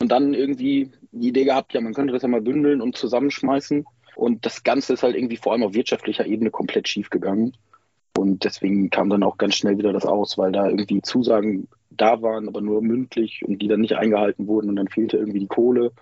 Und 0.00 0.10
dann 0.10 0.32
irgendwie 0.32 0.90
die 1.12 1.28
Idee 1.28 1.44
gehabt, 1.44 1.74
ja, 1.74 1.80
man 1.80 1.92
könnte 1.92 2.14
das 2.14 2.22
ja 2.22 2.28
mal 2.28 2.40
bündeln 2.40 2.80
und 2.80 2.96
zusammenschmeißen. 2.96 3.84
Und 4.16 4.46
das 4.46 4.64
Ganze 4.64 4.94
ist 4.94 5.02
halt 5.02 5.14
irgendwie 5.14 5.36
vor 5.36 5.52
allem 5.52 5.62
auf 5.62 5.74
wirtschaftlicher 5.74 6.26
Ebene 6.26 6.50
komplett 6.50 6.88
schief 6.88 7.10
gegangen. 7.10 7.52
Und 8.16 8.44
deswegen 8.44 8.90
kam 8.90 9.10
dann 9.10 9.22
auch 9.22 9.36
ganz 9.36 9.56
schnell 9.56 9.78
wieder 9.78 9.92
das 9.92 10.06
aus, 10.06 10.38
weil 10.38 10.52
da 10.52 10.68
irgendwie 10.68 11.02
Zusagen 11.02 11.68
da 11.90 12.22
waren, 12.22 12.48
aber 12.48 12.60
nur 12.60 12.82
mündlich 12.82 13.42
und 13.46 13.60
die 13.60 13.68
dann 13.68 13.80
nicht 13.80 13.94
eingehalten 13.94 14.46
wurden 14.46 14.70
und 14.70 14.76
dann 14.76 14.88
fehlte 14.88 15.18
irgendwie 15.18 15.40
die 15.40 15.46
Kohle. 15.46 15.92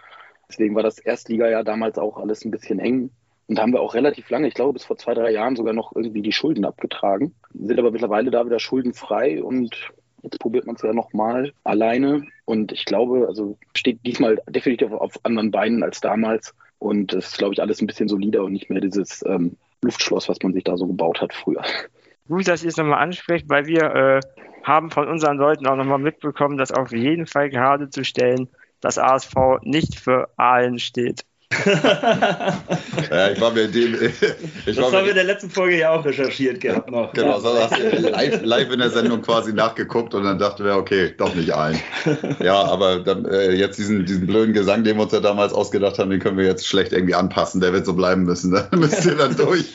Deswegen 0.48 0.74
war 0.74 0.82
das 0.82 0.98
Erstligajahr 0.98 1.64
damals 1.64 1.98
auch 1.98 2.18
alles 2.18 2.44
ein 2.44 2.50
bisschen 2.50 2.78
eng. 2.78 3.10
Und 3.48 3.56
da 3.56 3.62
haben 3.62 3.72
wir 3.72 3.80
auch 3.80 3.94
relativ 3.94 4.30
lange, 4.30 4.46
ich 4.46 4.54
glaube 4.54 4.74
bis 4.74 4.84
vor 4.84 4.96
zwei, 4.96 5.14
drei 5.14 5.32
Jahren 5.32 5.56
sogar 5.56 5.72
noch 5.72 5.94
irgendwie 5.94 6.22
die 6.22 6.32
Schulden 6.32 6.64
abgetragen. 6.64 7.34
Sind 7.52 7.78
aber 7.78 7.90
mittlerweile 7.90 8.30
da 8.30 8.44
wieder 8.46 8.58
schuldenfrei 8.58 9.42
und 9.42 9.90
jetzt 10.22 10.38
probiert 10.40 10.66
man 10.66 10.76
es 10.76 10.82
ja 10.82 10.92
nochmal 10.92 11.52
alleine. 11.64 12.26
Und 12.44 12.72
ich 12.72 12.84
glaube, 12.84 13.26
also 13.26 13.56
steht 13.74 13.98
diesmal 14.04 14.40
definitiv 14.48 14.92
auf 14.92 15.14
anderen 15.24 15.50
Beinen 15.50 15.82
als 15.82 16.00
damals. 16.00 16.54
Und 16.78 17.12
es 17.12 17.28
ist, 17.28 17.38
glaube 17.38 17.54
ich, 17.54 17.60
alles 17.60 17.80
ein 17.80 17.86
bisschen 17.86 18.08
solider 18.08 18.44
und 18.44 18.52
nicht 18.52 18.70
mehr 18.70 18.80
dieses 18.80 19.24
ähm, 19.26 19.56
Luftschloss, 19.82 20.28
was 20.28 20.38
man 20.42 20.52
sich 20.52 20.64
da 20.64 20.76
so 20.76 20.86
gebaut 20.86 21.20
hat 21.20 21.32
früher. 21.32 21.62
Gut, 22.28 22.46
dass 22.46 22.62
ihr 22.62 22.68
es 22.68 22.76
nochmal 22.76 23.02
ansprecht, 23.02 23.48
weil 23.48 23.66
wir 23.66 23.82
äh, 23.82 24.20
haben 24.62 24.90
von 24.90 25.08
unseren 25.08 25.38
Leuten 25.38 25.66
auch 25.66 25.76
nochmal 25.76 25.98
mitbekommen, 25.98 26.58
dass 26.58 26.72
auf 26.72 26.92
jeden 26.92 27.26
Fall 27.26 27.50
gerade 27.50 27.88
zu 27.90 28.04
stellen, 28.04 28.48
dass 28.80 28.98
ASV 28.98 29.34
nicht 29.62 29.98
für 29.98 30.28
Aalen 30.36 30.78
steht. 30.78 31.24
ja, 31.64 33.30
ich 33.32 33.40
war 33.40 33.52
mir 33.52 33.62
in 33.62 33.72
dem. 33.72 33.94
Ich 34.66 34.76
Das 34.76 34.92
haben 34.92 35.04
wir 35.04 35.10
in 35.10 35.14
der 35.14 35.24
letzten 35.24 35.48
Folge 35.48 35.78
ja 35.78 35.92
auch 35.92 36.04
recherchiert 36.04 36.60
gehabt 36.60 36.90
noch. 36.90 37.10
Genau, 37.14 37.40
so 37.40 37.54
hast 37.58 37.78
du 37.78 38.10
live, 38.10 38.42
live 38.42 38.70
in 38.70 38.80
der 38.80 38.90
Sendung 38.90 39.22
quasi 39.22 39.54
nachgeguckt 39.54 40.12
und 40.12 40.24
dann 40.24 40.38
dachten 40.38 40.62
wir, 40.64 40.76
okay, 40.76 41.14
doch 41.16 41.34
nicht 41.34 41.54
allen. 41.54 41.80
Ja, 42.40 42.64
aber 42.64 43.00
dann, 43.00 43.24
äh, 43.24 43.52
jetzt 43.52 43.78
diesen, 43.78 44.04
diesen 44.04 44.26
blöden 44.26 44.52
Gesang, 44.52 44.84
den 44.84 44.96
wir 44.96 45.04
uns 45.04 45.12
ja 45.12 45.20
damals 45.20 45.54
ausgedacht 45.54 45.98
haben, 45.98 46.10
den 46.10 46.20
können 46.20 46.36
wir 46.36 46.44
jetzt 46.44 46.66
schlecht 46.66 46.92
irgendwie 46.92 47.14
anpassen. 47.14 47.62
Der 47.62 47.72
wird 47.72 47.86
so 47.86 47.94
bleiben 47.94 48.24
müssen. 48.24 48.52
Da 48.52 48.68
müsst 48.76 49.06
ihr 49.06 49.16
dann 49.16 49.34
durch. 49.34 49.72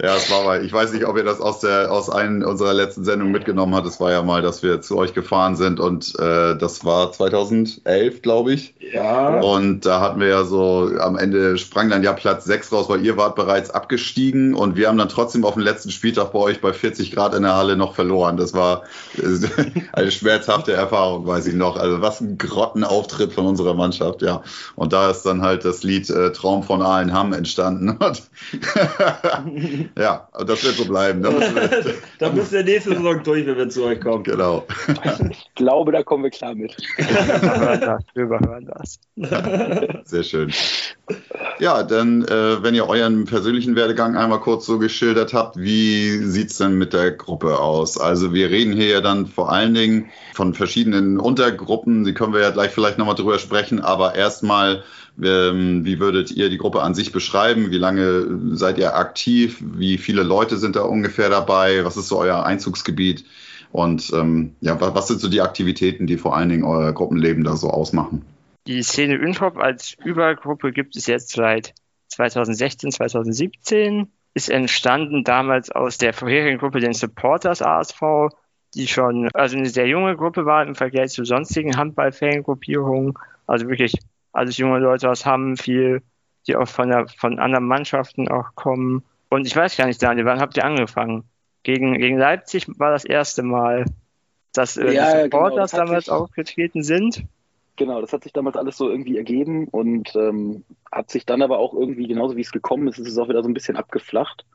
ja, 0.00 0.16
es 0.16 0.30
war 0.30 0.44
mal, 0.44 0.64
ich 0.64 0.72
weiß 0.72 0.92
nicht, 0.92 1.04
ob 1.04 1.16
ihr 1.16 1.24
das 1.24 1.40
aus, 1.40 1.60
der, 1.60 1.90
aus 1.90 2.10
einer 2.10 2.46
unserer 2.46 2.74
letzten 2.74 3.04
Sendungen 3.04 3.32
mitgenommen 3.32 3.74
habt. 3.74 3.88
Es 3.88 3.98
war 3.98 4.12
ja 4.12 4.22
mal, 4.22 4.40
dass 4.40 4.62
wir 4.62 4.80
zu 4.80 4.96
euch 4.96 5.14
gefahren 5.14 5.56
sind 5.56 5.80
und 5.80 6.14
äh, 6.20 6.56
das 6.56 6.84
war 6.84 7.10
2011, 7.10 8.22
glaube 8.22 8.52
ich. 8.52 8.75
Ja. 8.92 9.40
Und 9.40 9.86
da 9.86 10.00
hatten 10.00 10.20
wir 10.20 10.28
ja 10.28 10.44
so, 10.44 10.90
am 10.98 11.16
Ende 11.16 11.58
sprang 11.58 11.90
dann 11.90 12.02
ja 12.02 12.12
Platz 12.12 12.44
6 12.44 12.72
raus, 12.72 12.88
weil 12.88 13.04
ihr 13.04 13.16
wart 13.16 13.34
bereits 13.34 13.70
abgestiegen 13.70 14.54
und 14.54 14.76
wir 14.76 14.88
haben 14.88 14.98
dann 14.98 15.08
trotzdem 15.08 15.44
auf 15.44 15.54
dem 15.54 15.62
letzten 15.62 15.90
Spieltag 15.90 16.32
bei 16.32 16.38
euch 16.38 16.60
bei 16.60 16.72
40 16.72 17.12
Grad 17.12 17.34
in 17.34 17.42
der 17.42 17.56
Halle 17.56 17.76
noch 17.76 17.94
verloren. 17.94 18.36
Das 18.36 18.54
war 18.54 18.82
eine 19.92 20.10
schmerzhafte 20.10 20.72
Erfahrung, 20.72 21.26
weiß 21.26 21.46
ich 21.46 21.54
noch. 21.54 21.76
Also 21.76 22.00
was 22.00 22.20
ein 22.20 22.38
Grottenauftritt 22.38 23.32
von 23.32 23.46
unserer 23.46 23.74
Mannschaft, 23.74 24.22
ja. 24.22 24.42
Und 24.74 24.92
da 24.92 25.10
ist 25.10 25.22
dann 25.22 25.42
halt 25.42 25.64
das 25.64 25.82
Lied 25.82 26.08
äh, 26.10 26.32
Traum 26.32 26.62
von 26.62 26.82
Ahlenham 26.82 27.32
entstanden. 27.32 27.98
Ja, 29.98 30.28
und 30.32 30.48
das 30.48 30.64
wird 30.64 30.76
so 30.76 30.84
bleiben. 30.84 31.22
Da 32.18 32.30
müsst 32.30 32.52
ihr 32.52 32.62
nächste 32.64 32.94
Saison 32.94 33.22
durch, 33.22 33.46
wenn 33.46 33.56
wir 33.56 33.68
zu 33.68 33.84
euch 33.84 34.00
kommen. 34.00 34.24
genau. 34.24 34.64
Ich 35.30 35.54
glaube, 35.54 35.92
da 35.92 36.02
kommen 36.02 36.24
wir 36.24 36.30
klar 36.30 36.54
mit. 36.54 36.76
Wir 36.96 38.24
überhören 38.24 38.66
das. 38.66 38.75
Überhören 39.16 39.48
das. 39.58 40.10
Sehr 40.10 40.22
schön. 40.22 40.52
Ja, 41.58 41.82
dann, 41.82 42.22
äh, 42.24 42.62
wenn 42.62 42.74
ihr 42.74 42.88
euren 42.88 43.24
persönlichen 43.24 43.76
Werdegang 43.76 44.16
einmal 44.16 44.40
kurz 44.40 44.66
so 44.66 44.78
geschildert 44.78 45.32
habt, 45.32 45.56
wie 45.56 46.18
sieht's 46.18 46.58
denn 46.58 46.76
mit 46.76 46.92
der 46.92 47.12
Gruppe 47.12 47.58
aus? 47.58 47.98
Also 47.98 48.32
wir 48.34 48.50
reden 48.50 48.74
hier 48.74 48.88
ja 48.88 49.00
dann 49.00 49.26
vor 49.26 49.50
allen 49.50 49.74
Dingen 49.74 50.10
von 50.34 50.54
verschiedenen 50.54 51.18
Untergruppen, 51.18 52.04
die 52.04 52.14
können 52.14 52.34
wir 52.34 52.40
ja 52.42 52.50
gleich 52.50 52.72
vielleicht 52.72 52.98
nochmal 52.98 53.14
drüber 53.14 53.38
sprechen, 53.38 53.80
aber 53.80 54.14
erstmal, 54.14 54.84
ähm, 55.22 55.84
wie 55.84 55.98
würdet 55.98 56.30
ihr 56.30 56.50
die 56.50 56.58
Gruppe 56.58 56.82
an 56.82 56.94
sich 56.94 57.10
beschreiben? 57.12 57.70
Wie 57.70 57.78
lange 57.78 58.26
seid 58.56 58.78
ihr 58.78 58.94
aktiv? 58.96 59.58
Wie 59.64 59.96
viele 59.98 60.22
Leute 60.22 60.58
sind 60.58 60.76
da 60.76 60.82
ungefähr 60.82 61.30
dabei? 61.30 61.84
Was 61.84 61.96
ist 61.96 62.08
so 62.08 62.18
euer 62.18 62.44
Einzugsgebiet? 62.44 63.24
Und 63.72 64.10
ähm, 64.14 64.56
ja, 64.60 64.80
wa- 64.80 64.94
was 64.94 65.08
sind 65.08 65.20
so 65.20 65.28
die 65.28 65.40
Aktivitäten, 65.40 66.06
die 66.06 66.18
vor 66.18 66.36
allen 66.36 66.48
Dingen 66.50 66.64
euer 66.64 66.92
Gruppenleben 66.92 67.44
da 67.44 67.56
so 67.56 67.70
ausmachen? 67.70 68.35
Die 68.66 68.82
Szene 68.82 69.14
Üntrop 69.14 69.58
als 69.58 69.94
Übergruppe 70.04 70.72
gibt 70.72 70.96
es 70.96 71.06
jetzt 71.06 71.30
seit 71.30 71.74
2016, 72.08 72.90
2017. 72.90 74.10
Ist 74.34 74.50
entstanden 74.50 75.24
damals 75.24 75.70
aus 75.70 75.98
der 75.98 76.12
vorherigen 76.12 76.58
Gruppe, 76.58 76.80
den 76.80 76.92
Supporters 76.92 77.62
ASV, 77.62 78.28
die 78.74 78.88
schon 78.88 79.30
also 79.32 79.56
eine 79.56 79.68
sehr 79.68 79.86
junge 79.86 80.16
Gruppe 80.16 80.44
war 80.44 80.66
im 80.66 80.74
Vergleich 80.74 81.10
zu 81.10 81.24
sonstigen 81.24 81.76
Handball-Fangruppierungen. 81.76 83.14
Also 83.46 83.68
wirklich 83.68 83.94
alles 84.32 84.58
junge 84.58 84.80
Leute 84.80 85.08
aus 85.10 85.24
Hamm, 85.24 85.56
viel, 85.56 86.02
die 86.46 86.56
auch 86.56 86.68
von, 86.68 86.88
der, 86.88 87.06
von 87.06 87.38
anderen 87.38 87.66
Mannschaften 87.66 88.28
auch 88.28 88.54
kommen. 88.56 89.04
Und 89.30 89.46
ich 89.46 89.54
weiß 89.56 89.76
gar 89.76 89.86
nicht, 89.86 90.02
Daniel, 90.02 90.26
wann 90.26 90.40
habt 90.40 90.56
ihr 90.56 90.64
angefangen? 90.64 91.24
Gegen, 91.62 91.98
gegen 91.98 92.18
Leipzig 92.18 92.66
war 92.78 92.90
das 92.90 93.04
erste 93.04 93.42
Mal, 93.42 93.86
dass 94.52 94.76
äh, 94.76 94.92
Ja, 94.92 95.22
die 95.22 95.30
genau, 95.30 95.46
Supporters 95.46 95.72
hat 95.72 95.80
damals 95.80 96.08
aufgetreten 96.08 96.82
sind. 96.82 97.24
Genau, 97.76 98.00
das 98.00 98.12
hat 98.12 98.24
sich 98.24 98.32
damals 98.32 98.56
alles 98.56 98.78
so 98.78 98.88
irgendwie 98.88 99.18
ergeben 99.18 99.68
und 99.68 100.14
ähm, 100.16 100.64
hat 100.90 101.10
sich 101.10 101.26
dann 101.26 101.42
aber 101.42 101.58
auch 101.58 101.74
irgendwie, 101.74 102.06
genauso 102.06 102.36
wie 102.36 102.40
es 102.40 102.52
gekommen 102.52 102.88
ist, 102.88 102.98
ist 102.98 103.08
es 103.08 103.18
auch 103.18 103.28
wieder 103.28 103.42
so 103.42 103.48
ein 103.50 103.54
bisschen 103.54 103.76
abgeflacht, 103.76 104.46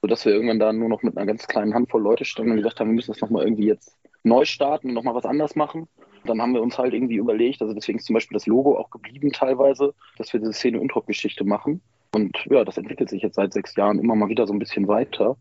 sodass 0.00 0.24
wir 0.24 0.32
irgendwann 0.32 0.60
da 0.60 0.72
nur 0.72 0.88
noch 0.88 1.02
mit 1.02 1.16
einer 1.16 1.26
ganz 1.26 1.48
kleinen 1.48 1.74
Handvoll 1.74 2.02
Leute 2.02 2.24
standen 2.24 2.52
und 2.52 2.58
gedacht 2.58 2.78
haben, 2.78 2.88
wir 2.88 2.94
müssen 2.94 3.10
das 3.10 3.20
nochmal 3.20 3.44
irgendwie 3.44 3.66
jetzt 3.66 3.96
neu 4.22 4.44
starten 4.44 4.88
und 4.88 4.94
nochmal 4.94 5.16
was 5.16 5.24
anders 5.24 5.56
machen. 5.56 5.88
Dann 6.24 6.40
haben 6.40 6.54
wir 6.54 6.62
uns 6.62 6.78
halt 6.78 6.94
irgendwie 6.94 7.16
überlegt, 7.16 7.60
also 7.60 7.74
deswegen 7.74 7.98
ist 7.98 8.06
zum 8.06 8.14
Beispiel 8.14 8.36
das 8.36 8.46
Logo 8.46 8.78
auch 8.78 8.90
geblieben 8.90 9.32
teilweise, 9.32 9.94
dass 10.16 10.32
wir 10.32 10.38
diese 10.38 10.52
Szene-Untrop-Geschichte 10.52 11.44
machen. 11.44 11.80
Und 12.14 12.36
ja, 12.50 12.64
das 12.64 12.76
entwickelt 12.76 13.08
sich 13.08 13.22
jetzt 13.22 13.36
seit 13.36 13.52
sechs 13.52 13.74
Jahren 13.76 13.98
immer 13.98 14.14
mal 14.14 14.28
wieder 14.28 14.46
so 14.46 14.52
ein 14.52 14.58
bisschen 14.58 14.86
weiter, 14.86 15.36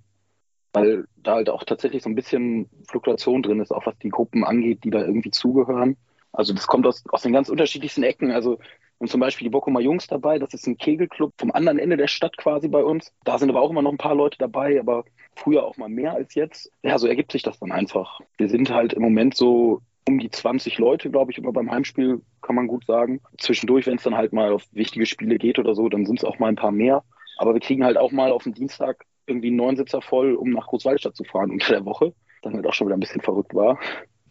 weil 0.74 1.06
da 1.18 1.36
halt 1.36 1.50
auch 1.50 1.64
tatsächlich 1.64 2.04
so 2.04 2.10
ein 2.10 2.16
bisschen 2.16 2.70
Fluktuation 2.88 3.44
drin 3.44 3.60
ist, 3.60 3.72
auch 3.72 3.86
was 3.86 3.98
die 4.00 4.10
Gruppen 4.10 4.44
angeht, 4.44 4.84
die 4.84 4.92
da 4.92 5.00
irgendwie 5.00 5.32
zugehören. 5.32 5.98
Also 6.32 6.54
das 6.54 6.68
kommt 6.68 6.86
aus, 6.86 7.04
aus 7.10 7.22
den 7.22 7.34
ganz 7.34 7.50
unterschiedlichsten 7.50 8.04
Ecken. 8.04 8.32
Also 8.32 8.60
haben 9.00 9.08
zum 9.08 9.20
Beispiel 9.20 9.46
die 9.46 9.52
Bochumer 9.52 9.80
Jungs 9.80 10.08
dabei, 10.08 10.40
das 10.40 10.54
ist 10.54 10.68
ein 10.68 10.78
Kegelclub 10.78 11.34
vom 11.38 11.52
anderen 11.52 11.80
Ende 11.80 11.98
der 11.98 12.08
Stadt 12.08 12.36
quasi 12.38 12.68
bei 12.68 12.84
uns. 12.84 13.14
Da 13.24 13.38
sind 13.38 13.50
aber 13.50 13.62
auch 13.62 13.70
immer 13.70 13.82
noch 13.82 13.92
ein 13.92 13.98
paar 13.98 14.16
Leute 14.16 14.38
dabei, 14.38 14.80
aber 14.80 15.06
früher 15.36 15.66
auch 15.66 15.78
mal 15.78 15.90
mehr 15.90 16.14
als 16.14 16.36
jetzt. 16.36 16.72
Ja, 16.84 16.98
so 16.98 17.08
ergibt 17.08 17.32
sich 17.32 17.44
das 17.44 17.60
dann 17.60 17.72
einfach. 17.72 18.20
Wir 18.38 18.50
sind 18.50 18.70
halt 18.72 18.94
im 18.94 19.02
Moment 19.02 19.36
so 19.36 19.82
um 20.08 20.20
die 20.20 20.30
20 20.30 20.78
Leute, 20.80 21.10
glaube 21.10 21.32
ich, 21.32 21.38
immer 21.38 21.54
beim 21.54 21.72
Heimspiel, 21.72 22.22
kann 22.42 22.56
man 22.56 22.68
gut 22.68 22.86
sagen. 22.86 23.22
Zwischendurch, 23.38 23.86
wenn 23.86 23.98
es 23.98 24.04
dann 24.04 24.18
halt 24.18 24.34
mal 24.34 24.52
auf 24.52 24.64
wichtige 24.72 25.06
Spiele 25.06 25.38
geht 25.38 25.60
oder 25.60 25.76
so, 25.76 25.88
dann 25.88 26.06
sind 26.06 26.20
es 26.20 26.26
auch 26.26 26.40
mal 26.40 26.48
ein 26.48 26.56
paar 26.56 26.72
mehr. 26.72 27.04
Aber 27.38 27.54
wir 27.54 27.62
kriegen 27.62 27.86
halt 27.86 27.98
auch 27.98 28.12
mal 28.12 28.32
auf 28.32 28.44
den 28.44 28.54
Dienstag 28.54 29.06
irgendwie 29.28 29.48
einen 29.48 29.58
Neunsitzer 29.58 30.02
voll, 30.02 30.34
um 30.34 30.50
nach 30.50 30.68
Großwaldstadt 30.68 31.16
zu 31.16 31.24
fahren 31.24 31.52
unter 31.52 31.74
der 31.74 31.86
Woche. 31.86 32.14
Dann 32.42 32.56
halt 32.56 32.66
auch 32.66 32.74
schon 32.74 32.88
wieder 32.88 32.98
ein 32.98 33.02
bisschen 33.02 33.22
verrückt 33.22 33.54
war. 33.54 33.80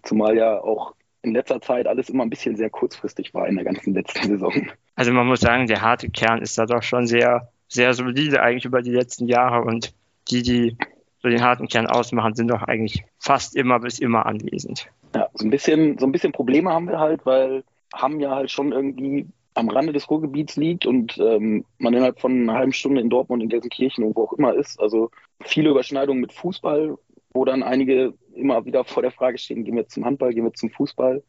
Zumal 0.03 0.37
ja 0.37 0.61
auch 0.61 0.95
in 1.23 1.35
letzter 1.35 1.61
Zeit 1.61 1.87
alles 1.87 2.09
immer 2.09 2.25
ein 2.25 2.31
bisschen 2.31 2.57
sehr 2.57 2.71
kurzfristig 2.71 3.35
war 3.35 3.49
in 3.49 3.57
der 3.57 3.65
ganzen 3.65 3.95
letzten 3.95 4.29
Saison. 4.29 4.53
Also 4.95 5.13
man 5.13 5.27
muss 5.27 5.41
sagen, 5.41 5.67
der 5.67 5.83
harte 5.83 6.11
Kern 6.11 6.43
ist 6.43 6.59
da 6.59 6.67
doch 6.67 6.83
schon 6.83 7.07
sehr, 7.07 7.49
sehr 7.69 7.95
solide 7.95 8.43
eigentlich 8.43 8.65
über 8.65 8.83
die 8.83 8.93
letzten 8.93 9.27
Jahre 9.27 9.65
und 9.65 9.95
die, 10.31 10.43
die 10.43 10.77
so 11.23 11.29
den 11.29 11.43
harten 11.43 11.69
Kern 11.69 11.87
ausmachen, 11.87 12.35
sind 12.35 12.49
doch 12.49 12.63
eigentlich 12.63 13.05
fast 13.19 13.57
immer 13.57 13.81
bis 13.81 13.99
immer 13.99 14.27
anwesend. 14.27 14.89
Ja, 15.15 15.29
so 15.35 15.45
ein 15.45 15.51
bisschen, 15.51 15.99
so 15.99 16.07
ein 16.07 16.13
bisschen 16.13 16.33
Probleme 16.33 16.71
haben 16.71 16.89
wir 16.89 16.99
halt, 16.99 17.27
weil 17.27 17.65
Hamm 17.95 18.21
ja 18.21 18.35
halt 18.35 18.51
schon 18.51 18.73
irgendwie 18.73 19.27
am 19.55 19.69
Rande 19.69 19.93
des 19.93 20.09
Ruhrgebiets 20.09 20.57
liegt 20.57 20.87
und 20.87 21.19
ähm, 21.19 21.65
man 21.79 21.93
innerhalb 21.93 22.21
von 22.21 22.33
einer 22.43 22.55
halben 22.55 22.73
Stunde 22.73 23.01
in 23.01 23.11
Dortmund, 23.11 23.43
in 23.43 23.49
Gelsenkirchen 23.49 24.05
und 24.05 24.15
wo 24.15 24.25
auch 24.25 24.33
immer 24.35 24.55
ist. 24.55 24.81
Also 24.81 25.11
viele 25.43 25.71
Überschneidungen 25.71 26.21
mit 26.21 26.33
Fußball, 26.33 26.97
wo 27.39 27.45
dann 27.45 27.63
einige 27.63 28.15
immer 28.35 28.65
wieder 28.67 28.83
vor 28.83 29.01
der 29.01 29.13
Frage 29.13 29.39
stehen, 29.39 29.63
gehen 29.63 29.77
wir 29.77 29.87
zum 29.87 30.05
Handball, 30.05 30.35
gehen 30.35 30.43
wir 30.43 30.55
zum 30.55 30.71
Fußball. 30.71 31.23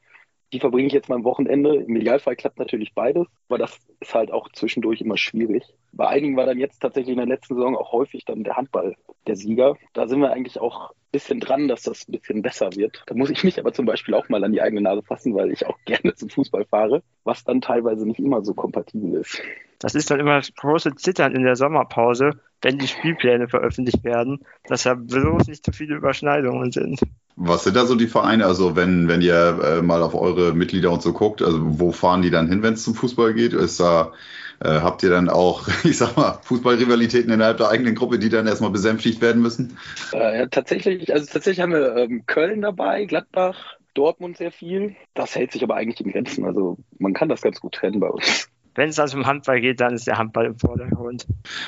Die 0.51 0.59
verbringe 0.59 0.87
ich 0.87 0.93
jetzt 0.93 1.07
mal 1.07 1.17
am 1.17 1.23
Wochenende. 1.23 1.75
Im 1.75 1.95
Idealfall 1.95 2.35
klappt 2.35 2.57
natürlich 2.57 2.95
beides, 2.95 3.27
aber 3.47 3.59
das 3.59 3.77
ist 3.99 4.15
halt 4.15 4.31
auch 4.31 4.51
zwischendurch 4.51 5.01
immer 5.01 5.17
schwierig. 5.17 5.63
Bei 5.91 6.07
einigen 6.07 6.35
war 6.35 6.47
dann 6.47 6.57
jetzt 6.57 6.79
tatsächlich 6.79 7.11
in 7.11 7.17
der 7.19 7.27
letzten 7.27 7.53
Saison 7.53 7.77
auch 7.77 7.91
häufig 7.91 8.25
dann 8.25 8.43
der 8.43 8.57
Handball 8.57 8.95
der 9.27 9.35
Sieger. 9.35 9.75
Da 9.93 10.07
sind 10.07 10.19
wir 10.19 10.31
eigentlich 10.31 10.59
auch 10.59 10.89
ein 10.89 10.95
bisschen 11.11 11.39
dran, 11.39 11.67
dass 11.67 11.83
das 11.83 12.07
ein 12.07 12.13
bisschen 12.13 12.41
besser 12.41 12.75
wird. 12.75 13.03
Da 13.05 13.13
muss 13.13 13.29
ich 13.29 13.43
mich 13.43 13.59
aber 13.59 13.71
zum 13.71 13.85
Beispiel 13.85 14.15
auch 14.15 14.27
mal 14.29 14.43
an 14.43 14.51
die 14.51 14.63
eigene 14.63 14.81
Nase 14.81 15.03
fassen, 15.03 15.35
weil 15.35 15.51
ich 15.51 15.67
auch 15.67 15.77
gerne 15.85 16.15
zum 16.15 16.31
Fußball 16.31 16.65
fahre, 16.65 17.03
was 17.23 17.43
dann 17.43 17.61
teilweise 17.61 18.07
nicht 18.07 18.19
immer 18.19 18.43
so 18.43 18.55
kompatibel 18.55 19.13
ist. 19.19 19.39
Das 19.77 19.93
ist 19.93 20.09
dann 20.09 20.19
immer 20.19 20.37
das 20.37 20.51
große 20.55 20.95
Zittern 20.95 21.35
in 21.35 21.43
der 21.43 21.55
Sommerpause, 21.55 22.41
wenn 22.61 22.77
die 22.77 22.87
Spielpläne 22.87 23.47
veröffentlicht 23.47 24.03
werden, 24.03 24.39
dass 24.65 24.83
da 24.83 24.93
bloß 24.93 25.47
nicht 25.47 25.65
zu 25.65 25.71
viele 25.71 25.95
Überschneidungen 25.95 26.71
sind. 26.71 26.99
Was 27.35 27.63
sind 27.63 27.75
da 27.75 27.85
so 27.85 27.95
die 27.95 28.07
Vereine? 28.07 28.45
Also 28.45 28.75
wenn, 28.75 29.07
wenn 29.07 29.21
ihr 29.21 29.59
äh, 29.63 29.81
mal 29.81 30.03
auf 30.03 30.13
eure 30.13 30.53
Mitglieder 30.53 30.91
und 30.91 31.01
so 31.01 31.13
guckt, 31.13 31.41
also 31.41 31.59
wo 31.79 31.91
fahren 31.91 32.21
die 32.21 32.31
dann 32.31 32.49
hin, 32.49 32.63
wenn 32.63 32.73
es 32.73 32.83
zum 32.83 32.95
Fußball 32.95 33.33
geht? 33.33 33.53
Ist 33.53 33.79
da, 33.79 34.11
äh, 34.59 34.67
habt 34.67 35.03
ihr 35.03 35.09
dann 35.09 35.29
auch, 35.29 35.67
ich 35.85 35.97
sag 35.97 36.17
mal, 36.17 36.39
Fußballrivalitäten 36.43 37.31
innerhalb 37.31 37.57
der 37.57 37.69
eigenen 37.69 37.95
Gruppe, 37.95 38.19
die 38.19 38.29
dann 38.29 38.45
erstmal 38.45 38.71
besänftigt 38.71 39.21
werden 39.21 39.41
müssen? 39.41 39.77
Äh, 40.11 40.39
ja, 40.39 40.45
tatsächlich, 40.47 41.13
also 41.13 41.25
tatsächlich 41.31 41.61
haben 41.61 41.71
wir 41.71 41.95
ähm, 41.95 42.25
Köln 42.25 42.61
dabei, 42.61 43.05
Gladbach, 43.05 43.77
Dortmund 43.93 44.35
sehr 44.35 44.51
viel. 44.51 44.97
Das 45.13 45.35
hält 45.35 45.53
sich 45.53 45.63
aber 45.63 45.75
eigentlich 45.75 46.01
in 46.01 46.11
Grenzen. 46.11 46.45
Also 46.45 46.77
man 46.97 47.13
kann 47.13 47.29
das 47.29 47.41
ganz 47.41 47.61
gut 47.61 47.73
trennen 47.73 48.01
bei 48.01 48.09
uns. 48.09 48.49
Wenn 48.79 48.89
es 48.89 48.97
also 48.99 49.17
um 49.17 49.25
Handball 49.25 49.59
geht, 49.59 49.81
dann 49.81 49.93
ist 49.93 50.07
der 50.07 50.17
Handball 50.17 50.45
im 50.45 50.57
Vordergrund. 50.57 51.27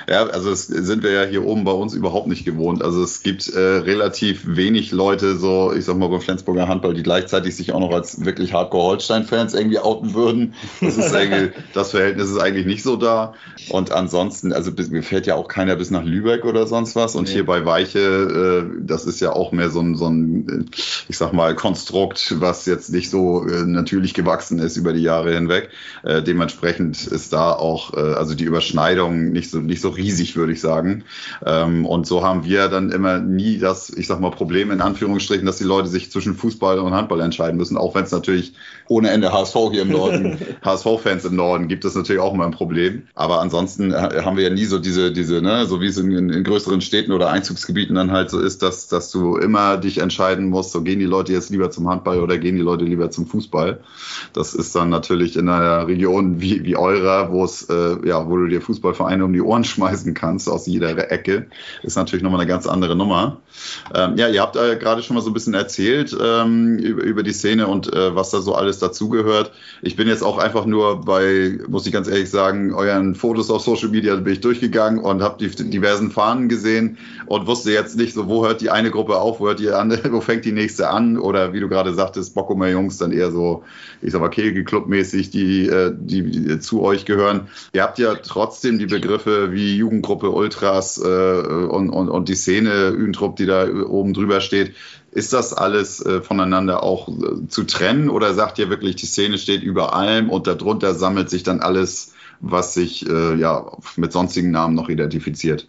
Ja, 0.09 0.27
also 0.27 0.49
das 0.49 0.67
sind 0.67 1.03
wir 1.03 1.11
ja 1.11 1.23
hier 1.25 1.43
oben 1.45 1.65
bei 1.65 1.73
uns 1.73 1.93
überhaupt 1.93 2.27
nicht 2.27 2.45
gewohnt. 2.45 2.81
Also 2.81 3.03
es 3.03 3.21
gibt 3.21 3.49
äh, 3.49 3.59
relativ 3.59 4.43
wenig 4.55 4.93
Leute, 4.93 5.35
so 5.37 5.73
ich 5.73 5.83
sag 5.83 5.97
mal 5.97 6.07
beim 6.07 6.21
Flensburger 6.21 6.69
Handball, 6.69 6.93
die 6.93 7.03
gleichzeitig 7.03 7.53
sich 7.57 7.73
auch 7.73 7.81
noch 7.81 7.91
als 7.91 8.23
wirklich 8.23 8.53
Hardcore-Holstein-Fans 8.53 9.53
irgendwie 9.55 9.79
outen 9.79 10.13
würden. 10.13 10.53
Das, 10.79 10.97
ist 10.97 11.13
irgendwie, 11.13 11.51
das 11.73 11.91
Verhältnis 11.91 12.29
ist 12.29 12.39
eigentlich 12.39 12.65
nicht 12.65 12.81
so 12.83 12.95
da. 12.95 13.33
Und 13.69 13.91
ansonsten, 13.91 14.53
also 14.53 14.71
bis- 14.71 14.89
mir 14.89 15.03
fährt 15.03 15.25
ja 15.27 15.35
auch 15.35 15.49
keiner 15.49 15.75
bis 15.75 15.91
nach 15.91 16.05
Lübeck 16.05 16.45
oder 16.45 16.65
sonst 16.65 16.95
was. 16.95 17.15
Und 17.15 17.27
Nee. 17.27 17.33
hier 17.33 17.45
bei 17.45 17.65
Weiche, 17.65 17.99
äh, 17.99 18.81
das 18.85 19.05
ist 19.05 19.19
ja 19.19 19.33
auch 19.33 19.51
mehr 19.51 19.69
so 19.69 19.81
ein, 19.81 19.95
so 19.95 20.07
ein, 20.07 20.69
ich 21.09 21.17
sag 21.17 21.33
mal, 21.33 21.55
Konstrukt, 21.55 22.35
was 22.39 22.65
jetzt 22.67 22.89
nicht 22.93 23.09
so 23.09 23.45
äh, 23.45 23.63
natürlich 23.65 24.13
gewachsen 24.13 24.59
ist 24.59 24.77
über 24.77 24.93
die 24.93 25.01
Jahre 25.03 25.33
hinweg. 25.33 25.69
Äh, 26.03 26.21
dementsprechend 26.23 27.00
Ist 27.07 27.33
da 27.33 27.53
auch, 27.53 27.93
äh, 27.93 27.99
also 27.99 28.35
die 28.35 28.43
Überschneidung 28.43 29.31
nicht 29.31 29.49
so, 29.49 29.59
nicht 29.59 29.81
so 29.81 29.89
riesig, 29.89 30.35
würde 30.35 30.53
ich 30.53 30.61
sagen. 30.61 31.03
Ähm, 31.45 31.85
und 31.85 32.07
so 32.07 32.23
haben 32.23 32.45
wir 32.45 32.67
dann 32.67 32.91
immer 32.91 33.19
nie 33.19 33.57
das, 33.57 33.89
ich 33.89 34.07
sag 34.07 34.19
mal, 34.19 34.31
Problem 34.31 34.71
in 34.71 34.81
Anführungsstrichen, 34.81 35.45
dass 35.45 35.57
die 35.57 35.63
Leute 35.63 35.87
sich 35.87 36.11
zwischen 36.11 36.35
Fußball 36.35 36.79
und 36.79 36.93
Handball 36.93 37.21
entscheiden 37.21 37.57
müssen, 37.57 37.77
auch 37.77 37.95
wenn 37.95 38.03
es 38.03 38.11
natürlich 38.11 38.53
ohne 38.87 39.09
Ende 39.09 39.31
HSV 39.31 39.55
hier 39.71 39.83
im 39.83 39.91
Norden, 39.91 40.37
HSV-Fans 40.63 41.25
im 41.25 41.35
Norden 41.35 41.67
gibt 41.67 41.85
es 41.85 41.95
natürlich 41.95 42.21
auch 42.21 42.33
immer 42.33 42.45
ein 42.45 42.51
Problem. 42.51 43.03
Aber 43.15 43.39
ansonsten 43.39 43.91
äh, 43.91 44.21
haben 44.23 44.37
wir 44.37 44.43
ja 44.43 44.49
nie 44.49 44.65
so 44.65 44.79
diese, 44.79 45.11
diese, 45.11 45.41
ne, 45.41 45.65
so 45.65 45.81
wie 45.81 45.87
es 45.87 45.97
in, 45.97 46.11
in 46.11 46.43
größeren 46.43 46.81
Städten 46.81 47.11
oder 47.11 47.29
Einzugsgebieten 47.29 47.95
dann 47.95 48.11
halt 48.11 48.29
so 48.29 48.39
ist, 48.39 48.61
dass, 48.63 48.87
dass 48.87 49.11
du 49.11 49.37
immer 49.37 49.77
dich 49.77 49.99
entscheiden 49.99 50.49
musst, 50.49 50.71
so 50.71 50.81
gehen 50.81 50.99
die 50.99 51.05
Leute 51.05 51.33
jetzt 51.33 51.49
lieber 51.49 51.71
zum 51.71 51.87
Handball 51.89 52.19
oder 52.19 52.37
gehen 52.37 52.55
die 52.55 52.61
Leute 52.61 52.85
lieber 52.85 53.11
zum 53.11 53.27
Fußball. 53.27 53.79
Das 54.33 54.53
ist 54.53 54.75
dann 54.75 54.89
natürlich 54.89 55.37
in 55.37 55.49
einer 55.49 55.87
Region 55.87 56.41
wie, 56.41 56.63
wie 56.63 56.75
eurer, 56.81 57.31
wo 57.31 57.45
es, 57.45 57.63
äh, 57.69 57.97
ja, 58.05 58.27
wo 58.27 58.37
du 58.37 58.47
dir 58.47 58.61
Fußballvereine 58.61 59.23
um 59.23 59.33
die 59.33 59.41
Ohren 59.41 59.63
schmeißen 59.63 60.13
kannst 60.13 60.49
aus 60.49 60.65
jeder 60.67 61.11
Ecke, 61.11 61.47
ist 61.83 61.95
natürlich 61.95 62.23
nochmal 62.23 62.41
eine 62.41 62.49
ganz 62.49 62.67
andere 62.67 62.95
Nummer. 62.95 63.37
Ähm, 63.93 64.17
ja, 64.17 64.27
ihr 64.27 64.41
habt 64.41 64.55
äh, 64.55 64.75
gerade 64.77 65.03
schon 65.03 65.15
mal 65.15 65.21
so 65.21 65.29
ein 65.29 65.33
bisschen 65.33 65.53
erzählt 65.53 66.15
ähm, 66.19 66.77
über, 66.77 67.03
über 67.03 67.23
die 67.23 67.33
Szene 67.33 67.67
und 67.67 67.93
äh, 67.93 68.15
was 68.15 68.31
da 68.31 68.41
so 68.41 68.55
alles 68.55 68.79
dazugehört. 68.79 69.51
Ich 69.81 69.95
bin 69.95 70.07
jetzt 70.07 70.23
auch 70.23 70.37
einfach 70.37 70.65
nur 70.65 71.01
bei, 71.01 71.59
muss 71.67 71.85
ich 71.85 71.93
ganz 71.93 72.07
ehrlich 72.07 72.29
sagen, 72.29 72.73
euren 72.73 73.15
Fotos 73.15 73.49
auf 73.49 73.61
Social 73.61 73.89
Media 73.89 74.15
bin 74.15 74.33
ich 74.33 74.41
durchgegangen 74.41 74.99
und 74.99 75.21
habe 75.21 75.37
die 75.39 75.69
diversen 75.69 76.11
Fahnen 76.11 76.49
gesehen 76.49 76.97
und 77.27 77.47
wusste 77.47 77.71
jetzt 77.71 77.97
nicht 77.97 78.13
so, 78.13 78.27
wo 78.27 78.45
hört 78.45 78.61
die 78.61 78.69
eine 78.69 78.91
Gruppe 78.91 79.17
auf, 79.17 79.39
wo 79.39 79.47
hört 79.47 79.59
die 79.59 79.69
andere, 79.69 80.11
wo 80.11 80.21
fängt 80.21 80.45
die 80.45 80.51
nächste 80.51 80.89
an 80.89 81.17
oder 81.17 81.53
wie 81.53 81.59
du 81.59 81.69
gerade 81.69 81.93
sagtest, 81.93 82.33
Bockumer 82.35 82.69
Jungs 82.69 82.97
dann 82.97 83.11
eher 83.11 83.31
so, 83.31 83.63
ich 84.01 84.11
sag 84.11 84.21
mal, 84.21 84.29
Kegelclub-mäßig, 84.29 85.29
die, 85.29 85.67
äh, 85.67 85.93
die, 85.95 86.23
die 86.23 86.59
zu 86.71 86.81
euch 86.83 87.03
gehören. 87.03 87.49
Ihr 87.73 87.83
habt 87.83 87.99
ja 87.99 88.15
trotzdem 88.15 88.79
die 88.79 88.85
Begriffe 88.85 89.51
wie 89.51 89.75
Jugendgruppe, 89.75 90.29
Ultras 90.29 90.97
äh, 90.97 91.05
und, 91.05 91.89
und, 91.89 92.07
und 92.07 92.29
die 92.29 92.35
Szene, 92.35 92.87
Üntrupp, 92.91 93.35
die 93.35 93.45
da 93.45 93.67
oben 93.67 94.13
drüber 94.13 94.39
steht. 94.39 94.73
Ist 95.11 95.33
das 95.33 95.53
alles 95.53 95.99
äh, 96.05 96.21
voneinander 96.21 96.81
auch 96.81 97.09
äh, 97.09 97.45
zu 97.49 97.65
trennen 97.65 98.09
oder 98.09 98.33
sagt 98.33 98.57
ihr 98.57 98.69
wirklich, 98.69 98.95
die 98.95 99.05
Szene 99.05 99.37
steht 99.37 99.63
über 99.63 99.93
allem 99.93 100.29
und 100.29 100.47
darunter 100.47 100.95
sammelt 100.95 101.29
sich 101.29 101.43
dann 101.43 101.59
alles, 101.59 102.13
was 102.39 102.73
sich 102.73 103.05
äh, 103.05 103.35
ja 103.35 103.69
mit 103.97 104.13
sonstigen 104.13 104.51
Namen 104.51 104.73
noch 104.73 104.87
identifiziert? 104.87 105.67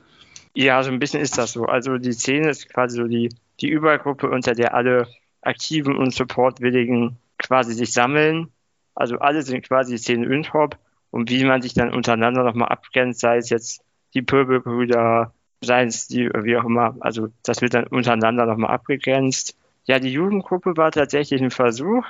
Ja, 0.55 0.85
so 0.85 0.93
ein 0.93 1.01
bisschen 1.01 1.21
ist 1.21 1.37
das 1.37 1.51
so. 1.51 1.65
Also 1.65 1.99
die 1.99 2.13
Szene 2.13 2.51
ist 2.51 2.73
quasi 2.73 2.97
so 2.99 3.09
die, 3.09 3.29
die 3.61 3.71
Übergruppe, 3.71 4.31
unter 4.31 4.55
der 4.55 4.75
alle 4.75 5.09
aktiven 5.41 5.97
und 5.97 6.15
supportwilligen 6.15 7.19
quasi 7.39 7.73
sich 7.75 7.93
sammeln. 7.93 8.53
Also 8.95 9.19
alle 9.19 9.43
sind 9.43 9.67
quasi 9.67 9.99
Szene 9.99 10.27
Üntrop 10.27 10.79
und 11.13 11.31
wie 11.31 11.45
man 11.45 11.63
sich 11.63 11.75
dann 11.75 11.95
untereinander 11.95 12.43
nochmal 12.43 12.69
abgrenzt, 12.69 13.21
sei 13.21 13.37
es 13.37 13.51
jetzt 13.51 13.85
die 14.15 14.23
Pöbelbrüder, 14.23 15.33
seien 15.61 15.89
es 15.89 16.09
die, 16.09 16.29
wie 16.29 16.57
auch 16.57 16.65
immer, 16.65 16.97
also 17.01 17.29
das 17.45 17.61
wird 17.61 17.75
dann 17.75 17.87
untereinander 17.87 18.47
nochmal 18.47 18.71
abgegrenzt. 18.71 19.57
Ja, 19.85 19.99
die 19.99 20.13
Jugendgruppe 20.13 20.77
war 20.77 20.91
tatsächlich 20.91 21.43
ein 21.43 21.51
Versuch, 21.51 22.05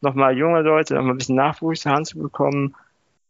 nochmal 0.00 0.36
junge 0.36 0.62
Leute, 0.62 0.94
nochmal 0.94 1.12
ein 1.12 1.18
bisschen 1.18 1.36
Nachwuchs 1.36 1.84
heranzubekommen. 1.84 2.74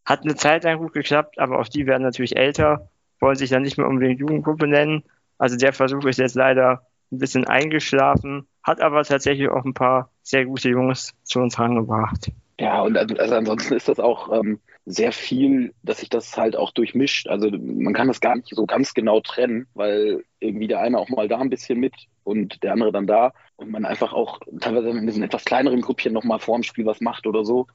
Hat 0.05 0.23
eine 0.23 0.37
Zeit 0.37 0.63
lang 0.63 0.79
gut 0.79 0.93
geklappt, 0.93 1.41
aber 1.41 1.59
auch 1.59 1.69
die 1.69 1.87
werden 1.87 2.05
natürlich 2.05 2.37
älter, 2.37 2.89
wollen 3.19 3.37
sich 3.37 3.51
dann 3.51 3.63
nicht 3.63 3.79
mehr 3.79 3.89
unbedingt 3.89 4.21
Jugendgruppe 4.21 4.69
nennen. 4.69 5.03
Also 5.39 5.57
der 5.57 5.73
Versuch 5.73 6.05
ist 6.05 6.21
jetzt 6.21 6.37
leider 6.37 6.87
ein 7.11 7.19
bisschen 7.19 7.47
eingeschlafen, 7.47 8.47
hat 8.63 8.81
aber 8.81 9.03
tatsächlich 9.03 9.49
auch 9.49 9.65
ein 9.65 9.75
paar 9.75 10.09
sehr 10.23 10.45
gute 10.45 10.69
Jungs 10.69 11.15
zu 11.25 11.41
uns 11.41 11.59
rangebracht. 11.59 12.31
Ja, 12.61 12.83
und 12.83 12.97
also, 12.97 13.17
also 13.17 13.35
ansonsten 13.35 13.75
ist 13.75 13.89
das 13.89 13.99
auch 13.99 14.33
ähm, 14.33 14.61
sehr 14.87 15.11
viel, 15.11 15.75
dass 15.83 15.99
sich 15.99 16.09
das 16.09 16.37
halt 16.37 16.55
auch 16.57 16.71
durchmischt. 16.71 17.27
Also 17.27 17.51
man 17.51 17.93
kann 17.93 18.07
das 18.07 18.21
gar 18.21 18.37
nicht 18.37 18.49
so 18.55 18.67
ganz 18.67 18.95
genau 18.95 19.21
trennen, 19.21 19.67
weil 19.75 20.25
irgendwie 20.39 20.69
der 20.69 20.81
eine 20.81 20.99
auch 20.99 21.09
mal 21.09 21.27
da 21.27 21.39
ein 21.39 21.51
bisschen 21.51 21.81
mit 21.81 21.93
und 22.23 22.63
der 22.63 22.73
andere 22.73 22.93
dann 22.93 23.09
da 23.09 23.33
und 23.57 23.71
man 23.71 23.85
einfach 23.85 24.13
auch 24.13 24.39
teilweise 24.61 24.91
in 24.91 25.05
diesen 25.07 25.25
etwas 25.25 25.45
kleineren 25.45 25.81
Gruppchen 25.81 26.13
nochmal 26.13 26.39
vor 26.39 26.57
dem 26.57 26.63
Spiel 26.63 26.87
was 26.87 27.01
macht 27.01 27.27
oder 27.27 27.45
so, 27.45 27.67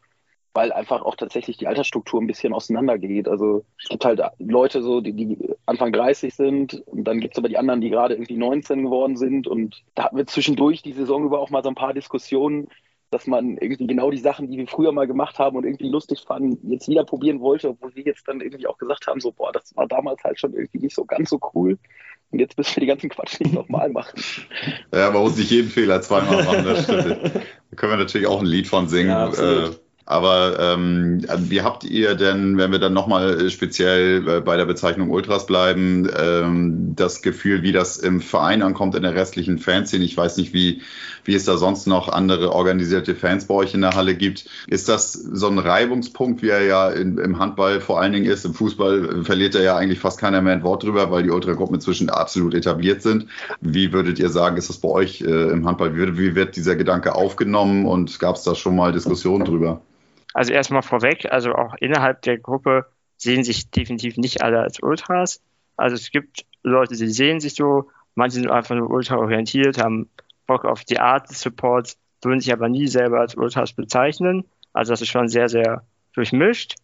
weil 0.53 0.71
einfach 0.71 1.01
auch 1.01 1.15
tatsächlich 1.17 1.57
die 1.57 1.67
Altersstruktur 1.67 2.21
ein 2.21 2.27
bisschen 2.27 2.53
auseinandergeht. 2.53 3.27
Also 3.27 3.65
es 3.81 3.89
gibt 3.89 4.05
halt 4.05 4.21
Leute 4.39 4.81
so, 4.81 5.01
die, 5.01 5.11
die 5.11 5.37
Anfang 5.65 5.91
30 5.91 6.33
sind 6.33 6.75
und 6.85 7.03
dann 7.03 7.19
gibt 7.19 7.33
es 7.33 7.37
aber 7.37 7.49
die 7.49 7.57
anderen, 7.57 7.81
die 7.81 7.89
gerade 7.89 8.13
irgendwie 8.13 8.37
19 8.37 8.83
geworden 8.83 9.17
sind 9.17 9.47
und 9.47 9.83
da 9.95 10.05
hatten 10.05 10.15
wir 10.15 10.27
zwischendurch 10.27 10.81
die 10.81 10.93
Saison 10.93 11.25
über 11.25 11.39
auch 11.39 11.49
mal 11.49 11.61
so 11.63 11.69
ein 11.69 11.75
paar 11.75 11.93
Diskussionen, 11.93 12.69
dass 13.11 13.27
man 13.27 13.57
irgendwie 13.57 13.87
genau 13.87 14.09
die 14.09 14.17
Sachen, 14.17 14.49
die 14.49 14.57
wir 14.57 14.67
früher 14.67 14.93
mal 14.93 15.05
gemacht 15.05 15.37
haben 15.37 15.57
und 15.57 15.65
irgendwie 15.65 15.89
lustig 15.89 16.21
fanden, 16.25 16.57
jetzt 16.71 16.87
wieder 16.87 17.03
probieren 17.03 17.41
wollte, 17.41 17.69
obwohl 17.69 17.93
wir 17.93 18.03
jetzt 18.03 18.27
dann 18.27 18.39
irgendwie 18.39 18.67
auch 18.67 18.77
gesagt 18.77 19.05
haben, 19.05 19.19
so, 19.19 19.33
boah, 19.33 19.51
das 19.51 19.75
war 19.75 19.87
damals 19.87 20.23
halt 20.23 20.39
schon 20.39 20.53
irgendwie 20.53 20.79
nicht 20.79 20.95
so 20.95 21.03
ganz 21.03 21.29
so 21.29 21.39
cool. 21.53 21.77
Und 22.31 22.39
jetzt 22.39 22.57
müssen 22.57 22.77
wir 22.77 22.81
die 22.81 22.87
ganzen 22.87 23.09
Quatsch 23.09 23.41
nicht 23.41 23.53
nochmal 23.53 23.89
machen. 23.89 24.21
Ja, 24.93 25.11
man 25.11 25.21
muss 25.21 25.37
nicht 25.37 25.51
jeden 25.51 25.69
Fehler 25.69 26.01
zweimal 26.01 26.43
machen, 26.43 26.65
das 26.65 26.83
stimmt. 26.83 27.31
Da 27.71 27.77
können 27.77 27.93
wir 27.93 27.97
natürlich 27.97 28.27
auch 28.27 28.41
ein 28.41 28.45
Lied 28.45 28.67
von 28.67 28.89
singen. 28.89 29.09
Ja, 29.09 29.29
äh, 29.29 29.71
aber 30.05 30.59
ähm, 30.59 31.25
wie 31.37 31.61
habt 31.61 31.85
ihr 31.85 32.15
denn, 32.15 32.57
wenn 32.57 32.71
wir 32.71 32.79
dann 32.79 32.91
nochmal 32.91 33.49
speziell 33.49 34.27
äh, 34.27 34.41
bei 34.41 34.57
der 34.57 34.65
Bezeichnung 34.65 35.09
Ultras 35.09 35.45
bleiben, 35.45 36.09
ähm, 36.17 36.93
das 36.97 37.21
Gefühl, 37.21 37.63
wie 37.63 37.71
das 37.71 37.97
im 37.97 38.19
Verein 38.19 38.61
ankommt, 38.61 38.95
in 38.95 39.03
der 39.03 39.15
restlichen 39.15 39.57
Fanszene? 39.57 40.03
Ich 40.03 40.17
weiß 40.17 40.35
nicht, 40.35 40.53
wie, 40.53 40.81
wie 41.23 41.35
es 41.35 41.45
da 41.45 41.57
sonst 41.57 41.87
noch 41.87 42.09
andere 42.09 42.53
organisierte 42.53 43.15
Fans 43.15 43.45
bei 43.45 43.53
euch 43.53 43.73
in 43.73 43.81
der 43.81 43.91
Halle 43.91 44.15
gibt. 44.15 44.45
Ist 44.67 44.89
das 44.89 45.13
so 45.13 45.47
ein 45.47 45.59
Reibungspunkt, 45.59 46.41
wie 46.41 46.49
er 46.49 46.63
ja 46.63 46.89
in, 46.89 47.17
im 47.17 47.39
Handball 47.39 47.81
vor 47.81 48.01
allen 48.01 48.13
Dingen 48.13 48.25
ist? 48.25 48.45
Im 48.45 48.53
Fußball 48.53 49.23
verliert 49.23 49.55
er 49.55 49.63
ja 49.63 49.75
eigentlich 49.75 49.99
fast 49.99 50.19
keiner 50.19 50.41
mehr 50.41 50.53
ein 50.53 50.63
Wort 50.63 50.83
drüber, 50.83 51.11
weil 51.11 51.23
die 51.23 51.31
Ultragruppen 51.31 51.75
inzwischen 51.75 52.09
absolut 52.09 52.53
etabliert 52.53 53.01
sind. 53.01 53.27
Wie 53.59 53.93
würdet 53.93 54.19
ihr 54.19 54.29
sagen, 54.29 54.57
ist 54.57 54.69
das 54.69 54.77
bei 54.77 54.89
euch 54.89 55.21
äh, 55.21 55.49
im 55.51 55.67
Handball? 55.67 55.95
Wie, 55.95 56.17
wie 56.17 56.35
wird 56.35 56.55
dieser 56.55 56.75
Gedanke 56.75 57.15
aufgenommen 57.15 57.85
und 57.85 58.19
gab 58.19 58.35
es 58.35 58.43
da 58.43 58.55
schon 58.55 58.75
mal 58.75 58.91
Diskussionen 58.91 59.45
drüber? 59.45 59.81
Also 60.33 60.53
erstmal 60.53 60.81
vorweg, 60.81 61.27
also 61.29 61.53
auch 61.53 61.75
innerhalb 61.79 62.21
der 62.21 62.37
Gruppe 62.37 62.85
sehen 63.17 63.43
sich 63.43 63.69
definitiv 63.69 64.17
nicht 64.17 64.41
alle 64.41 64.59
als 64.59 64.81
Ultras. 64.81 65.41
Also 65.77 65.95
es 65.95 66.11
gibt 66.11 66.45
Leute, 66.63 66.95
die 66.95 67.07
sehen 67.07 67.39
sich 67.39 67.55
so, 67.55 67.89
manche 68.15 68.35
sind 68.35 68.49
einfach 68.49 68.75
nur 68.75 68.89
ultra 68.89 69.17
orientiert, 69.17 69.77
haben 69.77 70.09
Bock 70.51 70.65
auf 70.65 70.83
die 70.83 70.99
Art 70.99 71.29
des 71.29 71.39
Supports, 71.39 71.97
würden 72.21 72.41
sich 72.41 72.51
aber 72.51 72.67
nie 72.67 72.87
selber 72.87 73.21
als 73.21 73.35
Ultras 73.35 73.71
bezeichnen. 73.71 74.43
Also 74.73 74.91
das 74.91 75.01
ist 75.01 75.07
schon 75.07 75.29
sehr, 75.29 75.47
sehr 75.47 75.83
durchmischt. 76.13 76.75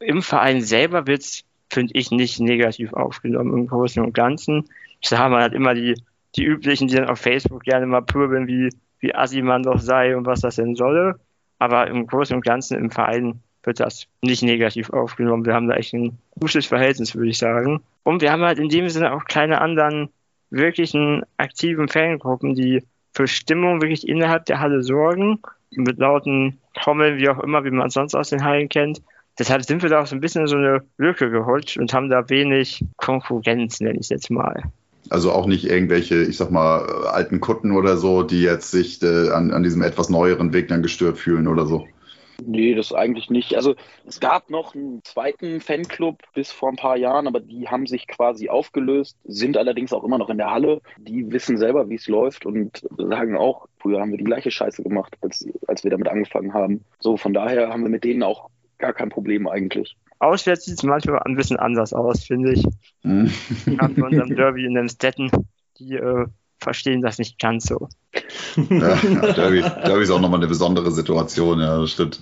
Im 0.00 0.22
Verein 0.22 0.62
selber 0.62 1.06
wird 1.06 1.20
es, 1.20 1.44
finde 1.70 1.92
ich, 1.94 2.10
nicht 2.10 2.40
negativ 2.40 2.94
aufgenommen 2.94 3.52
im 3.52 3.66
Großen 3.66 4.02
und 4.02 4.14
Ganzen. 4.14 4.64
Ich 5.02 5.10
sage, 5.10 5.30
man 5.30 5.42
hat 5.42 5.52
immer 5.52 5.74
die, 5.74 5.94
die 6.36 6.44
üblichen, 6.44 6.88
die 6.88 6.96
dann 6.96 7.10
auf 7.10 7.18
Facebook 7.18 7.64
gerne 7.64 7.84
mal 7.84 8.00
pöbeln, 8.00 8.46
wie, 8.46 8.70
wie 9.00 9.14
assi 9.14 9.42
man 9.42 9.62
doch 9.62 9.78
sei 9.78 10.16
und 10.16 10.24
was 10.24 10.40
das 10.40 10.56
denn 10.56 10.74
solle. 10.74 11.20
Aber 11.58 11.86
im 11.88 12.06
Großen 12.06 12.34
und 12.34 12.44
Ganzen 12.44 12.78
im 12.78 12.90
Verein 12.90 13.42
wird 13.62 13.78
das 13.78 14.06
nicht 14.22 14.42
negativ 14.42 14.88
aufgenommen. 14.88 15.44
Wir 15.44 15.52
haben 15.52 15.68
da 15.68 15.74
echt 15.74 15.92
ein 15.92 16.18
gutes 16.40 16.64
Verhältnis, 16.64 17.14
würde 17.14 17.28
ich 17.28 17.38
sagen. 17.38 17.82
Und 18.04 18.22
wir 18.22 18.32
haben 18.32 18.42
halt 18.42 18.58
in 18.58 18.70
dem 18.70 18.88
Sinne 18.88 19.12
auch 19.12 19.26
keine 19.26 19.60
anderen 19.60 20.08
wirklichen 20.50 21.22
aktiven 21.36 21.88
Fangruppen, 21.88 22.54
die 22.54 22.82
für 23.12 23.26
Stimmung 23.26 23.80
wirklich 23.80 24.08
innerhalb 24.08 24.46
der 24.46 24.60
Halle 24.60 24.82
sorgen. 24.82 25.40
Mit 25.70 25.98
lauten 25.98 26.58
Trommeln, 26.74 27.18
wie 27.18 27.28
auch 27.28 27.38
immer, 27.40 27.64
wie 27.64 27.70
man 27.70 27.88
es 27.88 27.94
sonst 27.94 28.14
aus 28.14 28.30
den 28.30 28.44
Hallen 28.44 28.68
kennt. 28.68 29.02
Deshalb 29.38 29.64
sind 29.64 29.82
wir 29.82 29.88
da 29.88 30.02
auch 30.02 30.06
so 30.06 30.14
ein 30.14 30.20
bisschen 30.20 30.42
in 30.42 30.48
so 30.48 30.56
eine 30.56 30.82
Lücke 30.98 31.30
geholt 31.30 31.76
und 31.78 31.94
haben 31.94 32.10
da 32.10 32.28
wenig 32.28 32.84
Konkurrenz, 32.96 33.80
nenne 33.80 33.94
ich 33.94 34.02
es 34.02 34.08
jetzt 34.10 34.30
mal. 34.30 34.62
Also 35.08 35.32
auch 35.32 35.46
nicht 35.46 35.64
irgendwelche, 35.64 36.22
ich 36.22 36.36
sag 36.36 36.50
mal, 36.50 36.84
alten 37.06 37.40
Kutten 37.40 37.72
oder 37.72 37.96
so, 37.96 38.22
die 38.22 38.42
jetzt 38.42 38.70
sich 38.70 39.02
äh, 39.02 39.30
an, 39.30 39.50
an 39.50 39.62
diesem 39.62 39.82
etwas 39.82 40.10
neueren 40.10 40.52
Weg 40.52 40.68
dann 40.68 40.82
gestört 40.82 41.18
fühlen 41.18 41.48
oder 41.48 41.66
so. 41.66 41.86
Nee, 42.40 42.74
das 42.74 42.92
eigentlich 42.92 43.30
nicht. 43.30 43.54
Also 43.56 43.74
es 44.06 44.20
gab 44.20 44.50
noch 44.50 44.74
einen 44.74 45.02
zweiten 45.04 45.60
Fanclub 45.60 46.22
bis 46.34 46.52
vor 46.52 46.68
ein 46.68 46.76
paar 46.76 46.96
Jahren, 46.96 47.26
aber 47.26 47.40
die 47.40 47.68
haben 47.68 47.86
sich 47.86 48.06
quasi 48.06 48.48
aufgelöst, 48.48 49.16
sind 49.24 49.56
allerdings 49.56 49.92
auch 49.92 50.04
immer 50.04 50.18
noch 50.18 50.30
in 50.30 50.38
der 50.38 50.50
Halle. 50.50 50.80
Die 50.98 51.30
wissen 51.32 51.56
selber, 51.56 51.88
wie 51.88 51.96
es 51.96 52.08
läuft 52.08 52.46
und 52.46 52.86
sagen 52.96 53.36
auch, 53.36 53.66
früher 53.78 54.00
haben 54.00 54.10
wir 54.10 54.18
die 54.18 54.24
gleiche 54.24 54.50
Scheiße 54.50 54.82
gemacht, 54.82 55.16
als, 55.20 55.46
als 55.66 55.84
wir 55.84 55.90
damit 55.90 56.08
angefangen 56.08 56.54
haben. 56.54 56.84
So, 57.00 57.16
von 57.16 57.32
daher 57.32 57.68
haben 57.68 57.82
wir 57.82 57.90
mit 57.90 58.04
denen 58.04 58.22
auch 58.22 58.48
gar 58.78 58.92
kein 58.92 59.08
Problem 59.08 59.48
eigentlich. 59.48 59.96
Auswärts 60.18 60.66
sieht 60.66 60.78
es 60.78 60.82
manchmal 60.82 61.20
ein 61.20 61.34
bisschen 61.34 61.56
anders 61.56 61.92
aus, 61.92 62.24
finde 62.24 62.52
ich. 62.52 62.64
Gerade 63.66 63.94
bei 63.94 64.06
unserem 64.06 64.36
Derby 64.36 64.64
in 64.64 64.74
den 64.74 64.88
Städten, 64.88 65.30
die 65.78 65.94
äh, 65.94 66.26
verstehen 66.60 67.02
das 67.02 67.18
nicht 67.18 67.40
ganz 67.40 67.64
so. 67.64 67.88
Ja, 68.56 68.94
Derby, 69.32 69.62
Derby 69.62 70.02
ist 70.02 70.10
auch 70.10 70.20
nochmal 70.20 70.40
eine 70.40 70.46
besondere 70.46 70.90
Situation, 70.90 71.60
ja, 71.60 71.80
das 71.80 71.92
stimmt. 71.92 72.20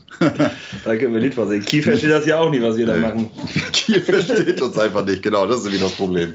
Da 0.84 0.96
können 0.96 1.14
wir 1.14 1.20
nicht 1.20 1.36
was 1.36 1.48
sehen. 1.48 1.64
Kiel 1.64 1.82
versteht 1.82 2.10
das 2.10 2.26
ja 2.26 2.38
auch 2.38 2.50
nicht, 2.50 2.62
was 2.62 2.76
wir 2.76 2.86
da 2.86 2.96
machen. 2.96 3.30
Kiel 3.72 4.00
versteht 4.00 4.62
uns 4.62 4.78
einfach 4.78 5.04
nicht, 5.04 5.22
genau, 5.22 5.46
das 5.46 5.58
ist 5.58 5.64
irgendwie 5.66 5.82
das 5.82 5.92
Problem. 5.92 6.34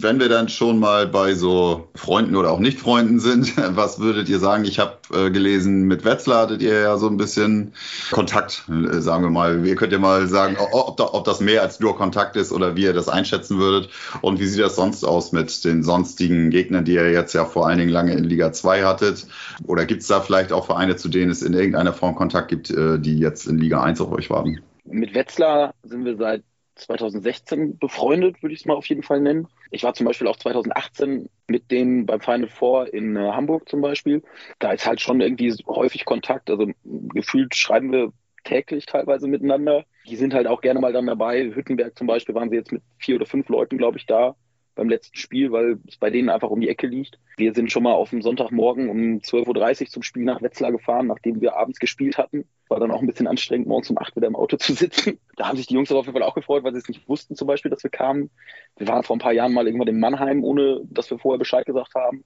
Wenn 0.00 0.20
wir 0.20 0.28
dann 0.28 0.48
schon 0.48 0.78
mal 0.78 1.08
bei 1.08 1.34
so 1.34 1.88
Freunden 1.96 2.36
oder 2.36 2.52
auch 2.52 2.60
Nicht-Freunden 2.60 3.18
sind, 3.18 3.54
was 3.76 3.98
würdet 3.98 4.28
ihr 4.28 4.38
sagen? 4.38 4.64
Ich 4.64 4.78
habe 4.78 4.98
äh, 5.12 5.30
gelesen, 5.30 5.82
mit 5.82 6.04
Wetzlar 6.04 6.42
hattet 6.42 6.62
ihr 6.62 6.80
ja 6.80 6.96
so 6.96 7.08
ein 7.08 7.16
bisschen 7.16 7.72
Kontakt, 8.12 8.64
äh, 8.68 9.00
sagen 9.00 9.24
wir 9.24 9.30
mal. 9.30 9.66
Ihr 9.66 9.74
könnt 9.74 9.92
ja 9.92 9.98
mal 9.98 10.28
sagen, 10.28 10.56
ob, 10.72 10.96
da, 10.96 11.08
ob 11.12 11.24
das 11.24 11.40
mehr 11.40 11.62
als 11.62 11.80
nur 11.80 11.96
Kontakt 11.96 12.36
ist 12.36 12.52
oder 12.52 12.76
wie 12.76 12.84
ihr 12.84 12.92
das 12.92 13.08
einschätzen 13.08 13.58
würdet. 13.58 13.90
Und 14.20 14.38
wie 14.38 14.46
sieht 14.46 14.60
das 14.62 14.76
sonst 14.76 15.04
aus 15.04 15.32
mit 15.32 15.64
den 15.64 15.82
sonstigen 15.82 16.50
Gegnern, 16.50 16.84
die 16.84 16.94
ihr 16.94 17.10
jetzt 17.10 17.32
ja 17.32 17.44
vor 17.44 17.66
allen 17.66 17.78
Dingen 17.78 17.90
lange 17.90 18.14
in 18.14 18.22
Liga 18.22 18.52
2 18.52 18.83
hattet? 18.86 19.26
Oder 19.66 19.86
gibt 19.86 20.02
es 20.02 20.08
da 20.08 20.20
vielleicht 20.20 20.52
auch 20.52 20.66
Vereine, 20.66 20.96
zu 20.96 21.08
denen 21.08 21.30
es 21.30 21.42
in 21.42 21.54
irgendeiner 21.54 21.92
Form 21.92 22.14
Kontakt 22.14 22.48
gibt, 22.48 22.70
äh, 22.70 22.98
die 22.98 23.18
jetzt 23.18 23.46
in 23.46 23.58
Liga 23.58 23.82
1 23.82 24.00
auf 24.00 24.12
euch 24.12 24.30
warten? 24.30 24.60
Mit 24.84 25.14
Wetzlar 25.14 25.74
sind 25.82 26.04
wir 26.04 26.16
seit 26.16 26.42
2016 26.76 27.78
befreundet, 27.78 28.42
würde 28.42 28.54
ich 28.54 28.60
es 28.60 28.66
mal 28.66 28.74
auf 28.74 28.86
jeden 28.86 29.02
Fall 29.02 29.20
nennen. 29.20 29.46
Ich 29.70 29.84
war 29.84 29.94
zum 29.94 30.06
Beispiel 30.06 30.26
auch 30.26 30.36
2018 30.36 31.28
mit 31.46 31.70
denen 31.70 32.06
beim 32.06 32.20
Final 32.20 32.48
Four 32.48 32.92
in 32.92 33.16
äh, 33.16 33.30
Hamburg 33.32 33.68
zum 33.68 33.80
Beispiel. 33.80 34.22
Da 34.58 34.72
ist 34.72 34.86
halt 34.86 35.00
schon 35.00 35.20
irgendwie 35.20 35.54
häufig 35.66 36.04
Kontakt. 36.04 36.50
Also 36.50 36.68
gefühlt 36.84 37.54
schreiben 37.54 37.92
wir 37.92 38.12
täglich 38.44 38.86
teilweise 38.86 39.26
miteinander. 39.26 39.84
Die 40.06 40.16
sind 40.16 40.34
halt 40.34 40.46
auch 40.46 40.60
gerne 40.60 40.80
mal 40.80 40.92
dann 40.92 41.06
dabei. 41.06 41.44
Hüttenberg 41.54 41.96
zum 41.96 42.06
Beispiel 42.06 42.34
waren 42.34 42.50
sie 42.50 42.56
jetzt 42.56 42.72
mit 42.72 42.82
vier 42.98 43.16
oder 43.16 43.26
fünf 43.26 43.48
Leuten, 43.48 43.78
glaube 43.78 43.98
ich, 43.98 44.06
da 44.06 44.36
beim 44.74 44.88
letzten 44.88 45.16
Spiel, 45.16 45.52
weil 45.52 45.78
es 45.86 45.96
bei 45.96 46.10
denen 46.10 46.28
einfach 46.28 46.50
um 46.50 46.60
die 46.60 46.68
Ecke 46.68 46.86
liegt. 46.86 47.18
Wir 47.36 47.54
sind 47.54 47.70
schon 47.70 47.82
mal 47.82 47.92
auf 47.92 48.10
dem 48.10 48.22
Sonntagmorgen 48.22 48.88
um 48.88 49.18
12.30 49.18 49.82
Uhr 49.82 49.86
zum 49.88 50.02
Spiel 50.02 50.24
nach 50.24 50.42
Wetzlar 50.42 50.72
gefahren, 50.72 51.06
nachdem 51.06 51.40
wir 51.40 51.56
abends 51.56 51.78
gespielt 51.78 52.18
hatten. 52.18 52.44
War 52.68 52.80
dann 52.80 52.90
auch 52.90 53.00
ein 53.00 53.06
bisschen 53.06 53.26
anstrengend, 53.26 53.68
morgens 53.68 53.90
um 53.90 53.98
8 53.98 54.16
wieder 54.16 54.26
im 54.26 54.36
Auto 54.36 54.56
zu 54.58 54.72
sitzen. 54.72 55.18
Da 55.36 55.48
haben 55.48 55.56
sich 55.56 55.66
die 55.66 55.74
Jungs 55.74 55.90
aber 55.90 56.00
auf 56.00 56.06
jeden 56.06 56.18
Fall 56.18 56.26
auch 56.26 56.34
gefreut, 56.34 56.64
weil 56.64 56.72
sie 56.72 56.78
es 56.78 56.88
nicht 56.88 57.08
wussten, 57.08 57.36
zum 57.36 57.46
Beispiel, 57.46 57.70
dass 57.70 57.82
wir 57.82 57.90
kamen. 57.90 58.30
Wir 58.76 58.88
waren 58.88 59.02
vor 59.02 59.16
ein 59.16 59.20
paar 59.20 59.32
Jahren 59.32 59.52
mal 59.52 59.66
irgendwann 59.66 59.88
in 59.88 60.00
Mannheim, 60.00 60.42
ohne 60.44 60.80
dass 60.84 61.10
wir 61.10 61.18
vorher 61.18 61.38
Bescheid 61.38 61.66
gesagt 61.66 61.94
haben. 61.94 62.24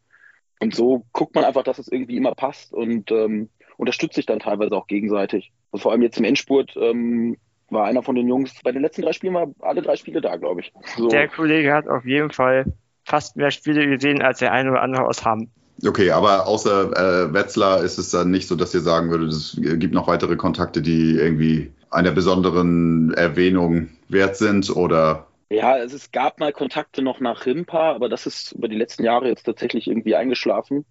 Und 0.61 0.75
so 0.75 1.05
guckt 1.13 1.35
man 1.35 1.45
einfach, 1.45 1.63
dass 1.63 1.79
es 1.79 1.89
irgendwie 1.89 2.17
immer 2.17 2.35
passt 2.35 2.73
und 2.73 3.11
ähm, 3.13 3.49
unterstützt 3.77 4.17
sich 4.17 4.27
dann 4.27 4.41
teilweise 4.41 4.77
auch 4.77 4.89
gegenseitig. 4.89 5.53
Und 5.71 5.81
vor 5.81 5.93
allem 5.93 6.03
jetzt 6.03 6.19
im 6.19 6.25
Endspurt 6.25 6.77
ähm, 6.77 7.37
war 7.71 7.87
einer 7.87 8.03
von 8.03 8.15
den 8.15 8.29
Jungs, 8.29 8.53
bei 8.63 8.73
den 8.73 8.83
letzten 8.83 9.03
drei 9.03 9.13
Spielen 9.13 9.35
war 9.35 9.49
alle 9.61 9.83
drei 9.83 9.97
Spiele 9.97 10.21
da, 10.21 10.37
glaube 10.37 10.61
ich. 10.61 10.73
So. 10.97 11.09
Der 11.09 11.29
Kollege 11.29 11.73
hat 11.73 11.89
auf 11.89 12.05
jeden 12.05 12.31
Fall 12.31 12.65
fast 13.05 13.37
mehr 13.37 13.51
Spiele 13.51 13.87
gesehen 13.87 14.23
als 14.23 14.39
der 14.39 14.53
eine 14.53 14.71
oder 14.71 14.83
andere 14.83 15.07
aus 15.07 15.25
Hamm. 15.25 15.51
Okay, 15.87 16.11
aber 16.11 16.47
außer 16.47 17.27
äh, 17.27 17.33
Wetzlar 17.33 17.83
ist 17.85 17.99
es 17.99 18.11
dann 18.11 18.31
nicht 18.31 18.49
so, 18.49 18.57
dass 18.57 18.75
ihr 18.75 18.81
sagen 18.81 19.11
würdet, 19.11 19.31
es 19.31 19.57
gibt 19.61 19.95
noch 19.95 20.09
weitere 20.09 20.37
Kontakte, 20.37 20.83
die 20.83 21.13
irgendwie 21.13 21.73
einer 21.91 22.11
besonderen 22.11 23.15
Erwähnung 23.15 23.89
wert 24.09 24.37
sind 24.37 24.75
oder 24.75 25.29
Ja, 25.51 25.73
also 25.73 25.97
es 25.97 26.11
gab 26.11 26.41
mal 26.41 26.53
Kontakte 26.53 27.01
noch 27.01 27.21
nach 27.21 27.47
Rimpa, 27.47 27.93
aber 27.93 28.09
das 28.09 28.27
ist 28.27 28.53
über 28.53 28.69
die 28.69 28.77
letzten 28.77 29.05
Jahre 29.05 29.29
jetzt 29.29 29.45
tatsächlich 29.45 29.87
irgendwie 29.87 30.17
eingeschlafen, 30.17 30.85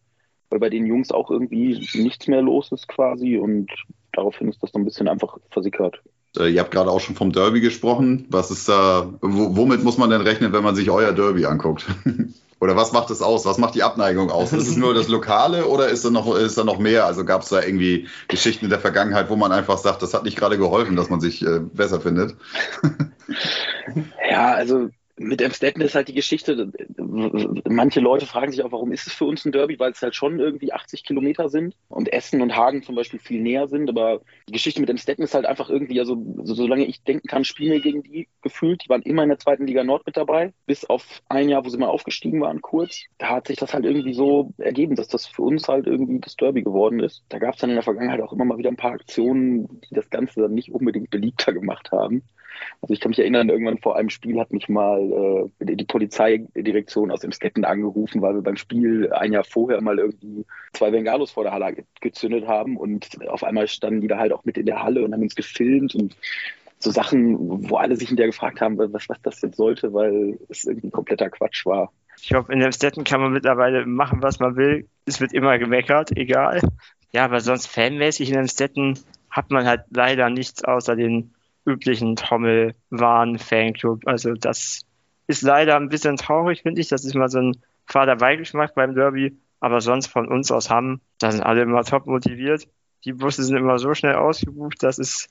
weil 0.49 0.59
bei 0.59 0.69
den 0.69 0.85
Jungs 0.85 1.11
auch 1.11 1.29
irgendwie 1.29 1.85
nichts 1.93 2.27
mehr 2.27 2.41
los 2.41 2.71
ist 2.71 2.87
quasi 2.87 3.37
und 3.37 3.69
daraufhin 4.17 4.49
ist 4.49 4.61
das 4.61 4.71
so 4.71 4.79
ein 4.79 4.85
bisschen 4.85 5.07
einfach 5.07 5.37
versickert. 5.51 6.01
äh, 6.37 6.49
ihr 6.49 6.59
habt 6.59 6.71
gerade 6.71 6.91
auch 6.91 6.99
schon 6.99 7.15
vom 7.15 7.31
Derby 7.31 7.61
gesprochen. 7.61 8.25
Was 8.29 8.51
ist 8.51 8.67
da, 8.67 9.07
wo, 9.21 9.55
womit 9.55 9.83
muss 9.83 9.97
man 9.97 10.09
denn 10.09 10.21
rechnen, 10.21 10.51
wenn 10.51 10.63
man 10.63 10.75
sich 10.75 10.89
euer 10.89 11.13
Derby 11.13 11.45
anguckt? 11.45 11.85
Oder 12.59 12.75
was 12.75 12.91
macht 12.91 13.11
es 13.11 13.21
aus? 13.21 13.45
Was 13.45 13.59
macht 13.59 13.75
die 13.75 13.83
Abneigung 13.83 14.31
aus? 14.31 14.51
Ist 14.51 14.67
es 14.67 14.77
nur 14.77 14.95
das 14.95 15.09
Lokale 15.09 15.67
oder 15.67 15.89
ist 15.89 16.03
da 16.03 16.09
noch, 16.09 16.35
ist 16.35 16.57
da 16.57 16.63
noch 16.63 16.79
mehr? 16.79 17.05
Also 17.05 17.23
gab 17.23 17.43
es 17.43 17.49
da 17.49 17.61
irgendwie 17.61 18.07
Geschichten 18.29 18.65
in 18.65 18.71
der 18.71 18.79
Vergangenheit, 18.79 19.29
wo 19.29 19.35
man 19.35 19.51
einfach 19.51 19.77
sagt, 19.77 20.01
das 20.01 20.15
hat 20.15 20.23
nicht 20.23 20.39
gerade 20.39 20.57
geholfen, 20.57 20.95
dass 20.95 21.11
man 21.11 21.19
sich 21.19 21.45
äh, 21.45 21.59
besser 21.59 22.01
findet? 22.01 22.35
Ja, 24.29 24.53
also 24.53 24.89
mit 25.17 25.43
Amstetten 25.43 25.81
ist 25.81 25.95
halt 25.95 26.07
die 26.07 26.13
Geschichte, 26.13 26.71
manche 27.67 27.99
Leute 27.99 28.25
fragen 28.25 28.51
sich 28.51 28.63
auch, 28.63 28.71
warum 28.71 28.91
ist 28.91 29.07
es 29.07 29.13
für 29.13 29.25
uns 29.25 29.43
ein 29.45 29.51
Derby, 29.51 29.79
weil 29.79 29.91
es 29.91 30.01
halt 30.01 30.15
schon 30.15 30.39
irgendwie 30.39 30.71
80 30.71 31.03
Kilometer 31.03 31.49
sind 31.49 31.75
und 31.89 32.13
Essen 32.13 32.41
und 32.41 32.55
Hagen 32.55 32.83
zum 32.83 32.95
Beispiel 32.95 33.19
viel 33.19 33.41
näher 33.41 33.67
sind, 33.67 33.89
aber 33.89 34.21
die 34.47 34.53
Geschichte 34.53 34.79
mit 34.79 34.89
Amstetten 34.89 35.23
ist 35.23 35.33
halt 35.33 35.45
einfach 35.45 35.69
irgendwie, 35.69 35.99
also 35.99 36.23
so, 36.43 36.53
solange 36.53 36.85
ich 36.85 37.03
denken 37.03 37.27
kann, 37.27 37.43
spielen 37.43 37.71
wir 37.71 37.81
gegen 37.81 38.03
die 38.03 38.27
gefühlt, 38.41 38.83
die 38.85 38.89
waren 38.89 39.01
immer 39.01 39.23
in 39.23 39.29
der 39.29 39.39
zweiten 39.39 39.65
Liga 39.65 39.83
Nord 39.83 40.05
mit 40.05 40.17
dabei, 40.17 40.53
bis 40.67 40.85
auf 40.85 41.21
ein 41.29 41.49
Jahr, 41.49 41.65
wo 41.65 41.69
sie 41.69 41.77
mal 41.77 41.87
aufgestiegen 41.87 42.41
waren, 42.41 42.61
kurz. 42.61 43.05
Da 43.17 43.29
hat 43.29 43.47
sich 43.47 43.57
das 43.57 43.73
halt 43.73 43.85
irgendwie 43.85 44.13
so 44.13 44.53
ergeben, 44.57 44.95
dass 44.95 45.07
das 45.07 45.25
für 45.25 45.41
uns 45.41 45.67
halt 45.67 45.87
irgendwie 45.87 46.19
das 46.19 46.35
Derby 46.35 46.61
geworden 46.61 46.99
ist. 46.99 47.23
Da 47.29 47.39
gab 47.39 47.55
es 47.55 47.61
dann 47.61 47.71
in 47.71 47.75
der 47.75 47.83
Vergangenheit 47.83 48.21
auch 48.21 48.33
immer 48.33 48.45
mal 48.45 48.57
wieder 48.57 48.69
ein 48.69 48.77
paar 48.77 48.93
Aktionen, 48.93 49.81
die 49.89 49.95
das 49.95 50.09
Ganze 50.09 50.41
dann 50.41 50.53
nicht 50.53 50.71
unbedingt 50.71 51.09
beliebter 51.09 51.53
gemacht 51.53 51.91
haben. 51.91 52.23
Also 52.81 52.93
ich 52.93 52.99
kann 52.99 53.09
mich 53.09 53.19
erinnern, 53.19 53.49
irgendwann 53.49 53.77
vor 53.77 53.95
einem 53.95 54.09
Spiel 54.09 54.39
hat 54.39 54.51
mich 54.51 54.69
mal 54.69 55.49
äh, 55.59 55.75
die 55.75 55.85
Polizeidirektion 55.85 57.11
aus 57.11 57.23
Emstetten 57.23 57.65
angerufen, 57.65 58.21
weil 58.21 58.35
wir 58.35 58.41
beim 58.41 58.57
Spiel 58.57 59.11
ein 59.13 59.33
Jahr 59.33 59.43
vorher 59.43 59.81
mal 59.81 59.99
irgendwie 59.99 60.45
zwei 60.73 60.91
Bengalos 60.91 61.31
vor 61.31 61.43
der 61.43 61.53
Halle 61.53 61.73
ge 61.73 61.83
gezündet 62.01 62.47
haben 62.47 62.77
und 62.77 63.09
auf 63.27 63.43
einmal 63.43 63.67
standen 63.67 64.01
die 64.01 64.07
da 64.07 64.17
halt 64.17 64.31
auch 64.31 64.45
mit 64.45 64.57
in 64.57 64.65
der 64.65 64.83
Halle 64.83 65.03
und 65.03 65.13
haben 65.13 65.23
uns 65.23 65.35
gefilmt 65.35 65.95
und 65.95 66.15
so 66.79 66.91
Sachen, 66.91 67.69
wo 67.69 67.77
alle 67.77 67.95
sich 67.95 68.09
hinterher 68.09 68.31
gefragt 68.31 68.61
haben, 68.61 68.77
was, 68.77 69.09
was 69.09 69.21
das 69.21 69.41
jetzt 69.41 69.57
sollte, 69.57 69.93
weil 69.93 70.37
es 70.49 70.65
irgendwie 70.65 70.91
kompletter 70.91 71.29
Quatsch 71.29 71.65
war. 71.65 71.91
Ich 72.21 72.29
glaube, 72.29 72.53
in 72.53 72.63
Amstetten 72.63 73.03
kann 73.03 73.21
man 73.21 73.31
mittlerweile 73.31 73.85
machen, 73.85 74.21
was 74.21 74.39
man 74.39 74.55
will. 74.55 74.87
Es 75.05 75.21
wird 75.21 75.33
immer 75.33 75.57
gemeckert, 75.57 76.15
egal. 76.15 76.61
Ja, 77.11 77.25
aber 77.25 77.39
sonst 77.39 77.67
fanmäßig 77.67 78.31
in 78.31 78.37
Amstetten 78.37 78.99
hat 79.29 79.51
man 79.51 79.65
halt 79.65 79.81
leider 79.89 80.29
nichts 80.29 80.63
außer 80.63 80.95
den 80.95 81.33
üblichen 81.67 82.15
Trommel-Wahn-Fanclub. 82.15 84.07
Also 84.07 84.33
das 84.33 84.81
ist 85.27 85.41
leider 85.41 85.75
ein 85.75 85.89
bisschen 85.89 86.15
traurig, 86.15 86.63
finde 86.63 86.81
ich. 86.81 86.87
Das 86.87 87.05
ist 87.05 87.13
mal 87.13 87.29
so 87.29 87.39
ein 87.39 87.57
fader 87.85 88.15
Beigeschmack 88.15 88.73
beim 88.73 88.95
Derby. 88.95 89.37
Aber 89.59 89.81
sonst 89.81 90.07
von 90.07 90.27
uns 90.27 90.51
aus 90.51 90.69
Hamm, 90.69 91.01
da 91.19 91.31
sind 91.31 91.41
alle 91.41 91.63
immer 91.63 91.83
top 91.83 92.05
motiviert. 92.07 92.67
Die 93.05 93.13
Busse 93.13 93.43
sind 93.43 93.57
immer 93.57 93.79
so 93.79 93.93
schnell 93.93 94.15
ausgebucht, 94.15 94.81
das 94.81 94.99
ist 94.99 95.29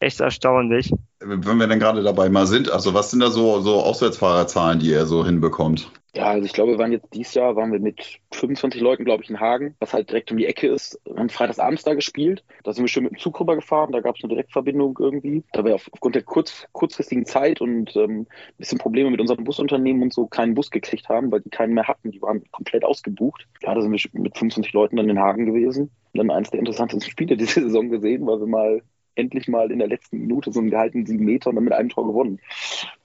echt 0.00 0.20
erstaunlich. 0.20 0.92
Wenn 1.20 1.58
wir 1.58 1.66
dann 1.66 1.78
gerade 1.78 2.02
dabei 2.02 2.28
mal 2.28 2.46
sind, 2.46 2.70
also 2.70 2.94
was 2.94 3.10
sind 3.10 3.20
da 3.20 3.30
so, 3.30 3.60
so 3.60 3.82
Auswärtsfahrerzahlen, 3.82 4.78
die 4.78 4.90
ihr 4.90 5.06
so 5.06 5.24
hinbekommt? 5.24 5.90
Ja, 6.16 6.28
also 6.28 6.46
ich 6.46 6.54
glaube, 6.54 6.72
wir 6.72 6.78
waren 6.78 6.92
jetzt 6.92 7.12
dieses 7.12 7.34
Jahr, 7.34 7.56
waren 7.56 7.72
wir 7.72 7.78
mit 7.78 8.20
25 8.32 8.80
Leuten, 8.80 9.04
glaube 9.04 9.22
ich, 9.22 9.28
in 9.28 9.38
Hagen, 9.38 9.74
was 9.80 9.92
halt 9.92 10.08
direkt 10.08 10.30
um 10.30 10.38
die 10.38 10.46
Ecke 10.46 10.66
ist. 10.68 10.98
Wir 11.04 11.16
haben 11.16 11.28
freitagsabends 11.28 11.82
da 11.82 11.92
gespielt. 11.92 12.42
Da 12.64 12.72
sind 12.72 12.84
wir 12.84 12.88
schön 12.88 13.02
mit 13.02 13.12
dem 13.12 13.18
Zug 13.18 13.38
rüber 13.38 13.54
gefahren. 13.54 13.92
Da 13.92 14.00
gab 14.00 14.16
es 14.16 14.24
eine 14.24 14.30
Direktverbindung 14.30 14.96
irgendwie. 14.98 15.44
Da 15.52 15.62
wir 15.62 15.74
auf, 15.74 15.90
aufgrund 15.92 16.14
der 16.14 16.22
kurz, 16.22 16.66
kurzfristigen 16.72 17.26
Zeit 17.26 17.60
und 17.60 17.94
ähm, 17.96 18.20
ein 18.20 18.54
bisschen 18.56 18.78
Probleme 18.78 19.10
mit 19.10 19.20
unserem 19.20 19.44
Busunternehmen 19.44 20.02
und 20.04 20.14
so 20.14 20.26
keinen 20.26 20.54
Bus 20.54 20.70
gekriegt 20.70 21.10
haben, 21.10 21.30
weil 21.30 21.42
die 21.42 21.50
keinen 21.50 21.74
mehr 21.74 21.86
hatten. 21.86 22.10
Die 22.10 22.22
waren 22.22 22.50
komplett 22.50 22.82
ausgebucht. 22.82 23.46
Ja, 23.62 23.74
da 23.74 23.82
sind 23.82 23.92
wir 23.92 24.00
mit 24.18 24.38
25 24.38 24.72
Leuten 24.72 24.96
dann 24.96 25.10
in 25.10 25.18
Hagen 25.18 25.44
gewesen. 25.44 25.90
Und 26.14 26.18
dann 26.18 26.30
eines 26.30 26.50
der 26.50 26.60
interessantesten 26.60 27.10
Spiele 27.10 27.36
diese 27.36 27.60
Saison 27.60 27.90
gesehen, 27.90 28.26
weil 28.26 28.40
wir 28.40 28.46
mal 28.46 28.80
endlich 29.16 29.48
mal 29.48 29.70
in 29.70 29.78
der 29.78 29.88
letzten 29.88 30.18
Minute 30.18 30.52
so 30.52 30.60
einen 30.60 30.70
gehaltenen 30.70 31.06
sieben 31.06 31.24
Meter 31.24 31.50
und 31.50 31.56
dann 31.56 31.64
mit 31.64 31.72
einem 31.72 31.88
Tor 31.88 32.06
gewonnen. 32.06 32.38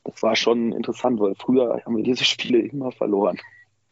Das 0.03 0.21
war 0.21 0.35
schon 0.35 0.71
interessant, 0.71 1.19
weil 1.19 1.35
früher 1.35 1.81
haben 1.85 1.97
wir 1.97 2.03
diese 2.03 2.25
Spiele 2.25 2.59
immer 2.59 2.91
verloren. 2.91 3.39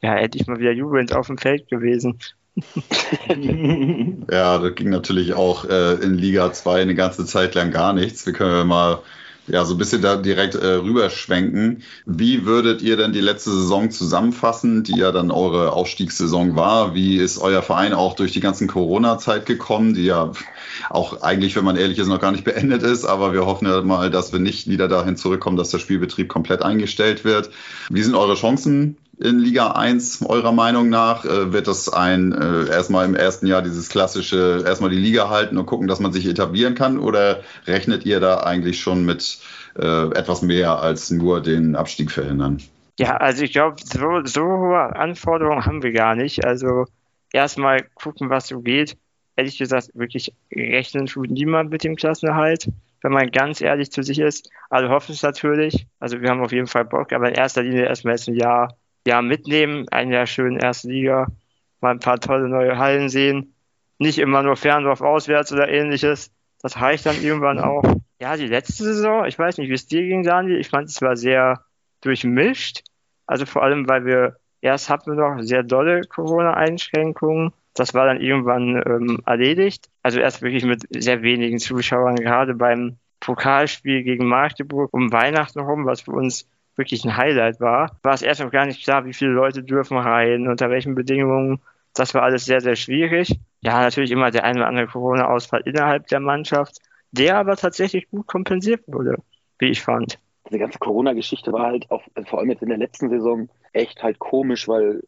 Ja, 0.01 0.15
endlich 0.15 0.47
mal 0.47 0.59
wieder 0.59 0.71
jubelnd 0.71 1.13
auf 1.13 1.27
dem 1.27 1.37
Feld 1.37 1.67
gewesen. 1.69 2.19
Ja, 4.31 4.57
das 4.57 4.75
ging 4.75 4.89
natürlich 4.89 5.33
auch 5.33 5.65
äh, 5.65 5.93
in 5.95 6.15
Liga 6.15 6.51
2 6.51 6.81
eine 6.81 6.95
ganze 6.95 7.25
Zeit 7.25 7.55
lang 7.55 7.71
gar 7.71 7.93
nichts. 7.93 8.25
Wir 8.25 8.33
können 8.33 8.51
ja 8.51 8.63
mal 8.63 8.99
ja, 9.49 9.65
so 9.65 9.75
ein 9.75 9.77
bisschen 9.77 10.01
da 10.01 10.15
direkt 10.15 10.55
äh, 10.55 10.75
rüberschwenken. 10.75 11.83
Wie 12.05 12.45
würdet 12.45 12.81
ihr 12.81 12.97
denn 12.97 13.13
die 13.13 13.21
letzte 13.21 13.51
Saison 13.51 13.91
zusammenfassen, 13.91 14.83
die 14.83 14.97
ja 14.97 15.11
dann 15.11 15.31
eure 15.31 15.73
Aufstiegssaison 15.73 16.55
war? 16.55 16.93
Wie 16.93 17.17
ist 17.17 17.39
euer 17.39 17.61
Verein 17.61 17.93
auch 17.93 18.13
durch 18.15 18.31
die 18.31 18.39
ganzen 18.39 18.67
Corona-Zeit 18.67 19.45
gekommen, 19.45 19.93
die 19.93 20.05
ja 20.05 20.31
auch 20.89 21.21
eigentlich, 21.21 21.55
wenn 21.55 21.65
man 21.65 21.77
ehrlich 21.77 21.97
ist, 21.97 22.07
noch 22.07 22.21
gar 22.21 22.31
nicht 22.31 22.43
beendet 22.43 22.83
ist, 22.83 23.05
aber 23.05 23.33
wir 23.33 23.45
hoffen 23.45 23.67
ja 23.67 23.81
mal, 23.81 24.09
dass 24.09 24.31
wir 24.31 24.39
nicht 24.39 24.67
wieder 24.67 24.87
dahin 24.87 25.17
zurückkommen, 25.17 25.57
dass 25.57 25.69
der 25.69 25.79
Spielbetrieb 25.79 26.29
komplett 26.29 26.61
eingestellt 26.61 27.25
wird. 27.25 27.49
Wie 27.89 28.03
sind 28.03 28.15
eure 28.15 28.35
Chancen 28.35 28.97
in 29.19 29.39
Liga 29.39 29.71
1 29.71 30.25
eurer 30.25 30.51
Meinung 30.51 30.89
nach? 30.89 31.25
Äh, 31.25 31.51
wird 31.51 31.67
das 31.67 31.91
ein 31.91 32.31
äh, 32.31 32.69
erstmal 32.69 33.05
im 33.05 33.15
ersten 33.15 33.47
Jahr 33.47 33.61
dieses 33.61 33.89
klassische 33.89 34.63
erstmal 34.65 34.89
die 34.89 34.97
Liga 34.97 35.29
halten 35.29 35.57
und 35.57 35.65
gucken, 35.65 35.87
dass 35.87 35.99
man 35.99 36.13
sich 36.13 36.25
etablieren 36.25 36.75
kann? 36.75 36.97
Oder 36.97 37.41
rechnet 37.67 38.05
ihr 38.05 38.19
da 38.19 38.37
eigentlich 38.41 38.79
schon 38.79 39.05
mit 39.05 39.39
äh, 39.77 40.09
etwas 40.11 40.41
mehr 40.41 40.79
als 40.79 41.11
nur 41.11 41.41
den 41.41 41.75
Abstieg 41.75 42.11
verhindern? 42.11 42.61
Ja, 42.97 43.17
also 43.17 43.43
ich 43.43 43.53
glaube, 43.53 43.77
so, 43.81 44.25
so 44.25 44.41
hohe 44.41 44.95
Anforderungen 44.95 45.65
haben 45.65 45.83
wir 45.83 45.91
gar 45.91 46.15
nicht. 46.15 46.45
Also 46.45 46.85
erstmal 47.31 47.85
gucken, 47.95 48.29
was 48.29 48.47
so 48.47 48.61
geht. 48.61 48.97
Ehrlich 49.35 49.57
gesagt, 49.57 49.89
wirklich 49.93 50.33
rechnen 50.53 51.05
tut 51.05 51.29
niemand 51.29 51.69
mit 51.71 51.83
dem 51.85 51.95
Klassenerhalt, 51.95 52.69
wenn 53.01 53.13
man 53.13 53.31
ganz 53.31 53.61
ehrlich 53.61 53.89
zu 53.91 54.03
sich 54.03 54.19
ist. 54.19 54.49
Also 54.69 54.89
hoffen 54.89 55.13
es 55.13 55.23
natürlich. 55.23 55.87
Also 55.99 56.21
wir 56.21 56.29
haben 56.29 56.41
auf 56.41 56.51
jeden 56.51 56.67
Fall 56.67 56.83
Bock, 56.83 57.13
aber 57.13 57.29
in 57.29 57.35
erster 57.35 57.63
Linie 57.63 57.85
erstmal 57.85 58.15
jetzt 58.15 58.27
ein 58.27 58.35
Jahr, 58.35 58.75
Jahr 59.07 59.21
mitnehmen, 59.21 59.87
ein 59.89 60.11
Jahr 60.11 60.27
schön 60.27 60.57
erste 60.57 60.89
Liga. 60.89 61.27
mal 61.81 61.91
ein 61.91 61.99
paar 61.99 62.19
tolle 62.19 62.49
neue 62.49 62.77
Hallen 62.77 63.09
sehen. 63.09 63.55
Nicht 63.97 64.19
immer 64.19 64.43
nur 64.43 64.55
Ferndorf 64.55 65.01
auswärts 65.01 65.51
oder 65.51 65.69
ähnliches. 65.69 66.31
Das 66.61 66.79
reicht 66.81 67.05
dann 67.05 67.21
irgendwann 67.21 67.59
auch. 67.59 67.83
Ja, 68.19 68.35
die 68.35 68.47
letzte 68.47 68.83
Saison, 68.83 69.25
ich 69.25 69.39
weiß 69.39 69.57
nicht, 69.57 69.69
wie 69.69 69.73
es 69.73 69.87
dir 69.87 70.01
ging, 70.01 70.23
Daniel. 70.23 70.59
Ich 70.59 70.69
fand 70.69 70.89
es 70.89 71.01
war 71.01 71.15
sehr 71.15 71.63
durchmischt. 72.01 72.83
Also 73.25 73.45
vor 73.45 73.63
allem, 73.63 73.87
weil 73.87 74.05
wir 74.05 74.37
erst 74.61 74.89
hatten 74.89 75.15
wir 75.15 75.15
noch 75.15 75.41
sehr 75.41 75.63
dolle 75.63 76.01
Corona-Einschränkungen. 76.01 77.53
Das 77.73 77.93
war 77.93 78.05
dann 78.05 78.19
irgendwann 78.19 78.81
ähm, 78.85 79.21
erledigt. 79.25 79.89
Also 80.03 80.19
erst 80.19 80.41
wirklich 80.41 80.65
mit 80.65 80.83
sehr 80.89 81.21
wenigen 81.21 81.59
Zuschauern, 81.59 82.15
gerade 82.15 82.55
beim 82.55 82.97
Pokalspiel 83.19 84.03
gegen 84.03 84.27
Magdeburg 84.27 84.93
um 84.93 85.11
Weihnachten 85.11 85.59
herum, 85.59 85.85
was 85.85 86.01
für 86.01 86.11
uns 86.11 86.47
wirklich 86.79 87.05
ein 87.05 87.15
Highlight 87.15 87.59
war, 87.59 87.95
war 88.01 88.13
es 88.13 88.23
erst 88.23 88.41
noch 88.41 88.51
gar 88.51 88.65
nicht 88.65 88.83
klar, 88.83 89.05
wie 89.05 89.13
viele 89.13 89.31
Leute 89.31 89.61
dürfen 89.61 89.97
rein, 89.97 90.47
unter 90.47 90.71
welchen 90.71 90.95
Bedingungen. 90.95 91.59
Das 91.93 92.15
war 92.15 92.23
alles 92.23 92.45
sehr, 92.45 92.61
sehr 92.61 92.75
schwierig. 92.75 93.39
Ja, 93.61 93.81
natürlich 93.81 94.11
immer 94.11 94.31
der 94.31 94.43
eine 94.43 94.59
oder 94.59 94.67
andere 94.67 94.87
Corona-Ausfall 94.87 95.61
innerhalb 95.65 96.07
der 96.07 96.19
Mannschaft, 96.19 96.77
der 97.11 97.37
aber 97.37 97.55
tatsächlich 97.55 98.09
gut 98.09 98.25
kompensiert 98.25 98.81
wurde, 98.87 99.17
wie 99.59 99.69
ich 99.69 99.81
fand. 99.81 100.17
Diese 100.49 100.59
ganze 100.59 100.79
Corona-Geschichte 100.79 101.53
war 101.53 101.67
halt 101.67 101.91
auch, 101.91 102.01
vor 102.25 102.39
allem 102.39 102.49
jetzt 102.49 102.63
in 102.63 102.69
der 102.69 102.77
letzten 102.77 103.09
Saison, 103.09 103.49
echt 103.73 104.01
halt 104.01 104.17
komisch, 104.17 104.67
weil 104.67 105.01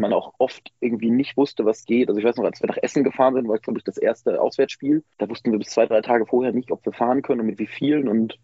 man 0.00 0.12
auch 0.12 0.34
oft 0.38 0.72
irgendwie 0.80 1.10
nicht 1.10 1.36
wusste, 1.36 1.64
was 1.64 1.84
geht. 1.84 2.08
Also 2.08 2.18
ich 2.18 2.24
weiß 2.24 2.36
noch, 2.36 2.44
als 2.44 2.60
wir 2.62 2.68
nach 2.68 2.78
Essen 2.80 3.04
gefahren 3.04 3.34
sind, 3.34 3.48
war 3.48 3.58
glaube 3.58 3.78
ich 3.78 3.84
das 3.84 3.98
erste 3.98 4.40
Auswärtsspiel. 4.40 5.02
Da 5.18 5.28
wussten 5.28 5.50
wir 5.50 5.58
bis 5.58 5.70
zwei, 5.70 5.86
drei 5.86 6.00
Tage 6.00 6.26
vorher 6.26 6.52
nicht, 6.52 6.70
ob 6.70 6.84
wir 6.84 6.92
fahren 6.92 7.22
können 7.22 7.40
und 7.40 7.46
mit 7.46 7.58
wie 7.58 7.66
vielen 7.66 8.08
und 8.08 8.38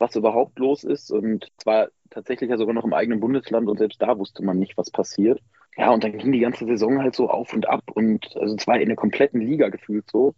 was 0.00 0.16
überhaupt 0.16 0.58
los 0.58 0.82
ist. 0.82 1.12
Und 1.12 1.52
zwar 1.58 1.88
tatsächlich 2.10 2.50
ja 2.50 2.56
sogar 2.56 2.74
noch 2.74 2.84
im 2.84 2.94
eigenen 2.94 3.20
Bundesland 3.20 3.68
und 3.68 3.78
selbst 3.78 4.02
da 4.02 4.18
wusste 4.18 4.42
man 4.42 4.58
nicht, 4.58 4.76
was 4.76 4.90
passiert. 4.90 5.40
Ja, 5.76 5.90
und 5.90 6.02
dann 6.02 6.18
ging 6.18 6.32
die 6.32 6.40
ganze 6.40 6.66
Saison 6.66 7.00
halt 7.00 7.14
so 7.14 7.28
auf 7.30 7.52
und 7.52 7.68
ab 7.68 7.84
und 7.94 8.36
also 8.36 8.56
es 8.56 8.66
war 8.66 8.80
in 8.80 8.88
der 8.88 8.96
kompletten 8.96 9.40
Liga 9.40 9.68
gefühlt 9.68 10.10
so, 10.10 10.34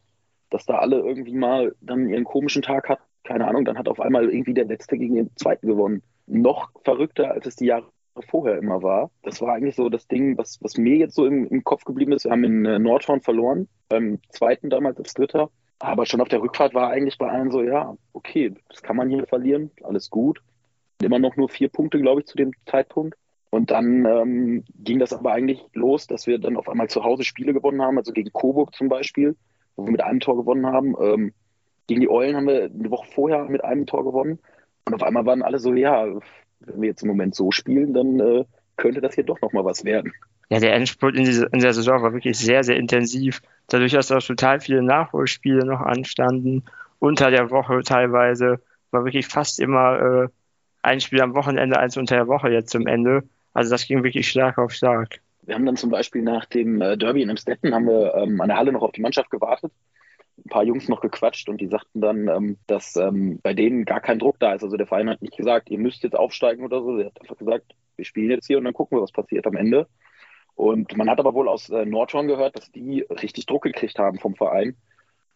dass 0.51 0.67
da 0.67 0.79
alle 0.79 0.99
irgendwie 0.99 1.35
mal 1.35 1.75
dann 1.81 2.09
ihren 2.09 2.25
komischen 2.25 2.63
Tag 2.63 2.89
hatten. 2.89 3.03
Keine 3.25 3.47
Ahnung, 3.49 3.65
dann 3.65 3.79
hat 3.79 3.89
auf 3.89 4.01
einmal 4.01 4.29
irgendwie 4.29 4.53
der 4.53 4.67
Letzte 4.67 4.99
gegen 4.99 5.15
den 5.15 5.31
Zweiten 5.37 5.67
gewonnen. 5.67 6.03
Noch 6.27 6.71
verrückter, 6.85 7.31
als 7.31 7.47
es 7.47 7.57
die 7.57 7.67
Jahre 7.67 7.87
vorher 8.29 8.59
immer 8.59 8.83
war. 8.83 9.11
Das 9.23 9.41
war 9.41 9.55
eigentlich 9.55 9.77
so 9.77 9.89
das 9.89 10.07
Ding, 10.07 10.37
was, 10.37 10.59
was 10.61 10.77
mir 10.77 10.97
jetzt 10.97 11.15
so 11.15 11.25
im, 11.25 11.47
im 11.47 11.65
Kopf 11.65 11.85
geblieben 11.85 12.13
ist. 12.13 12.25
Wir 12.25 12.33
haben 12.33 12.45
in 12.45 12.67
äh, 12.67 12.79
Nordhorn 12.79 13.21
verloren, 13.21 13.69
beim 13.89 14.19
zweiten 14.29 14.71
damals 14.71 14.99
als 14.99 15.15
Dritter. 15.15 15.51
Aber 15.83 16.07
schon 16.07 16.21
auf 16.21 16.29
der 16.29 16.41
Rückfahrt 16.41 16.75
war 16.75 16.91
eigentlich 16.91 17.19
bei 17.19 17.29
allen 17.29 17.51
so, 17.51 17.61
ja, 17.61 17.97
okay, 18.13 18.55
das 18.69 18.83
kann 18.83 18.95
man 18.95 19.11
hier 19.11 19.27
verlieren, 19.27 19.73
alles 19.83 20.11
gut. 20.11 20.41
Immer 21.03 21.19
noch 21.19 21.35
nur 21.35 21.49
vier 21.49 21.69
Punkte, 21.69 21.99
glaube 21.99 22.21
ich, 22.21 22.29
zu 22.29 22.37
dem 22.37 22.53
Zeitpunkt. 22.67 23.19
Und 23.51 23.73
dann 23.73 24.07
ähm, 24.07 24.65
ging 24.77 25.01
das 25.01 25.13
aber 25.13 25.33
eigentlich 25.33 25.61
los, 25.73 26.07
dass 26.07 26.29
wir 26.29 26.39
dann 26.39 26.57
auf 26.57 26.69
einmal 26.69 26.89
zu 26.89 27.03
Hause 27.03 27.25
Spiele 27.25 27.53
gewonnen 27.53 27.83
haben, 27.83 27.99
also 27.99 28.13
gegen 28.13 28.33
Coburg 28.33 28.73
zum 28.77 28.89
Beispiel, 28.89 29.35
wo 29.75 29.85
wir 29.85 29.91
mit 29.91 30.05
einem 30.05 30.21
Tor 30.21 30.37
gewonnen 30.37 30.67
haben. 30.67 30.95
Ähm, 31.01 31.33
gegen 31.89 32.01
die 32.01 32.09
Eulen 32.09 32.37
haben 32.37 32.47
wir 32.47 32.67
eine 32.67 32.91
Woche 32.93 33.11
vorher 33.11 33.45
mit 33.47 33.65
einem 33.65 33.85
Tor 33.85 34.05
gewonnen. 34.05 34.39
Und 34.87 34.95
auf 34.95 35.03
einmal 35.03 35.27
waren 35.27 35.43
alle 35.43 35.59
so, 35.59 35.75
ja, 35.75 36.07
wenn 36.61 36.81
wir 36.81 36.91
jetzt 36.91 37.03
im 37.03 37.09
Moment 37.09 37.35
so 37.35 37.51
spielen, 37.51 37.93
dann 37.93 38.21
äh, 38.21 38.45
könnte 38.77 39.01
das 39.01 39.17
hier 39.17 39.25
doch 39.25 39.41
nochmal 39.41 39.65
was 39.65 39.85
werden. 39.85 40.13
Ja, 40.53 40.61
der 40.61 40.75
Endspurt 40.75 41.17
in, 41.17 41.25
diese, 41.25 41.47
in 41.47 41.61
der 41.61 41.73
Saison 41.73 42.03
war 42.03 42.13
wirklich 42.13 42.37
sehr, 42.37 42.63
sehr 42.63 42.77
intensiv. 42.77 43.41
Dadurch, 43.69 43.93
dass 43.93 44.13
auch 44.13 44.23
total 44.23 44.61
viele 44.61 44.83
Nachholspiele 44.83 45.65
noch 45.65 45.81
anstanden, 45.81 46.63
unter 46.99 47.31
der 47.31 47.51
Woche 47.51 47.81
teilweise, 47.83 48.61
war 48.91 49.07
wirklich 49.07 49.29
fast 49.29 49.59
immer 49.61 49.99
äh, 49.99 50.29
ein 50.83 51.01
Spiel 51.01 51.23
am 51.23 51.33
Wochenende, 51.33 51.79
eins 51.79 51.97
unter 51.97 52.17
der 52.17 52.29
Woche 52.29 52.51
jetzt 52.51 52.69
zum 52.69 52.87
Ende. 52.87 53.23
Also 53.55 53.71
das 53.71 53.87
ging 53.87 54.05
wirklich 54.05 54.29
stark 54.29 54.59
auf 54.59 54.73
stark. 54.73 55.21
Wir 55.41 55.55
haben 55.55 55.65
dann 55.65 55.79
zum 55.79 55.89
Beispiel 55.89 56.21
nach 56.21 56.45
dem 56.45 56.83
äh, 56.83 56.99
Derby 56.99 57.23
in 57.23 57.31
Emstetten 57.31 57.75
haben 57.75 57.87
wir 57.87 58.15
ähm, 58.15 58.39
an 58.43 58.49
der 58.49 58.59
Halle 58.59 58.73
noch 58.73 58.83
auf 58.83 58.93
die 58.93 59.01
Mannschaft 59.01 59.31
gewartet 59.31 59.73
ein 60.45 60.51
paar 60.51 60.65
Jungs 60.65 60.89
noch 60.89 61.01
gequatscht 61.01 61.49
und 61.49 61.61
die 61.61 61.69
sagten 61.69 62.01
dann, 62.01 62.29
ähm, 62.29 62.59
dass 62.67 62.97
ähm, 62.97 63.39
bei 63.43 63.55
denen 63.55 63.85
gar 63.85 64.01
kein 64.01 64.19
Druck 64.19 64.39
da 64.39 64.55
ist. 64.55 64.63
Also 64.63 64.77
der 64.77 64.87
Verein 64.87 65.09
hat 65.09 65.23
nicht 65.23 65.37
gesagt, 65.37 65.71
ihr 65.71 65.79
müsst 65.79 66.03
jetzt 66.03 66.17
aufsteigen 66.17 66.65
oder 66.65 66.83
so. 66.83 66.99
Er 66.99 67.07
hat 67.07 67.21
einfach 67.21 67.37
gesagt, 67.37 67.75
wir 67.97 68.05
spielen 68.05 68.31
jetzt 68.31 68.47
hier 68.47 68.59
und 68.59 68.65
dann 68.65 68.75
gucken 68.75 68.99
wir, 68.99 69.03
was 69.03 69.13
passiert 69.13 69.47
am 69.47 69.57
Ende. 69.57 69.87
Und 70.55 70.97
man 70.97 71.09
hat 71.09 71.19
aber 71.19 71.35
wohl 71.35 71.49
aus 71.49 71.71
äh, 71.71 71.85
Nordhorn 71.85 72.29
gehört, 72.29 72.57
dass 72.57 72.71
die 72.71 73.03
richtig 73.11 73.47
Druck 73.47 73.63
gekriegt 73.63 73.99
haben 73.99 74.19
vom 74.19 74.35
Verein, 74.35 74.77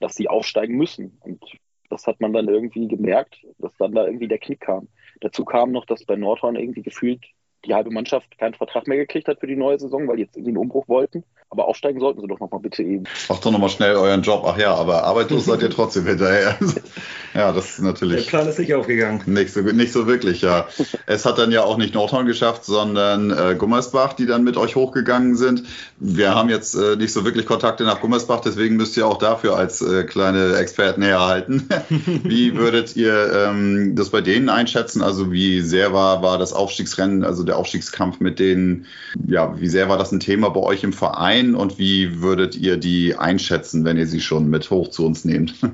dass 0.01 0.15
sie 0.15 0.29
aufsteigen 0.29 0.77
müssen. 0.77 1.19
Und 1.21 1.43
das 1.89 2.07
hat 2.07 2.21
man 2.21 2.33
dann 2.33 2.49
irgendwie 2.49 2.89
gemerkt, 2.89 3.37
dass 3.59 3.77
dann 3.79 3.93
da 3.93 4.07
irgendwie 4.07 4.29
der 4.29 4.39
Knick 4.39 4.61
kam. 4.61 4.89
Dazu 5.21 5.45
kam 5.45 5.73
noch, 5.73 5.87
dass 5.87 6.05
bei 6.05 6.17
Nordhorn 6.17 6.57
irgendwie 6.57 6.83
gefühlt 6.83 7.25
die 7.65 7.75
halbe 7.75 7.91
Mannschaft 7.91 8.39
keinen 8.39 8.55
Vertrag 8.55 8.87
mehr 8.87 8.99
gekriegt 8.99 9.29
hat 9.29 9.41
für 9.41 9.47
die 9.47 9.57
neue 9.57 9.79
Saison, 9.79 10.07
weil 10.07 10.17
die 10.17 10.23
jetzt 10.23 10.37
irgendwie 10.37 10.51
einen 10.51 10.59
Umbruch 10.59 10.89
wollten. 10.89 11.25
Aber 11.49 11.69
aufsteigen 11.69 12.01
sollten 12.01 12.21
sie 12.21 12.27
doch 12.27 12.41
nochmal 12.41 12.61
bitte 12.61 12.83
eben. 12.83 13.05
Macht 13.29 13.45
doch 13.45 13.53
nochmal 13.53 13.69
schnell 13.69 13.95
euren 13.95 14.23
Job. 14.23 14.43
Ach 14.47 14.59
ja, 14.59 14.75
aber 14.75 15.05
arbeitslos 15.05 15.45
seid 15.45 15.63
ihr 15.63 15.71
trotzdem 15.71 16.05
hinterher. 16.05 16.59
ja, 17.35 17.53
das 17.53 17.71
ist 17.71 17.83
natürlich. 17.83 18.25
Der 18.25 18.31
Plan 18.31 18.49
ist 18.49 18.59
nicht 18.59 18.75
aufgegangen. 18.75 19.23
Nicht 19.27 19.53
so, 19.53 19.61
nicht 19.61 19.93
so 19.93 20.09
wirklich, 20.09 20.43
ja. 20.43 20.67
es 21.07 21.25
hat 21.25 21.39
dann 21.39 21.53
ja 21.53 21.63
auch 21.63 21.77
nicht 21.77 21.95
Nordhorn 21.95 22.27
geschafft, 22.27 22.65
sondern 22.65 23.31
äh, 23.31 23.55
Gummersbach, 23.57 24.15
die 24.15 24.27
dann 24.27 24.43
mit 24.43 24.57
euch 24.57 24.75
hochgegangen 24.75 25.37
sind. 25.37 25.63
Wir 25.99 26.35
haben 26.35 26.49
jetzt 26.49 26.75
äh, 26.75 26.97
nicht 26.97 27.13
so 27.13 27.25
wirklich 27.25 27.47
Kontakte 27.47 27.85
nach 27.85 28.01
Gummersbach, 28.01 28.41
deswegen 28.41 28.77
müsst 28.77 28.97
ihr 28.97 29.07
auch 29.07 29.19
dafür 29.19 29.57
als 29.57 29.81
äh, 29.83 30.03
kleine 30.03 30.57
Experten 30.57 31.03
herhalten. 31.03 31.69
wie 32.25 32.57
würdet 32.57 32.97
ihr 32.97 33.33
ähm, 33.33 33.95
das 33.95 34.11
bei 34.11 34.21
denen 34.21 34.49
einschätzen? 34.49 35.01
Also 35.01 35.31
wie 35.31 35.61
sehr 35.61 35.93
war, 35.93 36.23
war 36.23 36.39
das 36.39 36.53
Aufstiegsrennen, 36.53 37.23
also 37.23 37.45
der 37.45 37.57
Aufstiegskampf 37.57 38.19
mit 38.19 38.41
denen, 38.41 38.87
ja, 39.29 39.59
wie 39.61 39.69
sehr 39.69 39.89
war 39.89 39.97
das 39.97 40.11
ein 40.11 40.21
Thema 40.21 40.51
bei 40.51 40.61
euch 40.61 40.83
im 40.83 40.93
Verein? 40.93 41.36
Ein 41.37 41.55
und 41.55 41.79
wie 41.79 42.21
würdet 42.23 42.57
ihr 42.57 42.77
die 42.77 43.15
einschätzen, 43.15 43.85
wenn 43.85 43.97
ihr 43.97 44.07
sie 44.07 44.21
schon 44.21 44.49
mit 44.49 44.71
hoch 44.71 44.89
zu 44.89 45.07
uns 45.07 45.25
nehmt? 45.25 45.55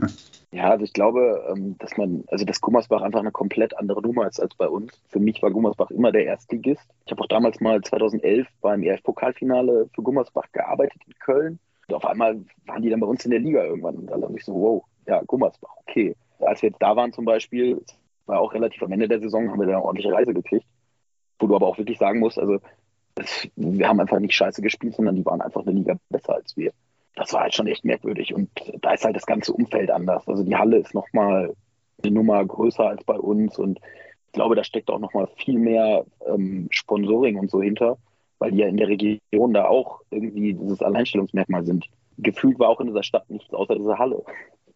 Ja, 0.55 0.69
also 0.69 0.85
ich 0.85 0.93
glaube, 0.93 1.43
ähm, 1.51 1.77
dass 1.79 1.97
man, 1.97 2.25
also 2.29 2.45
dass 2.45 2.61
Gummersbach 2.61 3.01
einfach 3.01 3.21
eine 3.21 3.31
komplett 3.31 3.75
andere 3.79 4.03
Nummer 4.03 4.29
ist 4.29 4.39
als 4.39 4.55
bei 4.55 4.69
uns. 4.69 5.01
Für 5.09 5.19
mich 5.19 5.43
war 5.43 5.51
Gummersbach 5.51 5.91
immer 5.91 6.13
der 6.13 6.27
Erstligist. 6.27 6.83
Ich 7.07 7.11
habe 7.11 7.23
auch 7.23 7.27
damals 7.27 7.59
mal 7.61 7.81
2011 7.81 8.47
beim 8.61 8.83
EF-Pokalfinale 8.83 9.89
für 9.95 10.03
Gummersbach 10.03 10.53
gearbeitet 10.53 11.01
in 11.07 11.15
Köln. 11.21 11.59
Und 11.89 11.95
auf 11.95 12.05
einmal 12.05 12.45
waren 12.67 12.83
die 12.83 12.91
dann 12.91 13.01
bei 13.01 13.07
uns 13.07 13.25
in 13.25 13.31
der 13.31 13.41
Liga 13.41 13.65
irgendwann. 13.65 13.97
Und 13.97 14.11
dann 14.11 14.21
dachte 14.21 14.35
ich 14.37 14.45
so, 14.45 14.53
wow, 14.53 14.85
ja, 15.07 15.23
Gummersbach, 15.23 15.71
okay. 15.87 16.15
Als 16.41 16.61
wir 16.61 16.69
jetzt 16.69 16.83
da 16.83 16.97
waren 16.97 17.15
zum 17.15 17.25
Beispiel, 17.25 17.83
war 18.27 18.39
auch 18.39 18.53
relativ 18.53 18.83
am 18.83 18.93
Ende 18.93 19.09
der 19.09 19.21
Saison, 19.21 19.51
haben 19.51 19.59
wir 19.59 19.67
da 19.67 19.77
eine 19.77 19.83
ordentliche 19.83 20.13
Reise 20.13 20.35
gekriegt. 20.35 20.67
Wo 21.39 21.47
du 21.47 21.57
aber 21.57 21.67
auch 21.67 21.79
wirklich 21.79 21.97
sagen 21.97 22.21
musst, 22.21 22.39
also 22.39 22.59
wir 23.57 23.89
haben 23.89 24.01
einfach 24.01 24.19
nicht 24.19 24.35
scheiße 24.35 24.63
gespielt, 24.63 24.95
sondern 24.95 25.17
die 25.17 25.25
waren 25.25 25.41
einfach 25.41 25.63
eine 25.63 25.73
Liga 25.73 25.97
besser 26.09 26.35
als 26.35 26.57
wir. 26.57 26.73
Das 27.15 27.33
war 27.33 27.43
halt 27.43 27.55
schon 27.55 27.67
echt 27.67 27.85
merkwürdig. 27.85 28.33
Und 28.33 28.49
da 28.81 28.93
ist 28.93 29.05
halt 29.05 29.17
das 29.17 29.27
ganze 29.27 29.53
Umfeld 29.53 29.91
anders. 29.91 30.27
Also 30.27 30.43
die 30.45 30.57
Halle 30.57 30.79
ist 30.79 30.95
nochmal 30.95 31.55
eine 32.03 32.13
Nummer 32.13 32.45
größer 32.45 32.89
als 32.89 33.05
bei 33.05 33.19
uns. 33.19 33.59
Und 33.59 33.81
ich 34.27 34.33
glaube, 34.33 34.55
da 34.55 34.65
steckt 34.65 34.91
auch 34.91 34.99
nochmal 34.99 35.29
viel 35.37 35.59
mehr 35.59 36.07
ähm, 36.27 36.69
Sponsoring 36.71 37.39
und 37.39 37.51
so 37.51 37.61
hinter, 37.61 37.99
weil 38.39 38.53
die 38.53 38.59
ja 38.59 38.67
in 38.67 38.79
der 38.79 38.89
Region 38.89 39.53
da 39.53 39.67
auch 39.67 40.01
irgendwie 40.11 40.55
dieses 40.55 40.81
Alleinstellungsmerkmal 40.81 41.65
sind. 41.65 41.87
Gefühlt 42.19 42.59
war 42.59 42.71
auch 42.71 42.81
in 42.81 42.87
dieser 42.87 43.03
Stadt 43.03 43.29
nichts 43.29 43.53
außer 43.53 43.77
dieser 43.77 43.99
Halle. 43.99 44.23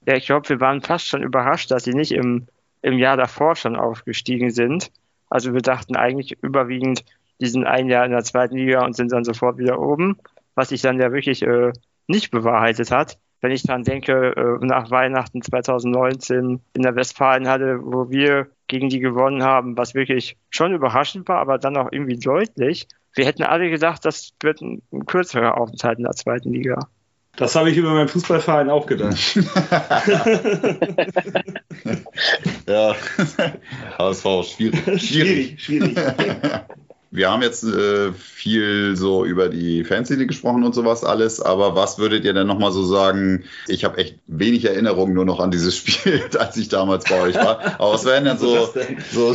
Ja, 0.07 0.15
ich 0.15 0.27
glaube, 0.27 0.49
wir 0.49 0.61
waren 0.61 0.83
fast 0.83 1.09
schon 1.09 1.23
überrascht, 1.23 1.71
dass 1.71 1.85
sie 1.85 1.95
nicht 1.95 2.13
im, 2.13 2.47
im 2.83 2.99
Jahr 2.99 3.17
davor 3.17 3.57
schon 3.57 3.77
aufgestiegen 3.77 4.51
sind. 4.51 4.91
Also 5.29 5.55
wir 5.55 5.63
dachten 5.63 5.97
eigentlich 5.97 6.37
überwiegend, 6.43 7.05
die 7.41 7.47
sind 7.47 7.65
ein 7.65 7.89
Jahr 7.89 8.05
in 8.05 8.13
der 8.13 8.25
zweiten 8.25 8.57
Liga 8.57 8.85
und 8.85 8.97
sind 8.97 9.13
dann 9.13 9.25
sofort 9.25 9.59
wieder 9.59 9.81
oben, 9.81 10.19
was 10.55 10.71
sich 10.71 10.83
dann 10.83 11.01
ja 11.01 11.13
wirklich 11.13 11.43
äh, 11.43 11.73
nicht 12.07 12.31
bewahrheitet 12.31 12.91
hat. 12.91 13.19
Wenn 13.41 13.53
ich 13.53 13.63
daran 13.63 13.85
denke, 13.85 14.35
äh, 14.37 14.65
nach 14.65 14.91
Weihnachten 14.91 15.43
2019 15.43 16.61
in 16.73 16.83
der 16.83 16.97
Westfalenhalle, 16.97 17.81
wo 17.83 18.11
wir 18.11 18.49
gegen 18.67 18.89
die 18.89 19.01
gewonnen 19.01 19.43
haben, 19.43 19.77
was 19.77 19.95
wirklich 19.95 20.37
schon 20.51 20.75
überraschend 20.75 21.29
war, 21.29 21.39
aber 21.39 21.59
dann 21.59 21.77
auch 21.77 21.93
irgendwie 21.93 22.19
deutlich. 22.19 22.89
Wir 23.15 23.27
hätten 23.27 23.43
alle 23.43 23.71
gedacht, 23.71 24.05
das 24.05 24.31
wird 24.41 24.61
ein, 24.63 24.83
ein 24.93 25.07
kürzerer 25.07 25.59
Aufenthalt 25.59 25.99
in 25.99 26.05
der 26.05 26.15
zweiten 26.15 26.53
Liga. 26.53 26.89
Das 27.37 27.55
habe 27.55 27.71
ich 27.71 27.77
über 27.77 27.93
meinen 27.93 28.09
Fußballverein 28.09 28.71
auch 28.71 28.87
gedacht. 28.87 29.37
ja, 32.67 32.95
HSV, 33.99 34.25
schwierig. 34.45 35.03
Schwierig, 35.03 35.63
schwierig. 35.63 35.97
Wir 37.17 37.31
haben 37.31 37.41
jetzt 37.41 37.65
äh, 37.65 38.13
viel 38.13 38.95
so 38.95 39.25
über 39.25 39.49
die 39.49 39.85
Fanszene 39.85 40.27
gesprochen 40.27 40.65
und 40.65 40.75
sowas 40.75 41.03
alles, 41.03 41.41
aber 41.41 41.75
was 41.75 41.99
würdet 41.99 42.27
ihr 42.27 42.35
denn 42.35 42.47
nochmal 42.47 42.73
so 42.73 42.85
sagen? 42.85 43.45
Ich 43.69 43.87
habe 43.87 43.97
echt 43.97 44.19
wenig 44.27 44.67
Erinnerungen 44.67 45.15
nur 45.15 45.25
noch 45.25 45.41
an 45.41 45.51
dieses 45.51 45.75
Spiel, 45.79 46.29
als 46.39 46.59
ich 46.59 46.69
damals 46.69 47.05
bei 47.05 47.19
euch 47.23 47.35
war. 47.35 47.81
Aber 47.81 47.95
was 47.95 48.05
wären 48.05 48.27
denn 48.27 48.37
so, 48.39 48.69
so 49.13 49.35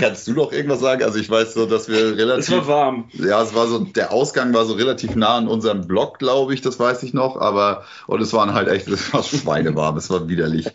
kannst 0.00 0.28
du 0.28 0.32
noch 0.32 0.50
irgendwas 0.50 0.80
sagen? 0.80 1.02
Also 1.02 1.18
ich 1.18 1.28
weiß 1.28 1.52
so, 1.52 1.66
dass 1.66 1.90
wir 1.90 2.16
relativ... 2.16 2.48
Es 2.48 2.52
war 2.52 2.66
warm. 2.68 3.10
Ja, 3.12 3.42
es 3.42 3.54
war 3.54 3.66
so, 3.66 3.80
der 3.80 4.10
Ausgang 4.10 4.54
war 4.54 4.64
so 4.64 4.72
relativ 4.72 5.14
nah 5.14 5.36
an 5.36 5.46
unserem 5.46 5.86
Block, 5.86 6.18
glaube 6.18 6.54
ich, 6.54 6.62
das 6.62 6.80
weiß 6.80 7.02
ich 7.02 7.12
noch, 7.12 7.36
aber 7.38 7.84
und 8.06 8.22
es 8.22 8.32
waren 8.32 8.54
halt 8.54 8.68
echt, 8.68 8.88
es 8.88 9.12
war 9.12 9.22
schweinewarm, 9.22 9.98
es 9.98 10.08
war 10.08 10.26
widerlich. 10.30 10.68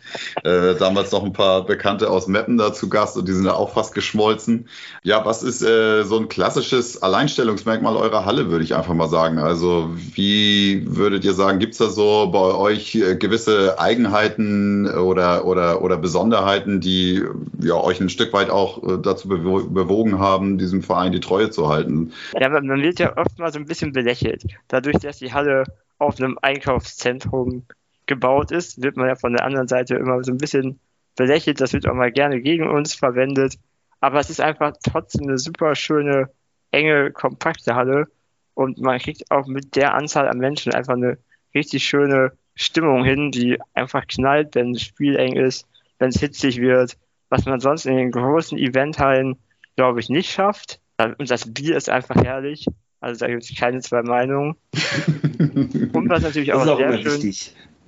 Äh, 0.43 0.75
damals 0.75 1.11
noch 1.11 1.23
ein 1.23 1.33
paar 1.33 1.65
Bekannte 1.65 2.11
aus 2.11 2.27
Meppen 2.27 2.57
da 2.59 2.71
zu 2.71 2.87
Gast 2.87 3.17
und 3.17 3.27
die 3.27 3.33
sind 3.33 3.45
da 3.45 3.53
auch 3.53 3.73
fast 3.73 3.95
geschmolzen. 3.95 4.69
Ja, 5.01 5.25
was 5.25 5.41
ist... 5.41 5.63
Äh, 5.63 6.02
so 6.03 6.17
ein 6.17 6.29
klassisches 6.29 7.01
Alleinstellungsmerkmal 7.01 7.95
eurer 7.95 8.25
Halle, 8.25 8.49
würde 8.49 8.63
ich 8.63 8.75
einfach 8.75 8.93
mal 8.93 9.07
sagen. 9.07 9.39
Also 9.39 9.91
wie 9.95 10.83
würdet 10.85 11.25
ihr 11.25 11.33
sagen, 11.33 11.59
gibt 11.59 11.73
es 11.73 11.79
da 11.79 11.89
so 11.89 12.29
bei 12.31 12.53
euch 12.53 12.95
äh, 12.95 13.15
gewisse 13.15 13.79
Eigenheiten 13.79 14.87
oder, 14.87 15.45
oder, 15.45 15.81
oder 15.81 15.97
Besonderheiten, 15.97 16.81
die 16.81 17.23
ja, 17.61 17.75
euch 17.75 17.99
ein 17.99 18.09
Stück 18.09 18.33
weit 18.33 18.49
auch 18.49 18.83
äh, 18.83 18.97
dazu 19.01 19.27
bewo 19.27 19.63
bewogen 19.63 20.19
haben, 20.19 20.57
diesem 20.57 20.83
Verein 20.83 21.11
die 21.11 21.19
Treue 21.19 21.49
zu 21.49 21.69
halten? 21.69 22.13
Ja, 22.39 22.49
man 22.49 22.81
wird 22.81 22.99
ja 22.99 23.17
oft 23.17 23.39
mal 23.39 23.51
so 23.51 23.59
ein 23.59 23.65
bisschen 23.65 23.93
belächelt. 23.93 24.43
Dadurch, 24.67 24.97
dass 24.99 25.19
die 25.19 25.33
Halle 25.33 25.63
auf 25.99 26.19
einem 26.19 26.37
Einkaufszentrum 26.41 27.63
gebaut 28.05 28.51
ist, 28.51 28.81
wird 28.81 28.97
man 28.97 29.07
ja 29.07 29.15
von 29.15 29.33
der 29.33 29.45
anderen 29.45 29.67
Seite 29.67 29.95
immer 29.95 30.23
so 30.23 30.31
ein 30.31 30.37
bisschen 30.37 30.79
belächelt. 31.15 31.61
Das 31.61 31.73
wird 31.73 31.87
auch 31.87 31.93
mal 31.93 32.11
gerne 32.11 32.41
gegen 32.41 32.69
uns 32.69 32.93
verwendet. 32.93 33.55
Aber 34.03 34.19
es 34.19 34.29
ist 34.29 34.41
einfach 34.41 34.73
trotzdem 34.83 35.29
eine 35.29 35.37
super 35.37 35.75
schöne, 35.75 36.29
enge, 36.71 37.11
kompakte 37.11 37.73
Halle. 37.73 38.07
Und 38.53 38.77
man 38.81 38.99
kriegt 38.99 39.31
auch 39.31 39.47
mit 39.47 39.77
der 39.77 39.93
Anzahl 39.93 40.27
an 40.27 40.39
Menschen 40.39 40.73
einfach 40.73 40.95
eine 40.95 41.19
richtig 41.55 41.85
schöne 41.85 42.33
Stimmung 42.53 43.05
hin, 43.05 43.31
die 43.31 43.57
einfach 43.73 44.05
knallt, 44.05 44.55
wenn 44.55 44.73
das 44.73 44.81
Spiel 44.81 45.15
eng 45.15 45.37
ist, 45.37 45.65
wenn 45.99 46.09
es 46.09 46.19
hitzig 46.19 46.59
wird, 46.59 46.97
was 47.29 47.45
man 47.45 47.61
sonst 47.61 47.85
in 47.85 47.95
den 47.95 48.11
großen 48.11 48.57
Eventhallen, 48.57 49.37
glaube 49.77 50.01
ich, 50.01 50.09
nicht 50.09 50.29
schafft. 50.29 50.81
Und 51.17 51.31
das 51.31 51.53
Bier 51.53 51.77
ist 51.77 51.89
einfach 51.89 52.21
herrlich. 52.21 52.65
Also 52.99 53.25
da 53.25 53.31
gibt 53.31 53.43
es 53.43 53.57
keine 53.57 53.79
zwei 53.79 54.01
Meinungen. 54.01 54.57
Und 55.93 56.09
was 56.09 56.23
natürlich 56.23 56.51
auch, 56.51 56.67
auch 56.67 56.77
sehr 56.77 56.97
schön, 56.97 57.33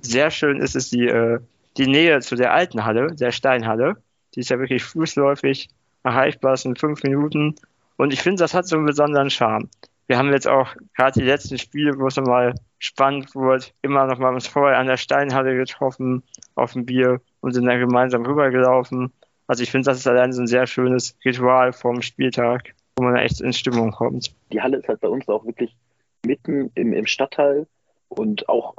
sehr 0.00 0.30
schön 0.30 0.60
ist, 0.62 0.76
ist 0.76 0.92
die, 0.92 1.08
äh, 1.08 1.40
die 1.76 1.88
Nähe 1.88 2.20
zu 2.20 2.36
der 2.36 2.54
alten 2.54 2.86
Halle, 2.86 3.14
der 3.14 3.32
Steinhalle. 3.32 3.98
Die 4.34 4.40
ist 4.40 4.48
ja 4.48 4.58
wirklich 4.58 4.82
fußläufig 4.82 5.68
erreichbar, 6.06 6.56
sind 6.56 6.78
fünf 6.78 7.02
Minuten. 7.02 7.54
Und 7.96 8.12
ich 8.12 8.22
finde, 8.22 8.42
das 8.42 8.54
hat 8.54 8.66
so 8.66 8.76
einen 8.76 8.86
besonderen 8.86 9.30
Charme. 9.30 9.68
Wir 10.06 10.18
haben 10.18 10.32
jetzt 10.32 10.46
auch 10.46 10.74
gerade 10.94 11.18
die 11.18 11.26
letzten 11.26 11.58
Spiele, 11.58 11.98
wo 11.98 12.06
es 12.06 12.16
nochmal 12.16 12.54
spannend 12.78 13.34
wurde, 13.34 13.64
immer 13.82 14.06
nochmal 14.06 14.34
uns 14.34 14.46
vorher 14.46 14.78
an 14.78 14.86
der 14.86 14.96
Steinhalle 14.96 15.56
getroffen, 15.56 16.22
auf 16.54 16.74
dem 16.74 16.86
Bier 16.86 17.20
und 17.40 17.52
sind 17.52 17.66
dann 17.66 17.80
gemeinsam 17.80 18.24
rübergelaufen. 18.24 19.12
Also 19.48 19.62
ich 19.62 19.70
finde, 19.70 19.86
das 19.86 19.98
ist 19.98 20.06
allein 20.06 20.32
so 20.32 20.42
ein 20.42 20.46
sehr 20.46 20.66
schönes 20.66 21.16
Ritual 21.24 21.72
vom 21.72 22.02
Spieltag, 22.02 22.74
wo 22.96 23.04
man 23.04 23.16
echt 23.16 23.40
in 23.40 23.52
Stimmung 23.52 23.90
kommt. 23.92 24.32
Die 24.52 24.60
Halle 24.60 24.78
ist 24.78 24.88
halt 24.88 25.00
bei 25.00 25.08
uns 25.08 25.28
auch 25.28 25.44
wirklich 25.44 25.74
mitten 26.24 26.70
im, 26.74 26.92
im 26.92 27.06
Stadtteil 27.06 27.66
und 28.08 28.48
auch 28.48 28.76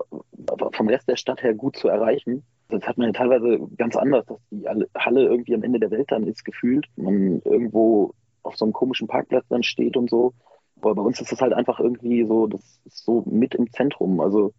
vom 0.73 0.88
Rest 0.88 1.07
der 1.07 1.17
Stadt 1.17 1.43
her 1.43 1.53
gut 1.53 1.75
zu 1.78 1.88
erreichen. 1.88 2.43
Das 2.70 2.84
hat 2.84 2.97
man 2.97 3.07
ja 3.07 3.13
teilweise 3.13 3.59
ganz 3.78 3.95
anders, 3.95 4.26
dass 4.26 4.39
die 4.51 4.68
Halle 4.97 5.24
irgendwie 5.24 5.55
am 5.55 5.63
Ende 5.63 5.80
der 5.80 5.91
Welt 5.91 6.11
dann 6.11 6.28
ist, 6.28 6.43
gefühlt. 6.43 6.86
Man 6.95 7.41
irgendwo 7.45 8.13
auf 8.43 8.55
so 8.55 8.65
einem 8.65 8.74
komischen 8.74 9.07
Parkplatz 9.07 9.45
dann 9.49 9.63
steht 9.63 9.95
und 9.95 10.09
so. 10.09 10.34
Aber 10.82 10.95
bei 10.95 11.01
uns 11.01 11.20
ist 11.22 11.32
das 11.32 11.41
halt 11.41 11.53
einfach 11.53 11.80
irgendwie 11.80 12.26
so, 12.26 12.47
das 12.47 12.80
ist 12.86 13.05
so 13.05 13.24
mit 13.26 13.55
im 13.55 13.72
Zentrum. 13.72 14.20
Also 14.20 14.53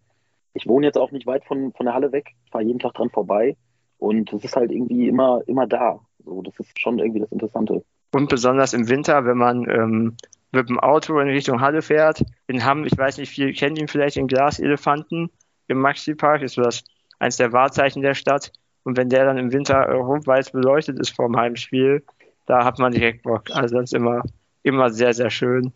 ich 0.53 0.67
wohne 0.67 0.85
jetzt 0.87 0.97
auch 0.97 1.11
nicht 1.11 1.27
weit 1.27 1.45
von, 1.45 1.71
von 1.73 1.85
der 1.85 1.95
Halle 1.95 2.11
weg, 2.11 2.35
fahre 2.51 2.63
jeden 2.63 2.79
Tag 2.79 2.93
dran 2.93 3.09
vorbei 3.09 3.55
und 3.97 4.33
es 4.33 4.43
ist 4.43 4.55
halt 4.55 4.71
irgendwie 4.71 5.07
immer, 5.07 5.41
immer 5.47 5.67
da. 5.67 5.99
So, 6.25 6.41
das 6.41 6.59
ist 6.59 6.79
schon 6.79 6.99
irgendwie 6.99 7.21
das 7.21 7.31
Interessante. 7.31 7.83
Und 8.11 8.29
besonders 8.29 8.73
im 8.73 8.89
Winter, 8.89 9.25
wenn 9.25 9.37
man 9.37 9.69
ähm, 9.69 10.17
mit 10.51 10.69
dem 10.69 10.79
Auto 10.79 11.19
in 11.19 11.27
Richtung 11.27 11.61
Halle 11.61 11.81
fährt, 11.81 12.23
in 12.47 12.65
Hamm, 12.65 12.85
ich 12.85 12.97
weiß 12.97 13.17
nicht, 13.17 13.29
viele 13.29 13.53
kennen 13.53 13.75
ihn 13.75 13.87
vielleicht, 13.87 14.15
den 14.15 14.27
Glaselefanten 14.27 15.29
im 15.67 15.79
Maxi-Park, 15.79 16.41
ist 16.41 16.55
so 16.55 16.63
das 16.63 16.83
eins 17.19 17.37
der 17.37 17.53
Wahrzeichen 17.53 18.01
der 18.01 18.15
Stadt. 18.15 18.51
Und 18.83 18.97
wenn 18.97 19.09
der 19.09 19.25
dann 19.25 19.37
im 19.37 19.51
Winter 19.51 19.75
äh, 19.75 19.93
rot-weiß 19.93 20.51
beleuchtet 20.51 20.99
ist 20.99 21.15
vor 21.15 21.27
dem 21.27 21.37
Heimspiel, 21.37 22.03
da 22.45 22.65
hat 22.65 22.79
man 22.79 22.91
direkt 22.91 23.23
Bock. 23.23 23.51
Also 23.51 23.75
das 23.75 23.85
ist 23.85 23.93
immer, 23.93 24.23
immer 24.63 24.89
sehr, 24.89 25.13
sehr 25.13 25.29
schön. 25.29 25.71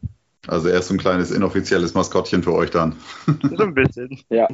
Also 0.47 0.67
er 0.67 0.79
ist 0.79 0.89
so 0.89 0.93
ein 0.93 0.97
kleines 0.97 1.31
inoffizielles 1.31 1.93
Maskottchen 1.93 2.43
für 2.43 2.53
euch 2.53 2.69
dann. 2.69 2.95
So 3.55 3.63
ein 3.63 3.73
bisschen. 3.73 4.19
ja. 4.29 4.47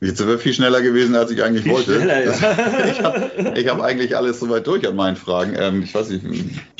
Jetzt 0.00 0.18
sind 0.18 0.28
wir 0.28 0.38
viel 0.38 0.52
schneller 0.52 0.82
gewesen, 0.82 1.14
als 1.14 1.30
ich 1.30 1.42
eigentlich 1.42 1.62
viel 1.62 1.72
wollte. 1.72 2.00
Schneller, 2.00 2.24
ja. 2.24 3.52
ich 3.54 3.68
habe 3.68 3.70
hab 3.70 3.80
eigentlich 3.80 4.16
alles 4.16 4.40
soweit 4.40 4.66
durch 4.66 4.86
an 4.88 4.96
meinen 4.96 5.16
Fragen. 5.16 5.54
Ähm, 5.56 5.82
ich 5.82 5.94
weiß 5.94 6.08
nicht. 6.10 6.24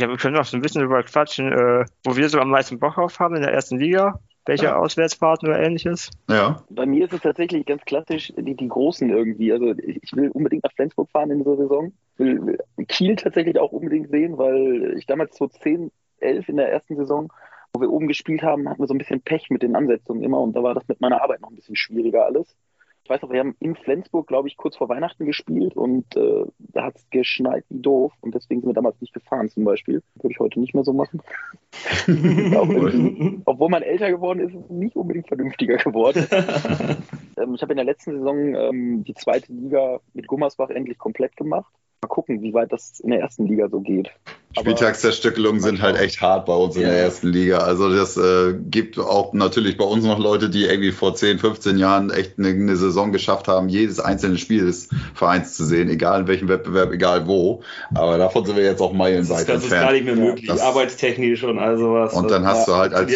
Ja, 0.00 0.08
wir 0.08 0.16
können 0.16 0.36
auch 0.36 0.44
so 0.44 0.56
ein 0.56 0.62
bisschen 0.62 0.80
darüber 0.80 1.02
quatschen, 1.02 1.52
äh, 1.52 1.84
wo 2.02 2.16
wir 2.16 2.28
so 2.28 2.40
am 2.40 2.50
meisten 2.50 2.78
Bock 2.78 2.94
drauf 2.94 3.20
haben 3.20 3.36
in 3.36 3.42
der 3.42 3.52
ersten 3.52 3.78
Liga. 3.78 4.20
Welche 4.46 4.66
ja. 4.66 4.76
Auswärtsfahrten 4.76 5.48
oder 5.48 5.60
ähnliches? 5.60 6.10
Ja. 6.28 6.62
Bei 6.68 6.84
mir 6.84 7.06
ist 7.06 7.14
es 7.14 7.20
tatsächlich 7.22 7.64
ganz 7.64 7.82
klassisch 7.84 8.32
die, 8.36 8.54
die 8.54 8.68
Großen 8.68 9.08
irgendwie. 9.08 9.52
Also 9.52 9.74
ich 9.78 10.12
will 10.12 10.30
unbedingt 10.30 10.64
nach 10.64 10.72
Flensburg 10.72 11.10
fahren 11.10 11.30
in 11.30 11.38
dieser 11.38 11.56
Saison. 11.56 11.92
Ich 12.18 12.26
will 12.26 12.58
Kiel 12.88 13.16
tatsächlich 13.16 13.58
auch 13.58 13.72
unbedingt 13.72 14.10
sehen, 14.10 14.36
weil 14.36 14.94
ich 14.98 15.06
damals 15.06 15.36
so 15.36 15.48
10, 15.48 15.90
11 16.18 16.48
in 16.48 16.56
der 16.56 16.70
ersten 16.70 16.96
Saison 16.96 17.32
wo 17.74 17.80
wir 17.80 17.90
oben 17.90 18.06
gespielt 18.06 18.42
haben, 18.42 18.68
hatten 18.68 18.80
wir 18.80 18.86
so 18.86 18.94
ein 18.94 18.98
bisschen 18.98 19.20
Pech 19.20 19.50
mit 19.50 19.62
den 19.62 19.74
Ansetzungen 19.74 20.22
immer 20.22 20.38
und 20.40 20.54
da 20.54 20.62
war 20.62 20.74
das 20.74 20.86
mit 20.86 21.00
meiner 21.00 21.20
Arbeit 21.20 21.40
noch 21.40 21.50
ein 21.50 21.56
bisschen 21.56 21.76
schwieriger 21.76 22.24
alles. 22.24 22.56
Ich 23.04 23.10
weiß 23.10 23.20
noch, 23.20 23.30
wir 23.30 23.40
haben 23.40 23.54
in 23.60 23.76
Flensburg, 23.76 24.26
glaube 24.26 24.48
ich, 24.48 24.56
kurz 24.56 24.78
vor 24.78 24.88
Weihnachten 24.88 25.26
gespielt 25.26 25.76
und 25.76 26.16
äh, 26.16 26.46
da 26.58 26.84
hat 26.84 26.96
es 26.96 27.10
geschneit 27.10 27.62
wie 27.68 27.82
doof 27.82 28.14
und 28.22 28.34
deswegen 28.34 28.62
sind 28.62 28.70
wir 28.70 28.74
damals 28.74 28.98
nicht 29.02 29.12
gefahren 29.12 29.50
zum 29.50 29.64
Beispiel. 29.64 30.02
Würde 30.14 30.32
ich 30.32 30.38
heute 30.38 30.58
nicht 30.58 30.74
mehr 30.74 30.84
so 30.84 30.94
machen. 30.94 31.20
obwohl 33.44 33.68
man 33.68 33.82
älter 33.82 34.10
geworden 34.10 34.40
ist, 34.40 34.54
ist 34.54 34.64
es 34.64 34.70
nicht 34.70 34.96
unbedingt 34.96 35.28
vernünftiger 35.28 35.76
geworden. 35.76 36.26
ähm, 37.36 37.54
ich 37.54 37.60
habe 37.60 37.74
in 37.74 37.76
der 37.76 37.84
letzten 37.84 38.12
Saison 38.12 38.54
ähm, 38.54 39.04
die 39.04 39.14
zweite 39.14 39.52
Liga 39.52 40.00
mit 40.14 40.26
Gummersbach 40.26 40.70
endlich 40.70 40.96
komplett 40.96 41.36
gemacht. 41.36 41.70
Mal 42.00 42.08
gucken, 42.08 42.40
wie 42.40 42.54
weit 42.54 42.72
das 42.72 43.00
in 43.00 43.10
der 43.10 43.20
ersten 43.20 43.46
Liga 43.46 43.68
so 43.68 43.80
geht. 43.80 44.10
Spieltagszerstückelungen 44.58 45.60
sind 45.60 45.82
halt 45.82 45.98
echt 45.98 46.20
hart 46.20 46.46
bei 46.46 46.54
uns 46.54 46.76
in 46.76 46.82
ja. 46.82 46.88
der 46.88 46.98
ersten 46.98 47.28
Liga. 47.28 47.58
Also 47.58 47.94
das 47.94 48.16
äh, 48.16 48.54
gibt 48.54 48.98
auch 48.98 49.32
natürlich 49.32 49.76
bei 49.76 49.84
uns 49.84 50.04
noch 50.04 50.18
Leute, 50.18 50.48
die 50.48 50.64
irgendwie 50.64 50.92
vor 50.92 51.14
10, 51.14 51.38
15 51.38 51.78
Jahren 51.78 52.10
echt 52.10 52.38
eine, 52.38 52.48
eine, 52.48 52.76
Saison 52.76 53.12
geschafft 53.12 53.48
haben, 53.48 53.68
jedes 53.68 54.00
einzelne 54.00 54.38
Spiel 54.38 54.66
des 54.66 54.88
Vereins 55.14 55.54
zu 55.54 55.64
sehen, 55.64 55.88
egal 55.88 56.22
in 56.22 56.28
welchem 56.28 56.48
Wettbewerb, 56.48 56.92
egal 56.92 57.26
wo. 57.26 57.62
Aber 57.94 58.18
davon 58.18 58.44
sind 58.44 58.56
wir 58.56 58.64
jetzt 58.64 58.80
auch 58.80 58.92
meilenweit 58.92 59.48
entfernt. 59.48 59.56
Das 59.56 59.64
ist 59.64 59.70
gar 59.70 59.92
nicht 59.92 60.04
mehr 60.04 60.16
möglich, 60.16 60.46
das, 60.46 60.60
arbeitstechnisch 60.60 61.42
und 61.44 61.58
all 61.58 61.76
sowas. 61.78 62.14
Und 62.14 62.30
dann 62.30 62.46
hast 62.46 62.68
du 62.68 62.74
halt 62.74 62.94
als, 62.94 63.12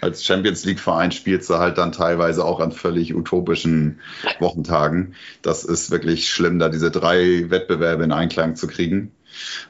als 0.00 0.24
Champions 0.24 0.64
League 0.64 0.80
Verein 0.80 1.12
spielst 1.12 1.50
du 1.50 1.58
halt 1.58 1.78
dann 1.78 1.92
teilweise 1.92 2.44
auch 2.44 2.60
an 2.60 2.72
völlig 2.72 3.14
utopischen 3.14 4.00
Wochentagen. 4.38 5.14
Das 5.42 5.64
ist 5.64 5.90
wirklich 5.90 6.30
schlimm, 6.30 6.58
da 6.58 6.68
diese 6.68 6.90
drei 6.90 7.50
Wettbewerbe 7.50 8.04
in 8.04 8.12
Einklang 8.12 8.56
zu 8.56 8.66
kriegen. 8.66 9.12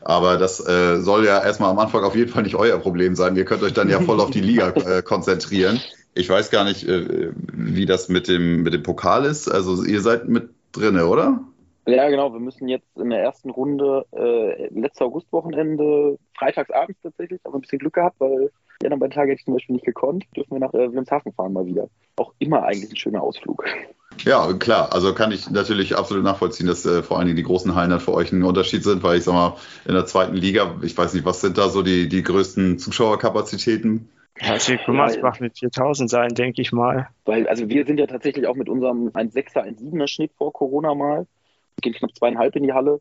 Aber 0.02 0.36
das 0.36 0.66
äh, 0.66 1.00
soll 1.00 1.24
ja 1.24 1.42
erstmal 1.42 1.70
am 1.70 1.78
Anfang 1.78 2.04
auf 2.04 2.14
jeden 2.14 2.30
Fall 2.30 2.42
nicht 2.42 2.56
euer 2.56 2.78
Problem 2.78 3.14
sein. 3.14 3.36
Ihr 3.36 3.44
könnt 3.44 3.62
euch 3.62 3.74
dann 3.74 3.88
ja 3.88 4.00
voll 4.02 4.20
auf 4.20 4.30
die 4.30 4.40
Liga 4.40 4.70
äh, 4.70 5.02
konzentrieren. 5.02 5.80
Ich 6.14 6.28
weiß 6.28 6.50
gar 6.50 6.64
nicht, 6.64 6.86
äh, 6.88 7.30
wie 7.52 7.86
das 7.86 8.08
mit 8.08 8.28
dem, 8.28 8.62
mit 8.62 8.72
dem 8.72 8.82
Pokal 8.82 9.24
ist. 9.24 9.48
Also 9.48 9.84
ihr 9.84 10.00
seid 10.00 10.28
mit 10.28 10.50
drinne, 10.72 11.06
oder? 11.06 11.40
Ja, 11.86 12.08
genau. 12.10 12.32
Wir 12.32 12.40
müssen 12.40 12.68
jetzt 12.68 12.96
in 12.96 13.10
der 13.10 13.22
ersten 13.22 13.50
Runde, 13.50 14.04
äh, 14.12 14.68
letztes 14.68 15.00
Augustwochenende, 15.00 16.18
freitagsabends 16.36 17.00
tatsächlich, 17.02 17.40
aber 17.44 17.56
ein 17.56 17.62
bisschen 17.62 17.78
Glück 17.78 17.94
gehabt, 17.94 18.16
weil 18.18 18.50
die 18.82 18.86
anderen 18.86 19.00
beiden 19.00 19.14
Tage 19.14 19.30
hätte 19.30 19.40
ich 19.40 19.44
zum 19.44 19.54
Beispiel 19.54 19.74
nicht 19.74 19.86
gekonnt, 19.86 20.26
dürfen 20.36 20.52
wir 20.52 20.60
nach 20.60 20.74
äh, 20.74 20.88
Wilhelmshaven 20.88 21.32
fahren 21.32 21.52
mal 21.52 21.66
wieder. 21.66 21.88
Auch 22.16 22.34
immer 22.38 22.64
eigentlich 22.64 22.92
ein 22.92 22.96
schöner 22.96 23.22
Ausflug. 23.22 23.64
Ja, 24.24 24.52
klar. 24.54 24.92
Also 24.92 25.14
kann 25.14 25.32
ich 25.32 25.50
natürlich 25.50 25.96
absolut 25.96 26.24
nachvollziehen, 26.24 26.66
dass 26.66 26.84
äh, 26.86 27.02
vor 27.02 27.18
allen 27.18 27.26
Dingen 27.26 27.36
die 27.36 27.42
großen 27.42 27.74
Hallen 27.74 27.90
dann 27.90 28.00
für 28.00 28.14
euch 28.14 28.32
ein 28.32 28.42
Unterschied 28.42 28.82
sind, 28.82 29.02
weil 29.02 29.18
ich 29.18 29.24
sag 29.24 29.34
mal, 29.34 29.56
in 29.86 29.94
der 29.94 30.06
zweiten 30.06 30.34
Liga, 30.34 30.76
ich 30.82 30.96
weiß 30.96 31.14
nicht, 31.14 31.24
was 31.24 31.40
sind 31.40 31.58
da 31.58 31.68
so 31.68 31.82
die, 31.82 32.08
die 32.08 32.22
größten 32.22 32.78
Zuschauerkapazitäten? 32.78 34.08
Ja, 34.40 34.54
es 34.54 34.68
wird 34.68 34.84
Gummersbach 34.86 35.40
mit 35.40 35.58
4000 35.58 36.08
sein, 36.08 36.28
denke 36.28 36.62
ich 36.62 36.72
mal. 36.72 37.08
Weil, 37.24 37.48
also 37.48 37.68
wir 37.68 37.84
sind 37.84 37.98
ja 37.98 38.06
tatsächlich 38.06 38.46
auch 38.46 38.54
mit 38.54 38.68
unserem 38.68 39.08
1,6er, 39.08 39.64
1,7er 39.64 40.06
Schnitt 40.06 40.32
vor 40.36 40.52
Corona 40.52 40.94
mal. 40.94 41.26
Wir 41.76 41.80
gehen 41.80 41.94
knapp 41.94 42.14
zweieinhalb 42.14 42.54
in 42.56 42.62
die 42.62 42.72
Halle. 42.72 43.00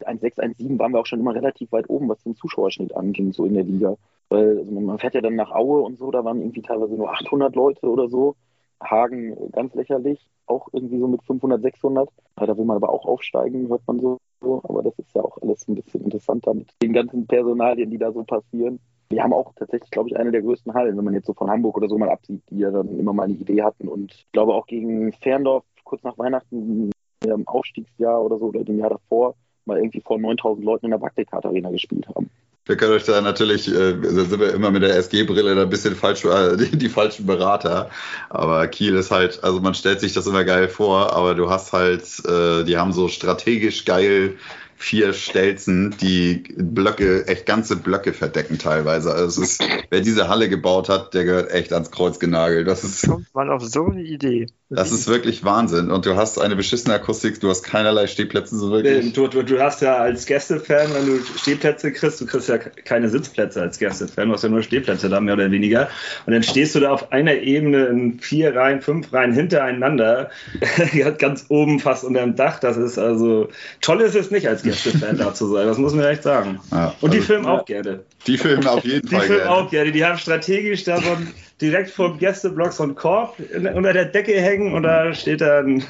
1,6, 0.00 0.38
1,7 0.38 0.78
waren 0.78 0.92
wir 0.92 0.98
auch 0.98 1.06
schon 1.06 1.20
immer 1.20 1.34
relativ 1.34 1.70
weit 1.70 1.88
oben, 1.88 2.08
was 2.08 2.22
den 2.24 2.34
Zuschauerschnitt 2.34 2.96
anging, 2.96 3.32
so 3.32 3.46
in 3.46 3.54
der 3.54 3.62
Liga. 3.62 3.96
Weil 4.28 4.58
also 4.58 4.72
man 4.72 4.98
fährt 4.98 5.14
ja 5.14 5.20
dann 5.20 5.36
nach 5.36 5.52
Aue 5.52 5.82
und 5.82 5.98
so, 5.98 6.10
da 6.10 6.24
waren 6.24 6.40
irgendwie 6.40 6.62
teilweise 6.62 6.94
nur 6.94 7.12
800 7.12 7.54
Leute 7.54 7.86
oder 7.86 8.08
so. 8.08 8.34
Hagen 8.82 9.36
ganz 9.52 9.74
lächerlich, 9.74 10.18
auch 10.52 10.68
irgendwie 10.72 10.98
so 10.98 11.08
mit 11.08 11.22
500, 11.24 11.62
600. 11.62 12.08
Da 12.36 12.56
will 12.56 12.64
man 12.64 12.76
aber 12.76 12.90
auch 12.90 13.04
aufsteigen, 13.04 13.68
hört 13.68 13.82
man 13.86 14.00
so. 14.00 14.18
Aber 14.40 14.82
das 14.82 14.98
ist 14.98 15.14
ja 15.14 15.22
auch 15.22 15.38
alles 15.40 15.66
ein 15.68 15.74
bisschen 15.74 16.04
interessanter 16.04 16.54
mit 16.54 16.70
den 16.82 16.92
ganzen 16.92 17.26
Personalien, 17.26 17.90
die 17.90 17.98
da 17.98 18.12
so 18.12 18.22
passieren. 18.24 18.80
Wir 19.08 19.22
haben 19.22 19.32
auch 19.32 19.52
tatsächlich, 19.54 19.90
glaube 19.90 20.08
ich, 20.08 20.16
eine 20.16 20.32
der 20.32 20.42
größten 20.42 20.72
Hallen, 20.72 20.96
wenn 20.96 21.04
man 21.04 21.14
jetzt 21.14 21.26
so 21.26 21.34
von 21.34 21.50
Hamburg 21.50 21.76
oder 21.76 21.88
so 21.88 21.98
mal 21.98 22.08
absieht, 22.08 22.42
die 22.50 22.58
ja 22.58 22.70
dann 22.70 22.98
immer 22.98 23.12
mal 23.12 23.24
eine 23.24 23.34
Idee 23.34 23.62
hatten. 23.62 23.88
Und 23.88 24.12
ich 24.12 24.26
glaube 24.32 24.54
auch 24.54 24.66
gegen 24.66 25.12
Ferndorf 25.12 25.64
kurz 25.84 26.02
nach 26.02 26.16
Weihnachten 26.18 26.90
im 27.24 27.48
Aufstiegsjahr 27.48 28.22
oder 28.22 28.38
so 28.38 28.46
oder 28.46 28.64
dem 28.64 28.78
Jahr 28.78 28.90
davor 28.90 29.34
mal 29.66 29.78
irgendwie 29.78 30.00
vor 30.00 30.18
9000 30.18 30.64
Leuten 30.64 30.86
in 30.86 30.90
der 30.90 30.98
Barclaycard 30.98 31.46
Arena 31.46 31.70
gespielt 31.70 32.06
haben. 32.14 32.30
Wir 32.64 32.76
können 32.76 32.92
euch 32.92 33.04
da 33.04 33.20
natürlich, 33.20 33.66
äh, 33.68 33.94
da 33.94 34.08
sind 34.08 34.38
wir 34.38 34.54
immer 34.54 34.70
mit 34.70 34.82
der 34.82 34.94
SG-Brille 34.96 35.60
ein 35.60 35.68
bisschen 35.68 35.96
falsch, 35.96 36.24
äh, 36.24 36.56
die, 36.56 36.76
die, 36.76 36.88
falschen 36.88 37.26
Berater. 37.26 37.90
Aber 38.30 38.66
Kiel 38.68 38.94
ist 38.94 39.10
halt, 39.10 39.42
also 39.42 39.60
man 39.60 39.74
stellt 39.74 39.98
sich 39.98 40.12
das 40.12 40.28
immer 40.28 40.44
geil 40.44 40.68
vor, 40.68 41.12
aber 41.12 41.34
du 41.34 41.50
hast 41.50 41.72
halt, 41.72 42.04
äh, 42.24 42.62
die 42.62 42.76
haben 42.76 42.92
so 42.92 43.08
strategisch 43.08 43.84
geil 43.84 44.36
vier 44.82 45.12
Stelzen, 45.12 45.94
die 46.00 46.42
Blöcke, 46.56 47.26
echt 47.28 47.46
ganze 47.46 47.76
Blöcke 47.76 48.12
verdecken 48.12 48.58
teilweise. 48.58 49.12
Also 49.12 49.42
es 49.42 49.60
ist, 49.60 49.64
wer 49.90 50.00
diese 50.00 50.28
Halle 50.28 50.48
gebaut 50.48 50.88
hat, 50.88 51.14
der 51.14 51.24
gehört 51.24 51.52
echt 51.52 51.72
ans 51.72 51.92
Kreuz 51.92 52.18
genagelt. 52.18 52.66
Das 52.66 52.82
ist, 52.82 53.08
Kommt 53.08 53.32
man 53.32 53.48
auf 53.48 53.62
so 53.64 53.86
eine 53.86 54.02
Idee. 54.02 54.46
Das 54.74 54.90
ist 54.90 55.06
wirklich 55.08 55.44
Wahnsinn. 55.44 55.90
Und 55.90 56.06
du 56.06 56.16
hast 56.16 56.40
eine 56.40 56.56
beschissene 56.56 56.94
Akustik, 56.94 57.40
du 57.40 57.50
hast 57.50 57.62
keinerlei 57.62 58.06
Stehplätze 58.06 58.56
so 58.56 58.70
wirklich. 58.70 59.12
Du, 59.12 59.28
du, 59.28 59.42
du 59.42 59.60
hast 59.60 59.82
ja 59.82 59.96
als 59.96 60.26
Gästefan, 60.26 60.94
wenn 60.94 61.06
du 61.06 61.20
Stehplätze 61.38 61.92
kriegst, 61.92 62.20
du 62.20 62.26
kriegst 62.26 62.48
ja 62.48 62.58
keine 62.58 63.08
Sitzplätze 63.08 63.60
als 63.60 63.78
Gästefan, 63.78 64.28
du 64.28 64.34
hast 64.34 64.42
ja 64.42 64.48
nur 64.48 64.62
Stehplätze 64.62 65.08
da, 65.08 65.20
mehr 65.20 65.34
oder 65.34 65.50
weniger. 65.50 65.88
Und 66.26 66.32
dann 66.32 66.42
stehst 66.42 66.74
du 66.74 66.80
da 66.80 66.90
auf 66.90 67.12
einer 67.12 67.34
Ebene 67.34 67.86
in 67.86 68.18
vier 68.18 68.54
Reihen, 68.56 68.80
fünf 68.80 69.12
Reihen 69.12 69.32
hintereinander, 69.32 70.30
ganz 71.18 71.46
oben 71.48 71.78
fast 71.78 72.04
unter 72.04 72.20
dem 72.20 72.36
Dach. 72.36 72.58
Das 72.60 72.76
ist 72.76 72.98
also, 72.98 73.48
toll 73.80 74.00
ist 74.00 74.16
es 74.16 74.30
nicht, 74.30 74.48
als 74.48 74.62
Gästefan 74.62 75.18
da 75.18 75.34
zu 75.34 75.48
sein, 75.52 75.66
das 75.66 75.78
muss 75.78 75.94
man 75.94 76.06
echt 76.06 76.22
sagen. 76.22 76.60
Ja, 76.70 76.94
Und 77.00 77.12
die 77.12 77.18
also- 77.18 77.26
filmen 77.26 77.46
auch 77.46 77.64
gerne. 77.64 78.00
Die 78.26 78.38
filmen 78.38 78.66
auf 78.68 78.84
jeden 78.84 79.08
Die 79.08 79.14
Fall 79.16 79.26
filmen 79.26 79.42
gerne. 79.42 79.50
auch 79.50 79.70
gerne. 79.70 79.92
Die 79.92 80.04
haben 80.04 80.16
strategisch 80.16 80.84
da 80.84 80.98
so 81.00 81.10
ein, 81.10 81.34
direkt 81.62 81.90
vor 81.90 82.10
dem 82.10 82.18
Gästeblock 82.18 82.72
so 82.72 82.82
einen 82.82 82.94
Korb 82.94 83.36
unter 83.74 83.92
der 83.92 84.06
Decke 84.06 84.32
hängen 84.40 84.74
und 84.74 84.82
da 84.82 85.14
steht 85.14 85.40
dann, 85.40 85.82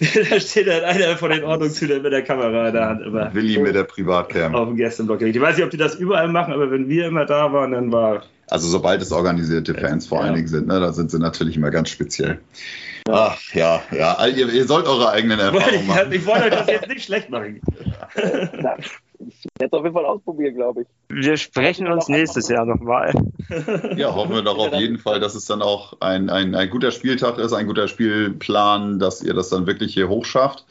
da 0.30 0.38
steht 0.38 0.68
dann 0.68 0.84
einer 0.84 1.16
von 1.16 1.30
den 1.30 1.42
Ordnungshütern 1.42 2.02
mit 2.02 2.12
der 2.12 2.22
Kamera 2.22 2.68
in 2.68 2.74
der 2.74 2.88
Hand 2.88 3.02
immer 3.02 3.34
Willi 3.34 3.58
mit 3.58 3.74
der 3.74 3.84
Privatcam. 3.84 4.54
auf 4.54 4.68
dem 4.68 4.76
Gästeblock. 4.76 5.22
Ich 5.22 5.40
weiß 5.40 5.56
nicht, 5.56 5.64
ob 5.64 5.70
die 5.70 5.76
das 5.76 5.94
überall 5.96 6.28
machen, 6.28 6.52
aber 6.52 6.70
wenn 6.70 6.88
wir 6.88 7.06
immer 7.06 7.24
da 7.24 7.52
waren, 7.52 7.72
dann 7.72 7.90
war. 7.90 8.22
Also 8.48 8.68
sobald 8.68 9.00
es 9.00 9.12
organisierte 9.12 9.74
Fans 9.74 10.06
vor 10.06 10.22
allen 10.22 10.34
Dingen 10.34 10.48
sind, 10.48 10.66
ne, 10.66 10.80
da 10.80 10.92
sind 10.92 11.10
sie 11.10 11.18
natürlich 11.18 11.56
immer 11.56 11.70
ganz 11.70 11.90
speziell. 11.90 12.40
Ach 13.08 13.38
ja, 13.54 13.82
ja, 13.92 14.26
ihr, 14.26 14.48
ihr 14.48 14.66
sollt 14.66 14.86
eure 14.86 15.10
eigenen 15.10 15.38
Erfahrungen 15.38 15.86
machen. 15.86 16.12
Ich 16.12 16.26
wollte 16.26 16.44
euch 16.44 16.50
das 16.50 16.66
jetzt 16.66 16.88
nicht 16.88 17.04
schlecht 17.04 17.30
machen. 17.30 17.60
Ich 19.28 19.44
werde 19.58 19.66
es 19.66 19.72
auf 19.72 19.84
jeden 19.84 19.94
Fall 19.94 20.06
ausprobieren, 20.06 20.54
glaube 20.54 20.82
ich. 20.82 20.88
Wir 21.08 21.36
sprechen 21.36 21.86
uns 21.88 22.08
nächstes 22.08 22.48
Jahr 22.48 22.64
nochmal. 22.64 23.12
Ja, 23.96 24.14
hoffen 24.14 24.34
wir 24.34 24.42
doch 24.42 24.58
auf 24.58 24.74
jeden 24.74 24.98
Fall, 24.98 25.20
dass 25.20 25.34
es 25.34 25.44
dann 25.44 25.60
auch 25.60 26.00
ein, 26.00 26.30
ein, 26.30 26.54
ein 26.54 26.70
guter 26.70 26.90
Spieltag 26.90 27.38
ist, 27.38 27.52
ein 27.52 27.66
guter 27.66 27.88
Spielplan, 27.88 28.98
dass 28.98 29.22
ihr 29.22 29.34
das 29.34 29.48
dann 29.50 29.66
wirklich 29.66 29.94
hier 29.94 30.08
hochschafft. 30.08 30.64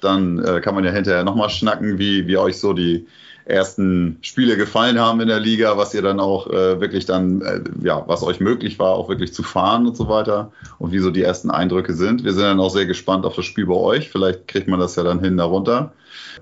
Dann 0.00 0.38
äh, 0.44 0.60
kann 0.60 0.74
man 0.74 0.84
ja 0.84 0.92
hinterher 0.92 1.24
nochmal 1.24 1.50
schnacken, 1.50 1.98
wie, 1.98 2.26
wie 2.26 2.36
euch 2.36 2.58
so 2.58 2.72
die 2.72 3.06
ersten 3.48 4.18
Spiele 4.20 4.56
gefallen 4.56 5.00
haben 5.00 5.20
in 5.20 5.28
der 5.28 5.40
Liga, 5.40 5.76
was 5.78 5.94
ihr 5.94 6.02
dann 6.02 6.20
auch 6.20 6.48
äh, 6.48 6.80
wirklich 6.80 7.06
dann, 7.06 7.40
äh, 7.40 7.60
ja, 7.82 8.04
was 8.06 8.22
euch 8.22 8.40
möglich 8.40 8.78
war, 8.78 8.90
auch 8.90 9.08
wirklich 9.08 9.32
zu 9.32 9.42
fahren 9.42 9.86
und 9.86 9.96
so 9.96 10.08
weiter 10.08 10.52
und 10.78 10.92
wie 10.92 10.98
so 10.98 11.10
die 11.10 11.22
ersten 11.22 11.50
Eindrücke 11.50 11.94
sind. 11.94 12.24
Wir 12.24 12.34
sind 12.34 12.44
dann 12.44 12.60
auch 12.60 12.68
sehr 12.68 12.86
gespannt 12.86 13.24
auf 13.24 13.36
das 13.36 13.46
Spiel 13.46 13.66
bei 13.66 13.74
euch. 13.74 14.10
Vielleicht 14.10 14.46
kriegt 14.48 14.68
man 14.68 14.78
das 14.78 14.96
ja 14.96 15.02
dann 15.02 15.20
hin 15.20 15.38
darunter. 15.38 15.92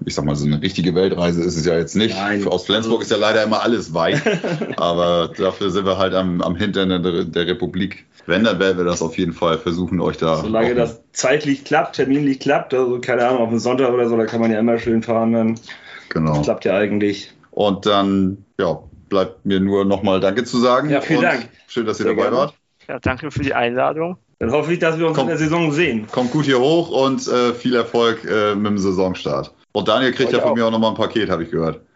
Ich 0.05 0.15
sag 0.15 0.25
mal, 0.25 0.37
so 0.37 0.47
eine 0.47 0.61
richtige 0.61 0.95
Weltreise 0.95 1.43
ist 1.43 1.57
es 1.57 1.65
ja 1.65 1.77
jetzt 1.79 1.97
nicht. 1.97 2.17
Nein. 2.17 2.47
Aus 2.47 2.67
Flensburg 2.67 3.03
ist 3.03 3.11
ja 3.11 3.17
leider 3.17 3.43
immer 3.43 3.63
alles 3.63 3.95
weit. 3.95 4.23
Aber 4.77 5.31
dafür 5.37 5.71
sind 5.71 5.87
wir 5.87 5.99
halt 5.99 6.15
am, 6.15 6.41
am 6.43 6.57
Hintern 6.57 7.03
der, 7.03 7.25
der 7.25 7.47
Republik. 7.47 8.05
Wenn, 8.27 8.45
dann 8.45 8.59
werden 8.59 8.77
wir 8.79 8.85
das 8.85 9.03
auf 9.03 9.17
jeden 9.19 9.33
Fall 9.33 9.57
versuchen, 9.59 10.01
euch 10.01 10.17
da. 10.17 10.37
Solange 10.39 10.75
das 10.75 11.01
zeitlich 11.13 11.65
klappt, 11.65 11.97
terminlich 11.97 12.41
klappt, 12.41 12.75
also 12.75 13.01
keine 13.01 13.27
Ahnung, 13.27 13.41
auf 13.43 13.49
einen 13.51 13.61
Sonntag 13.61 13.93
oder 13.93 14.09
so, 14.09 14.17
da 14.17 14.27
kann 14.27 14.41
man 14.41 14.51
ja 14.51 14.59
immer 14.59 14.79
schön 14.79 15.03
fahren, 15.03 15.33
dann 15.33 15.61
Genau. 16.09 16.41
klappt 16.43 16.65
ja 16.65 16.77
eigentlich. 16.77 17.33
Und 17.53 17.87
dann, 17.87 18.45
ja, 18.59 18.81
bleibt 19.09 19.47
mir 19.47 19.61
nur 19.61 19.85
nochmal 19.85 20.21
Danke 20.21 20.45
zu 20.45 20.59
sagen. 20.59 20.91
Ja, 20.91 21.01
vielen 21.01 21.19
Und 21.21 21.25
Dank. 21.25 21.49
Schön, 21.69 21.87
dass 21.87 22.01
ihr 22.01 22.05
Sehr 22.05 22.13
dabei 22.15 22.23
gerne. 22.25 22.37
wart. 22.37 22.55
Ja, 22.89 22.99
danke 23.01 23.31
für 23.31 23.43
die 23.43 23.55
Einladung. 23.55 24.17
Dann 24.39 24.51
hoffe 24.53 24.73
ich, 24.73 24.79
dass 24.79 24.99
wir 24.99 25.07
uns 25.07 25.17
Komm. 25.17 25.25
in 25.25 25.29
der 25.31 25.39
Saison 25.39 25.73
sehen. 25.73 26.07
Kommt 26.13 26.31
gut 26.31 26.45
hier 26.45 26.59
hoch 26.61 26.91
und 26.91 27.27
äh, 27.27 27.55
viel 27.55 27.75
Erfolg 27.75 28.25
äh, 28.25 28.55
mit 28.55 28.67
dem 28.67 28.79
Saisonstart. 28.79 29.53
Und 29.77 29.87
Daniel 29.89 30.11
kriegt 30.13 30.33
ja 30.33 30.41
von 30.41 30.53
auch. 30.53 30.55
mir 30.55 30.65
auch 30.65 30.71
nochmal 30.71 30.93
ein 30.93 30.97
Paket, 30.97 31.29
habe 31.29 31.43
ich 31.43 31.51
gehört. 31.51 31.83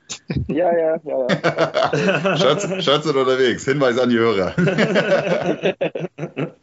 Ja, 0.48 0.70
ja, 0.76 0.96
ja, 1.04 1.26
ja. 1.28 2.36
Schatz, 2.36 2.84
Schatz 2.84 3.04
sind 3.04 3.16
unterwegs. 3.16 3.64
Hinweis 3.64 3.96
an 3.96 4.10
die 4.10 4.18
Hörer. 4.18 4.54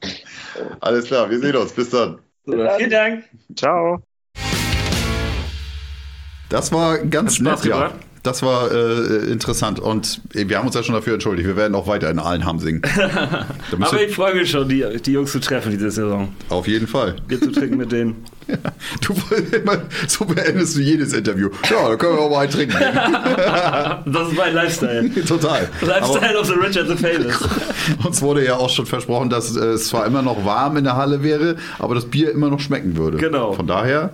Alles 0.82 1.06
klar, 1.06 1.30
wir 1.30 1.40
sehen 1.40 1.56
uns. 1.56 1.72
Bis 1.72 1.90
dann. 1.90 2.20
Vielen 2.46 2.90
Dank. 2.90 3.24
Ciao. 3.56 4.04
Das 6.50 6.72
war 6.72 7.00
ganz 7.00 7.38
Spaß 7.38 7.64
nett, 7.64 7.74
ja. 7.74 7.92
Das 8.28 8.44
war 8.44 8.70
äh, 8.70 9.32
interessant 9.32 9.80
und 9.80 10.20
äh, 10.34 10.50
wir 10.50 10.58
haben 10.58 10.66
uns 10.66 10.76
ja 10.76 10.84
schon 10.84 10.96
dafür 10.96 11.14
entschuldigt. 11.14 11.48
Wir 11.48 11.56
werden 11.56 11.76
auch 11.76 11.88
weiter 11.88 12.10
in 12.10 12.20
allen 12.20 12.44
Ham 12.44 12.60
singen. 12.60 12.82
Aber 13.80 14.02
ich 14.02 14.14
freue 14.14 14.36
mich 14.36 14.52
schon, 14.52 14.68
die, 14.68 14.84
die 15.06 15.14
Jungs 15.14 15.32
zu 15.32 15.40
treffen 15.40 15.72
diese 15.72 15.90
Saison. 15.90 16.28
auf 16.50 16.68
jeden 16.68 16.88
Fall. 16.88 17.16
Bier 17.26 17.40
zu 17.40 17.52
trinken 17.54 17.78
mit 17.78 17.90
denen. 17.94 18.26
Du 19.02 19.14
immer, 19.56 19.78
so 20.08 20.26
beendest 20.26 20.76
du 20.76 20.82
jedes 20.82 21.14
Interview. 21.14 21.50
Ja, 21.70 21.88
da 21.90 21.96
können 21.96 22.16
wir 22.16 22.22
auch 22.22 22.30
mal 22.30 22.40
einen 22.42 22.52
trinken. 22.52 22.76
Das 24.12 24.28
ist 24.30 24.38
mein 24.38 24.54
Lifestyle. 24.54 25.10
Total. 25.26 25.70
Lifestyle 25.82 26.38
of 26.40 26.48
the 26.48 26.54
rich 26.54 26.78
and 26.78 26.90
the 26.90 26.96
famous. 26.98 27.40
Aber 28.00 28.08
uns 28.08 28.22
wurde 28.22 28.44
ja 28.46 28.56
auch 28.58 28.70
schon 28.70 28.86
versprochen, 28.86 29.30
dass 29.30 29.56
äh, 29.56 29.60
es 29.68 29.88
zwar 29.88 30.06
immer 30.06 30.22
noch 30.22 30.44
warm 30.46 30.76
in 30.78 30.84
der 30.84 30.98
Halle 30.98 31.24
wäre, 31.24 31.56
aber 31.80 31.96
das 31.96 32.06
Bier 32.06 32.32
immer 32.32 32.50
noch 32.50 32.60
schmecken 32.60 32.98
würde. 32.98 33.18
Genau. 33.18 33.54
Von 33.54 33.68
daher, 33.68 34.12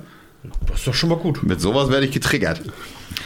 Das 0.68 0.80
ist 0.80 0.88
doch 0.88 0.94
schon 0.94 1.10
mal 1.10 1.18
gut. 1.18 1.42
mit 1.44 1.62
sowas 1.62 1.90
werde 1.90 2.06
ich 2.06 2.12
getriggert. 2.12 2.62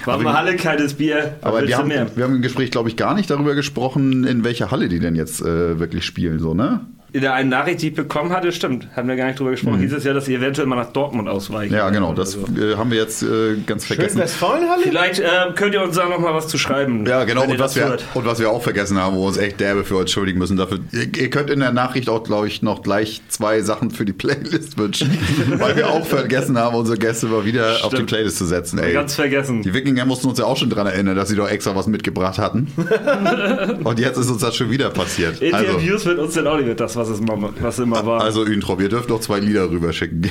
War 0.06 0.18
mal 0.20 0.34
Halle, 0.34 0.56
kaltes 0.56 0.94
Bier. 0.94 1.36
Aber 1.42 1.68
wir 1.68 1.78
haben, 1.78 1.90
wir 1.90 2.24
haben 2.24 2.36
im 2.36 2.42
Gespräch, 2.42 2.72
glaube 2.72 2.90
ich, 2.90 2.96
gar 2.96 3.14
nicht 3.16 3.30
darüber 3.30 3.56
gesprochen, 3.56 4.24
in 4.24 4.44
welcher 4.44 4.72
Halle 4.72 4.90
die 4.90 5.00
denn 5.00 5.16
jetzt 5.16 5.42
äh, 5.42 5.80
wirklich 5.80 6.06
spielen, 6.06 6.40
so, 6.40 6.54
ne? 6.54 6.82
In 7.14 7.22
der 7.22 7.34
einen 7.34 7.50
Nachricht, 7.50 7.82
die 7.82 7.88
ich 7.88 7.96
bekommen 7.96 8.32
hatte, 8.34 8.52
stimmt. 8.52 8.90
Hatten 8.94 9.08
wir 9.08 9.16
gar 9.16 9.28
nicht 9.28 9.40
drüber 9.40 9.52
gesprochen. 9.52 9.80
Hieß 9.80 9.94
es 9.94 10.04
ja, 10.04 10.14
dass 10.14 10.26
sie 10.26 10.36
eventuell 10.36 10.68
mal 10.68 10.76
nach 10.76 10.92
Dortmund 10.92 11.30
ausweichen. 11.30 11.72
Mhm. 11.72 11.78
Ja, 11.78 11.90
genau. 11.90 12.14
Das 12.14 12.36
Also. 12.38 12.62
äh, 12.62 12.76
haben 12.76 12.92
wir 12.92 12.98
jetzt 12.98 13.24
äh, 13.24 13.56
ganz 13.66 13.86
vergessen. 13.86 14.18
Schön 14.18 14.24
Westfalenhalle? 14.24 14.84
Vielleicht 14.84 15.20
ähm, 15.20 15.56
könnt 15.56 15.74
ihr 15.74 15.82
uns 15.82 15.96
da 15.96 16.10
noch 16.10 16.20
mal 16.20 16.34
was 16.34 16.50
zu 16.50 16.58
schreiben. 16.58 17.06
Ja, 17.06 17.24
genau. 17.24 17.44
Und 17.44 17.52
was, 17.52 17.74
das 17.74 17.76
wir, 17.78 17.88
hört. 17.88 18.04
und 18.14 18.26
was 18.26 18.40
wir 18.40 18.50
auch 18.50 18.62
vergessen 18.62 18.98
haben, 19.00 19.16
wo 19.16 19.22
wir 19.22 19.28
uns 19.28 19.38
echt 19.38 19.62
derbe 19.62 19.86
für 19.86 20.02
entschuldigen 20.02 20.38
müssen. 20.38 20.58
Dafür, 20.58 20.80
ihr, 20.92 21.08
ihr 21.18 21.30
könnt 21.30 21.50
in 21.50 21.62
der 21.62 21.72
Nachricht 21.72 22.10
auch, 22.10 22.24
glaube 22.24 22.48
ich, 22.48 22.62
noch 22.62 22.84
gleich 22.84 23.22
zwei 23.30 23.62
Sachen 23.62 23.90
für 23.90 24.04
die 24.04 24.14
Playlist 24.14 24.78
wünschen, 24.78 25.18
weil 25.60 25.78
wir 25.78 25.90
auch 25.90 26.06
vergessen 26.06 26.58
haben, 26.58 26.76
unsere 26.76 26.98
Gäste 26.98 27.28
mal 27.28 27.46
wieder 27.46 27.78
auf 27.84 27.90
die 27.92 27.96
Stimmt. 27.96 28.10
Playlist 28.10 28.38
zu 28.38 28.46
setzen. 28.46 28.80
Ey. 28.80 28.92
Ganz 28.92 29.16
vergessen. 29.16 29.62
Die 29.62 29.74
Wikinger 29.74 30.06
mussten 30.06 30.28
uns 30.28 30.40
ja 30.40 30.46
auch 30.46 30.58
schon 30.58 30.70
dran 30.70 30.88
erinnern, 30.88 31.16
dass 31.16 31.30
sie 31.30 31.38
doch 31.38 31.50
extra 31.50 31.74
was 31.74 31.88
mitgebracht 31.88 32.38
hatten. 32.38 32.68
und 33.86 33.98
jetzt 33.98 34.18
ist 34.18 34.30
uns 34.30 34.42
das 34.42 34.58
schon 34.58 34.70
wieder 34.70 34.90
passiert. 34.90 35.42
Also, 35.42 35.66
Interviews 35.72 36.04
mit 36.04 36.18
uns 36.18 36.34
sind 36.34 36.46
auch 36.48 36.60
nicht 36.60 36.78
das, 36.78 36.97
was 36.98 37.10
es 37.10 37.20
immer, 37.20 37.54
was 37.60 37.80
immer 37.80 38.06
war. 38.06 38.22
also 38.22 38.46
Üentrop, 38.46 38.82
ihr 38.82 38.90
dürft 38.90 39.10
noch 39.10 39.22
zwei 39.22 39.40
Lieder 39.40 39.70
rüberschicken. 39.70 40.30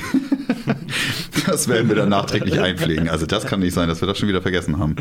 das 1.47 1.67
werden 1.67 1.89
wir 1.89 1.95
dann 1.95 2.09
nachträglich 2.09 2.59
einpflegen. 2.59 3.09
Also 3.09 3.25
das 3.25 3.45
kann 3.45 3.59
nicht 3.59 3.73
sein, 3.73 3.87
dass 3.87 4.01
wir 4.01 4.07
das 4.07 4.17
schon 4.17 4.29
wieder 4.29 4.41
vergessen 4.41 4.79
haben. 4.79 4.95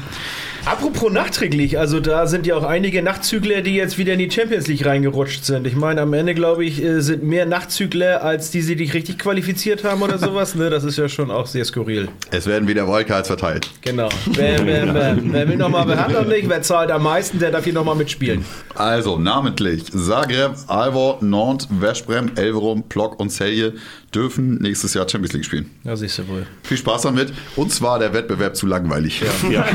Apropos 0.65 1.13
nachträglich, 1.13 1.79
also 1.79 2.01
da 2.01 2.27
sind 2.27 2.47
ja 2.47 2.57
auch 2.57 2.65
einige 2.65 3.03
Nachtzügler, 3.03 3.63
die 3.63 3.75
jetzt 3.75 3.99
wieder 3.99 4.13
in 4.15 4.19
die 4.19 4.31
Champions 4.31 4.67
League 4.67 4.85
reingerutscht 4.87 5.45
sind. 5.45 5.67
Ich 5.67 5.77
meine, 5.77 6.03
am 6.03 6.13
Ende, 6.13 6.35
glaube 6.35 6.65
ich, 6.65 6.83
äh, 6.83 7.01
sind 7.01 7.23
mehr 7.23 7.47
Nachtzügler, 7.47 8.23
als 8.23 8.51
die 8.51 8.63
sie 8.63 8.77
sich 8.77 8.95
richtig 8.95 9.19
qualifiziert 9.19 9.85
haben 9.85 10.03
oder 10.03 10.19
sowas. 10.19 10.55
Ne, 10.55 10.71
das 10.71 10.85
ist 10.85 10.99
ja 10.99 11.09
schon 11.09 11.31
auch 11.31 11.47
sehr 11.47 11.65
skurril. 11.65 12.09
Es 12.31 12.47
werden 12.47 12.69
wieder 12.69 12.87
Wildcards 12.89 13.29
verteilt. 13.29 13.71
Genau. 13.83 14.09
Wer, 14.27 14.65
wer, 14.67 14.95
wer, 14.95 15.19
wer 15.21 15.49
will 15.49 15.57
nochmal, 15.57 15.87
wer 15.89 15.99
hat 15.99 16.13
noch 16.13 16.27
nicht, 16.27 16.49
wer 16.49 16.63
zahlt 16.63 16.91
am 16.91 17.03
meisten, 17.03 17.39
der 17.39 17.51
darf 17.51 17.65
hier 17.65 17.73
nochmal 17.73 17.97
mitspielen. 17.97 18.45
Also 18.75 19.19
namentlich 19.19 19.85
Zagreb, 19.93 20.53
Alvor, 20.67 21.19
Nantes, 21.57 21.69
Veszprem, 21.81 22.31
Elverum, 22.37 22.83
Plock 22.85 23.19
und 23.19 23.31
Celje 23.31 23.75
dürfen 24.15 24.59
nächstes 24.61 24.95
Jahr 24.95 25.09
Champions 25.09 25.33
League 25.33 25.45
spielen. 25.45 25.71
Ja, 25.85 25.97
siehst 25.97 26.19
du 26.19 26.29
wohl. 26.29 26.47
Viel 26.63 26.77
Spaß 26.77 27.03
damit. 27.03 27.33
Uns 27.57 27.81
war 27.83 27.99
der 27.99 28.13
Wettbewerb 28.13 28.57
zu 28.57 28.67
langweilig. 28.67 29.23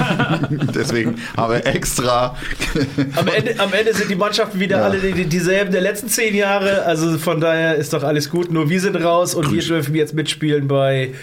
Deswegen 0.76 1.16
haben 1.36 1.54
wir 1.54 1.66
extra 1.66 2.36
Am 3.16 3.28
Ende, 3.28 3.60
am 3.60 3.74
Ende 3.74 3.94
sind 3.94 4.10
die 4.10 4.16
Mannschaften 4.16 4.60
wieder 4.60 4.84
alle 4.84 5.00
die, 5.00 5.14
die, 5.14 5.26
dieselben 5.26 5.72
der 5.72 5.82
letzten 5.82 6.08
zehn 6.08 6.36
Jahre. 6.36 6.84
Also 6.84 7.18
von 7.18 7.40
daher 7.40 7.76
ist 7.76 7.94
doch 7.94 8.04
alles 8.04 8.30
gut. 8.30 8.52
Nur 8.52 8.70
wir 8.70 8.80
sind 8.80 8.96
raus 8.96 9.36
und 9.36 9.52
wir 9.52 9.62
dürfen 9.62 9.96
jetzt 9.96 10.14
mitspielen 10.14 10.68
bei 10.68 11.14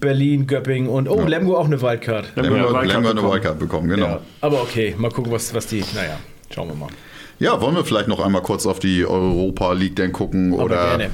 Berlin, 0.00 0.46
Göppingen 0.46 0.88
und 0.88 1.08
oh, 1.08 1.26
Lemgo 1.26 1.56
auch 1.56 1.66
eine 1.66 1.80
Wildcard. 1.80 2.36
Lemgo 2.36 2.54
eine 2.54 2.64
Lemgo 2.64 2.72
Wildcard 2.72 2.86
Lemgo 2.86 3.08
eine 3.08 3.14
bekommen. 3.14 3.32
Wildcard 3.32 3.58
bekommen. 3.58 3.88
Genau. 3.88 4.06
Ja, 4.06 4.20
aber 4.40 4.62
okay, 4.62 4.94
mal 4.96 5.10
gucken, 5.10 5.32
was, 5.32 5.52
was 5.54 5.66
die. 5.66 5.84
Naja, 5.94 6.18
schauen 6.50 6.68
wir 6.68 6.74
mal. 6.74 6.88
Ja, 7.38 7.60
wollen 7.60 7.76
wir 7.76 7.84
vielleicht 7.84 8.08
noch 8.08 8.20
einmal 8.20 8.42
kurz 8.42 8.66
auf 8.66 8.80
die 8.80 9.06
Europa 9.06 9.72
League 9.72 9.96
denn 9.96 10.12
gucken? 10.12 10.52
Aber 10.52 10.64
oder 10.64 10.96
gerne. 10.96 11.10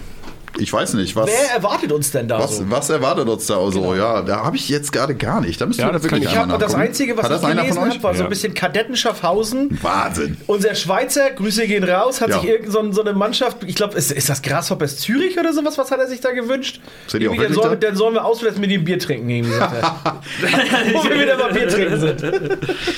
Ich 0.58 0.72
weiß 0.72 0.94
nicht, 0.94 1.16
was, 1.16 1.28
Wer 1.28 1.56
erwartet 1.56 1.90
uns 1.92 2.10
denn 2.12 2.28
da 2.28 2.38
was, 2.38 2.58
so? 2.58 2.64
was 2.70 2.88
erwartet 2.90 3.28
uns 3.28 3.46
da 3.46 3.70
so? 3.70 3.94
Ja, 3.94 4.22
da 4.22 4.44
habe 4.44 4.56
ich 4.56 4.68
jetzt 4.68 4.92
gerade 4.92 5.14
gar 5.14 5.40
nicht. 5.40 5.60
Da 5.60 5.66
müssen 5.66 5.80
Ja, 5.80 5.88
wir 5.88 5.92
das 5.94 6.02
wirklich 6.04 6.24
ich- 6.24 6.36
habe 6.36 6.56
das. 6.58 6.74
Einzige, 6.74 7.16
was 7.16 7.24
Hat 7.24 7.32
das 7.32 7.42
ich 7.42 7.48
einer 7.48 7.62
gelesen 7.62 7.78
von 7.80 7.88
euch? 7.88 7.94
habe, 7.94 8.02
war 8.04 8.14
so 8.14 8.20
ein 8.20 8.24
Ja. 8.24 8.28
bisschen 8.30 8.54
Kadetten 8.54 8.96
Schaffhausen. 8.96 9.78
Wahnsinn. 9.82 10.36
Unser 10.46 10.74
Schweizer, 10.74 11.30
Grüße 11.30 11.66
gehen 11.66 11.84
raus, 11.84 12.20
hat 12.20 12.30
Ja. 12.30 12.40
sich 12.40 12.48
irgend 12.50 12.72
so, 12.72 12.78
ein- 12.80 12.92
so 12.92 13.00
eine 13.02 13.12
Mannschaft, 13.14 13.58
ich 13.66 13.74
glaube, 13.74 13.96
ist, 13.98 14.12
ist 14.12 14.28
das 14.28 14.42
Grasshoppers 14.42 14.98
Zürich 14.98 15.38
oder 15.38 15.52
sowas, 15.52 15.76
was 15.78 15.90
hat 15.90 15.98
er 15.98 16.06
sich 16.08 16.20
da 16.20 16.30
gewünscht? 16.32 16.80
Sind 17.08 17.20
die 17.20 17.28
auch 17.28 17.36
dann, 17.36 17.52
sollen, 17.52 17.70
da? 17.80 17.88
dann 17.88 17.96
sollen 17.96 18.14
wir 18.14 18.24
auswärts 18.24 18.58
mit 18.58 18.70
ihm 18.70 18.84
Bier 18.84 18.98
trinken, 18.98 19.28
irgendwie 19.28 19.54
sagt 19.54 19.74
er. 19.74 19.96
Wo 20.94 21.04
wir 21.04 21.20
wieder 21.20 21.36
mal 21.36 21.52
Bier 21.52 21.68
trinken 21.68 22.00
sind. 22.00 22.22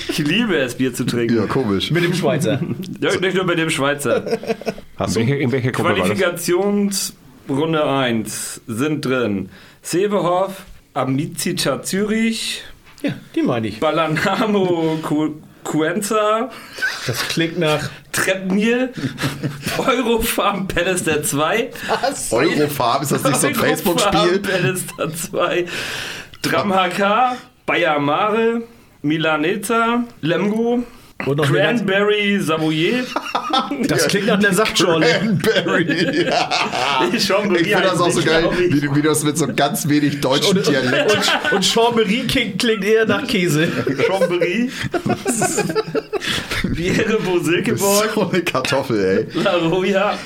Ich 0.09 0.19
liebe 0.19 0.57
es, 0.59 0.75
Bier 0.75 0.93
zu 0.95 1.05
trinken. 1.05 1.37
Ja, 1.37 1.47
komisch. 1.47 1.91
Mit 1.91 2.05
dem 2.05 2.15
Schweizer. 2.15 2.61
Ja, 3.01 3.17
nicht 3.19 3.35
nur 3.35 3.47
bei 3.47 3.55
dem 3.55 3.71
Schweizer. 3.71 4.25
Hast 4.97 5.17
In 5.17 5.27
welcher, 5.27 5.41
in 5.41 5.53
welcher 5.53 5.73
Gruppe 5.73 5.95
Qualifikationsrunde 7.47 7.85
1 7.87 8.61
sind 8.67 9.05
drin 9.05 9.49
Sevehof, 9.83 10.63
Amicica 10.95 11.83
Zürich, 11.83 12.63
Ja, 13.03 13.13
die 13.35 13.43
meine 13.43 13.69
ich. 13.69 13.81
Balanamo 13.81 14.99
Cu- 15.03 15.35
Cuenza, 15.63 16.51
Das 17.07 17.27
klingt 17.29 17.59
nach. 17.59 17.89
Trepnil, 18.13 18.93
Eurofarm 19.79 20.67
Pallister 20.69 21.23
2, 21.23 21.71
Eurofarm, 22.31 23.03
ist 23.03 23.13
das 23.13 23.23
nicht 23.25 23.37
so 23.41 23.47
ein 23.49 23.55
Facebook-Spiel? 23.55 24.39
Pallister 24.39 25.13
2, 25.15 25.67
Dram 26.43 26.73
HK, 26.73 27.37
Bayer 27.67 27.99
Mare, 27.99 28.63
Milaneza, 29.03 30.05
Lemgo, 30.23 30.85
Und 31.25 31.39
noch 31.39 31.47
Cranberry 31.51 32.39
Savoyer. 32.41 33.05
Das 33.89 34.07
klingt 34.09 34.27
nach 34.27 34.39
einer 34.39 34.53
Saftschorle. 34.53 35.07
Cranberry. 35.07 36.25
Ja. 36.27 36.51
Ich 37.13 37.27
finde 37.27 37.63
das 37.83 38.01
auch 38.01 38.11
so 38.11 38.23
geil, 38.23 38.49
wie 38.59 38.81
du, 38.81 38.95
wie 38.95 39.01
du 39.03 39.09
das 39.09 39.23
mit 39.25 39.39
so 39.39 39.47
ganz 39.55 39.89
wenig 39.89 40.21
deutschem 40.21 40.57
Und, 40.59 40.67
Dialekt. 40.67 41.13
und, 41.13 41.53
und 41.53 41.65
Chambéry 41.65 42.27
klingt, 42.27 42.59
klingt 42.59 42.85
eher 42.85 43.07
nach 43.07 43.27
Käse. 43.27 43.69
Chambéry, 44.07 44.71
Biere 46.65 47.19
Bosilkeborg, 47.21 48.11
So 48.15 48.31
eine 48.31 48.43
Kartoffel, 48.43 49.29
ey. 49.35 49.43
La 49.43 49.57
Roya, 49.57 50.19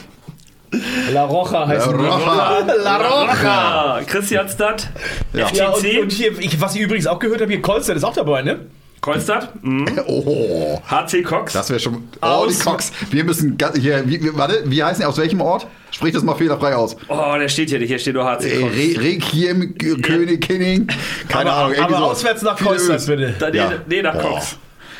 La 1.13 1.25
Roja 1.25 1.67
heißt 1.69 1.87
La. 1.87 1.93
Roja. 1.93 2.67
La 2.83 2.97
Roja. 2.97 4.01
Christianstadt, 4.07 4.89
Ja, 5.33 5.47
und, 5.49 5.57
FTC, 5.57 6.01
und 6.03 6.13
hier, 6.13 6.39
ich, 6.39 6.61
was 6.61 6.75
ich 6.75 6.81
übrigens 6.83 7.07
auch 7.07 7.19
gehört 7.19 7.41
habe, 7.41 7.53
hier 7.53 7.63
Kolster 7.63 7.95
ist 7.95 8.05
auch 8.05 8.15
dabei, 8.15 8.43
ne? 8.43 8.61
Kolstadt, 9.01 9.53
mhm. 9.65 9.87
Oh, 10.07 10.79
HC 10.87 11.23
Cox, 11.23 11.55
das 11.55 11.71
wäre 11.71 11.81
schon. 11.81 12.09
Oh, 12.21 12.27
Aus- 12.27 12.59
die 12.59 12.65
Cox. 12.65 12.93
Wir 13.11 13.25
müssen 13.25 13.57
hier. 13.81 14.03
Wie, 14.07 14.31
warte, 14.37 14.63
wie 14.67 14.83
heißen 14.83 15.01
die? 15.01 15.07
Aus 15.07 15.17
welchem 15.17 15.41
Ort? 15.41 15.67
Sprich 15.91 16.13
das 16.13 16.23
mal 16.23 16.35
fehlerfrei 16.35 16.75
aus. 16.75 16.97
oh, 17.09 17.35
der 17.39 17.49
steht 17.49 17.71
hier 17.71 17.79
nicht, 17.79 17.89
hier 17.89 17.99
steht 17.99 18.15
nur 18.15 18.25
HC 18.25 18.61
Cox. 18.61 18.75
Re 18.75 19.01
Requiem, 19.03 19.75
K- 19.79 19.95
König, 20.03 20.41
Kinning. 20.43 20.87
Keine 21.29 21.51
aber 21.51 21.61
Ahnung. 21.65 21.73
irgendwie 21.75 21.95
aber 21.95 22.05
sowas. 22.05 22.11
auswärts 22.19 22.43
nach 22.43 22.61
Ös. 22.61 23.07
bitte. 23.07 23.35
Da, 23.39 23.51
nee, 23.51 23.57
Ja. 23.57 23.73
nee, 23.87 24.03
nach 24.03 24.15
Boah. 24.15 24.23
Cox. 24.35 24.57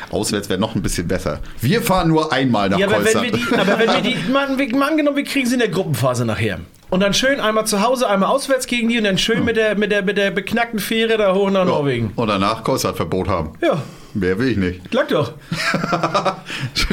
Auswärts 0.09 0.49
wäre 0.49 0.59
noch 0.59 0.75
ein 0.75 0.81
bisschen 0.81 1.07
besser. 1.07 1.39
Wir 1.61 1.81
fahren 1.81 2.09
nur 2.09 2.33
einmal 2.33 2.69
nach 2.69 2.77
Ja, 2.79 2.87
aber 2.87 3.05
wenn 3.05 3.21
wir 3.23 3.31
die, 3.31 3.55
aber 3.55 3.79
wenn 3.79 3.89
wir 3.89 4.01
die, 4.01 4.15
mal, 4.31 4.57
wir- 4.57 4.85
angenommen, 4.87 5.15
wir 5.15 5.23
kriegen 5.23 5.45
sie 5.47 5.53
in 5.53 5.59
der 5.59 5.69
Gruppenphase 5.69 6.25
nachher. 6.25 6.59
Und 6.91 6.99
dann 6.99 7.13
schön 7.13 7.39
einmal 7.39 7.65
zu 7.65 7.81
Hause, 7.81 8.07
einmal 8.09 8.29
auswärts 8.29 8.67
gegen 8.67 8.89
die 8.89 8.97
und 8.97 9.05
dann 9.05 9.17
schön 9.17 9.45
mit 9.45 9.55
der, 9.55 9.75
mit 9.75 9.91
der, 9.93 10.01
mit 10.03 10.17
der 10.17 10.29
beknackten 10.29 10.77
Fähre 10.79 11.17
da 11.17 11.33
hoch 11.33 11.49
nach 11.49 11.63
Norwegen. 11.65 12.11
Und 12.17 12.27
danach 12.27 12.63
Kolstert-Verbot 12.65 13.29
haben. 13.29 13.53
Ja, 13.61 13.81
Mehr 14.13 14.37
will 14.37 14.49
ich 14.49 14.57
nicht. 14.57 14.91
klang 14.91 15.07
doch. 15.07 15.31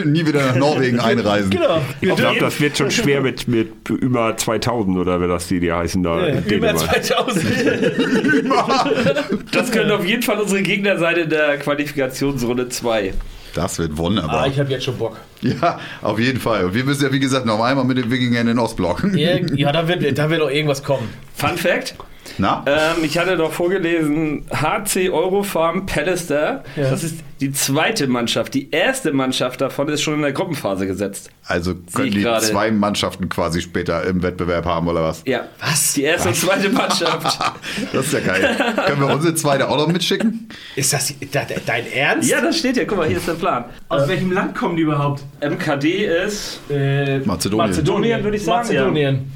Nie 0.04 0.24
wieder 0.24 0.46
nach 0.46 0.54
Norwegen 0.54 1.00
einreisen. 1.00 1.50
Genau. 1.50 1.82
Wir 2.00 2.10
Ich 2.12 2.16
glaube, 2.16 2.38
das 2.38 2.60
wird 2.60 2.78
schon 2.78 2.92
schwer 2.92 3.22
mit, 3.22 3.48
mit 3.48 3.90
über 3.90 4.36
2000 4.36 4.96
oder 4.98 5.20
wie 5.20 5.26
das 5.26 5.48
die, 5.48 5.58
die 5.58 5.72
heißen 5.72 6.00
da. 6.00 6.20
in 6.26 6.44
über 6.44 6.68
Dänemark. 6.72 7.04
2000. 7.04 7.44
Das 9.50 9.72
können 9.72 9.90
auf 9.90 10.04
jeden 10.06 10.22
Fall 10.22 10.38
unsere 10.40 10.62
Gegner 10.62 10.96
sein 10.98 11.16
in 11.16 11.30
der 11.30 11.58
Qualifikationsrunde 11.58 12.68
2. 12.68 13.14
Das 13.58 13.76
wird 13.80 13.96
wunderbar. 13.96 14.42
ah, 14.42 14.46
ich 14.46 14.56
habe 14.60 14.70
jetzt 14.70 14.84
schon 14.84 14.96
Bock. 14.96 15.16
Ja, 15.40 15.80
auf 16.00 16.20
jeden 16.20 16.38
Fall. 16.38 16.66
Und 16.66 16.74
wir 16.74 16.84
müssen 16.84 17.02
ja, 17.02 17.12
wie 17.12 17.18
gesagt, 17.18 17.44
noch 17.44 17.60
einmal 17.60 17.84
mit 17.84 17.98
den 17.98 18.08
Wikingern 18.08 18.42
in 18.42 18.46
den 18.46 18.58
Ostblock. 18.60 19.02
Ja, 19.14 19.36
ja 19.52 19.72
da, 19.72 19.88
wird, 19.88 20.16
da 20.16 20.30
wird 20.30 20.40
doch 20.40 20.48
irgendwas 20.48 20.84
kommen. 20.84 21.08
Fun 21.34 21.58
Fact? 21.58 21.96
Ähm, 22.38 23.04
Ich 23.04 23.18
hatte 23.18 23.36
doch 23.36 23.52
vorgelesen, 23.52 24.44
HC 24.52 25.10
Eurofarm 25.10 25.86
Pallister, 25.86 26.64
Ja. 26.76 26.90
das 26.90 27.04
ist 27.04 27.16
die 27.40 27.52
zweite 27.52 28.08
Mannschaft. 28.08 28.52
Die 28.54 28.70
erste 28.72 29.12
Mannschaft 29.12 29.60
davon 29.60 29.88
ist 29.88 30.02
schon 30.02 30.14
in 30.14 30.22
der 30.22 30.32
Gruppenphase 30.32 30.86
gesetzt. 30.88 31.30
Also 31.46 31.74
können 31.94 32.10
die 32.10 32.20
gerade. 32.22 32.44
zwei 32.44 32.70
Mannschaften 32.72 33.28
quasi 33.28 33.60
später 33.60 34.02
im 34.04 34.22
Wettbewerb 34.22 34.64
haben, 34.64 34.88
oder 34.88 35.02
was? 35.04 35.22
Ja. 35.24 35.42
Was? 35.60 35.94
Die 35.94 36.02
erste 36.02 36.28
und 36.30 36.34
zweite 36.34 36.68
Mannschaft. 36.70 37.38
Das 37.92 38.06
ist 38.06 38.12
ja 38.12 38.20
geil. 38.20 38.56
können 38.86 39.00
wir 39.00 39.14
unsere 39.14 39.34
zweite 39.34 39.68
auch 39.68 39.76
noch 39.76 39.86
mitschicken? 39.86 40.48
Ist 40.76 40.92
das 40.92 41.14
da- 41.32 41.44
da- 41.44 41.54
dein 41.64 41.90
Ernst? 41.92 42.28
ja, 42.28 42.40
das 42.40 42.58
steht 42.58 42.74
hier. 42.76 42.86
Guck 42.86 42.98
mal, 42.98 43.06
hier 43.08 43.18
ist 43.18 43.28
der 43.28 43.34
Plan. 43.34 43.64
Aus 43.88 44.08
welchem 44.08 44.32
Land 44.32 44.54
kommen 44.56 44.76
die 44.76 44.82
überhaupt? 44.82 45.22
MKD 45.40 46.06
ist. 46.24 46.60
Äh, 46.70 47.20
Mazedonien. 47.20 47.68
Mazedonien, 47.70 48.24
würde 48.24 48.36
ich 48.36 48.44
sagen, 48.44 48.66
Mazedonien. 48.66 49.32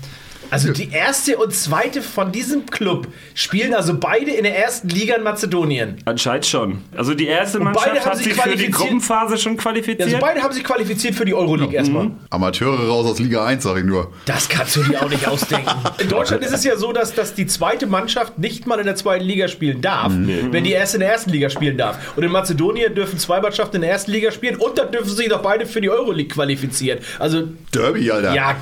Also 0.52 0.70
die 0.70 0.90
erste 0.90 1.38
und 1.38 1.54
zweite 1.54 2.02
von 2.02 2.30
diesem 2.30 2.66
Club 2.66 3.08
spielen 3.34 3.72
also 3.72 3.98
beide 3.98 4.32
in 4.32 4.44
der 4.44 4.58
ersten 4.58 4.88
Liga 4.90 5.14
in 5.14 5.22
Mazedonien. 5.22 5.96
Anscheinend 6.04 6.44
schon. 6.44 6.82
Also 6.94 7.14
die 7.14 7.26
erste 7.26 7.58
beide 7.58 7.64
Mannschaft 7.70 8.00
haben 8.00 8.10
hat 8.10 8.16
sich 8.18 8.26
für 8.26 8.32
die 8.34 8.36
qualifiziert. 8.40 8.74
Gruppenphase 8.74 9.38
schon 9.38 9.56
qualifiziert. 9.56 10.02
Also 10.02 10.18
beide 10.20 10.42
haben 10.42 10.52
sich 10.52 10.62
qualifiziert 10.62 11.14
für 11.14 11.24
die 11.24 11.32
Euroleague 11.32 11.74
erstmal. 11.74 12.10
Amateure 12.28 12.86
raus 12.86 13.06
aus 13.06 13.18
Liga 13.18 13.46
1, 13.46 13.62
sag 13.62 13.78
ich 13.78 13.84
nur. 13.84 14.12
Das 14.26 14.46
kannst 14.46 14.76
du 14.76 14.82
dir 14.82 15.02
auch 15.02 15.08
nicht 15.08 15.26
ausdenken. 15.26 15.70
In 15.98 16.10
Deutschland 16.10 16.44
ist 16.44 16.52
es 16.52 16.64
ja 16.64 16.76
so, 16.76 16.92
dass, 16.92 17.14
dass 17.14 17.34
die 17.34 17.46
zweite 17.46 17.86
Mannschaft 17.86 18.38
nicht 18.38 18.66
mal 18.66 18.78
in 18.78 18.84
der 18.84 18.96
zweiten 18.96 19.24
Liga 19.24 19.48
spielen 19.48 19.80
darf, 19.80 20.12
wenn 20.12 20.64
die 20.64 20.72
erste 20.72 20.96
in 20.96 21.00
der 21.00 21.12
ersten 21.12 21.30
Liga 21.30 21.48
spielen 21.48 21.78
darf. 21.78 22.14
Und 22.16 22.24
in 22.24 22.30
Mazedonien 22.30 22.94
dürfen 22.94 23.18
zwei 23.18 23.40
Mannschaften 23.40 23.76
in 23.76 23.82
der 23.82 23.90
ersten 23.92 24.10
Liga 24.10 24.30
spielen 24.30 24.56
und 24.56 24.76
dann 24.76 24.90
dürfen 24.92 25.08
sie 25.08 25.16
sich 25.16 25.28
doch 25.28 25.40
beide 25.40 25.64
für 25.64 25.80
die 25.80 25.88
Euroleague 25.88 26.28
qualifizieren. 26.28 26.98
Also, 27.18 27.48
Derby, 27.72 28.10
Alter. 28.10 28.34
ja. 28.34 28.56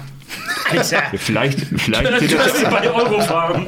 Alter. 0.71 1.03
Vielleicht, 1.17 1.61
vielleicht 1.77 2.19
sind 2.21 2.33
das 2.39 2.63
bei 2.65 2.91
Eurofarm. 2.91 3.67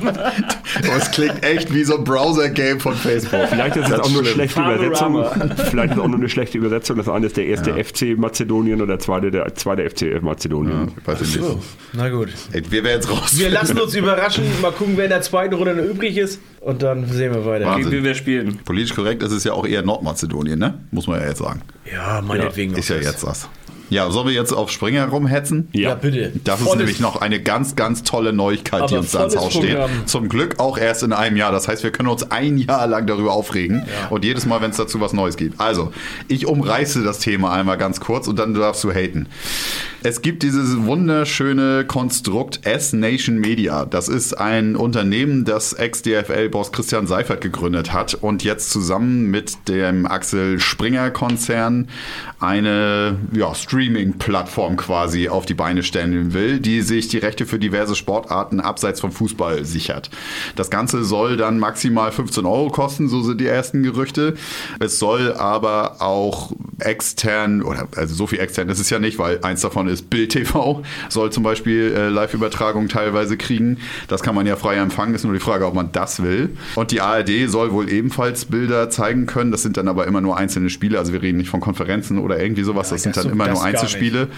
Das 0.82 1.10
klingt 1.10 1.44
echt 1.44 1.72
wie 1.74 1.84
so 1.84 1.98
ein 1.98 2.04
Browser-Game 2.04 2.80
von 2.80 2.94
Facebook. 2.94 3.48
vielleicht 3.48 3.76
ist 3.76 3.84
es 3.84 3.90
Das 3.90 4.00
auch 4.00 4.10
nur 4.10 4.20
eine 4.20 4.30
schlechte 4.30 4.60
Panorama. 4.60 5.34
Übersetzung. 5.34 5.56
Vielleicht 5.70 5.90
ist 5.92 5.96
es 5.98 6.02
auch 6.02 6.08
nur 6.08 6.18
eine 6.18 6.28
schlechte 6.28 6.58
Übersetzung. 6.58 6.96
Das 6.96 7.08
eine 7.08 7.26
ist 7.26 7.36
der 7.36 7.46
erste 7.46 7.72
FC 7.84 8.16
Mazedonien 8.16 8.80
und 8.80 8.88
der 8.88 8.98
zweite 8.98 9.30
der 9.30 9.54
zweite 9.54 9.88
FC 9.88 10.22
Mazedonien. 10.22 10.92
Weiß 11.04 11.20
ich 11.22 11.36
nicht. 11.36 11.48
Na 11.92 12.08
gut. 12.08 12.28
Ey, 12.52 12.62
wir 12.70 12.84
werden 12.84 12.96
jetzt 12.96 13.10
raus. 13.10 13.36
Wir 13.38 13.50
lassen 13.50 13.78
uns 13.80 13.94
überraschen, 13.94 14.44
mal 14.60 14.72
gucken, 14.72 14.96
wer 14.96 15.04
in 15.04 15.10
der 15.10 15.22
zweiten 15.22 15.54
Runde 15.54 15.74
noch 15.74 15.84
übrig 15.84 16.16
ist 16.16 16.40
und 16.60 16.82
dann 16.82 17.06
sehen 17.08 17.34
wir 17.34 17.44
weiter. 17.44 17.66
Wahnsinn. 17.66 17.92
Wie 17.92 18.04
wir 18.04 18.14
spielen. 18.14 18.58
Politisch 18.64 18.94
korrekt 18.94 19.22
ist 19.22 19.32
es 19.32 19.44
ja 19.44 19.52
auch 19.52 19.66
eher 19.66 19.82
Nordmazedonien, 19.82 20.58
ne? 20.58 20.78
Muss 20.90 21.06
man 21.06 21.20
ja 21.20 21.28
jetzt 21.28 21.38
sagen. 21.38 21.62
Ja, 21.92 22.20
meinetwegen. 22.22 22.74
Ist 22.74 22.88
ja 22.88 22.96
jetzt 22.96 23.24
das. 23.24 23.48
Ja, 23.92 24.10
sollen 24.10 24.28
wir 24.28 24.34
jetzt 24.34 24.52
auf 24.52 24.70
Springer 24.70 25.06
rumhetzen? 25.06 25.68
Ja, 25.72 25.94
bitte. 25.94 26.32
Das 26.44 26.60
ist 26.60 26.66
Volles- 26.66 26.78
nämlich 26.78 27.00
noch 27.00 27.20
eine 27.20 27.40
ganz, 27.40 27.76
ganz 27.76 28.02
tolle 28.02 28.32
Neuigkeit, 28.32 28.90
die 28.90 28.94
uns 28.96 29.10
da 29.12 29.18
ans 29.20 29.34
volles 29.34 29.54
Haus 29.54 29.62
steht. 29.62 29.78
Zum 30.06 30.30
Glück 30.30 30.58
auch 30.58 30.78
erst 30.78 31.02
in 31.02 31.12
einem 31.12 31.36
Jahr. 31.36 31.52
Das 31.52 31.68
heißt, 31.68 31.82
wir 31.82 31.90
können 31.92 32.08
uns 32.08 32.30
ein 32.30 32.56
Jahr 32.56 32.86
lang 32.86 33.06
darüber 33.06 33.32
aufregen. 33.32 33.84
Und 34.08 34.24
jedes 34.24 34.46
Mal, 34.46 34.62
wenn 34.62 34.70
es 34.70 34.78
dazu 34.78 35.00
was 35.00 35.12
Neues 35.12 35.36
gibt. 35.36 35.60
Also, 35.60 35.92
ich 36.28 36.46
umreiße 36.46 37.02
das 37.04 37.18
Thema 37.18 37.52
einmal 37.52 37.76
ganz 37.76 38.00
kurz 38.00 38.28
und 38.28 38.38
dann 38.38 38.54
darfst 38.54 38.82
du 38.82 38.92
haten. 38.92 39.26
Es 40.04 40.20
gibt 40.22 40.42
dieses 40.42 40.82
wunderschöne 40.84 41.84
Konstrukt 41.86 42.66
S-Nation 42.66 43.36
Media. 43.36 43.84
Das 43.84 44.08
ist 44.08 44.32
ein 44.36 44.74
Unternehmen, 44.74 45.44
das 45.44 45.74
Ex-DFL-Boss 45.74 46.72
Christian 46.72 47.06
Seifert 47.06 47.40
gegründet 47.40 47.92
hat 47.92 48.14
und 48.14 48.42
jetzt 48.42 48.70
zusammen 48.70 49.30
mit 49.30 49.68
dem 49.68 50.06
Axel 50.06 50.58
Springer-Konzern 50.58 51.88
eine 52.40 53.16
ja, 53.32 53.54
Streaming-Plattform 53.82 54.76
quasi 54.76 55.28
auf 55.28 55.44
die 55.44 55.54
Beine 55.54 55.82
stellen 55.82 56.32
will, 56.32 56.60
die 56.60 56.82
sich 56.82 57.08
die 57.08 57.18
Rechte 57.18 57.46
für 57.46 57.58
diverse 57.58 57.96
Sportarten 57.96 58.60
abseits 58.60 59.00
vom 59.00 59.10
Fußball 59.10 59.64
sichert. 59.64 60.08
Das 60.54 60.70
Ganze 60.70 61.04
soll 61.04 61.36
dann 61.36 61.58
maximal 61.58 62.12
15 62.12 62.46
Euro 62.46 62.70
kosten, 62.70 63.08
so 63.08 63.22
sind 63.22 63.40
die 63.40 63.46
ersten 63.46 63.82
Gerüchte. 63.82 64.34
Es 64.78 65.00
soll 65.00 65.32
aber 65.32 66.00
auch 66.00 66.52
extern, 66.84 67.62
oder 67.62 67.88
also 67.96 68.14
so 68.14 68.26
viel 68.26 68.40
extern 68.40 68.68
ist 68.68 68.78
es 68.78 68.90
ja 68.90 68.98
nicht, 68.98 69.18
weil 69.18 69.38
eins 69.42 69.60
davon 69.62 69.88
ist 69.88 70.10
Bild 70.10 70.32
TV, 70.32 70.82
soll 71.08 71.30
zum 71.32 71.42
Beispiel 71.42 71.92
äh, 71.96 72.08
Live-Übertragungen 72.08 72.88
teilweise 72.88 73.36
kriegen. 73.36 73.78
Das 74.08 74.22
kann 74.22 74.34
man 74.34 74.46
ja 74.46 74.56
frei 74.56 74.76
empfangen, 74.76 75.14
ist 75.14 75.24
nur 75.24 75.32
die 75.34 75.40
Frage, 75.40 75.66
ob 75.66 75.74
man 75.74 75.90
das 75.92 76.22
will. 76.22 76.50
Und 76.74 76.90
die 76.90 77.00
ARD 77.00 77.30
soll 77.48 77.72
wohl 77.72 77.90
ebenfalls 77.90 78.44
Bilder 78.46 78.90
zeigen 78.90 79.26
können. 79.26 79.50
Das 79.50 79.62
sind 79.62 79.76
dann 79.76 79.88
aber 79.88 80.06
immer 80.06 80.20
nur 80.20 80.36
einzelne 80.36 80.70
Spiele, 80.70 80.98
also 80.98 81.12
wir 81.12 81.22
reden 81.22 81.38
nicht 81.38 81.50
von 81.50 81.60
Konferenzen 81.60 82.18
oder 82.18 82.40
irgendwie 82.40 82.62
sowas, 82.62 82.90
das 82.90 83.02
sind 83.02 83.16
das 83.16 83.24
dann 83.24 83.30
so- 83.30 83.34
immer 83.34 83.48
nur 83.48 83.62
Einzelspiele. 83.62 84.28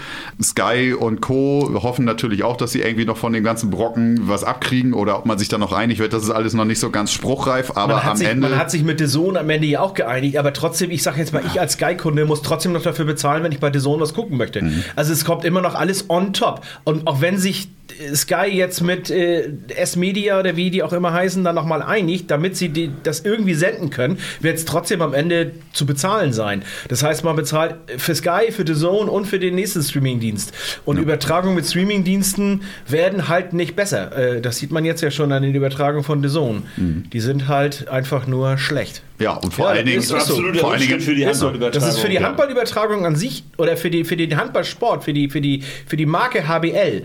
Sky 0.41 0.93
und 0.97 1.21
Co. 1.21 1.69
hoffen 1.81 2.05
natürlich 2.05 2.43
auch, 2.43 2.57
dass 2.57 2.71
sie 2.71 2.81
irgendwie 2.81 3.05
noch 3.05 3.17
von 3.17 3.33
den 3.33 3.43
ganzen 3.43 3.69
Brocken 3.69 4.19
was 4.27 4.43
abkriegen 4.43 4.93
oder 4.93 5.17
ob 5.17 5.25
man 5.25 5.37
sich 5.37 5.49
da 5.49 5.57
noch 5.57 5.71
einig 5.73 5.99
wird. 5.99 6.13
Das 6.13 6.23
ist 6.23 6.29
alles 6.29 6.53
noch 6.53 6.65
nicht 6.65 6.79
so 6.79 6.89
ganz 6.89 7.11
spruchreif, 7.11 7.71
aber 7.75 8.03
am 8.03 8.17
sich, 8.17 8.27
Ende. 8.27 8.47
man 8.49 8.57
hat 8.57 8.71
sich 8.71 8.83
mit 8.83 8.99
The 8.99 9.07
Zone 9.07 9.39
am 9.39 9.49
Ende 9.49 9.67
ja 9.67 9.79
auch 9.79 9.93
geeinigt, 9.93 10.37
aber 10.37 10.53
trotzdem, 10.53 10.91
ich 10.91 11.03
sage 11.03 11.19
jetzt 11.19 11.33
mal, 11.33 11.43
ich 11.45 11.59
als 11.59 11.73
Sky-Kunde 11.73 12.25
muss 12.25 12.34
trotzdem 12.41 12.73
noch 12.73 12.83
dafür 12.83 13.05
bezahlen, 13.05 13.43
wenn 13.43 13.51
ich 13.51 13.59
bei 13.59 13.71
The 13.71 13.79
Zone 13.79 14.01
was 14.01 14.13
gucken 14.13 14.37
möchte. 14.37 14.61
Mhm. 14.61 14.83
Also 14.95 15.13
es 15.13 15.25
kommt 15.25 15.45
immer 15.45 15.61
noch 15.61 15.75
alles 15.75 16.09
on 16.09 16.33
top. 16.33 16.61
Und 16.83 17.07
auch 17.07 17.21
wenn 17.21 17.37
sich 17.37 17.69
Sky 18.13 18.47
jetzt 18.51 18.81
mit 18.81 19.09
äh, 19.09 19.49
S-Media 19.75 20.39
oder 20.39 20.55
wie 20.55 20.69
die 20.69 20.83
auch 20.83 20.93
immer 20.93 21.13
heißen, 21.13 21.43
dann 21.43 21.55
nochmal 21.55 21.81
einigt, 21.81 22.29
damit 22.31 22.57
sie 22.57 22.69
die, 22.69 22.91
das 23.03 23.21
irgendwie 23.21 23.53
senden 23.53 23.89
können, 23.89 24.17
wird 24.41 24.57
es 24.57 24.65
trotzdem 24.65 25.01
am 25.01 25.13
Ende 25.13 25.51
zu 25.73 25.85
bezahlen 25.85 26.33
sein. 26.33 26.63
Das 26.89 27.03
heißt, 27.03 27.23
man 27.23 27.35
bezahlt 27.35 27.75
für 27.97 28.13
Sky, 28.15 28.51
für 28.51 28.65
The 28.65 28.73
Zone 28.75 29.09
und 29.09 29.25
für 29.25 29.39
den 29.39 29.55
nächsten 29.55 29.81
Streamingdienst. 29.83 30.53
Und 30.85 30.97
Übertragungen 30.97 31.55
mit 31.55 31.65
Streamingdiensten 31.65 32.63
werden 32.87 33.27
halt 33.27 33.53
nicht 33.53 33.75
besser. 33.75 34.15
Äh, 34.17 34.41
das 34.41 34.57
sieht 34.57 34.71
man 34.71 34.85
jetzt 34.85 35.01
ja 35.01 35.11
schon 35.11 35.31
an 35.31 35.43
den 35.43 35.55
Übertragungen 35.55 36.03
von 36.03 36.21
The 36.21 36.29
Zone. 36.29 36.61
Mhm. 36.77 37.09
Die 37.11 37.19
sind 37.19 37.47
halt 37.47 37.87
einfach 37.87 38.27
nur 38.27 38.57
schlecht. 38.57 39.01
Ja, 39.19 39.33
und 39.35 39.53
vor 39.53 39.65
Ja, 39.67 39.71
allen 39.71 39.85
Dingen, 39.85 39.99
ist- 39.99 40.05
ist 40.05 40.09
so. 40.09 40.15
Absoluter 40.17 40.59
vor 40.59 40.71
allen 40.73 40.81
Dingen 40.81 40.99
für 40.99 41.15
die. 41.15 41.25
Handballübertragung. 41.25 41.71
Das 41.81 41.87
ist 41.95 41.99
für 41.99 42.09
die 42.09 42.15
Ja. 42.15 42.23
Handballübertragung 42.23 43.05
an 43.05 43.15
sich 43.15 43.43
oder 43.57 43.77
für, 43.77 43.89
die, 43.89 44.03
für 44.03 44.17
den 44.17 44.35
Handballsport, 44.35 45.03
für 45.05 45.13
die, 45.13 45.29
für, 45.29 45.39
die, 45.41 45.63
für 45.87 45.95
die 45.95 46.05
Marke 46.05 46.47
HBL, 46.49 47.03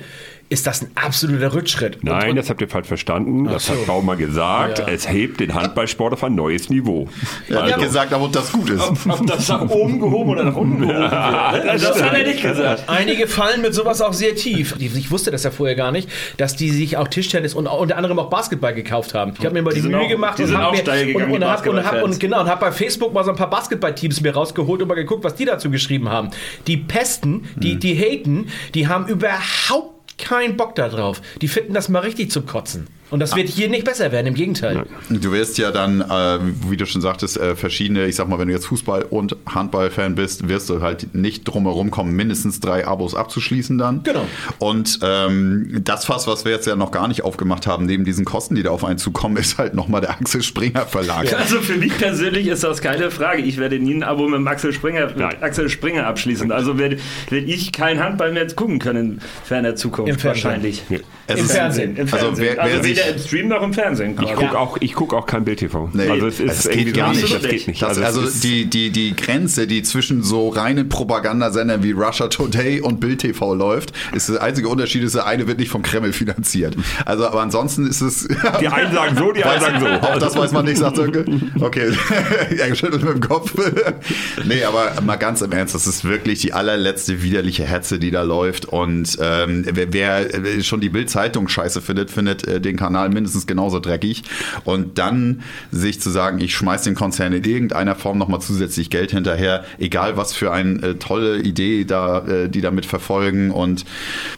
ist 0.51 0.67
das 0.67 0.83
ein 0.83 0.91
absoluter 0.97 1.55
Rückschritt. 1.55 2.03
Nein, 2.03 2.31
und, 2.31 2.37
das 2.37 2.51
habt 2.51 2.61
ihr 2.61 2.69
falsch 2.69 2.89
verstanden. 2.89 3.45
Das 3.45 3.67
so. 3.67 3.73
hat 3.73 3.87
Baumer 3.87 4.17
gesagt. 4.17 4.81
Ja. 4.81 4.89
Es 4.89 5.09
hebt 5.09 5.39
den 5.39 5.55
Handballsport 5.55 6.13
auf 6.13 6.25
ein 6.25 6.35
neues 6.35 6.69
Niveau. 6.69 7.09
ja, 7.49 7.67
nicht 7.67 7.79
gesagt, 7.79 8.13
aber 8.13 8.29
das 8.29 8.51
gut 8.51 8.69
ist. 8.69 8.83
Ob 8.83 9.27
das 9.29 9.47
nach 9.49 9.71
oben 9.71 10.01
gehoben 10.01 10.31
oder 10.31 10.43
nach 10.43 10.57
unten 10.57 10.81
gehoben 10.81 10.99
wird. 11.01 11.13
ne? 11.13 11.79
Das 11.81 12.03
hat 12.03 12.15
er 12.15 12.27
nicht 12.27 12.43
gesagt. 12.43 12.83
Einige 12.89 13.29
fallen 13.29 13.63
mit 13.63 13.75
sowas 13.75 14.03
auch 14.03 14.13
sehr 14.13 14.35
tief. 14.35 14.75
Ich, 14.81 15.11
wusste 15.13 15.31
das 15.31 15.45
ja 15.45 15.53
vorher 15.53 15.77
gar 15.77 15.93
nicht, 15.93 16.09
dass 16.37 16.57
die 16.57 16.71
sich 16.71 16.97
auch 16.97 17.07
Tischtennis 17.07 17.55
und 17.55 17.69
unter 17.69 17.97
anderem 17.97 18.19
auch 18.19 18.29
Basketball 18.29 18.75
gekauft 18.75 19.15
haben. 19.15 19.35
Ich 19.39 19.45
habe 19.45 19.55
mir 19.55 19.63
mal 19.63 19.73
die, 19.73 19.81
sind 19.81 19.93
Mühe 19.93 20.01
auch- 20.01 20.09
gemacht 20.09 20.39
die 20.41 20.43
und 20.45 20.59
habe 20.59 20.71
und, 20.71 20.79
und, 20.81 21.41
die 21.41 21.45
hab, 21.45 21.67
und, 21.67 21.85
hab, 21.85 22.03
und 22.03 22.19
genau 22.19 22.41
und 22.41 22.49
habe 22.49 22.61
bei 22.61 22.73
Facebook 22.73 23.15
mal 23.15 23.25
so 23.25 23.31
ein 23.31 23.37
paar 23.37 23.51
Basketballteams 23.51 24.21
mir 24.21 24.35
rausgeholt 24.35 24.83
und 24.83 24.89
mal 24.89 24.95
geguckt, 24.95 25.23
was 25.23 25.37
die 25.37 25.45
dazu 25.45 25.71
geschrieben 25.71 26.09
haben. 26.09 26.31
Die 26.67 26.77
pesten, 26.77 27.49
die, 27.55 27.79
die 27.79 27.97
haten, 27.97 28.49
die 28.75 28.89
haben 28.89 29.07
überhaupt 29.07 30.00
keinen 30.21 30.57
Bock 30.57 30.75
da 30.75 30.89
drauf. 30.89 31.21
Die 31.41 31.49
finden 31.49 31.75
das 31.75 31.89
mal 31.89 32.01
richtig 32.01 32.31
zum 32.31 32.47
Kotzen. 32.47 32.87
Und 33.11 33.21
das 33.21 33.35
wird 33.35 33.49
hier 33.49 33.69
nicht 33.69 33.85
besser 33.85 34.13
werden, 34.13 34.29
im 34.29 34.35
Gegenteil. 34.35 34.85
Du 35.09 35.33
wirst 35.33 35.59
ja 35.59 35.71
dann, 35.73 36.01
äh, 36.01 36.39
wie 36.69 36.77
du 36.77 36.87
schon 36.87 37.03
sagtest, 37.03 37.37
äh, 37.39 37.57
verschiedene, 37.57 38.07
ich 38.07 38.15
sag 38.17 38.29
mal, 38.29 38.39
wenn 38.39 38.47
du 38.49 38.55
jetzt 38.55 38.67
Fußball- 38.67 39.03
und 39.11 39.37
Handball-Fan 39.53 40.15
bist, 40.15 40.49
wirst 40.49 40.71
du 40.71 40.81
halt 40.81 41.15
nicht 41.15 41.45
drumherum 41.45 41.91
kommen, 41.91 42.13
mindestens 42.15 42.61
drei 42.61 42.87
Abos 42.87 43.15
abzuschließen 43.15 43.79
dann. 43.79 44.03
Genau. 44.05 44.25
Und 44.59 45.01
ähm, 45.03 45.81
das 45.85 46.05
Fass, 46.05 46.27
was 46.27 46.45
wir 46.45 46.53
jetzt 46.53 46.67
ja 46.67 46.77
noch 46.77 46.93
gar 46.93 47.09
nicht 47.09 47.23
aufgemacht 47.25 47.67
haben, 47.67 47.85
neben 47.87 48.05
diesen 48.05 48.25
Kosten, 48.25 48.55
die 48.55 48.63
da 48.63 48.71
auf 48.71 48.85
einen 48.85 48.99
zukommen, 48.99 49.37
ist 49.37 49.59
halt 49.59 49.75
nochmal 49.75 50.01
der 50.01 50.11
Axel 50.11 50.43
Springer 50.43 50.87
Verlag. 50.87 51.33
Also 51.37 51.61
für 51.61 51.77
mich 51.77 51.97
persönlich 51.99 52.47
ist 52.47 52.63
das 52.63 52.81
keine 52.81 53.11
Frage. 53.11 53.43
Ich 53.43 53.57
werde 53.59 53.79
nie 53.81 53.95
ein 53.95 54.03
Abo 54.05 54.29
mit 54.29 54.39
dem 54.39 54.47
Axel 54.47 54.73
Springer, 54.73 55.07
mit. 55.07 55.43
Axel 55.43 55.69
Springer 55.69 56.07
abschließen. 56.07 56.53
Also 56.53 56.79
werde, 56.79 56.99
werde 57.29 57.47
ich 57.47 57.73
kein 57.73 57.99
Handball 58.03 58.33
mehr 58.33 58.47
gucken 58.55 58.79
können 58.79 59.15
in 59.15 59.21
ferner 59.45 59.75
Zukunft 59.77 60.11
Im 60.13 60.19
Fernsehen. 60.19 60.45
wahrscheinlich. 60.45 60.83
Es 61.27 61.39
Im 61.39 61.45
ist- 61.45 61.53
Fernsehen. 61.53 61.97
Im 61.97 62.03
Also 62.05 62.17
Fernsehen. 62.17 62.47
wer- 62.57 62.63
Also, 62.63 62.75
wer 62.77 62.83
sich- 62.85 63.00
weder 63.01 63.15
im 63.17 63.19
Stream 63.23 63.49
noch 63.49 63.63
im 63.63 63.73
Fernsehen. 63.73 64.17
Ich 64.23 64.35
gucke 64.35 64.59
auch, 64.59 64.77
ich 64.81 64.95
guck 64.95 65.15
auch 65.15 65.27
kein 65.27 65.45
Bild-TV. 65.45 65.91
Nee, 65.93 66.09
also 66.09 66.27
es 66.27 66.41
ist 66.41 66.49
das 66.49 66.69
geht 66.69 66.79
irgendwie 66.81 66.93
gar 67.01 67.11
nicht. 67.13 67.35
Das 67.35 67.43
geht 67.43 67.69
nicht. 67.69 67.83
Das, 67.83 67.99
also 67.99 68.23
ist- 68.23 68.45
die, 68.45 68.67
die, 68.67 68.91
die 68.91 69.15
Grenze, 69.17 69.67
die 69.67 69.83
zwischen 69.83 70.23
so 70.23 70.49
reinen 70.49 70.89
Propagandasendern 70.89 71.83
wie 71.83 71.93
Russia 71.93 72.29
Today 72.29 72.81
und 72.81 73.01
Bild 73.01 73.21
TV 73.21 73.55
läuft, 73.55 73.93
ist 74.15 74.29
der 74.29 74.43
einzige 74.43 74.69
Unterschied, 74.69 75.03
ist 75.03 75.15
der 75.15 75.27
eine 75.27 75.47
wird 75.47 75.59
nicht 75.59 75.71
vom 75.71 75.83
Kreml 75.83 76.13
finanziert. 76.13 76.77
Also, 77.05 77.27
aber 77.27 77.41
ansonsten 77.43 77.87
ist 77.87 78.01
es. 78.01 78.29
die 78.61 78.69
einen 78.69 78.93
sagen 78.95 79.17
so, 79.17 79.33
die 79.33 79.45
anderen 79.45 79.81
sagen 79.83 80.01
so. 80.03 80.09
Auch 80.09 80.19
das 80.19 80.37
weiß 80.37 80.53
man 80.53 80.65
nicht, 80.65 80.79
sagt 80.79 80.97
Sönke. 80.97 81.25
Okay, 81.61 81.93
er 82.59 82.75
schüttelt 82.75 83.03
mit 83.03 83.15
dem 83.15 83.21
Kopf. 83.21 83.53
nee, 84.45 84.65
aber 84.65 85.01
mal 85.03 85.17
ganz 85.17 85.43
im 85.43 85.53
Ernst, 85.53 85.75
das 85.75 85.87
ist 85.87 86.05
wirklich 86.05 86.41
die 86.41 86.53
allerletzte 86.53 87.23
widerliche 87.23 87.65
Hetze, 87.65 87.99
die 87.99 88.11
da 88.11 88.23
läuft. 88.23 88.67
Und 88.67 89.17
ähm, 89.21 89.65
wer, 89.71 89.93
wer 89.93 90.63
schon 90.63 90.81
die 90.81 90.89
Bild-Zeitung 90.89 91.49
scheiße 91.49 91.81
findet, 91.83 92.11
findet 92.11 92.47
äh, 92.47 92.61
den 92.61 92.77
Kanal 92.77 92.90
mindestens 92.91 93.47
genauso 93.47 93.81
dreckig. 93.81 94.23
Und 94.65 94.99
dann 94.99 95.43
sich 95.71 96.01
zu 96.01 96.11
sagen, 96.11 96.41
ich 96.41 96.55
schmeiß 96.55 96.83
den 96.83 96.95
Konzern 96.95 97.33
in 97.33 97.45
irgendeiner 97.45 97.95
Form 97.95 98.19
nochmal 98.19 98.41
zusätzlich 98.41 98.91
Geld 98.91 99.11
hinterher, 99.11 99.65
egal 99.79 100.17
was 100.17 100.33
für 100.33 100.53
eine 100.53 100.83
äh, 100.83 100.95
tolle 100.95 101.39
Idee 101.39 101.85
da, 101.85 102.27
äh, 102.27 102.49
die 102.49 102.61
damit 102.61 102.87
verfolgen 102.87 103.51
und 103.51 103.85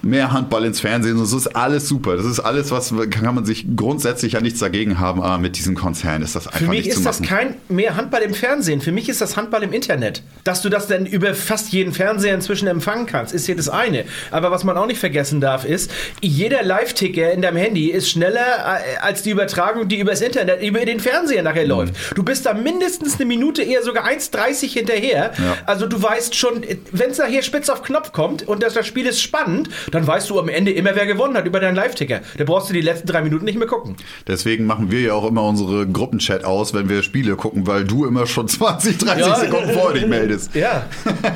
mehr 0.03 0.33
Handball 0.33 0.65
ins 0.65 0.81
Fernsehen, 0.81 1.19
das 1.19 1.33
ist 1.33 1.49
alles 1.57 1.89
super. 1.89 2.17
Das 2.17 2.27
ist 2.27 2.41
alles, 2.41 2.71
was 2.71 2.93
kann 3.11 3.35
man 3.35 3.45
sich 3.45 3.67
grundsätzlich 3.77 4.33
ja 4.35 4.41
nichts 4.41 4.61
dagegen 4.61 4.99
haben, 4.99 5.23
aber 5.23 5.39
mit 5.39 5.57
diesem 5.57 5.75
Konzern 5.75 6.23
ist 6.23 6.37
das 6.37 6.47
einfach 6.47 6.61
Für 6.61 6.69
mich 6.69 6.89
ist 6.89 7.05
das 7.05 7.23
kein 7.23 7.55
mehr 7.69 7.97
Handball 7.97 8.23
im 8.23 8.35
Fernsehen. 8.35 8.81
Für 8.81 8.93
mich 8.93 9.09
ist 9.09 9.21
das 9.21 9.37
Handball 9.37 9.63
im 9.63 9.73
Internet. 9.73 10.23
Dass 10.45 10.63
du 10.63 10.69
das 10.69 10.87
dann 10.87 11.07
über 11.07 11.35
fast 11.35 11.73
jeden 11.73 11.93
Fernseher 11.93 12.35
inzwischen 12.35 12.69
empfangen 12.69 13.07
kannst, 13.07 13.33
ist 13.33 13.47
hier 13.47 13.57
das 13.57 13.69
eine. 13.69 14.05
Aber 14.31 14.51
was 14.51 14.65
man 14.65 14.77
auch 14.77 14.87
nicht 14.87 14.99
vergessen 14.99 15.41
darf, 15.41 15.65
ist, 15.65 15.91
jeder 16.21 16.63
Live-Ticker 16.63 17.33
in 17.33 17.43
deinem 17.43 17.57
Handy 17.57 17.91
ist 17.91 18.11
schneller 18.11 18.42
äh, 18.43 18.99
als 19.01 19.23
die 19.23 19.31
Übertragung, 19.31 19.89
die 19.89 19.99
übers 19.99 20.21
Internet, 20.21 20.63
über 20.63 20.85
den 20.85 21.01
Fernseher 21.01 21.43
nachher 21.43 21.67
läuft. 21.67 21.95
Du 22.15 22.23
bist 22.23 22.47
da 22.47 22.55
mindestens 22.55 23.17
eine 23.17 23.27
Minute, 23.27 23.63
eher 23.63 23.83
sogar 23.83 24.07
1,30 24.07 24.71
hinterher. 24.73 25.33
Ja. 25.39 25.57
Also 25.67 25.87
du 25.87 26.03
weißt 26.03 26.35
schon, 26.35 26.63
wenn 26.93 27.11
es 27.11 27.19
nachher 27.19 27.43
spitz 27.43 27.69
auf 27.69 27.83
Knopf 27.83 28.13
kommt 28.13 28.47
und 28.47 28.63
das, 28.63 28.75
das 28.75 28.87
Spiel 28.87 29.07
ist 29.07 29.21
spannend, 29.21 29.69
dann 29.91 30.07
weißt 30.07 30.31
du 30.31 30.39
am 30.39 30.49
Ende 30.49 30.73
immer, 30.73 30.95
wer 30.95 31.07
gewonnen 31.07 31.37
hat 31.37 31.47
über 31.47 31.61
deinen 31.61 31.77
Live-Ticker. 31.77 32.21
Da 32.39 32.45
brauchst 32.45 32.69
du 32.69 32.75
die 32.75 32.81
letzten 32.81 33.07
drei 33.07 33.23
Minuten 33.23 33.45
nicht 33.45 33.59
mehr 33.59 33.69
gucken. 33.69 33.97
Deswegen 34.27 34.67
machen 34.67 34.91
wir 34.91 35.01
ja 35.01 35.15
auch 35.15 35.27
immer 35.27 35.45
unsere 35.45 35.87
Gruppenchat 35.87 36.45
aus, 36.45 36.75
wenn 36.75 36.89
wir 36.89 37.03
Spiele 37.03 37.37
gucken, 37.37 37.67
weil 37.67 37.85
du 37.85 38.07
immer 38.07 38.27
schon 38.27 38.49
20, 38.49 38.99
30 38.99 39.27
Ja, 39.27 39.37
Sekunden 39.37 39.71
vorher 39.71 39.95
dich 39.95 40.07
meldest. 40.07 40.55
Ja, 40.55 40.87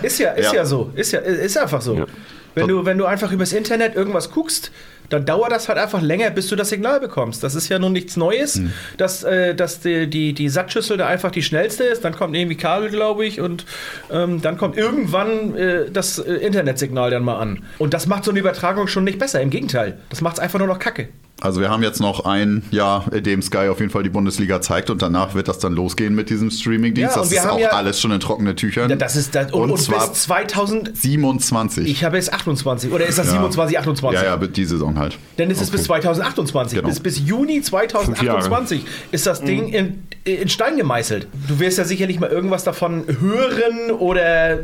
ist 0.02 0.18
ja, 0.18 0.32
ist 0.32 0.46
ja. 0.46 0.54
Ja. 0.54 0.64
so. 0.64 0.90
Ist 0.94 1.12
ja, 1.12 1.20
ist 1.20 1.56
einfach 1.58 1.80
so. 1.80 2.06
Wenn, 2.54 2.68
du, 2.68 2.86
wenn 2.86 2.96
du 2.96 3.04
einfach 3.04 3.32
übers 3.32 3.52
Internet 3.52 3.94
irgendwas 3.96 4.30
guckst, 4.30 4.70
dann 5.08 5.24
dauert 5.24 5.52
das 5.52 5.68
halt 5.68 5.78
einfach 5.78 6.02
länger, 6.02 6.30
bis 6.30 6.48
du 6.48 6.56
das 6.56 6.68
Signal 6.68 7.00
bekommst. 7.00 7.42
Das 7.42 7.54
ist 7.54 7.68
ja 7.68 7.78
nun 7.78 7.92
nichts 7.92 8.16
Neues, 8.16 8.60
dass, 8.96 9.24
äh, 9.24 9.54
dass 9.54 9.80
die, 9.80 10.08
die, 10.08 10.32
die 10.32 10.48
Sattschüssel 10.48 10.96
da 10.96 11.06
einfach 11.06 11.30
die 11.30 11.42
schnellste 11.42 11.84
ist. 11.84 12.04
Dann 12.04 12.14
kommt 12.14 12.36
irgendwie 12.36 12.56
Kabel, 12.56 12.90
glaube 12.90 13.26
ich, 13.26 13.40
und 13.40 13.64
ähm, 14.10 14.42
dann 14.42 14.56
kommt 14.56 14.76
irgendwann 14.76 15.56
äh, 15.56 15.90
das 15.90 16.18
äh, 16.18 16.34
Internetsignal 16.34 17.10
dann 17.10 17.24
mal 17.24 17.38
an. 17.38 17.64
Und 17.78 17.94
das 17.94 18.06
macht 18.06 18.24
so 18.24 18.30
eine 18.30 18.40
Übertragung 18.40 18.88
schon 18.88 19.04
nicht 19.04 19.18
besser. 19.18 19.40
Im 19.40 19.50
Gegenteil, 19.50 19.98
das 20.10 20.20
macht 20.20 20.36
es 20.36 20.40
einfach 20.40 20.58
nur 20.58 20.68
noch 20.68 20.78
kacke. 20.78 21.08
Also 21.42 21.60
wir 21.60 21.68
haben 21.68 21.82
jetzt 21.82 22.00
noch 22.00 22.24
ein 22.24 22.62
Jahr, 22.70 23.12
in 23.12 23.22
dem 23.22 23.42
Sky 23.42 23.68
auf 23.68 23.78
jeden 23.78 23.90
Fall 23.90 24.02
die 24.02 24.08
Bundesliga 24.08 24.62
zeigt 24.62 24.88
und 24.88 25.02
danach 25.02 25.34
wird 25.34 25.48
das 25.48 25.58
dann 25.58 25.74
losgehen 25.74 26.14
mit 26.14 26.30
diesem 26.30 26.50
Streamingdienst. 26.50 27.14
Ja, 27.14 27.20
das 27.20 27.30
wir 27.30 27.38
ist 27.38 27.44
haben 27.44 27.50
auch 27.56 27.58
ja- 27.58 27.68
alles 27.72 28.00
schon 28.00 28.10
in 28.10 28.20
trockene 28.20 28.54
Tüchern. 28.54 28.98
Das 28.98 29.16
ist 29.16 29.34
das, 29.34 29.52
und, 29.52 29.64
und, 29.64 29.70
und 29.72 29.78
zwar 29.78 30.08
bis 30.08 30.22
2000. 30.22 30.96
27. 30.96 31.86
Ich 31.86 32.04
habe 32.04 32.16
jetzt 32.16 32.32
28. 32.32 32.90
Oder 32.90 33.04
ist 33.04 33.18
das 33.18 33.30
27, 33.30 33.78
28? 33.78 34.18
ja, 34.20 34.26
ja, 34.26 34.36
die 34.38 34.64
Saison 34.64 34.98
halt. 34.98 35.18
Dann 35.36 35.50
ist 35.50 35.60
es 35.60 35.70
bis 35.70 35.84
2028. 35.84 36.78
Genau. 36.78 36.88
Bis, 36.88 37.00
bis 37.00 37.18
Juni 37.20 37.60
2028 37.60 38.84
ist 39.12 39.26
das 39.26 39.42
Ding 39.42 39.68
in, 39.68 40.04
in 40.24 40.48
Stein 40.48 40.78
gemeißelt. 40.78 41.28
Du 41.48 41.60
wirst 41.60 41.76
ja 41.76 41.84
sicherlich 41.84 42.18
mal 42.18 42.30
irgendwas 42.30 42.64
davon 42.64 43.04
hören 43.20 43.90
oder 43.90 44.60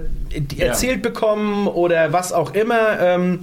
erzählt 0.57 1.03
bekommen 1.03 1.67
oder 1.67 2.15
was 2.15 2.33
auch 2.33 2.55
immer. 2.55 2.99
Ähm, 2.99 3.41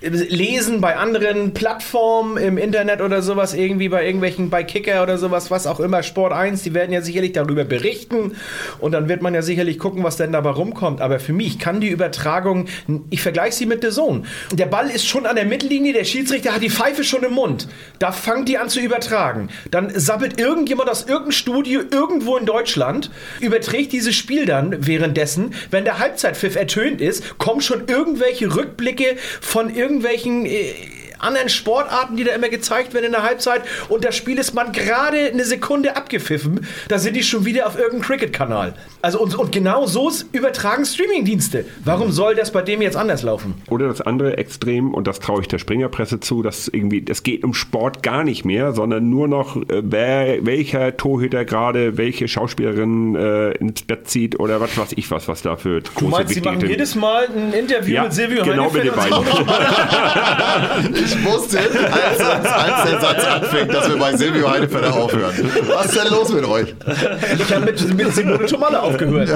lesen 0.00 0.80
bei 0.80 0.96
anderen 0.96 1.54
Plattformen 1.54 2.36
im 2.36 2.56
Internet 2.56 3.00
oder 3.00 3.20
sowas, 3.20 3.52
irgendwie 3.52 3.88
bei 3.88 4.06
irgendwelchen, 4.06 4.48
bei 4.48 4.62
Kicker 4.62 5.02
oder 5.02 5.18
sowas, 5.18 5.50
was 5.50 5.66
auch 5.66 5.80
immer, 5.80 6.04
Sport 6.04 6.32
1, 6.32 6.62
die 6.62 6.72
werden 6.72 6.92
ja 6.92 7.02
sicherlich 7.02 7.32
darüber 7.32 7.64
berichten 7.64 8.36
und 8.78 8.92
dann 8.92 9.08
wird 9.08 9.22
man 9.22 9.34
ja 9.34 9.42
sicherlich 9.42 9.78
gucken, 9.78 10.04
was 10.04 10.16
denn 10.16 10.30
dabei 10.30 10.50
rumkommt. 10.50 11.00
Aber 11.00 11.18
für 11.18 11.32
mich 11.32 11.58
kann 11.58 11.80
die 11.80 11.88
Übertragung, 11.88 12.66
ich 13.10 13.22
vergleiche 13.22 13.56
sie 13.56 13.66
mit 13.66 13.82
The 13.82 13.90
Zone. 13.90 14.22
Der 14.52 14.66
Ball 14.66 14.88
ist 14.88 15.06
schon 15.06 15.26
an 15.26 15.34
der 15.34 15.46
Mittellinie, 15.46 15.92
der 15.92 16.04
Schiedsrichter 16.04 16.54
hat 16.54 16.62
die 16.62 16.70
Pfeife 16.70 17.02
schon 17.02 17.24
im 17.24 17.32
Mund. 17.32 17.66
Da 17.98 18.12
fangt 18.12 18.48
die 18.48 18.58
an 18.58 18.68
zu 18.68 18.80
übertragen. 18.80 19.48
Dann 19.72 19.90
sabbelt 19.98 20.40
irgendjemand 20.40 20.88
aus 20.88 21.02
irgendeinem 21.02 21.32
Studio 21.32 21.80
irgendwo 21.90 22.36
in 22.36 22.46
Deutschland, 22.46 23.10
überträgt 23.40 23.92
dieses 23.92 24.14
Spiel 24.14 24.46
dann 24.46 24.86
währenddessen, 24.86 25.54
wenn 25.72 25.84
der 25.84 25.98
Halbzeitpfiff 25.98 26.54
ertönt 26.54 27.00
ist, 27.00 27.38
kommen 27.38 27.60
schon 27.60 27.88
irgendwelche 27.88 28.54
Rückblicke 28.54 29.16
von 29.40 29.66
irgendwelchen 29.66 29.87
äh, 30.46 30.74
anderen 31.18 31.48
Sportarten, 31.48 32.16
die 32.16 32.24
da 32.24 32.34
immer 32.34 32.48
gezeigt 32.48 32.94
werden 32.94 33.06
in 33.06 33.12
der 33.12 33.22
Halbzeit 33.22 33.62
und 33.88 34.04
das 34.04 34.16
Spiel 34.16 34.38
ist 34.38 34.54
man 34.54 34.72
gerade 34.72 35.26
eine 35.26 35.44
Sekunde 35.44 35.96
abgepfiffen, 35.96 36.66
da 36.88 36.98
sind 36.98 37.14
die 37.14 37.22
schon 37.22 37.44
wieder 37.44 37.66
auf 37.66 37.76
irgendeinem 37.76 38.02
Cricket-Kanal. 38.02 38.74
Also 39.02 39.20
und, 39.20 39.34
und 39.36 39.52
genau 39.52 39.86
so 39.86 40.10
übertragen 40.32 40.84
Streamingdienste. 40.84 41.64
Warum 41.84 42.10
soll 42.10 42.34
das 42.34 42.52
bei 42.52 42.62
dem 42.62 42.82
jetzt 42.82 42.96
anders 42.96 43.22
laufen? 43.22 43.54
Oder 43.68 43.88
das 43.88 44.00
andere 44.00 44.38
Extrem, 44.38 44.94
und 44.94 45.06
das 45.06 45.20
traue 45.20 45.42
ich 45.42 45.48
der 45.48 45.58
Springerpresse 45.58 46.20
zu, 46.20 46.42
dass 46.42 46.68
irgendwie, 46.68 47.04
es 47.08 47.22
geht 47.22 47.44
um 47.44 47.54
Sport 47.54 48.02
gar 48.02 48.24
nicht 48.24 48.44
mehr, 48.44 48.72
sondern 48.72 49.08
nur 49.10 49.28
noch, 49.28 49.56
äh, 49.56 49.82
wer, 49.82 50.44
welcher 50.46 50.96
Torhüter 50.96 51.44
gerade 51.44 51.96
welche 51.96 52.28
Schauspielerin 52.28 53.14
äh, 53.14 53.52
ins 53.52 53.82
Bett 53.82 54.08
zieht 54.08 54.40
oder 54.40 54.60
was 54.60 54.76
weiß 54.76 54.92
ich 54.96 55.10
was, 55.10 55.28
was 55.28 55.42
da 55.42 55.56
für 55.56 55.80
große 55.80 55.98
Du 55.98 56.08
meinst, 56.08 56.34
sie 56.34 56.40
machen 56.40 56.66
jedes 56.66 56.94
Mal 56.94 57.28
ein 57.34 57.52
Interview 57.52 57.94
ja, 57.94 58.04
mit 58.04 58.12
Silvio 58.12 58.42
genau 58.44 58.70
mit 58.70 58.84
den 58.84 58.94
beiden. 58.94 59.18
Ich 61.08 61.24
wusste, 61.24 61.58
als, 61.58 62.20
als 62.20 62.90
der 62.90 63.00
Satz 63.00 63.24
anfängt, 63.24 63.72
dass 63.72 63.88
wir 63.88 63.96
bei 63.96 64.16
Silvio 64.16 64.50
Heidefelder 64.50 64.94
aufhören. 64.94 65.34
Was 65.68 65.86
ist 65.86 65.96
denn 65.96 66.12
los 66.12 66.32
mit 66.32 66.44
euch? 66.44 66.74
Ich 67.38 67.54
habe 67.54 67.64
mit, 67.64 67.94
mit 67.94 68.14
Simone 68.14 68.46
Tomalla 68.46 68.80
aufgehört. 68.80 69.30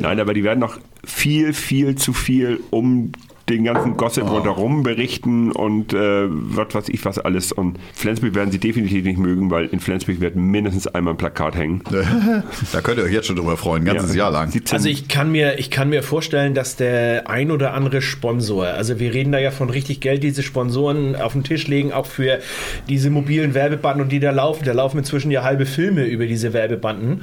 Nein, 0.00 0.20
aber 0.20 0.34
die 0.34 0.44
werden 0.44 0.60
noch 0.60 0.78
viel, 1.04 1.52
viel 1.52 1.94
zu 1.96 2.12
viel 2.12 2.60
um 2.70 3.12
den 3.56 3.64
ganzen 3.64 3.96
Gossip 3.96 4.28
rundherum 4.28 4.82
berichten 4.82 5.52
und 5.52 5.92
äh, 5.92 6.26
was 6.28 6.74
weiß 6.74 6.88
ich 6.88 7.04
was 7.04 7.18
alles. 7.18 7.52
Und 7.52 7.78
Flensburg 7.94 8.34
werden 8.34 8.50
sie 8.50 8.58
definitiv 8.58 9.04
nicht 9.04 9.18
mögen, 9.18 9.50
weil 9.50 9.66
in 9.66 9.80
Flensburg 9.80 10.20
wird 10.20 10.36
mindestens 10.36 10.86
einmal 10.86 11.14
ein 11.14 11.18
Plakat 11.18 11.56
hängen. 11.56 11.82
Da 12.72 12.80
könnt 12.80 12.98
ihr 12.98 13.04
euch 13.04 13.12
jetzt 13.12 13.26
schon 13.26 13.36
drüber 13.36 13.56
freuen, 13.56 13.82
ein 13.82 13.94
ganzes 13.94 14.14
Jahr 14.14 14.30
lang. 14.30 14.50
17 14.50 14.76
Also 14.76 14.88
ich 14.88 15.08
kann 15.08 15.30
mir, 15.30 15.58
ich 15.58 15.70
kann 15.70 15.88
mir 15.88 16.02
vorstellen, 16.02 16.54
dass 16.54 16.76
der 16.76 17.28
ein 17.28 17.50
oder 17.50 17.74
andere 17.74 18.02
Sponsor, 18.02 18.66
also 18.66 18.98
wir 18.98 19.12
reden 19.12 19.32
da 19.32 19.38
ja 19.38 19.50
von 19.50 19.70
richtig 19.70 20.00
Geld, 20.00 20.22
diese 20.22 20.42
Sponsoren 20.42 21.16
auf 21.16 21.32
den 21.32 21.44
Tisch 21.44 21.66
legen, 21.68 21.92
auch 21.92 22.06
für 22.06 22.38
diese 22.88 23.10
mobilen 23.10 23.54
Werbebanden 23.54 24.02
und 24.02 24.12
die 24.12 24.20
da 24.20 24.30
laufen. 24.30 24.64
Da 24.64 24.72
laufen 24.72 24.98
inzwischen 24.98 25.30
ja 25.30 25.42
halbe 25.42 25.66
Filme 25.66 26.04
über 26.04 26.26
diese 26.26 26.52
Werbebanden, 26.52 27.22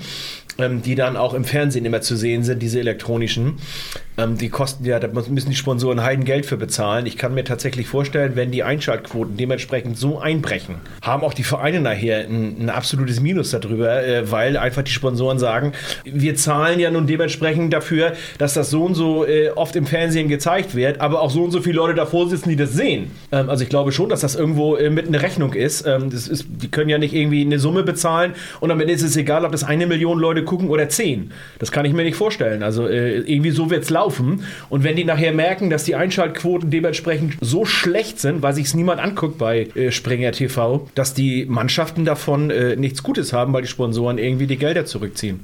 ähm, 0.58 0.82
die 0.82 0.96
dann 0.96 1.18
auch 1.18 1.34
im 1.34 1.44
Fernsehen 1.44 1.86
immer 1.86 2.02
zu 2.02 2.16
sehen 2.16 2.44
sind, 2.44 2.62
diese 2.62 2.80
elektronischen. 2.80 3.56
Ähm, 4.20 4.38
die 4.38 4.50
kosten 4.50 4.86
ja, 4.86 5.00
da 5.00 5.08
müssen 5.08 5.50
die 5.50 5.56
Sponsoren 5.56 6.04
Heidengeld 6.04 6.46
für 6.46 6.58
bezahlen. 6.58 7.06
Ich 7.06 7.18
kann 7.18 7.34
mir 7.34 7.44
tatsächlich 7.44 7.88
vorstellen, 7.88 8.34
wenn 8.36 8.52
die 8.52 8.64
Einschaltquoten 8.64 9.38
dementsprechend 9.38 9.98
so 9.98 10.20
einbrechen, 10.20 10.76
haben 11.02 11.24
auch 11.24 11.34
die 11.34 11.44
Vereine 11.44 11.80
nachher 11.80 12.26
ein, 12.26 12.58
ein 12.60 12.70
absolutes 12.70 13.22
Minus 13.22 13.52
darüber, 13.52 14.04
äh, 14.04 14.30
weil 14.30 14.58
einfach 14.58 14.84
die 14.84 14.92
Sponsoren 14.92 15.40
sagen, 15.40 15.74
wir 16.04 16.36
zahlen 16.36 16.80
ja 16.80 16.92
nun 16.92 17.08
dementsprechend 17.08 17.74
dafür, 17.74 18.14
dass 18.38 18.54
das 18.54 18.70
so 18.70 18.84
und 18.84 18.96
so 18.96 19.26
äh, 19.26 19.52
oft 19.52 19.76
im 19.76 19.86
Fernsehen 19.86 20.28
gezeigt 20.28 20.76
wird, 20.76 21.00
aber 21.00 21.22
auch 21.22 21.32
so 21.32 21.44
und 21.44 21.52
so 21.52 21.62
viele 21.62 21.76
Leute 21.76 21.94
davor 21.96 22.28
sitzen, 22.28 22.50
die 22.50 22.56
das 22.56 22.74
sehen. 22.74 23.12
Ähm, 23.32 23.50
also 23.50 23.64
ich 23.64 23.70
glaube 23.70 23.92
schon, 23.92 24.10
dass 24.10 24.22
das 24.22 24.36
irgendwo 24.36 24.76
äh, 24.76 24.90
mit 24.90 25.08
einer 25.08 25.22
Rechnung 25.22 25.54
ist. 25.54 25.86
Ähm, 25.88 26.10
das 26.10 26.28
ist. 26.28 26.46
Die 26.50 26.70
können 26.70 26.90
ja 26.90 26.98
nicht 26.98 27.14
irgendwie 27.14 27.42
eine 27.42 27.60
Summe 27.60 27.84
bezahlen 27.84 28.34
und 28.60 28.72
am 28.72 28.82
Ende 28.82 28.94
ist 28.94 29.04
es 29.04 29.16
egal, 29.16 29.46
ob 29.46 29.52
das 29.52 29.64
eine 29.64 29.88
Million 29.88 30.20
Leute 30.20 30.44
gucken 30.44 30.70
oder 30.70 30.90
zehn. 30.90 31.32
Das 31.60 31.72
kann 31.72 31.86
ich 31.86 31.94
mir 31.94 32.04
nicht 32.04 32.18
vorstellen. 32.18 32.64
Also 32.64 32.88
äh, 32.88 33.20
irgendwie 33.20 33.52
so 33.52 33.70
wird 33.70 33.84
es 33.84 33.90
laufen. 33.90 34.09
Und 34.70 34.84
wenn 34.84 34.96
die 34.96 35.04
nachher 35.04 35.34
merken, 35.34 35.70
dass 35.70 35.84
die 35.84 35.96
Einschaltquoten 35.96 36.70
dementsprechend 36.70 37.38
so 37.42 37.66
schlecht 37.66 38.20
sind, 38.20 38.42
weil 38.42 38.54
sich 38.54 38.68
es 38.68 38.74
niemand 38.74 39.02
anguckt 39.02 39.38
bei 39.38 39.68
äh, 39.76 39.92
Springer 39.92 40.32
TV, 40.32 40.88
dass 40.96 41.14
die 41.14 41.46
Mannschaften 41.46 42.06
davon 42.06 42.50
äh, 42.50 42.76
nichts 42.76 43.04
Gutes 43.04 43.34
haben, 43.34 43.54
weil 43.54 43.62
die 43.62 43.68
Sponsoren 43.68 44.18
irgendwie 44.18 44.48
die 44.48 44.58
Gelder 44.58 44.86
zurückziehen. 44.86 45.40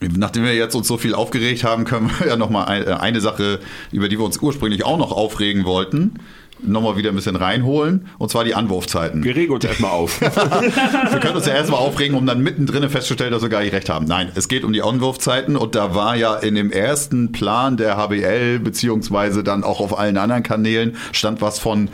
Nachdem 0.00 0.44
wir 0.44 0.54
jetzt 0.54 0.76
uns 0.76 0.86
so 0.86 0.96
viel 0.96 1.14
aufgeregt 1.14 1.64
haben, 1.64 1.84
können 1.84 2.10
wir 2.18 2.28
ja 2.28 2.36
nochmal 2.36 2.86
äh, 2.86 2.92
eine 2.92 3.20
Sache, 3.20 3.58
über 3.90 4.08
die 4.08 4.18
wir 4.18 4.24
uns 4.24 4.38
ursprünglich 4.38 4.84
auch 4.84 4.98
noch 4.98 5.10
aufregen 5.10 5.64
wollten, 5.64 6.14
nochmal 6.62 6.96
wieder 6.96 7.10
ein 7.10 7.16
bisschen 7.16 7.36
reinholen. 7.36 8.08
Und 8.18 8.30
zwar 8.30 8.44
die 8.44 8.54
Anwurfzeiten. 8.54 9.22
Wir 9.24 9.34
regen 9.36 9.52
uns 9.52 9.64
erstmal 9.64 9.90
auf. 9.90 10.20
Wir 10.20 11.20
können 11.20 11.36
uns 11.36 11.46
ja 11.46 11.54
erstmal 11.54 11.80
aufregen, 11.80 12.16
um 12.16 12.26
dann 12.26 12.42
mittendrin 12.42 12.88
festzustellen, 12.88 13.32
dass 13.32 13.42
wir 13.42 13.48
gar 13.48 13.62
nicht 13.62 13.72
recht 13.72 13.88
haben. 13.88 14.06
Nein, 14.06 14.30
es 14.34 14.48
geht 14.48 14.64
um 14.64 14.72
die 14.72 14.82
Anwurfzeiten 14.82 15.56
und 15.56 15.74
da 15.74 15.94
war 15.94 16.16
ja 16.16 16.34
in 16.34 16.54
dem 16.54 16.70
ersten 16.70 17.32
Plan 17.32 17.76
der 17.76 17.96
HBL, 17.96 18.58
beziehungsweise 18.60 19.42
dann 19.42 19.64
auch 19.64 19.80
auf 19.80 19.98
allen 19.98 20.16
anderen 20.16 20.42
Kanälen, 20.42 20.96
stand 21.12 21.40
was 21.40 21.58
von 21.58 21.88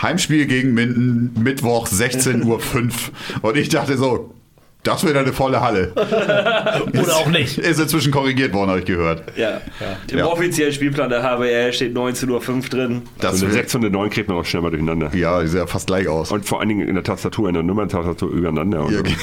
Heimspiel 0.00 0.46
gegen 0.46 0.74
Minden, 0.74 1.32
Mittwoch 1.42 1.88
16.05 1.88 2.44
Uhr. 2.44 2.60
Und 3.42 3.56
ich 3.56 3.68
dachte 3.68 3.96
so, 3.96 4.34
das 4.86 5.04
wird 5.04 5.16
eine 5.16 5.32
volle 5.32 5.60
Halle. 5.60 5.92
Oder 5.96 7.16
auch 7.16 7.28
nicht. 7.28 7.58
Ist 7.58 7.80
inzwischen 7.80 8.12
korrigiert 8.12 8.52
worden, 8.52 8.70
habe 8.70 8.80
ich 8.80 8.84
gehört. 8.86 9.22
Ja. 9.36 9.60
Im 10.10 10.18
Ja. 10.18 10.26
offiziellen 10.26 10.72
Spielplan 10.72 11.08
der 11.10 11.22
HBL 11.22 11.72
steht 11.72 11.96
19.05 11.96 12.30
Uhr 12.30 12.60
drin. 12.70 13.02
Das 13.18 13.32
Also 13.32 13.46
eine 13.46 13.54
wird, 13.54 13.64
6 13.64 13.74
und 13.76 13.84
eine 13.84 13.90
9 13.90 14.10
kriegt 14.10 14.28
man 14.28 14.38
auch 14.38 14.44
schnell 14.44 14.62
mal 14.62 14.70
durcheinander. 14.70 15.10
ja, 15.14 15.40
die 15.42 15.48
sieht 15.48 15.58
ja 15.58 15.66
fast 15.66 15.86
gleich 15.86 16.08
aus. 16.08 16.30
Und 16.32 16.44
vor 16.46 16.60
allen 16.60 16.68
Dingen 16.68 16.88
in 16.88 16.94
der 16.94 17.04
Tastatur, 17.04 17.48
in 17.48 17.54
der 17.54 17.62
Nummerntastatur 17.62 18.30
übereinander. 18.30 18.86
Ja, 18.90 19.02
das 19.02 19.14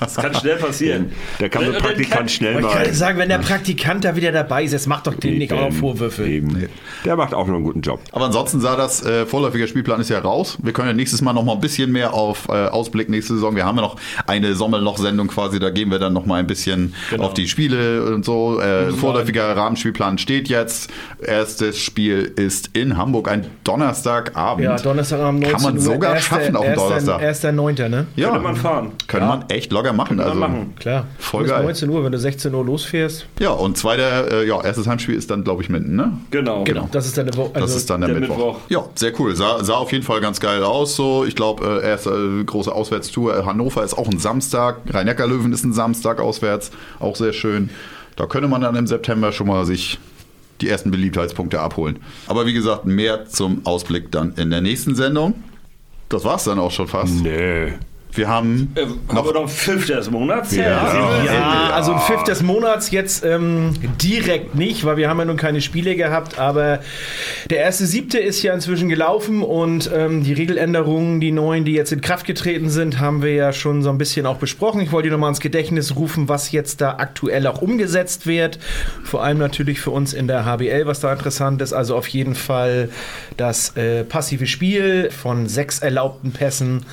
Das 0.00 0.14
kann 0.16 0.34
schnell 0.34 0.56
passieren. 0.56 1.12
da 1.38 1.48
kann 1.48 1.62
so 1.62 1.68
Und 1.70 1.76
ein 1.76 1.82
dann 1.82 1.88
Praktikant 1.90 2.18
kann- 2.18 2.28
schnell 2.28 2.54
Ich 2.60 2.66
kann 2.66 2.82
mal. 2.84 2.92
sagen, 2.94 3.18
wenn 3.18 3.28
der 3.28 3.38
Praktikant 3.38 4.04
da 4.04 4.16
wieder 4.16 4.32
dabei 4.32 4.64
ist, 4.64 4.72
jetzt 4.72 4.86
macht 4.86 5.06
doch 5.06 5.14
dem 5.14 5.38
nicht 5.38 5.52
auch 5.52 5.60
noch 5.70 5.72
Vorwürfe. 5.72 6.26
Eben. 6.26 6.68
Der 7.04 7.16
macht 7.16 7.34
auch 7.34 7.46
noch 7.46 7.54
einen 7.54 7.64
guten 7.64 7.80
Job. 7.82 8.00
Aber 8.12 8.26
ansonsten 8.26 8.60
sah 8.60 8.76
das 8.76 9.04
äh, 9.04 9.26
vorläufige 9.26 9.66
Spielplan 9.68 10.00
ist 10.00 10.10
ja 10.10 10.18
raus. 10.18 10.58
Wir 10.62 10.72
können 10.72 10.88
ja 10.88 10.94
nächstes 10.94 11.22
Mal 11.22 11.32
noch 11.32 11.44
mal 11.44 11.52
ein 11.54 11.60
bisschen 11.60 11.92
mehr 11.92 12.14
auf 12.14 12.48
äh, 12.48 12.52
Ausblick 12.52 13.08
nächste 13.08 13.34
Saison. 13.34 13.54
Wir 13.56 13.64
haben 13.64 13.76
ja 13.76 13.82
noch 13.82 13.96
eine 14.26 14.54
Sommerloch-Sendung 14.96 15.28
quasi, 15.28 15.58
da 15.58 15.70
gehen 15.70 15.90
wir 15.90 15.98
dann 15.98 16.12
noch 16.12 16.26
mal 16.26 16.36
ein 16.40 16.46
bisschen 16.46 16.94
auf 17.18 17.34
die 17.34 17.48
Spiele 17.48 18.04
und 18.04 18.24
so. 18.24 18.60
Äh, 18.60 18.90
vorläufiger 18.92 19.56
Rahmenspielplan 19.56 20.18
steht 20.18 20.48
jetzt. 20.48 20.90
Erstes 21.22 21.78
Spiel 21.78 22.32
ist 22.36 22.70
in 22.72 22.96
Hamburg, 22.96 23.28
ein 23.30 23.46
Donnerstagabend. 23.64 24.64
Ja, 24.64 24.76
Donnerstagabend 24.76 25.40
19 25.42 25.52
Kann 25.56 25.62
man 25.62 25.80
sogar 25.80 26.14
Erster- 26.14 26.36
schaffen 26.36 26.56
auf 26.56 26.64
dem 26.64 26.74
Donnerstag. 26.74 27.22
Erster 27.22 27.52
Neunter, 27.52 27.88
ne? 27.88 28.06
ja, 28.16 28.28
Könnte 28.28 28.42
man 28.42 28.56
fahren. 28.56 28.92
Kann 29.06 29.26
man 29.26 29.44
echt 29.48 29.72
locker 29.72 29.92
machen. 29.92 30.16
Könnte 30.16 30.24
Also, 30.24 30.38
man 30.38 30.50
machen. 30.52 30.74
Klar. 30.78 31.06
Voll 31.18 31.42
Bis 31.42 31.52
geil. 31.52 31.62
19 31.64 31.88
Uhr, 31.90 32.04
wenn 32.04 32.12
du 32.12 32.18
16 32.18 32.54
Uhr 32.54 32.64
losfährst. 32.64 33.26
Ja, 33.38 33.50
und 33.50 33.76
zweiter, 33.76 34.30
äh, 34.42 34.46
ja, 34.48 34.62
erstes 34.62 34.86
Heimspiel 34.86 35.14
ist 35.14 35.30
dann, 35.30 35.44
glaube 35.44 35.62
ich, 35.62 35.68
Minden, 35.68 35.96
ne? 35.96 36.12
Genau. 36.30 36.64
Genau. 36.64 36.88
Das 36.92 37.06
ist 37.06 37.16
dann 37.18 37.26
Woche. 37.36 37.50
Das 37.54 37.62
Also, 37.64 37.76
ist 37.76 37.90
dann 37.90 38.00
der, 38.00 38.10
der 38.10 38.20
Mittwoch. 38.20 38.36
Mittwoch. 38.36 38.58
Ja, 38.68 38.84
sehr 38.94 39.12
cool. 39.20 39.34
Sah, 39.34 39.62
sah 39.64 39.74
auf 39.74 39.92
jeden 39.92 40.04
Fall 40.04 40.20
ganz 40.20 40.40
geil 40.40 40.62
aus. 40.62 40.96
So, 40.96 41.24
ich 41.24 41.34
glaube, 41.34 41.80
äh, 41.82 41.86
erste 41.86 42.10
äh, 42.10 42.44
große 42.44 42.72
Auswärtstour. 42.72 43.44
Hannover 43.44 43.82
ist 43.84 43.94
auch 43.98 44.08
ein 44.08 44.18
Samstag. 44.18 44.75
Rhein-Neckar-Löwen 44.88 45.52
ist 45.52 45.64
ein 45.64 45.72
Samstag 45.72 46.20
auswärts. 46.20 46.70
Auch 46.98 47.16
sehr 47.16 47.32
schön. 47.32 47.70
Da 48.16 48.26
könnte 48.26 48.48
man 48.48 48.60
dann 48.62 48.76
im 48.76 48.86
September 48.86 49.32
schon 49.32 49.46
mal 49.46 49.64
sich 49.66 49.98
die 50.60 50.68
ersten 50.68 50.90
Beliebtheitspunkte 50.90 51.60
abholen. 51.60 51.98
Aber 52.26 52.46
wie 52.46 52.52
gesagt, 52.52 52.86
mehr 52.86 53.26
zum 53.26 53.64
Ausblick 53.64 54.10
dann 54.10 54.34
in 54.36 54.50
der 54.50 54.60
nächsten 54.60 54.94
Sendung. 54.94 55.34
Das 56.08 56.24
war's 56.24 56.44
dann 56.44 56.58
auch 56.58 56.70
schon 56.70 56.88
fast. 56.88 57.22
Nee. 57.22 57.74
Wir 58.12 58.28
haben 58.28 58.72
Äh, 58.76 58.86
noch 59.12 59.18
aber 59.18 59.32
noch 59.34 59.48
fünf 59.48 59.86
des 59.86 60.10
Monats. 60.10 60.54
Ja. 60.56 60.62
Ja. 60.62 61.24
ja, 61.24 61.70
also 61.74 61.92
ein 61.92 62.00
Fifth 62.00 62.28
des 62.28 62.42
Monats 62.42 62.90
jetzt 62.90 63.24
ähm, 63.24 63.74
direkt 64.02 64.54
nicht, 64.54 64.84
weil 64.84 64.96
wir 64.96 65.08
haben 65.10 65.18
ja 65.18 65.24
nun 65.26 65.36
keine 65.36 65.60
Spiele 65.60 65.96
gehabt, 65.96 66.38
aber 66.38 66.80
der 67.50 67.58
erste 67.58 67.86
siebte 67.86 68.18
ist 68.18 68.42
ja 68.42 68.54
inzwischen 68.54 68.88
gelaufen 68.88 69.42
und 69.42 69.90
ähm, 69.94 70.22
die 70.24 70.32
Regeländerungen, 70.32 71.20
die 71.20 71.30
neuen, 71.32 71.64
die 71.66 71.72
jetzt 71.72 71.92
in 71.92 72.00
Kraft 72.00 72.26
getreten 72.26 72.70
sind, 72.70 73.00
haben 73.00 73.22
wir 73.22 73.34
ja 73.34 73.52
schon 73.52 73.82
so 73.82 73.90
ein 73.90 73.98
bisschen 73.98 74.24
auch 74.24 74.38
besprochen. 74.38 74.80
Ich 74.80 74.92
wollte 74.92 75.08
dir 75.08 75.12
nochmal 75.12 75.30
ins 75.30 75.40
Gedächtnis 75.40 75.94
rufen, 75.96 76.28
was 76.28 76.52
jetzt 76.52 76.80
da 76.80 76.96
aktuell 76.98 77.46
auch 77.46 77.60
umgesetzt 77.60 78.26
wird. 78.26 78.58
Vor 79.04 79.22
allem 79.22 79.38
natürlich 79.38 79.80
für 79.80 79.90
uns 79.90 80.14
in 80.14 80.26
der 80.26 80.46
HBL, 80.46 80.86
was 80.86 81.00
da 81.00 81.12
interessant 81.12 81.60
ist. 81.60 81.72
Also 81.74 81.96
auf 81.96 82.08
jeden 82.08 82.34
Fall 82.34 82.88
das 83.36 83.76
äh, 83.76 84.04
passive 84.04 84.46
Spiel 84.46 85.10
von 85.10 85.48
sechs 85.48 85.80
erlaubten 85.80 86.32
Pässen 86.32 86.86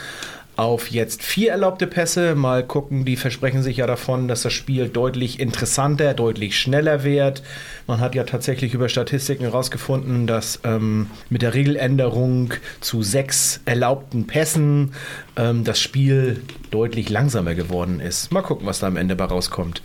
auf 0.56 0.92
jetzt 0.92 1.24
vier 1.24 1.52
erlaubte 1.52 1.88
Pässe. 1.88 2.36
Mal 2.36 2.64
gucken, 2.66 3.06
die 3.06 3.16
versprechen 3.16 3.64
sich 3.64 3.78
ja 3.78 3.88
davon, 3.88 4.28
dass 4.28 4.44
das 4.44 4.54
Spiel 4.54 4.88
deutlich 4.88 5.40
interessanter, 5.40 6.14
deutlich 6.14 6.58
schneller 6.58 7.04
wird. 7.04 7.44
Man 7.88 8.00
hat 8.00 8.16
ja 8.16 8.24
tatsächlich 8.24 8.74
über 8.74 8.90
Statistiken 8.90 9.44
herausgefunden, 9.44 10.28
dass 10.28 10.60
ähm, 10.64 11.10
mit 11.30 11.42
der 11.42 11.54
Regeländerung 11.54 12.54
zu 12.82 13.02
sechs 13.04 13.62
erlaubten 13.66 14.28
Pässen 14.28 14.94
ähm, 15.36 15.64
das 15.64 15.80
Spiel 15.80 16.42
deutlich 16.74 17.10
langsamer 17.10 17.56
geworden 17.56 18.00
ist. 18.00 18.32
Mal 18.32 18.41
gucken, 18.41 18.66
was 18.66 18.80
da 18.80 18.88
am 18.88 18.98
Ende 18.98 19.16
bei 19.16 19.26
rauskommt. 19.26 19.82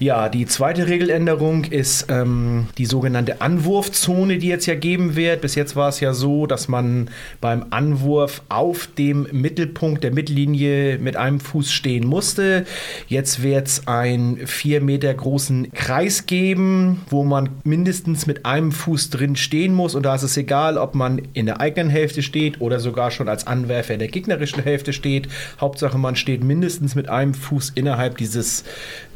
Ja, 0.00 0.30
die 0.30 0.46
zweite 0.46 0.88
Regeländerung 0.88 1.64
ist 1.64 2.06
ähm, 2.08 2.68
die 2.78 2.86
sogenannte 2.86 3.42
Anwurfzone, 3.42 4.38
die 4.38 4.48
jetzt 4.48 4.64
ja 4.64 4.74
geben 4.74 5.14
wird. 5.14 5.42
Bis 5.42 5.54
jetzt 5.54 5.76
war 5.76 5.90
es 5.90 6.00
ja 6.00 6.14
so, 6.14 6.46
dass 6.46 6.68
man 6.68 7.10
beim 7.42 7.66
Anwurf 7.68 8.40
auf 8.48 8.88
dem 8.96 9.26
Mittelpunkt 9.30 10.02
der 10.02 10.14
Mittellinie 10.14 10.98
mit 10.98 11.16
einem 11.16 11.38
Fuß 11.38 11.70
stehen 11.70 12.06
musste. 12.06 12.64
Jetzt 13.08 13.42
wird 13.42 13.66
es 13.66 13.88
einen 13.88 14.46
vier 14.46 14.80
Meter 14.80 15.12
großen 15.12 15.70
Kreis 15.72 16.24
geben, 16.24 17.02
wo 17.10 17.22
man 17.22 17.50
mindestens 17.64 18.26
mit 18.26 18.46
einem 18.46 18.72
Fuß 18.72 19.10
drin 19.10 19.36
stehen 19.36 19.74
muss. 19.74 19.94
Und 19.94 20.04
da 20.04 20.14
ist 20.14 20.22
es 20.22 20.34
egal, 20.38 20.78
ob 20.78 20.94
man 20.94 21.20
in 21.34 21.44
der 21.44 21.60
eigenen 21.60 21.90
Hälfte 21.90 22.22
steht 22.22 22.62
oder 22.62 22.80
sogar 22.80 23.10
schon 23.10 23.28
als 23.28 23.46
Anwerfer 23.46 23.92
in 23.92 23.98
der 23.98 24.08
gegnerischen 24.08 24.62
Hälfte 24.62 24.94
steht. 24.94 25.28
Hauptsache, 25.60 25.98
man 25.98 26.09
steht 26.16 26.42
mindestens 26.42 26.94
mit 26.94 27.08
einem 27.08 27.34
Fuß 27.34 27.72
innerhalb 27.74 28.18
dieses 28.18 28.64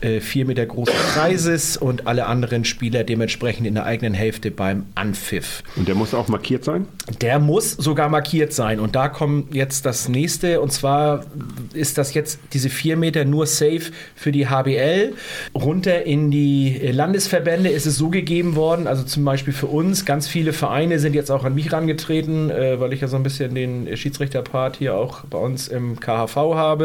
äh, 0.01 0.21
vier 0.21 0.45
Meter 0.45 0.67
großen 0.67 0.95
Kreises 1.15 1.77
und 1.77 2.07
alle 2.07 2.27
anderen 2.27 2.65
Spieler 2.65 3.05
dementsprechend 3.05 3.67
in 3.67 3.75
der 3.75 3.85
eigenen 3.85 4.15
Hälfte 4.15 4.51
beim 4.51 4.87
Anpfiff. 4.95 5.63
Und 5.77 5.89
der 5.89 5.95
muss 5.95 6.15
auch 6.15 6.29
markiert 6.29 6.65
sein? 6.65 6.87
Der 7.21 7.39
muss 7.39 7.73
sogar 7.73 8.09
markiert 8.09 8.53
sein. 8.53 8.81
Und 8.81 8.97
da 8.97 9.09
kommt 9.09 9.55
jetzt 9.55 9.87
das 9.87 10.09
nächste. 10.09 10.61
Und 10.61 10.73
zwar 10.73 11.25
ist 11.73 11.97
das 11.97 12.13
jetzt 12.15 12.39
diese 12.53 12.69
vier 12.69 12.97
Meter 12.97 13.25
nur 13.25 13.47
safe 13.47 13.93
für 14.15 14.31
die 14.31 14.49
HBL. 14.49 15.15
Runter 15.55 16.05
in 16.05 16.31
die 16.31 16.79
Landesverbände 16.93 17.71
ist 17.71 17.87
es 17.87 17.97
so 17.97 18.11
gegeben 18.11 18.57
worden. 18.57 18.87
Also 18.87 19.05
zum 19.05 19.25
Beispiel 19.25 19.55
für 19.55 19.69
uns. 19.69 20.05
Ganz 20.05 20.29
viele 20.29 20.53
Vereine 20.53 20.99
sind 20.99 21.15
jetzt 21.15 21.31
auch 21.31 21.45
an 21.45 21.55
mich 21.55 21.73
rangetreten, 21.73 22.51
äh, 22.51 22.79
weil 22.79 22.93
ich 22.93 23.01
ja 23.01 23.09
so 23.09 23.17
ein 23.17 23.23
bisschen 23.23 23.55
den 23.55 23.97
Schiedsrichterpart 23.97 24.77
hier 24.77 24.95
auch 24.95 25.25
bei 25.25 25.39
uns 25.39 25.69
im 25.69 25.99
KHV 25.99 26.37
habe 26.37 26.84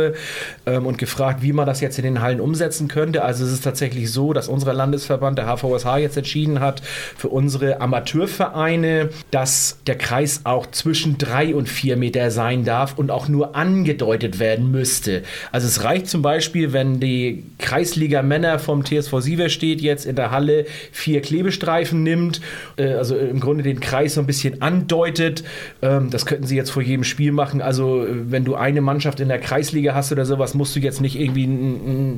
ähm, 0.65 0.85
und 0.85 0.97
gefragt, 0.97 1.41
wie 1.41 1.53
man 1.53 1.65
das 1.65 1.81
jetzt 1.81 1.97
in 1.97 2.03
den 2.03 2.21
Hallen 2.21 2.39
umsetzen 2.39 2.87
könnte. 2.87 3.23
Also 3.23 3.45
es 3.45 3.51
ist 3.51 3.63
tatsächlich 3.63 4.11
so, 4.11 4.33
dass 4.33 4.47
unser 4.47 4.73
Landesverband, 4.73 5.37
der 5.37 5.45
HVSH, 5.45 5.97
jetzt 5.97 6.17
entschieden 6.17 6.59
hat, 6.59 6.81
für 7.17 7.29
unsere 7.29 7.81
Amateurvereine, 7.81 9.09
dass 9.31 9.79
der 9.87 9.97
Kreis 9.97 10.41
auch 10.43 10.67
zwischen 10.67 11.17
drei 11.17 11.53
und 11.55 11.69
vier 11.69 11.97
Meter 11.97 12.31
sein 12.31 12.65
darf 12.65 12.97
und 12.97 13.11
auch 13.11 13.27
nur 13.27 13.55
angedeutet 13.55 14.39
werden 14.39 14.71
müsste. 14.71 15.23
Also 15.51 15.67
es 15.67 15.83
reicht 15.83 16.07
zum 16.07 16.21
Beispiel, 16.21 16.73
wenn 16.73 16.99
die 16.99 17.43
Kreisliga 17.57 18.21
Männer 18.21 18.59
vom 18.59 18.83
TSV 18.83 19.19
Sieverstedt 19.19 19.81
jetzt 19.81 20.05
in 20.05 20.15
der 20.15 20.31
Halle 20.31 20.65
vier 20.91 21.21
Klebestreifen 21.21 22.03
nimmt, 22.03 22.41
äh, 22.77 22.93
also 22.93 23.17
im 23.17 23.39
Grunde 23.39 23.63
den 23.63 23.79
Kreis 23.79 24.15
so 24.15 24.21
ein 24.21 24.27
bisschen 24.27 24.61
andeutet. 24.61 25.43
Ähm, 25.81 26.09
das 26.09 26.25
könnten 26.25 26.45
sie 26.45 26.55
jetzt 26.55 26.71
vor 26.71 26.81
jedem 26.81 27.03
Spiel 27.03 27.31
machen. 27.31 27.61
Also 27.61 28.05
äh, 28.05 28.31
wenn 28.31 28.45
du 28.45 28.55
eine 28.55 28.81
Mannschaft 28.81 29.19
in 29.19 29.27
der 29.27 29.39
Kreisliga 29.39 29.88
hast 29.93 30.11
oder 30.11 30.25
sowas, 30.25 30.53
musst 30.53 30.75
du 30.75 30.79
jetzt 30.79 31.01
nicht 31.01 31.19
irgendwie 31.19 31.47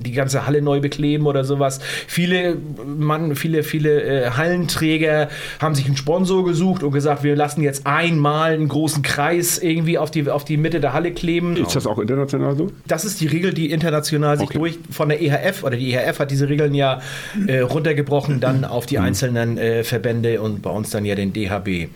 die 0.03 0.11
ganze 0.11 0.45
Halle 0.45 0.61
neu 0.61 0.79
bekleben 0.79 1.25
oder 1.25 1.43
sowas. 1.43 1.79
Viele 2.07 2.57
Mann, 2.85 3.35
viele, 3.35 3.63
viele 3.63 4.01
äh, 4.03 4.29
Hallenträger 4.31 5.29
haben 5.59 5.75
sich 5.75 5.85
einen 5.85 5.97
Sponsor 5.97 6.45
gesucht 6.45 6.83
und 6.83 6.91
gesagt, 6.91 7.23
wir 7.23 7.35
lassen 7.35 7.61
jetzt 7.61 7.87
einmal 7.87 8.53
einen 8.53 8.67
großen 8.67 9.01
Kreis 9.01 9.57
irgendwie 9.57 9.97
auf 9.97 10.11
die, 10.11 10.29
auf 10.29 10.45
die 10.45 10.57
Mitte 10.57 10.79
der 10.79 10.93
Halle 10.93 11.11
kleben. 11.11 11.55
Ist 11.57 11.75
das 11.75 11.87
auch 11.87 11.99
international 11.99 12.55
so? 12.55 12.71
Das 12.87 13.05
ist 13.05 13.21
die 13.21 13.27
Regel, 13.27 13.53
die 13.53 13.71
international 13.71 14.37
sich 14.37 14.49
Okay. 14.51 14.57
durch 14.57 14.79
von 14.89 15.09
der 15.09 15.21
EHF 15.21 15.63
oder 15.63 15.77
die 15.77 15.93
EHF 15.93 16.19
hat 16.19 16.31
diese 16.31 16.49
Regeln 16.49 16.73
ja 16.73 17.01
äh, 17.47 17.59
runtergebrochen 17.59 18.39
dann 18.39 18.65
auf 18.65 18.85
die 18.85 18.99
einzelnen 18.99 19.57
äh, 19.57 19.83
Verbände 19.83 20.41
und 20.41 20.61
bei 20.61 20.69
uns 20.69 20.89
dann 20.89 21.05
ja 21.05 21.15
den 21.15 21.31
DHB. 21.33 21.89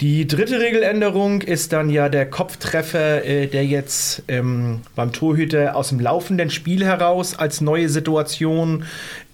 Die 0.00 0.28
dritte 0.28 0.60
Regeländerung 0.60 1.42
ist 1.42 1.72
dann 1.72 1.90
ja 1.90 2.08
der 2.08 2.30
Kopftreffer, 2.30 3.24
äh, 3.24 3.48
der 3.48 3.66
jetzt 3.66 4.22
ähm, 4.28 4.82
beim 4.94 5.12
Torhüter 5.12 5.74
aus 5.74 5.88
dem 5.88 5.98
laufenden 5.98 6.50
Spiel 6.50 6.84
heraus 6.84 7.36
als 7.36 7.60
neue 7.60 7.88
Situation 7.88 8.84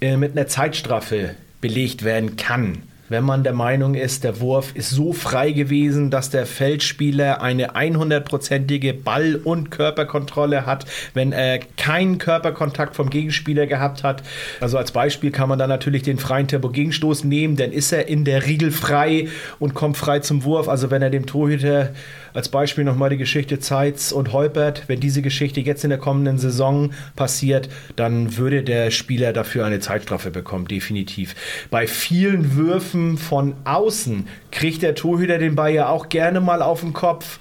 äh, 0.01 0.17
mit 0.17 0.33
einer 0.33 0.47
Zeitstrafe 0.47 1.35
belegt 1.61 2.03
werden 2.03 2.37
kann. 2.37 2.83
Wenn 3.09 3.25
man 3.25 3.45
der 3.45 3.53
Meinung 3.53 3.95
ist, 3.95 4.25
der 4.25 4.41
Wurf 4.41 4.75
ist 4.75 4.91
so 4.91 5.13
frei 5.13 5.53
gewesen, 5.53 6.11
dass 6.11 6.31
der 6.31 6.47
Feldspieler 6.47 7.43
eine 7.43 7.75
100-prozentige 7.75 8.95
Ball- 8.95 9.37
und 9.37 9.71
Körperkontrolle 9.71 10.65
hat, 10.65 10.87
wenn 11.13 11.33
er 11.33 11.59
keinen 11.77 12.17
Körperkontakt 12.17 12.97
vom 12.97 13.11
Gegenspieler 13.11 13.67
gehabt 13.67 14.05
hat. 14.05 14.23
Also 14.61 14.79
als 14.79 14.93
Beispiel 14.93 15.31
kann 15.31 15.51
man 15.51 15.59
dann 15.59 15.69
natürlich 15.69 16.03
den 16.03 16.19
freien 16.19 16.49
Tempo-Gegenstoß 16.49 17.25
nehmen, 17.25 17.57
dann 17.57 17.73
ist 17.73 17.93
er 17.93 18.09
in 18.09 18.25
der 18.25 18.47
Regel 18.47 18.71
frei 18.71 19.29
und 19.59 19.75
kommt 19.75 19.99
frei 19.99 20.21
zum 20.21 20.45
Wurf. 20.45 20.69
Also 20.69 20.91
wenn 20.91 21.03
er 21.03 21.11
dem 21.11 21.27
Torhüter 21.27 21.91
als 22.33 22.49
Beispiel 22.49 22.85
nochmal 22.85 23.11
die 23.11 23.17
Geschichte 23.17 23.61
Zeitz 23.61 24.13
und 24.13 24.33
Holpert, 24.33 24.85
wenn 24.89 24.99
diese 24.99 25.23
Geschichte 25.23 25.61
jetzt 25.61 25.85
in 25.85 25.91
der 25.91 26.01
kommenden 26.01 26.39
Saison 26.39 26.93
passiert, 27.15 27.69
dann 27.97 28.37
würde 28.37 28.63
der 28.65 28.91
Spieler 28.91 29.33
dafür 29.33 29.65
eine 29.65 29.79
Zeitstrafe 29.79 30.31
bekommen, 30.31 30.67
definitiv. 30.67 31.37
Bei 31.71 31.87
vielen 31.87 32.57
Würfen 32.57 33.04
von 33.17 33.55
außen 33.65 34.27
kriegt 34.51 34.83
der 34.83 34.95
Torhüter 34.95 35.39
den 35.39 35.57
Ball 35.57 35.73
ja 35.73 35.89
auch 35.89 36.09
gerne 36.09 36.41
mal 36.41 36.63
auf 36.63 36.81
den 36.81 36.93
Kopf. 36.93 37.39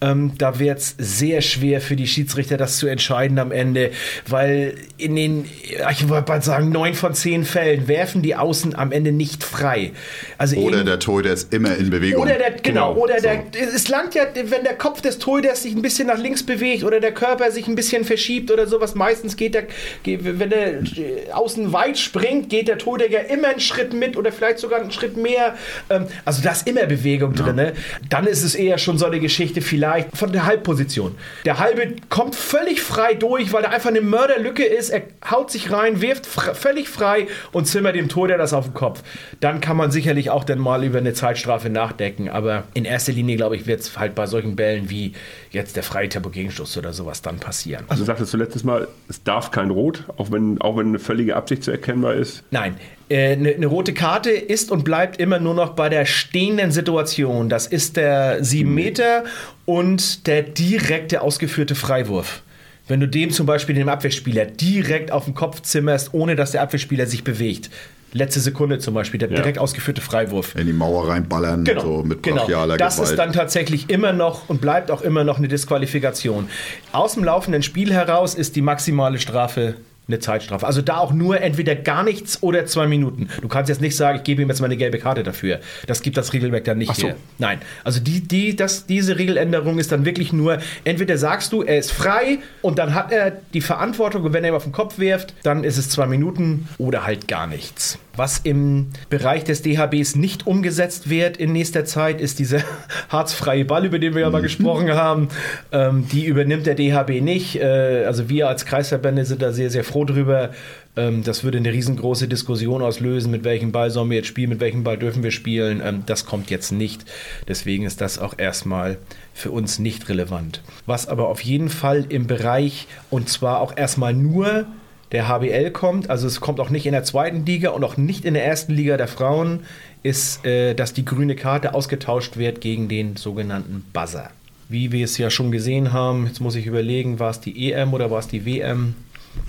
Ähm, 0.00 0.32
da 0.36 0.58
wird 0.58 0.78
es 0.78 0.94
sehr 0.98 1.40
schwer 1.40 1.80
für 1.80 1.96
die 1.96 2.06
Schiedsrichter, 2.06 2.56
das 2.56 2.78
zu 2.78 2.86
entscheiden 2.88 3.38
am 3.38 3.52
Ende, 3.52 3.92
weil 4.26 4.74
in 4.98 5.14
den, 5.14 5.44
ich 5.90 6.08
wollte 6.08 6.32
mal 6.32 6.42
sagen, 6.42 6.70
neun 6.70 6.94
von 6.94 7.14
zehn 7.14 7.44
Fällen 7.44 7.88
werfen 7.88 8.22
die 8.22 8.34
Außen 8.34 8.74
am 8.74 8.90
Ende 8.92 9.12
nicht 9.12 9.44
frei. 9.44 9.92
Also 10.38 10.56
Oder 10.56 10.82
der 10.82 10.98
Torhüter 10.98 11.32
ist 11.32 11.52
immer 11.52 11.76
in 11.76 11.90
Bewegung. 11.90 12.22
oder 12.22 12.34
der, 12.34 12.50
genau, 12.62 12.76
Genau, 12.76 12.94
oder 12.94 13.20
der, 13.20 13.44
es 13.54 13.88
langt 13.88 14.14
ja, 14.14 14.24
wenn 14.34 14.64
der 14.64 14.76
Kopf 14.76 15.00
des 15.00 15.18
Torhüters 15.18 15.62
sich 15.62 15.74
ein 15.74 15.82
bisschen 15.82 16.08
nach 16.08 16.18
links 16.18 16.42
bewegt 16.42 16.84
oder 16.84 17.00
der 17.00 17.12
Körper 17.12 17.50
sich 17.50 17.66
ein 17.66 17.74
bisschen 17.74 18.04
verschiebt 18.04 18.50
oder 18.50 18.66
sowas. 18.66 18.94
Meistens 18.94 19.36
geht 19.36 19.54
der, 19.54 19.64
wenn 20.04 20.50
der 20.50 20.82
äh, 20.82 21.30
außen 21.32 21.72
weit 21.72 21.98
springt, 21.98 22.50
geht 22.50 22.68
der 22.68 22.78
Torhüter 22.78 23.10
ja 23.10 23.20
immer 23.20 23.48
einen 23.48 23.60
Schritt 23.60 23.92
mit 23.92 24.16
oder 24.16 24.32
vielleicht 24.32 24.58
sogar 24.58 24.80
einen 24.80 24.90
Schritt 24.96 25.16
mehr. 25.16 25.54
Ähm, 25.90 26.06
Also 26.24 26.42
da 26.42 26.52
ist 26.52 26.66
immer 26.66 26.86
Bewegung 26.86 27.34
drin. 27.34 27.56
Ne? 27.56 27.72
Dann 28.08 28.26
ist 28.26 28.42
es 28.42 28.54
eher 28.54 28.78
schon 28.78 28.98
so 28.98 29.06
eine 29.06 29.20
Geschichte 29.20 29.60
vielleicht 29.60 30.16
von 30.16 30.32
der 30.32 30.46
Halbposition. 30.46 31.14
Der 31.44 31.58
Halbe 31.58 31.94
kommt 32.08 32.34
völlig 32.34 32.80
frei 32.80 33.14
durch, 33.14 33.52
weil 33.52 33.62
da 33.62 33.68
einfach 33.70 33.90
eine 33.90 34.00
Mörderlücke 34.00 34.64
ist. 34.64 34.90
Er 34.90 35.02
haut 35.30 35.50
sich 35.50 35.70
rein, 35.70 36.00
wirft 36.00 36.26
fr- 36.26 36.54
völlig 36.54 36.88
frei 36.88 37.26
und 37.52 37.66
zimmert 37.66 37.94
dem 37.96 38.08
Torhüter 38.08 38.38
das 38.38 38.52
auf 38.52 38.64
den 38.66 38.74
Kopf. 38.74 39.02
Dann 39.40 39.60
kann 39.60 39.76
man 39.76 39.90
sicherlich 39.90 40.30
auch 40.30 40.44
dann 40.44 40.58
mal 40.58 40.82
über 40.84 40.98
eine 40.98 41.12
Zeitstrafe 41.12 41.70
nachdenken. 41.70 42.28
Aber 42.28 42.64
in 42.74 42.84
erster 42.84 43.12
Linie, 43.12 43.36
glaube 43.36 43.56
ich, 43.56 43.66
wird 43.66 43.80
es 43.80 43.98
halt 43.98 44.14
bei 44.14 44.26
solchen 44.26 44.56
Bällen 44.56 44.90
wie 44.90 45.12
jetzt 45.56 45.74
der 45.74 45.82
freie 45.82 46.08
Tempo-Gegenstoß 46.08 46.76
oder 46.78 46.92
sowas 46.92 47.22
dann 47.22 47.38
passieren. 47.40 47.84
Also 47.88 48.02
du 48.02 48.06
sagtest 48.06 48.32
du 48.32 48.36
letztes 48.36 48.62
Mal, 48.62 48.86
es 49.08 49.24
darf 49.24 49.50
kein 49.50 49.70
Rot, 49.70 50.04
auch 50.16 50.30
wenn, 50.30 50.60
auch 50.60 50.76
wenn 50.76 50.88
eine 50.88 50.98
völlige 51.00 51.34
Absicht 51.34 51.64
zu 51.64 51.72
erkennbar 51.72 52.14
ist. 52.14 52.44
Nein, 52.52 52.76
äh, 53.08 53.32
eine 53.32 53.54
eine 53.54 53.66
rote 53.66 53.94
Karte 53.94 54.30
ist 54.30 54.70
und 54.70 54.84
bleibt 54.84 55.18
immer 55.18 55.40
nur 55.40 55.54
noch 55.54 55.70
bei 55.70 55.88
der 55.88 56.04
stehenden 56.04 56.70
Situation. 56.70 57.48
Das 57.48 57.66
ist 57.66 57.96
der 57.96 58.44
7 58.44 58.72
Meter 58.72 59.24
und 59.64 60.26
der 60.26 60.42
direkte 60.42 61.22
ausgeführte 61.22 61.74
Freiwurf. 61.74 62.42
Wenn 62.88 63.00
du 63.00 63.08
dem 63.08 63.30
zum 63.30 63.46
Beispiel 63.46 63.74
dem 63.74 63.88
Abwehrspieler 63.88 64.44
direkt 64.44 65.10
auf 65.10 65.24
den 65.24 65.34
Kopf 65.34 65.62
zimmerst, 65.62 66.14
ohne 66.14 66.36
dass 66.36 66.52
der 66.52 66.62
Abwehrspieler 66.62 67.06
sich 67.06 67.24
bewegt. 67.24 67.70
Letzte 68.16 68.40
Sekunde 68.40 68.78
zum 68.78 68.94
Beispiel, 68.94 69.18
der 69.18 69.28
Ja. 69.30 69.36
direkt 69.36 69.58
ausgeführte 69.58 70.00
Freiwurf. 70.00 70.54
in 70.56 70.66
die 70.66 70.72
Mauer 70.72 71.08
reinballern, 71.08 71.64
Genau, 71.64 71.80
so 71.82 72.02
mit 72.02 72.22
genau. 72.22 72.42
brachialer 72.42 72.76
Das 72.76 72.96
Gewalt. 72.96 73.10
ist 73.10 73.18
dann 73.18 73.32
tatsächlich 73.32 73.90
immer 73.90 74.12
noch 74.12 74.48
und 74.48 74.60
bleibt 74.60 74.90
auch 74.90 75.02
immer 75.02 75.22
noch 75.24 75.38
eine 75.38 75.48
Disqualifikation. 75.48 76.48
Aus 76.92 77.14
dem 77.14 77.24
laufenden 77.24 77.62
Spiel 77.62 77.92
heraus 77.92 78.34
ist 78.34 78.56
die 78.56 78.62
maximale 78.62 79.18
Strafe 79.18 79.74
eine 80.08 80.20
Zeitstrafe. 80.20 80.64
Also 80.64 80.82
da 80.82 80.98
auch 80.98 81.12
nur 81.12 81.40
entweder 81.40 81.74
gar 81.74 82.04
nichts 82.04 82.40
oder 82.40 82.64
zwei 82.66 82.86
Minuten. 82.86 83.28
Du 83.42 83.48
kannst 83.48 83.68
jetzt 83.68 83.80
nicht 83.80 83.96
sagen, 83.96 84.18
ich 84.18 84.22
gebe 84.22 84.40
ihm 84.40 84.48
jetzt 84.48 84.60
mal 84.60 84.66
eine 84.66 84.76
gelbe 84.76 84.98
Karte 84.98 85.24
dafür. 85.24 85.58
Das 85.88 86.00
gibt 86.00 86.16
das 86.16 86.32
Regelwerk 86.32 86.62
dann 86.62 86.78
nicht 86.78 86.90
Ach 86.92 86.94
so. 86.94 87.06
her. 87.08 87.16
Nein. 87.38 87.58
Also 87.82 87.98
die, 87.98 88.20
die, 88.20 88.54
das, 88.54 88.86
diese 88.86 89.18
Regeländerung 89.18 89.80
ist 89.80 89.90
dann 89.90 90.04
wirklich 90.04 90.32
nur, 90.32 90.58
entweder 90.84 91.18
sagst 91.18 91.52
du, 91.52 91.62
er 91.64 91.78
ist 91.78 91.90
frei 91.90 92.38
und 92.62 92.78
dann 92.78 92.94
hat 92.94 93.10
er 93.10 93.32
die 93.52 93.60
Verantwortung 93.60 94.22
und 94.22 94.32
wenn 94.32 94.44
er 94.44 94.50
ihm 94.50 94.54
auf 94.56 94.62
den 94.62 94.70
Kopf 94.72 94.98
wirft, 95.00 95.34
dann 95.42 95.64
ist 95.64 95.76
es 95.76 95.90
zwei 95.90 96.06
Minuten 96.06 96.68
oder 96.78 97.04
halt 97.04 97.26
gar 97.26 97.48
nichts. 97.48 97.98
Was 98.16 98.38
im 98.38 98.88
Bereich 99.10 99.44
des 99.44 99.62
DHBs 99.62 100.16
nicht 100.16 100.46
umgesetzt 100.46 101.10
wird 101.10 101.36
in 101.36 101.52
nächster 101.52 101.84
Zeit, 101.84 102.20
ist 102.20 102.38
dieser 102.38 102.62
harzfreie 103.08 103.64
Ball, 103.64 103.84
über 103.84 103.98
den 103.98 104.14
wir 104.14 104.22
ja 104.22 104.30
mal 104.30 104.42
gesprochen 104.42 104.92
haben. 104.92 105.28
Ähm, 105.72 106.06
die 106.10 106.24
übernimmt 106.24 106.66
der 106.66 106.74
DHB 106.74 107.20
nicht. 107.20 107.56
Äh, 107.56 108.04
also 108.06 108.28
wir 108.28 108.48
als 108.48 108.64
Kreisverbände 108.64 109.24
sind 109.24 109.42
da 109.42 109.52
sehr, 109.52 109.70
sehr 109.70 109.84
froh 109.84 110.04
drüber. 110.04 110.50
Ähm, 110.96 111.22
das 111.22 111.44
würde 111.44 111.58
eine 111.58 111.72
riesengroße 111.72 112.26
Diskussion 112.26 112.82
auslösen, 112.82 113.30
mit 113.30 113.44
welchem 113.44 113.70
Ball 113.70 113.90
sollen 113.90 114.08
wir 114.10 114.16
jetzt 114.16 114.28
spielen, 114.28 114.48
mit 114.48 114.60
welchem 114.60 114.82
Ball 114.82 114.96
dürfen 114.96 115.22
wir 115.22 115.30
spielen. 115.30 115.82
Ähm, 115.84 116.02
das 116.06 116.24
kommt 116.24 116.50
jetzt 116.50 116.72
nicht. 116.72 117.04
Deswegen 117.46 117.84
ist 117.84 118.00
das 118.00 118.18
auch 118.18 118.34
erstmal 118.38 118.96
für 119.34 119.50
uns 119.50 119.78
nicht 119.78 120.08
relevant. 120.08 120.62
Was 120.86 121.06
aber 121.06 121.28
auf 121.28 121.42
jeden 121.42 121.68
Fall 121.68 122.06
im 122.08 122.26
Bereich, 122.26 122.86
und 123.10 123.28
zwar 123.28 123.60
auch 123.60 123.76
erstmal 123.76 124.14
nur 124.14 124.66
der 125.12 125.28
HBL 125.28 125.70
kommt, 125.70 126.10
also 126.10 126.26
es 126.26 126.40
kommt 126.40 126.60
auch 126.60 126.70
nicht 126.70 126.86
in 126.86 126.92
der 126.92 127.04
zweiten 127.04 127.46
Liga 127.46 127.70
und 127.70 127.84
auch 127.84 127.96
nicht 127.96 128.24
in 128.24 128.34
der 128.34 128.44
ersten 128.44 128.72
Liga 128.72 128.96
der 128.96 129.08
Frauen, 129.08 129.60
ist, 130.02 130.44
äh, 130.44 130.74
dass 130.74 130.92
die 130.92 131.04
grüne 131.04 131.36
Karte 131.36 131.74
ausgetauscht 131.74 132.36
wird 132.36 132.60
gegen 132.60 132.88
den 132.88 133.16
sogenannten 133.16 133.84
Buzzer. 133.92 134.30
Wie 134.68 134.90
wir 134.90 135.04
es 135.04 135.16
ja 135.16 135.30
schon 135.30 135.52
gesehen 135.52 135.92
haben, 135.92 136.26
jetzt 136.26 136.40
muss 136.40 136.56
ich 136.56 136.66
überlegen, 136.66 137.20
war 137.20 137.30
es 137.30 137.40
die 137.40 137.70
EM 137.70 137.94
oder 137.94 138.10
war 138.10 138.18
es 138.18 138.28
die 138.28 138.44
WM? 138.44 138.94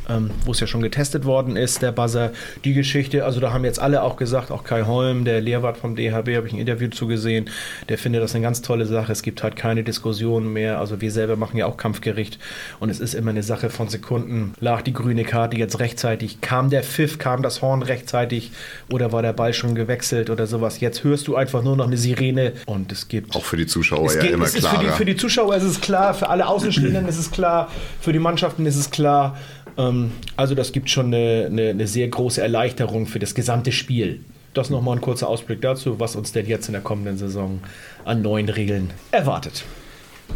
Ähm, 0.09 0.31
wo 0.45 0.51
es 0.51 0.59
ja 0.59 0.67
schon 0.67 0.81
getestet 0.81 1.25
worden 1.25 1.55
ist, 1.55 1.81
der 1.81 1.91
Buzzer. 1.91 2.31
Die 2.63 2.73
Geschichte, 2.73 3.25
also 3.25 3.39
da 3.39 3.53
haben 3.53 3.65
jetzt 3.65 3.79
alle 3.79 4.03
auch 4.03 4.15
gesagt, 4.15 4.51
auch 4.51 4.63
Kai 4.63 4.83
Holm, 4.83 5.25
der 5.25 5.41
Lehrwart 5.41 5.77
vom 5.77 5.95
DHB, 5.95 6.35
habe 6.35 6.47
ich 6.47 6.53
ein 6.53 6.59
Interview 6.59 6.89
zugesehen, 6.89 7.49
der 7.89 7.97
findet 7.97 8.21
das 8.21 8.35
eine 8.35 8.43
ganz 8.43 8.61
tolle 8.61 8.85
Sache. 8.85 9.11
Es 9.11 9.21
gibt 9.21 9.43
halt 9.43 9.55
keine 9.55 9.83
Diskussion 9.83 10.51
mehr. 10.51 10.79
Also 10.79 11.01
wir 11.01 11.11
selber 11.11 11.35
machen 11.35 11.57
ja 11.57 11.65
auch 11.65 11.77
Kampfgericht 11.77 12.39
und 12.79 12.89
es 12.89 12.99
ist 12.99 13.13
immer 13.13 13.31
eine 13.31 13.43
Sache 13.43 13.69
von 13.69 13.89
Sekunden. 13.89 14.53
Lag 14.59 14.81
die 14.81 14.93
grüne 14.93 15.23
Karte 15.23 15.57
jetzt 15.57 15.79
rechtzeitig? 15.79 16.41
Kam 16.41 16.69
der 16.69 16.83
Pfiff, 16.83 17.17
kam 17.17 17.41
das 17.41 17.61
Horn 17.61 17.81
rechtzeitig 17.81 18.51
oder 18.89 19.11
war 19.11 19.21
der 19.21 19.33
Ball 19.33 19.53
schon 19.53 19.75
gewechselt 19.75 20.29
oder 20.29 20.47
sowas? 20.47 20.79
Jetzt 20.79 21.03
hörst 21.03 21.27
du 21.27 21.35
einfach 21.35 21.63
nur 21.63 21.75
noch 21.75 21.87
eine 21.87 21.97
Sirene 21.97 22.53
und 22.65 22.91
es 22.91 23.07
gibt 23.07 23.35
Auch 23.35 23.43
für 23.43 23.57
die 23.57 23.67
Zuschauer 23.67 24.13
ja 24.13 24.21
geht, 24.21 24.31
immer 24.31 24.45
ist 24.45 24.65
für, 24.65 24.91
für 24.93 25.05
die 25.05 25.15
Zuschauer 25.15 25.55
ist 25.55 25.63
es 25.63 25.81
klar, 25.81 26.13
für 26.13 26.29
alle 26.29 26.47
Außenstehenden 26.47 27.07
ist 27.07 27.17
es 27.17 27.31
klar, 27.31 27.69
für 27.99 28.13
die 28.13 28.19
Mannschaften 28.19 28.65
ist 28.65 28.77
es 28.77 28.89
klar. 28.89 29.37
Ähm, 29.77 30.11
also 30.35 30.55
das 30.55 30.71
gibt 30.71 30.89
schon 30.89 31.07
eine, 31.07 31.47
eine, 31.47 31.69
eine 31.69 31.87
sehr 31.87 32.07
große 32.07 32.41
Erleichterung 32.41 33.07
für 33.07 33.19
das 33.19 33.35
gesamte 33.35 33.71
Spiel. 33.71 34.21
Das 34.53 34.69
nochmal 34.69 34.97
ein 34.97 35.01
kurzer 35.01 35.27
Ausblick 35.27 35.61
dazu, 35.61 35.99
was 35.99 36.15
uns 36.15 36.31
denn 36.31 36.47
jetzt 36.47 36.67
in 36.67 36.73
der 36.73 36.81
kommenden 36.81 37.17
Saison 37.17 37.59
an 38.05 38.21
neuen 38.21 38.49
Regeln 38.49 38.91
erwartet. 39.11 39.63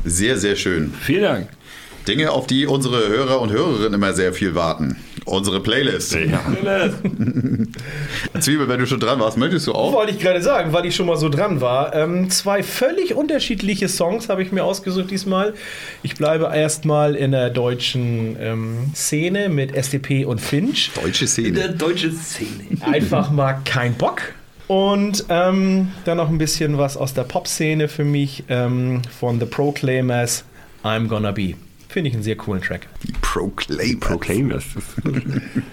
Sehr, 0.04 0.38
sehr 0.38 0.56
schön. 0.56 0.94
Vielen 0.94 1.24
Dank. 1.24 1.50
Dinge, 2.08 2.32
auf 2.32 2.48
die 2.48 2.66
unsere 2.66 3.08
Hörer 3.08 3.42
und 3.42 3.52
Hörerinnen 3.52 3.94
immer 3.94 4.14
sehr 4.14 4.34
viel 4.34 4.56
warten. 4.56 4.98
Unsere 5.32 5.62
Playlist. 5.62 6.12
Zwiebel, 8.40 8.68
wenn 8.68 8.80
du 8.80 8.86
schon 8.86 9.00
dran 9.00 9.22
warst, 9.22 9.38
möchtest 9.38 9.66
du 9.68 9.72
auch? 9.72 9.94
Wollte 9.94 10.12
ich 10.12 10.20
gerade 10.20 10.42
sagen, 10.42 10.74
weil 10.74 10.86
ich 10.86 10.94
schon 10.94 11.06
mal 11.06 11.16
so 11.16 11.30
dran 11.30 11.62
war. 11.62 11.96
Ähm, 11.96 12.30
zwei 12.30 12.64
völlig 12.64 13.16
unterschiedliche 13.16 13.88
Songs 13.88 14.28
habe 14.28 14.44
ich 14.44 14.52
mir 14.52 14.66
ausgesucht 14.66 15.10
diesmal. 15.10 15.54
Ich 16.04 16.16
bleibe 16.16 16.52
erstmal 16.54 17.16
in 17.16 17.32
der 17.32 17.50
deutschen 17.50 18.36
ähm, 18.42 18.92
Szene 18.94 19.48
mit 19.48 19.74
SDP 19.74 20.26
und 20.26 20.42
Finch. 20.42 20.92
Deutsche 21.02 21.28
Szene. 21.28 21.70
deutsche 21.70 22.12
Szene. 22.12 22.82
einfach 22.82 23.32
mal 23.32 23.62
kein 23.64 23.94
Bock. 23.94 24.22
Und 24.68 25.26
ähm, 25.30 25.94
dann 26.04 26.18
noch 26.18 26.28
ein 26.30 26.40
bisschen 26.40 26.78
was 26.78 26.98
aus 26.98 27.14
der 27.14 27.24
Pop-Szene 27.24 27.88
für 27.88 28.04
mich 28.04 28.44
ähm, 28.50 29.02
von 29.18 29.40
The 29.40 29.46
Proclaimers. 29.46 30.44
I'm 30.84 31.08
Gonna 31.08 31.32
Be. 31.32 31.56
Finde 31.92 32.08
ich 32.08 32.14
einen 32.14 32.24
sehr 32.24 32.38
coolen 32.38 32.62
Track. 32.62 32.88
Die 33.04 33.12
Proclaim. 33.20 34.00
Proclaim 34.00 34.48
das. 34.48 34.64
das 35.04 35.14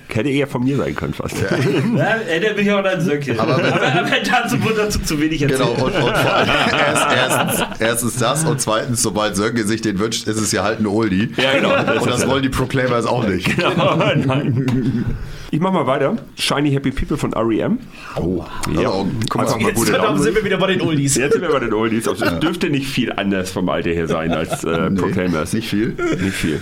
hätte 0.16 0.28
eher 0.28 0.48
von 0.48 0.64
mir 0.64 0.76
sein 0.76 0.96
können 0.96 1.14
fast. 1.14 1.36
Ja, 1.40 1.46
erinnert 1.46 2.56
mich 2.56 2.72
auch 2.72 2.84
an 2.84 3.00
Söcke. 3.00 3.38
Aber, 3.38 3.54
aber, 3.54 3.82
aber 3.82 4.10
dazu 4.28 4.60
wurde 4.64 4.74
dazu 4.78 4.98
zu 4.98 5.20
wenig 5.20 5.42
erzählt. 5.42 5.60
Genau, 5.60 5.74
und, 5.74 5.94
und 5.94 6.16
vor 6.16 6.34
allem 6.34 6.48
erst, 6.48 7.06
erstens, 7.14 7.66
erstens 7.78 8.16
das 8.16 8.44
und 8.44 8.60
zweitens, 8.60 9.00
sobald 9.00 9.36
Sönke 9.36 9.64
sich 9.64 9.80
den 9.80 10.00
wünscht, 10.00 10.26
ist 10.26 10.40
es 10.40 10.50
ja 10.50 10.64
halt 10.64 10.80
ein 10.80 10.88
Oldie. 10.88 11.32
Ja, 11.36 11.54
genau. 11.54 12.00
Und 12.02 12.10
das 12.10 12.26
wollen 12.26 12.42
die 12.42 12.48
Proclaimers 12.48 13.06
auch 13.06 13.24
nicht. 13.24 13.56
Nein. 14.26 15.04
Ich 15.50 15.60
mach 15.60 15.72
mal 15.72 15.86
weiter. 15.86 16.16
Shiny 16.36 16.70
Happy 16.72 16.90
People 16.90 17.16
von 17.16 17.32
REM. 17.32 17.78
Oh, 18.16 18.44
ja. 18.74 18.90
Oh, 18.90 19.06
guck 19.30 19.42
mal, 19.42 19.50
mal 19.50 19.60
Jetzt 19.60 19.88
verdammt, 19.88 20.20
sind 20.20 20.34
wir 20.34 20.44
wieder 20.44 20.58
bei 20.58 20.66
den 20.66 20.82
Oldies. 20.82 21.16
Jetzt 21.16 21.32
sind 21.32 21.42
wir 21.42 21.48
bei 21.48 21.60
den 21.60 21.72
Oldies. 21.72 22.06
Also 22.06 22.24
es 22.26 22.38
dürfte 22.38 22.68
nicht 22.68 22.86
viel 22.86 23.12
anders 23.12 23.50
vom 23.50 23.68
Alter 23.70 23.90
her 23.90 24.06
sein 24.06 24.32
als 24.32 24.64
äh, 24.64 24.90
Nee, 24.90 25.00
Proclaimers. 25.00 25.54
nicht 25.54 25.68
viel. 25.68 25.96
Nicht 26.20 26.34
viel. 26.34 26.60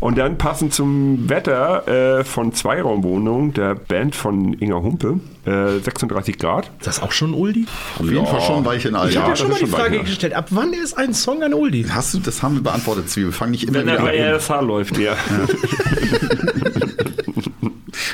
Und 0.00 0.18
dann 0.18 0.36
passend 0.36 0.74
zum 0.74 1.30
Wetter 1.30 2.18
äh, 2.18 2.24
von 2.24 2.52
Zweiraumwohnung 2.52 3.54
der 3.54 3.74
Band 3.74 4.14
von 4.14 4.52
Inga 4.52 4.76
Humpe, 4.82 5.20
äh, 5.46 5.78
36 5.78 6.38
Grad. 6.38 6.70
Ist 6.78 6.86
das 6.86 7.00
auch 7.02 7.12
schon 7.12 7.30
ein 7.30 7.34
Oldie? 7.34 7.64
Auf 7.98 8.10
jeden 8.10 8.26
Fall 8.26 8.42
schon 8.42 8.56
ein 8.58 8.64
Weilchen 8.66 8.96
alt. 8.96 9.12
Ich 9.12 9.16
habe 9.16 9.30
ja 9.30 9.36
schon 9.36 9.48
mal 9.48 9.58
die 9.58 9.66
Frage 9.66 9.96
ja. 9.96 10.02
gestellt, 10.02 10.34
ab 10.34 10.48
wann 10.50 10.74
ist 10.74 10.98
ein 10.98 11.14
Song 11.14 11.42
ein 11.42 11.54
Oldie? 11.54 11.86
Hast 11.88 12.12
du, 12.12 12.18
das 12.18 12.42
haben 12.42 12.56
wir 12.56 12.62
beantwortet, 12.62 13.08
Zwiebel. 13.08 13.32
Fang 13.32 13.50
nicht 13.50 13.64
immer 13.64 13.78
Wenn 13.78 13.88
er 13.88 13.94
wieder 13.94 14.04
bei 14.04 14.28
an. 14.28 14.34
RSH 14.34 14.60
läuft. 14.60 14.98
Ja. 14.98 15.16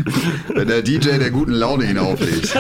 Wenn 0.54 0.68
der 0.68 0.82
DJ 0.82 1.18
der 1.18 1.30
guten 1.30 1.52
Laune 1.52 1.84
ihn 1.90 1.98
auflegt. 1.98 2.54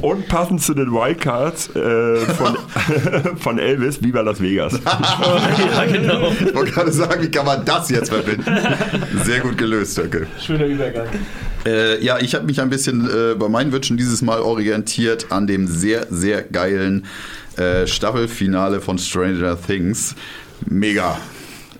Und 0.00 0.28
passend 0.28 0.60
zu 0.60 0.74
den 0.74 0.90
Wildcards 0.92 1.70
äh, 1.76 2.16
von, 2.34 2.56
von 3.36 3.58
Elvis, 3.58 4.02
Viva 4.02 4.20
Las 4.22 4.40
Vegas. 4.42 4.78
ja, 4.84 5.84
genau. 5.86 6.32
Ich 6.32 6.54
wollte 6.54 6.72
gerade 6.72 6.92
sagen, 6.92 7.22
wie 7.22 7.30
kann 7.30 7.46
man 7.46 7.64
das 7.64 7.90
jetzt 7.90 8.10
verbinden? 8.10 8.44
Sehr 9.22 9.40
gut 9.40 9.56
gelöst, 9.56 9.92
Stöcke. 9.92 10.26
Schöner 10.44 10.66
Übergang. 10.66 11.06
Äh, 11.64 12.04
ja, 12.04 12.18
ich 12.18 12.34
habe 12.34 12.44
mich 12.44 12.60
ein 12.60 12.70
bisschen 12.70 13.08
äh, 13.08 13.34
bei 13.34 13.48
meinen 13.48 13.72
Wünschen 13.72 13.96
dieses 13.96 14.20
Mal 14.20 14.40
orientiert 14.40 15.30
an 15.30 15.46
dem 15.46 15.68
sehr, 15.68 16.06
sehr 16.10 16.42
geilen 16.42 17.06
äh, 17.56 17.86
Staffelfinale 17.86 18.80
von 18.80 18.98
Stranger 18.98 19.56
Things. 19.60 20.14
Mega. 20.66 21.16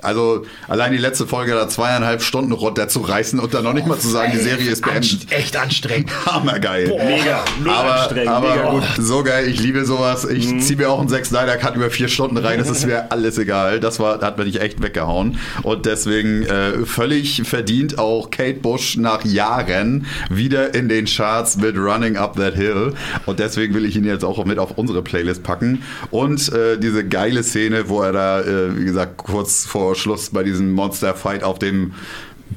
Also 0.05 0.45
allein 0.69 0.93
die 0.93 0.99
letzte 0.99 1.27
Folge 1.27 1.53
da 1.53 1.69
zweieinhalb 1.69 2.23
Stunden 2.23 2.53
runterzureißen 2.53 3.39
und 3.41 3.55
dann 3.55 3.65
noch 3.65 3.73
nicht 3.73 3.87
mal 3.87 3.99
zu 3.99 4.09
sagen, 4.09 4.33
die 4.35 4.39
Serie 4.41 4.71
ist 4.71 4.83
beendet. 4.83 5.31
Echt 5.33 5.57
anstrengend. 5.57 6.11
Hammergeil. 6.27 6.89
Mega. 6.89 7.45
Nur 7.63 7.75
aber, 7.75 7.95
anstrengend. 8.03 8.29
aber 8.29 8.51
mega 8.51 8.71
gut, 8.71 8.83
so 8.99 9.23
geil, 9.23 9.49
ich 9.49 9.61
liebe 9.61 9.85
sowas. 9.85 10.25
Ich 10.25 10.49
Mhm. 10.49 10.61
ziehe 10.61 10.79
mir 10.79 10.91
auch 10.91 11.01
einen 11.01 11.09
Zack 11.09 11.27
Snyder 11.27 11.57
Cut 11.57 11.77
über 11.77 11.91
vier 11.91 12.09
Stunden 12.09 12.37
rein, 12.37 12.59
das 12.59 12.71
ist 12.71 12.87
mir 12.87 13.07
alles 13.13 13.39
egal. 13.39 13.81
Das 13.81 13.99
war, 14.01 14.21
hat 14.21 14.39
mich 14.39 14.61
echt 14.61 14.83
weggehauen. 14.83 15.39
Und 15.63 15.87
deswegen 15.87 16.43
äh, 16.45 16.85
völlig 16.85 17.43
verdient 17.45 17.99
auch 17.99 18.31
Kate 18.31 18.61
Bush 18.61 18.97
nach 18.97 19.25
Jahren 19.25 20.07
wieder 20.31 20.75
in 20.75 20.89
den 20.89 21.07
Charts 21.07 21.57
mit 21.57 21.77
Running 21.77 22.17
Up 22.17 22.37
That 22.37 22.55
Hill. 22.55 22.93
Und 23.27 23.39
deswegen 23.39 23.75
will 23.75 23.85
ich 23.85 23.97
ihn 23.97 24.05
jetzt 24.05 24.25
auch 24.25 24.45
mit 24.45 24.59
auf 24.59 24.77
unsere 24.77 25.03
Playlist 25.03 25.43
packen. 25.43 25.83
Und 26.11 26.53
äh, 26.53 26.79
diese 26.79 27.05
geile 27.07 27.43
Szene, 27.43 27.89
wo 27.89 28.03
er 28.03 28.13
da, 28.13 28.41
äh, 28.41 28.77
wie 28.79 28.85
gesagt, 28.85 29.17
kurz 29.17 29.65
vor 29.65 29.94
Schluss 29.95 30.31
bei 30.31 30.43
diesem 30.43 30.73
Monster 30.73 31.15
Fight 31.15 31.43
auf 31.43 31.59
dem 31.59 31.95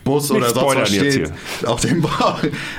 Bus 0.04 0.32
oder 0.32 0.50
sonst 0.54 0.76
was 0.76 0.90
steht. 0.90 1.32
Auf 1.66 1.82
dem 1.82 2.06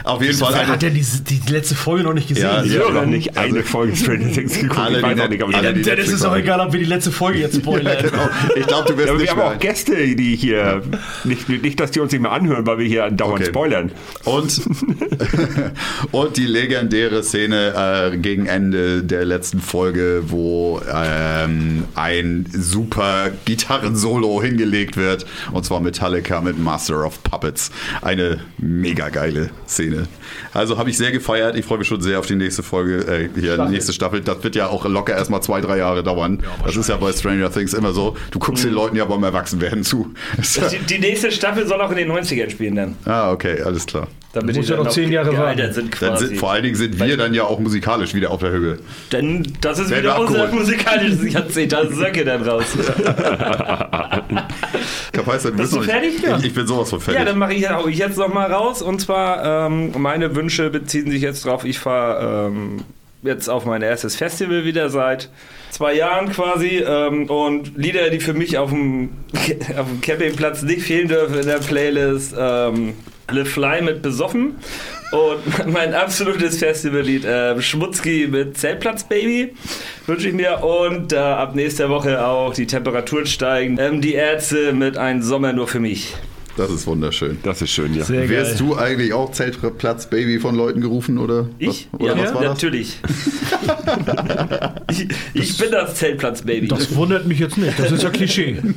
auf 0.04 0.22
jeden 0.22 0.38
Fall 0.38 0.54
Wer 0.54 0.66
hat 0.66 0.82
denn 0.82 0.94
die, 0.94 1.04
die 1.04 1.52
letzte 1.52 1.74
Folge 1.74 2.04
noch 2.04 2.14
nicht 2.14 2.28
gesehen? 2.28 2.44
Ja, 2.44 2.62
Ich 2.62 2.72
ja. 2.72 2.82
habe 2.84 2.92
noch 2.94 3.06
nicht 3.06 3.36
eine 3.36 3.62
Folge 3.62 3.96
Stranger 3.96 4.32
Things 4.32 4.58
geguckt. 4.58 4.78
Alle, 4.78 4.98
ich 4.98 5.04
weiß 5.04 5.14
die 5.16 5.22
auch 5.22 5.28
nicht, 5.28 5.42
ob 5.42 5.50
ich 5.50 5.56
alle, 5.56 5.66
Dann, 5.68 5.74
die 5.76 5.82
dann 5.82 5.98
ist 5.98 6.12
es 6.12 6.24
auch 6.24 6.36
egal, 6.36 6.60
ob 6.60 6.72
wir 6.72 6.80
die 6.80 6.86
letzte 6.86 7.10
Folge 7.12 7.38
jetzt 7.40 7.56
spoilern. 7.60 7.96
Genau. 8.02 8.28
Ich 8.56 8.66
glaube, 8.66 8.92
du 8.92 8.96
wirst 8.96 9.06
Ja, 9.06 9.12
aber 9.12 9.18
wir 9.18 9.22
nicht 9.22 9.30
haben 9.30 9.40
auch 9.40 9.58
Gäste, 9.58 9.94
die 10.16 10.36
hier 10.36 10.82
nicht, 11.24 11.48
nicht, 11.48 11.80
dass 11.80 11.90
die 11.90 12.00
uns 12.00 12.12
nicht 12.12 12.20
mehr 12.22 12.32
anhören, 12.32 12.66
weil 12.66 12.78
wir 12.78 12.86
hier 12.86 13.10
dauernd 13.10 13.38
Okay. 13.40 13.50
spoilern. 13.50 13.92
Und, 14.24 14.60
und 16.12 16.36
die 16.36 16.46
legendäre 16.46 17.22
Szene 17.22 18.10
äh, 18.12 18.16
gegen 18.16 18.46
Ende 18.46 19.02
der 19.02 19.24
letzten 19.24 19.60
Folge, 19.60 20.24
wo 20.26 20.80
ähm, 20.92 21.84
ein 21.94 22.46
super 22.52 23.30
Gitarrensolo 23.44 24.42
hingelegt 24.42 24.96
wird. 24.96 25.26
Und 25.52 25.64
zwar 25.64 25.80
Metallica 25.80 26.40
mit 26.40 26.58
Master 26.58 26.97
of 27.04 27.22
Puppets. 27.22 27.70
Eine 28.02 28.40
mega 28.58 29.08
geile 29.08 29.50
Szene. 29.66 30.06
Also 30.52 30.78
habe 30.78 30.90
ich 30.90 30.96
sehr 30.96 31.12
gefeiert. 31.12 31.56
Ich 31.56 31.64
freue 31.64 31.78
mich 31.78 31.88
schon 31.88 32.00
sehr 32.00 32.18
auf 32.18 32.26
die 32.26 32.36
nächste 32.36 32.62
Folge, 32.62 32.98
äh, 33.06 33.28
hier 33.38 33.56
die 33.56 33.70
nächste 33.70 33.92
Staffel. 33.92 34.20
Das 34.20 34.42
wird 34.42 34.56
ja 34.56 34.68
auch 34.68 34.84
locker 34.86 35.14
erstmal 35.14 35.42
zwei, 35.42 35.60
drei 35.60 35.78
Jahre 35.78 36.02
dauern. 36.02 36.42
das 36.64 36.76
ist 36.76 36.88
ja 36.88 36.96
bei 36.96 37.12
Stranger 37.12 37.50
Things 37.50 37.74
immer 37.74 37.92
so. 37.92 38.16
Du 38.30 38.38
guckst 38.38 38.64
den 38.64 38.72
Leuten 38.72 38.96
ja 38.96 39.04
beim 39.04 39.22
Erwachsenwerden 39.22 39.84
zu. 39.84 40.12
Die, 40.70 40.78
die 40.78 40.98
nächste 40.98 41.30
Staffel 41.30 41.66
soll 41.66 41.80
auch 41.80 41.90
in 41.90 41.96
den 41.96 42.10
90ern 42.10 42.50
spielen 42.50 42.74
dann. 42.74 42.96
ah, 43.04 43.30
okay, 43.32 43.60
alles 43.62 43.86
klar. 43.86 44.08
Damit 44.32 44.56
Muss 44.56 44.68
ja 44.68 44.76
dann 44.76 44.84
noch 44.84 44.92
zehn 44.92 45.10
Jahre 45.10 45.30
gealtert 45.30 45.58
warten. 45.58 45.74
sind 45.74 46.02
Dann 46.02 46.10
quasi. 46.10 46.26
sind, 46.26 46.38
vor 46.38 46.52
allen 46.52 46.62
Dingen 46.62 46.76
sind 46.76 47.00
wir 47.00 47.16
dann 47.16 47.32
ja 47.32 47.44
auch 47.44 47.58
musikalisch 47.58 48.12
wieder 48.14 48.30
auf 48.30 48.40
der 48.40 48.50
Höhe. 48.50 48.78
Denn 49.10 49.54
das 49.62 49.78
ist 49.78 49.88
Werden 49.88 50.04
wieder 50.04 50.20
unser 50.20 50.48
musikalisches 50.48 51.32
Jahrzehnt. 51.32 51.72
Da 51.72 51.86
Söcke 51.90 52.26
dann 52.26 52.42
raus. 52.42 52.64
Kapaiser, 55.12 55.50
du 55.50 55.56
Bist 55.56 55.74
du 55.74 55.80
fertig? 55.80 56.22
Ja. 56.22 56.36
Ich, 56.38 56.44
ich 56.46 56.54
bin 56.54 56.66
sowas 56.66 56.90
von 56.90 57.00
fertig. 57.00 57.20
Ja, 57.20 57.24
dann 57.24 57.38
mache 57.38 57.54
ich, 57.54 57.70
hau 57.70 57.86
ich 57.86 57.96
jetzt 57.96 58.18
noch 58.18 58.32
mal 58.32 58.52
raus. 58.52 58.82
Und 58.82 59.00
zwar, 59.00 59.66
ähm, 59.66 59.92
meine 59.96 60.36
Wünsche 60.36 60.68
beziehen 60.68 61.10
sich 61.10 61.22
jetzt 61.22 61.46
drauf, 61.46 61.64
ich 61.64 61.78
fahre 61.78 62.48
ähm, 62.48 62.84
jetzt 63.22 63.48
auf 63.48 63.64
mein 63.64 63.80
erstes 63.80 64.16
Festival 64.16 64.66
wieder 64.66 64.90
seit 64.90 65.30
zwei 65.70 65.94
Jahren 65.94 66.30
quasi. 66.30 66.84
Ähm, 66.86 67.30
und 67.30 67.78
Lieder, 67.78 68.10
die 68.10 68.20
für 68.20 68.34
mich 68.34 68.58
auf 68.58 68.68
dem, 68.70 69.08
auf 69.78 69.86
dem 69.88 70.02
Campingplatz 70.02 70.62
nicht 70.62 70.82
fehlen 70.82 71.08
dürfen 71.08 71.38
in 71.38 71.46
der 71.46 71.58
Playlist. 71.60 72.34
Ähm, 72.38 72.94
Le 73.30 73.44
Fly 73.44 73.82
mit 73.82 74.02
Besoffen. 74.02 74.56
Und 75.10 75.66
mein 75.72 75.94
absolutes 75.94 76.58
Festivallied, 76.58 77.24
äh, 77.24 77.60
Schmutzki 77.60 78.28
mit 78.30 78.58
Zeltplatz 78.58 79.04
Baby, 79.04 79.54
wünsche 80.06 80.28
ich 80.28 80.34
mir. 80.34 80.62
Und 80.62 81.12
äh, 81.12 81.16
ab 81.16 81.54
nächster 81.54 81.88
Woche 81.88 82.24
auch 82.24 82.54
die 82.54 82.66
Temperaturen 82.66 83.26
steigen. 83.26 83.78
Ähm, 83.78 84.00
die 84.00 84.14
Ärzte 84.14 84.72
mit 84.72 84.96
Ein 84.96 85.22
Sommer 85.22 85.52
nur 85.52 85.68
für 85.68 85.80
mich. 85.80 86.14
Das 86.58 86.70
ist 86.70 86.86
wunderschön. 86.88 87.38
Das 87.44 87.62
ist 87.62 87.70
schön, 87.70 87.94
ja. 87.94 88.04
Sehr 88.04 88.22
geil. 88.22 88.30
Wärst 88.30 88.58
du 88.58 88.76
eigentlich 88.76 89.12
auch 89.12 89.30
Zeltplatz 89.30 90.10
Baby 90.10 90.40
von 90.40 90.56
Leuten 90.56 90.80
gerufen 90.80 91.18
oder? 91.18 91.48
Ich? 91.58 91.88
Was, 91.92 92.00
oder 92.00 92.16
ja, 92.16 92.24
was 92.24 92.34
war 92.34 92.42
natürlich. 92.42 92.98
ich, 94.90 95.08
ich 95.34 95.58
bin 95.58 95.70
das 95.70 95.94
Zeltplatz-Baby. 95.94 96.68
Das 96.68 96.94
wundert 96.94 97.26
mich 97.26 97.38
jetzt 97.38 97.58
nicht. 97.58 97.78
Das 97.78 97.92
ist 97.92 98.02
ja 98.02 98.10
Klischee. 98.10 98.58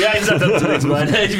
Ja, 0.00 0.08
ich 0.18 0.24
sag 0.24 0.38
dazu 0.38 0.66
nichts 0.66 0.88
weiter. 0.88 1.24
Ich, 1.24 1.36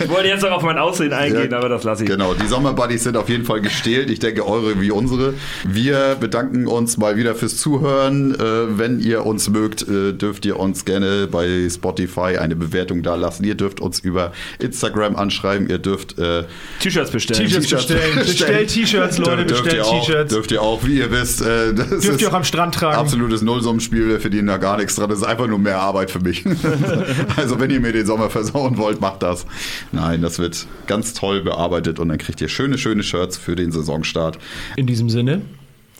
ich 0.00 0.08
wollte 0.08 0.28
jetzt 0.28 0.42
noch 0.42 0.52
auf 0.52 0.62
mein 0.62 0.78
Aussehen 0.78 1.12
eingehen, 1.12 1.50
Ja, 1.50 1.58
aber 1.58 1.68
das 1.68 1.84
lasse 1.84 2.04
ich. 2.04 2.08
Genau, 2.08 2.34
die 2.34 2.46
Sommerbuddies 2.46 3.04
sind 3.04 3.16
auf 3.16 3.28
jeden 3.28 3.44
Fall 3.44 3.60
gestählt. 3.60 4.10
Ich 4.10 4.18
denke, 4.18 4.46
eure 4.46 4.80
wie 4.80 4.90
unsere. 4.90 5.34
Wir 5.64 6.16
bedanken 6.18 6.66
uns 6.66 6.96
mal 6.96 7.16
wieder 7.16 7.34
fürs 7.34 7.58
Zuhören. 7.58 8.34
Äh, 8.34 8.78
wenn 8.78 9.00
ihr 9.00 9.26
uns 9.26 9.50
mögt, 9.50 9.82
äh, 9.88 10.12
dürft 10.12 10.46
ihr 10.46 10.58
uns 10.58 10.84
gerne 10.84 11.26
bei 11.26 11.68
Spotify 11.68 12.38
eine 12.38 12.56
Bewertung 12.56 13.02
da 13.02 13.14
lassen. 13.14 13.44
Ihr 13.44 13.56
dürft 13.56 13.80
uns 13.80 14.00
über 14.00 14.32
Instagram 14.58 15.16
anschreiben. 15.16 15.68
Ihr 15.68 15.78
dürft 15.78 16.18
äh, 16.18 16.44
T-Shirts 16.80 17.10
bestellen. 17.10 17.46
T-Shirts 17.46 17.70
bestellen. 17.70 18.16
Bestellt 18.16 18.70
T-Shirts, 18.70 19.18
Leute, 19.18 19.44
bestellt 19.44 19.84
T-Shirts. 19.84 20.32
Dürft 20.32 20.52
ihr 20.52 20.62
auch, 20.62 20.84
wie 20.84 20.98
ihr 20.98 21.10
wisst. 21.10 21.42
Äh, 21.42 21.74
das 21.74 21.88
Dürft 21.88 22.04
ist 22.04 22.20
ihr 22.20 22.28
auch 22.28 22.34
am 22.34 22.44
Strand 22.44 22.74
tragen. 22.74 22.98
Absolutes 22.98 23.42
Nullsummenspiel. 23.42 24.08
Wir 24.08 24.20
verdienen 24.20 24.48
da 24.48 24.56
gar 24.56 24.76
nichts 24.76 24.94
dran. 24.96 25.08
Das 25.08 25.18
ist 25.18 25.24
einfach 25.24 25.46
nur 25.46 25.58
mehr 25.58 25.80
Arbeit 25.80 26.10
für 26.10 26.20
mich. 26.20 26.44
also 27.36 27.60
wenn 27.60 27.70
ihr 27.70 27.80
mir 27.80 27.92
den 27.92 28.06
Sommer 28.06 28.30
versauen 28.30 28.76
wollt, 28.78 29.00
macht 29.00 29.22
das. 29.22 29.46
Nein, 29.92 30.22
das 30.22 30.38
wird 30.38 30.66
ganz 30.86 31.14
toll 31.14 31.42
bearbeitet 31.42 31.98
und 31.98 32.08
dann 32.08 32.18
kriegt 32.18 32.40
ihr 32.40 32.48
schöne, 32.48 32.78
schöne 32.78 33.02
Shirts 33.02 33.36
für 33.36 33.56
den 33.56 33.72
Saisonstart. 33.72 34.38
In 34.76 34.86
diesem 34.86 35.10
Sinne, 35.10 35.42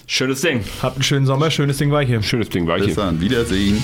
Schönes 0.08 0.40
Ding. 0.40 0.62
habt 0.82 0.96
einen 0.96 1.02
schönen 1.02 1.26
Sommer, 1.26 1.50
schönes 1.50 1.78
Ding 1.78 1.90
war 1.90 2.04
hier. 2.04 2.22
Schönes 2.22 2.48
Ding, 2.48 2.66
war 2.66 2.76
Bis 2.76 2.86
hier. 2.86 2.94
dann, 2.94 3.20
Wiedersehen. 3.20 3.82